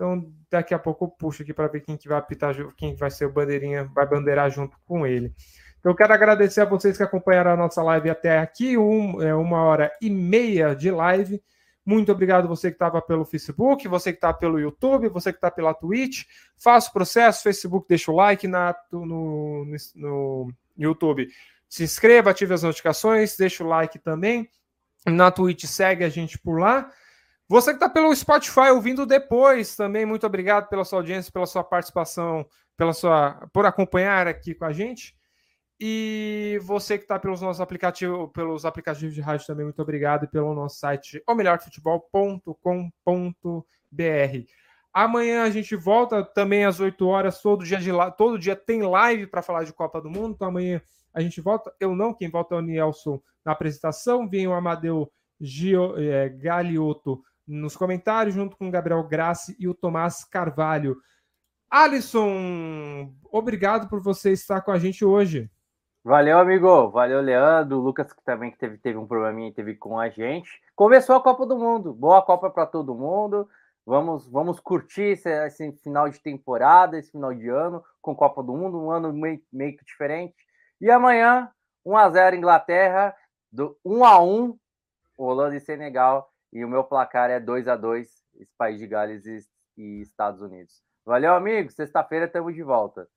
Então, 0.00 0.32
daqui 0.50 0.72
a 0.72 0.78
pouco 0.78 1.04
eu 1.04 1.08
puxo 1.08 1.42
aqui 1.42 1.52
para 1.52 1.68
ver 1.68 1.82
quem 1.82 1.94
que 1.94 2.08
vai 2.08 2.16
apitar, 2.16 2.56
quem 2.74 2.96
vai 2.96 3.10
ser 3.10 3.26
o 3.26 3.32
bandeirinha, 3.32 3.84
vai 3.84 4.08
bandeirar 4.08 4.50
junto 4.50 4.74
com 4.86 5.06
ele. 5.06 5.34
Então, 5.78 5.92
eu 5.92 5.94
quero 5.94 6.14
agradecer 6.14 6.62
a 6.62 6.64
vocês 6.64 6.96
que 6.96 7.02
acompanharam 7.02 7.50
a 7.50 7.56
nossa 7.56 7.82
live 7.82 8.08
até 8.08 8.38
aqui, 8.38 8.78
um, 8.78 9.20
é, 9.20 9.34
uma 9.34 9.62
hora 9.62 9.92
e 10.00 10.08
meia 10.08 10.74
de 10.74 10.90
live. 10.90 11.42
Muito 11.84 12.10
obrigado 12.10 12.48
você 12.48 12.70
que 12.70 12.76
estava 12.76 13.02
pelo 13.02 13.26
Facebook, 13.26 13.86
você 13.88 14.10
que 14.10 14.16
está 14.16 14.32
pelo 14.32 14.58
YouTube, 14.58 15.10
você 15.10 15.32
que 15.32 15.36
está 15.36 15.50
pela 15.50 15.74
Twitch. 15.74 16.24
Faça 16.56 16.88
o 16.88 16.92
processo, 16.94 17.42
Facebook, 17.42 17.86
deixa 17.86 18.10
o 18.10 18.16
like 18.16 18.48
na, 18.48 18.74
no, 18.90 19.04
no, 19.04 19.76
no 19.96 20.52
YouTube. 20.78 21.28
Se 21.68 21.84
inscreva, 21.84 22.30
ative 22.30 22.54
as 22.54 22.62
notificações, 22.62 23.36
deixa 23.36 23.62
o 23.62 23.66
like 23.66 23.98
também. 23.98 24.48
Na 25.06 25.30
Twitch, 25.30 25.66
segue 25.66 26.04
a 26.04 26.08
gente 26.08 26.38
por 26.38 26.58
lá. 26.58 26.90
Você 27.50 27.72
que 27.72 27.78
está 27.78 27.88
pelo 27.88 28.14
Spotify 28.14 28.70
ouvindo 28.72 29.04
depois 29.04 29.74
também, 29.74 30.06
muito 30.06 30.24
obrigado 30.24 30.68
pela 30.68 30.84
sua 30.84 31.00
audiência, 31.00 31.32
pela 31.32 31.46
sua 31.46 31.64
participação, 31.64 32.46
pela 32.76 32.92
sua 32.92 33.48
por 33.52 33.66
acompanhar 33.66 34.28
aqui 34.28 34.54
com 34.54 34.66
a 34.66 34.72
gente. 34.72 35.16
E 35.80 36.60
você 36.62 36.96
que 36.96 37.02
está 37.02 37.18
pelos 37.18 37.40
nossos 37.40 37.60
aplicativos, 37.60 38.30
pelos 38.32 38.64
aplicativos 38.64 39.16
de 39.16 39.20
rádio 39.20 39.48
também, 39.48 39.64
muito 39.64 39.82
obrigado. 39.82 40.26
E 40.26 40.28
pelo 40.28 40.54
nosso 40.54 40.78
site, 40.78 41.20
o 41.28 41.34
melhorfutebol.com.br. 41.34 42.54
Amanhã 44.94 45.42
a 45.42 45.50
gente 45.50 45.74
volta 45.74 46.22
também 46.22 46.64
às 46.64 46.78
8 46.78 47.04
horas, 47.04 47.42
todo 47.42 47.64
dia, 47.64 47.78
de, 47.78 47.90
todo 48.16 48.38
dia 48.38 48.54
tem 48.54 48.80
live 48.82 49.26
para 49.26 49.42
falar 49.42 49.64
de 49.64 49.72
Copa 49.72 50.00
do 50.00 50.08
Mundo. 50.08 50.34
Então 50.36 50.46
amanhã 50.46 50.80
a 51.12 51.20
gente 51.20 51.40
volta. 51.40 51.74
Eu 51.80 51.96
não, 51.96 52.14
quem 52.14 52.30
volta 52.30 52.54
é 52.54 52.58
o 52.58 52.62
Nielson 52.62 53.20
na 53.44 53.50
apresentação. 53.50 54.28
Vem 54.28 54.46
o 54.46 54.52
Amadeu 54.52 55.10
Gio, 55.40 55.98
é, 55.98 56.28
Galiotto 56.28 57.20
nos 57.50 57.76
comentários, 57.76 58.34
junto 58.34 58.56
com 58.56 58.68
o 58.68 58.70
Gabriel 58.70 59.02
Grassi 59.02 59.56
e 59.58 59.68
o 59.68 59.74
Tomás 59.74 60.24
Carvalho. 60.24 60.96
Alisson, 61.68 63.12
obrigado 63.30 63.88
por 63.88 64.00
você 64.00 64.32
estar 64.32 64.60
com 64.60 64.70
a 64.70 64.78
gente 64.78 65.04
hoje. 65.04 65.50
Valeu, 66.02 66.38
amigo. 66.38 66.90
Valeu, 66.90 67.20
Leandro. 67.20 67.78
Lucas, 67.78 68.12
que 68.12 68.22
também 68.24 68.50
teve, 68.52 68.78
teve 68.78 68.98
um 68.98 69.06
probleminha 69.06 69.52
teve 69.52 69.74
com 69.74 69.98
a 69.98 70.08
gente. 70.08 70.50
Começou 70.74 71.16
a 71.16 71.22
Copa 71.22 71.44
do 71.44 71.58
Mundo. 71.58 71.92
Boa 71.92 72.22
Copa 72.22 72.50
para 72.50 72.66
todo 72.66 72.94
mundo. 72.94 73.48
Vamos, 73.84 74.28
vamos 74.30 74.60
curtir 74.60 75.12
esse, 75.12 75.28
esse, 75.46 75.72
final 75.82 76.08
de 76.08 76.20
temporada, 76.20 76.98
esse 76.98 77.10
final 77.10 77.34
de 77.34 77.48
ano, 77.48 77.82
com 78.00 78.14
Copa 78.14 78.42
do 78.42 78.52
Mundo, 78.52 78.80
um 78.80 78.90
ano 78.90 79.12
meio, 79.12 79.42
meio 79.52 79.76
que 79.76 79.84
diferente. 79.84 80.36
E 80.80 80.90
amanhã, 80.90 81.50
1x0 81.84 82.34
Inglaterra, 82.34 83.14
do 83.50 83.76
1x1 83.84 84.56
Holanda 85.16 85.56
e 85.56 85.60
Senegal. 85.60 86.29
E 86.52 86.64
o 86.64 86.68
meu 86.68 86.84
placar 86.84 87.30
é 87.30 87.38
2 87.38 87.68
a 87.68 87.76
2 87.76 88.08
esse 88.40 88.52
País 88.56 88.78
de 88.78 88.86
Gales 88.86 89.26
e, 89.26 89.40
e 89.76 90.00
Estados 90.00 90.40
Unidos. 90.40 90.82
Valeu, 91.04 91.34
amigo. 91.34 91.70
Sexta-feira 91.70 92.26
estamos 92.26 92.54
de 92.54 92.62
volta. 92.62 93.08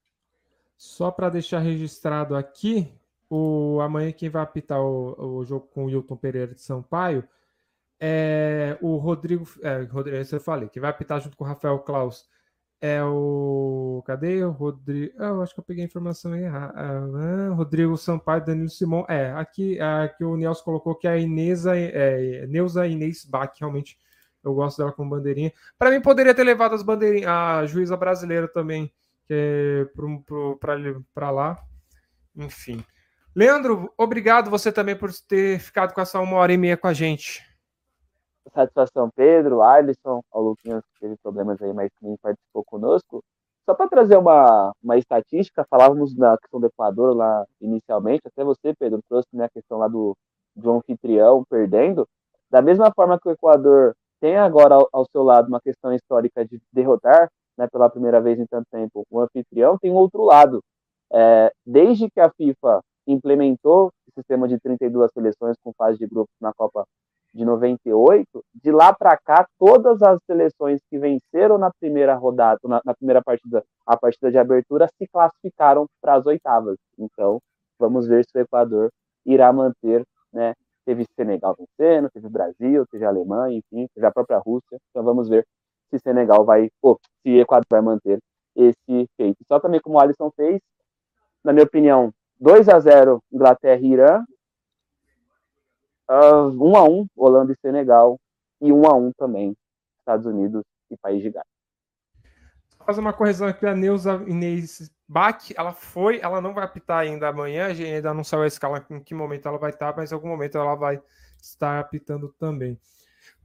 Só 0.78 1.12
para 1.12 1.30
deixar 1.30 1.60
registrado 1.60 2.36
aqui, 2.36 2.92
o 3.30 3.80
amanhã 3.82 4.12
quem 4.12 4.30
vai 4.30 4.42
apitar 4.42 4.82
o, 4.82 5.38
o 5.38 5.46
jogo 5.46 5.68
com 5.68 5.86
o 5.86 5.90
Hilton 5.90 6.18
Pereira 6.18 6.54
de 6.54 6.62
Sampaio 6.62 7.28
é 8.00 8.78
o 8.82 8.98
Rodrigo. 8.98 9.48
É, 9.62 9.84
Rodrigo, 9.84 10.18
eu 10.18 10.40
falei, 10.42 10.68
que 10.70 10.80
vai 10.80 10.90
apitar 10.90 11.22
junto 11.22 11.38
com 11.38 11.44
o 11.44 11.48
Rafael 11.48 11.80
Klaus 11.80 12.28
é 12.84 13.02
o. 13.02 14.04
Cadê 14.06 14.44
o 14.44 14.52
Rodrigo? 14.52 15.14
Ah, 15.18 15.28
eu 15.28 15.42
acho 15.42 15.54
que 15.54 15.60
eu 15.62 15.64
peguei 15.64 15.86
a 15.86 15.88
informação 15.88 16.36
errada. 16.36 16.74
Ah, 16.76 17.54
Rodrigo 17.56 17.96
Sampaio, 17.96 18.44
Danilo 18.44 18.70
Simão. 18.70 19.06
É, 19.08 19.32
aqui, 19.32 19.80
aqui 19.80 20.26
o 20.26 20.36
Nelson 20.36 20.66
colocou 20.66 20.94
que 20.94 21.08
a 21.08 21.18
Inesa, 21.18 21.78
é, 21.78 22.46
Neuza 22.46 22.86
Inês 22.86 23.24
Bach, 23.24 23.54
realmente 23.58 23.98
eu 24.44 24.54
gosto 24.54 24.80
dela 24.80 24.92
com 24.92 25.08
bandeirinha. 25.08 25.54
Para 25.80 25.92
mim, 25.92 26.02
poderia 26.02 26.36
ter 26.36 26.44
levado 26.44 26.76
as 26.76 26.84
bandeirinhas, 26.84 27.30
a 27.30 27.66
juíza 27.66 27.96
brasileira 27.96 28.50
também, 28.50 28.92
é 29.30 29.88
para 31.16 31.32
lá. 31.32 31.56
Enfim. 32.36 32.84
Leandro, 33.34 33.94
obrigado 33.98 34.50
você 34.50 34.74
também 34.74 34.96
por 34.96 35.10
ter 35.26 35.58
ficado 35.58 35.94
com 35.94 36.02
essa 36.02 36.20
uma 36.20 36.36
hora 36.36 36.52
e 36.52 36.58
meia 36.58 36.76
com 36.76 36.88
a 36.88 36.94
gente. 36.94 37.42
Satisfação, 38.54 39.10
Pedro, 39.16 39.62
Alisson, 39.62 40.22
ao 40.32 40.44
Luquinhas, 40.44 40.84
que 40.86 41.00
teve 41.02 41.18
problemas 41.18 41.62
aí, 41.62 41.74
mas 41.74 41.90
também 42.00 42.18
participou 42.22 42.64
conosco. 42.64 43.24
Só 43.66 43.74
para 43.74 43.90
trazer 43.90 44.18
uma, 44.18 44.74
uma 44.84 44.98
estatística, 44.98 45.66
falávamos 45.70 46.14
da 46.14 46.38
questão 46.38 46.60
do 46.60 46.68
Equador 46.68 47.16
lá 47.16 47.46
inicialmente, 47.62 48.22
até 48.26 48.44
você, 48.44 48.74
Pedro, 48.78 49.02
trouxe 49.08 49.30
né, 49.34 49.46
a 49.46 49.50
questão 49.50 49.78
lá 49.78 49.88
do, 49.88 50.16
do 50.56 50.72
anfitrião 50.72 51.44
perdendo. 51.50 52.08
Da 52.50 52.62
mesma 52.62 52.92
forma 52.94 53.20
que 53.20 53.28
o 53.28 53.32
Equador 53.32 53.96
tem 54.20 54.38
agora 54.38 54.76
ao, 54.76 54.90
ao 54.92 55.06
seu 55.12 55.24
lado 55.24 55.48
uma 55.48 55.62
questão 55.62 55.94
histórica 55.94 56.46
de 56.46 56.62
derrotar 56.72 57.30
né, 57.58 57.68
pela 57.72 57.90
primeira 57.90 58.22
vez 58.22 58.40
em 58.40 58.46
tanto 58.46 58.68
tempo 58.70 59.06
o 59.10 59.20
anfitrião, 59.20 59.78
tem 59.78 59.92
outro 59.92 60.24
lado. 60.24 60.62
É, 61.12 61.52
desde 61.66 62.10
que 62.10 62.20
a 62.20 62.30
FIFA 62.30 62.82
implementou 63.08 63.88
o 64.08 64.12
sistema 64.14 64.48
de 64.48 64.60
32 64.60 65.12
seleções 65.12 65.56
com 65.64 65.74
fase 65.74 65.98
de 65.98 66.08
grupos 66.08 66.34
na 66.42 66.54
Copa 66.54 66.86
de 67.34 67.44
98, 67.44 68.46
de 68.54 68.72
lá 68.72 68.94
para 68.94 69.18
cá, 69.18 69.48
todas 69.58 70.02
as 70.04 70.20
seleções 70.26 70.82
que 70.90 71.00
venceram 71.00 71.58
na 71.58 71.72
primeira 71.80 72.14
rodada, 72.16 72.60
na, 72.64 72.82
na, 72.86 72.94
primeira 72.94 73.24
partida, 73.24 73.64
a 73.86 73.98
partida 73.98 74.32
de 74.32 74.38
abertura, 74.38 74.88
se 74.98 75.08
classificaram 75.08 75.88
para 76.00 76.16
as 76.16 76.26
oitavas. 76.26 76.78
Então, 76.98 77.42
vamos 77.80 78.08
ver 78.08 78.24
se 78.24 78.38
o 78.38 78.42
Equador 78.42 78.92
irá 79.26 79.52
manter, 79.52 80.06
né? 80.32 80.54
Teve 80.86 81.06
Senegal 81.16 81.56
vencendo, 81.58 82.10
teve 82.12 82.30
Brasil, 82.30 82.86
teve 82.92 83.06
Alemanha, 83.06 83.58
enfim, 83.58 83.88
teve 83.96 84.06
a 84.06 84.12
própria 84.12 84.38
Rússia. 84.38 84.78
Então, 84.90 85.04
vamos 85.04 85.30
ver 85.30 85.46
se 85.90 85.98
Senegal 86.00 86.46
vai, 86.46 86.70
ou 86.82 87.00
se 87.22 87.40
Equador 87.40 87.66
vai 87.70 87.82
manter 87.82 88.20
esse 88.56 89.10
feito. 89.18 89.38
Só 89.48 89.60
também 89.60 89.80
como 89.80 89.96
o 89.96 90.00
Alisson 90.00 90.30
fez, 90.36 90.62
na 91.44 91.52
minha 91.54 91.66
opinião, 91.66 92.14
2 92.40 92.70
a 92.70 92.80
0 92.80 93.24
Inglaterra 93.32 93.82
e 93.82 93.94
Irã, 93.94 94.24
Uh, 96.10 96.50
um 96.62 96.76
a 96.76 96.84
um, 96.84 97.08
Holanda 97.16 97.54
e 97.54 97.58
Senegal. 97.60 98.20
E 98.62 98.72
um 98.72 98.86
a 98.86 98.96
um 98.96 99.12
também, 99.12 99.56
Estados 100.00 100.26
Unidos 100.26 100.64
e 100.90 100.98
País 100.98 101.22
de 101.22 101.30
Gales. 101.30 101.48
Fazer 102.86 103.00
uma 103.00 103.14
correção 103.14 103.48
aqui, 103.48 103.66
a 103.66 103.76
Neuza 103.76 104.22
Inês 104.28 104.92
Bach, 105.08 105.52
ela 105.56 105.74
foi, 105.74 106.20
ela 106.22 106.42
não 106.42 106.54
vai 106.54 106.64
apitar 106.64 107.00
ainda 107.00 107.28
amanhã, 107.28 107.68
a 107.68 107.74
gente 107.74 107.94
ainda 107.94 108.14
não 108.14 108.24
sabe 108.24 108.44
a 108.44 108.48
escala 108.48 108.86
em 108.90 109.00
que 109.00 109.14
momento 109.14 109.48
ela 109.48 109.58
vai 109.58 109.70
estar, 109.70 109.96
mas 109.96 110.12
em 110.12 110.16
algum 110.16 110.28
momento 110.28 110.58
ela 110.58 110.76
vai 110.76 111.02
estar 111.42 111.80
apitando 111.80 112.30
também. 112.40 112.80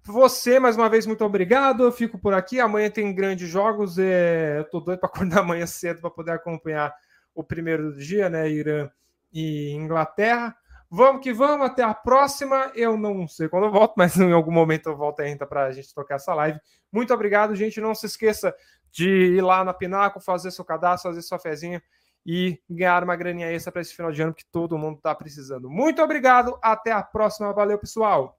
Você, 0.05 0.59
mais 0.59 0.75
uma 0.75 0.89
vez, 0.89 1.05
muito 1.05 1.23
obrigado. 1.23 1.83
Eu 1.83 1.93
fico 1.93 2.19
por 2.19 2.33
aqui. 2.33 2.59
Amanhã 2.59 2.91
tem 2.91 3.15
grandes 3.15 3.47
jogos. 3.47 3.99
É... 3.99 4.61
Eu 4.61 4.65
tô 4.65 4.81
doido 4.81 5.01
para 5.01 5.09
acordar 5.11 5.41
amanhã 5.41 5.67
cedo 5.67 6.01
para 6.01 6.11
poder 6.11 6.31
acompanhar 6.31 6.95
o 7.35 7.45
primeiro 7.45 7.93
do 7.93 7.99
dia, 7.99 8.31
né? 8.31 8.49
Irã 8.49 8.89
e 9.31 9.71
Inglaterra. 9.73 10.57
Vamos 10.91 11.23
que 11.23 11.33
vamos, 11.33 11.67
até 11.67 11.83
a 11.83 11.93
próxima. 11.93 12.73
Eu 12.75 12.97
não 12.97 13.29
sei 13.29 13.49
quando 13.49 13.65
eu 13.65 13.73
volto, 13.73 13.95
mas 13.99 14.17
em 14.17 14.33
algum 14.33 14.53
momento 14.53 14.89
eu 14.89 14.97
volto 14.97 15.21
ainda 15.21 15.47
para 15.47 15.65
a 15.65 15.73
gente 15.73 15.95
tocar 15.95 16.17
essa 16.17 16.35
live. 16.35 16.59
Muito 16.91 17.13
obrigado, 17.13 17.55
gente. 17.55 17.81
Não 17.81 17.95
se 17.95 18.07
esqueça 18.07 18.55
de 18.91 19.09
ir 19.09 19.43
lá 19.43 19.63
na 19.63 19.75
Pinaco, 19.75 20.21
fazer 20.21 20.51
seu 20.51 20.65
cadastro, 20.65 21.11
fazer 21.11 21.23
sua 21.23 21.39
fezinha 21.39 21.83
e 22.25 22.61
ganhar 22.69 23.05
uma 23.05 23.17
graninha 23.17 23.51
extra 23.51 23.71
para 23.71 23.83
esse 23.83 23.95
final 23.95 24.13
de 24.13 24.21
ano 24.23 24.35
que 24.35 24.45
todo 24.51 24.79
mundo 24.79 24.97
está 24.97 25.15
precisando. 25.15 25.71
Muito 25.71 26.03
obrigado, 26.03 26.59
até 26.63 26.91
a 26.93 27.03
próxima. 27.03 27.53
Valeu, 27.53 27.79
pessoal. 27.79 28.37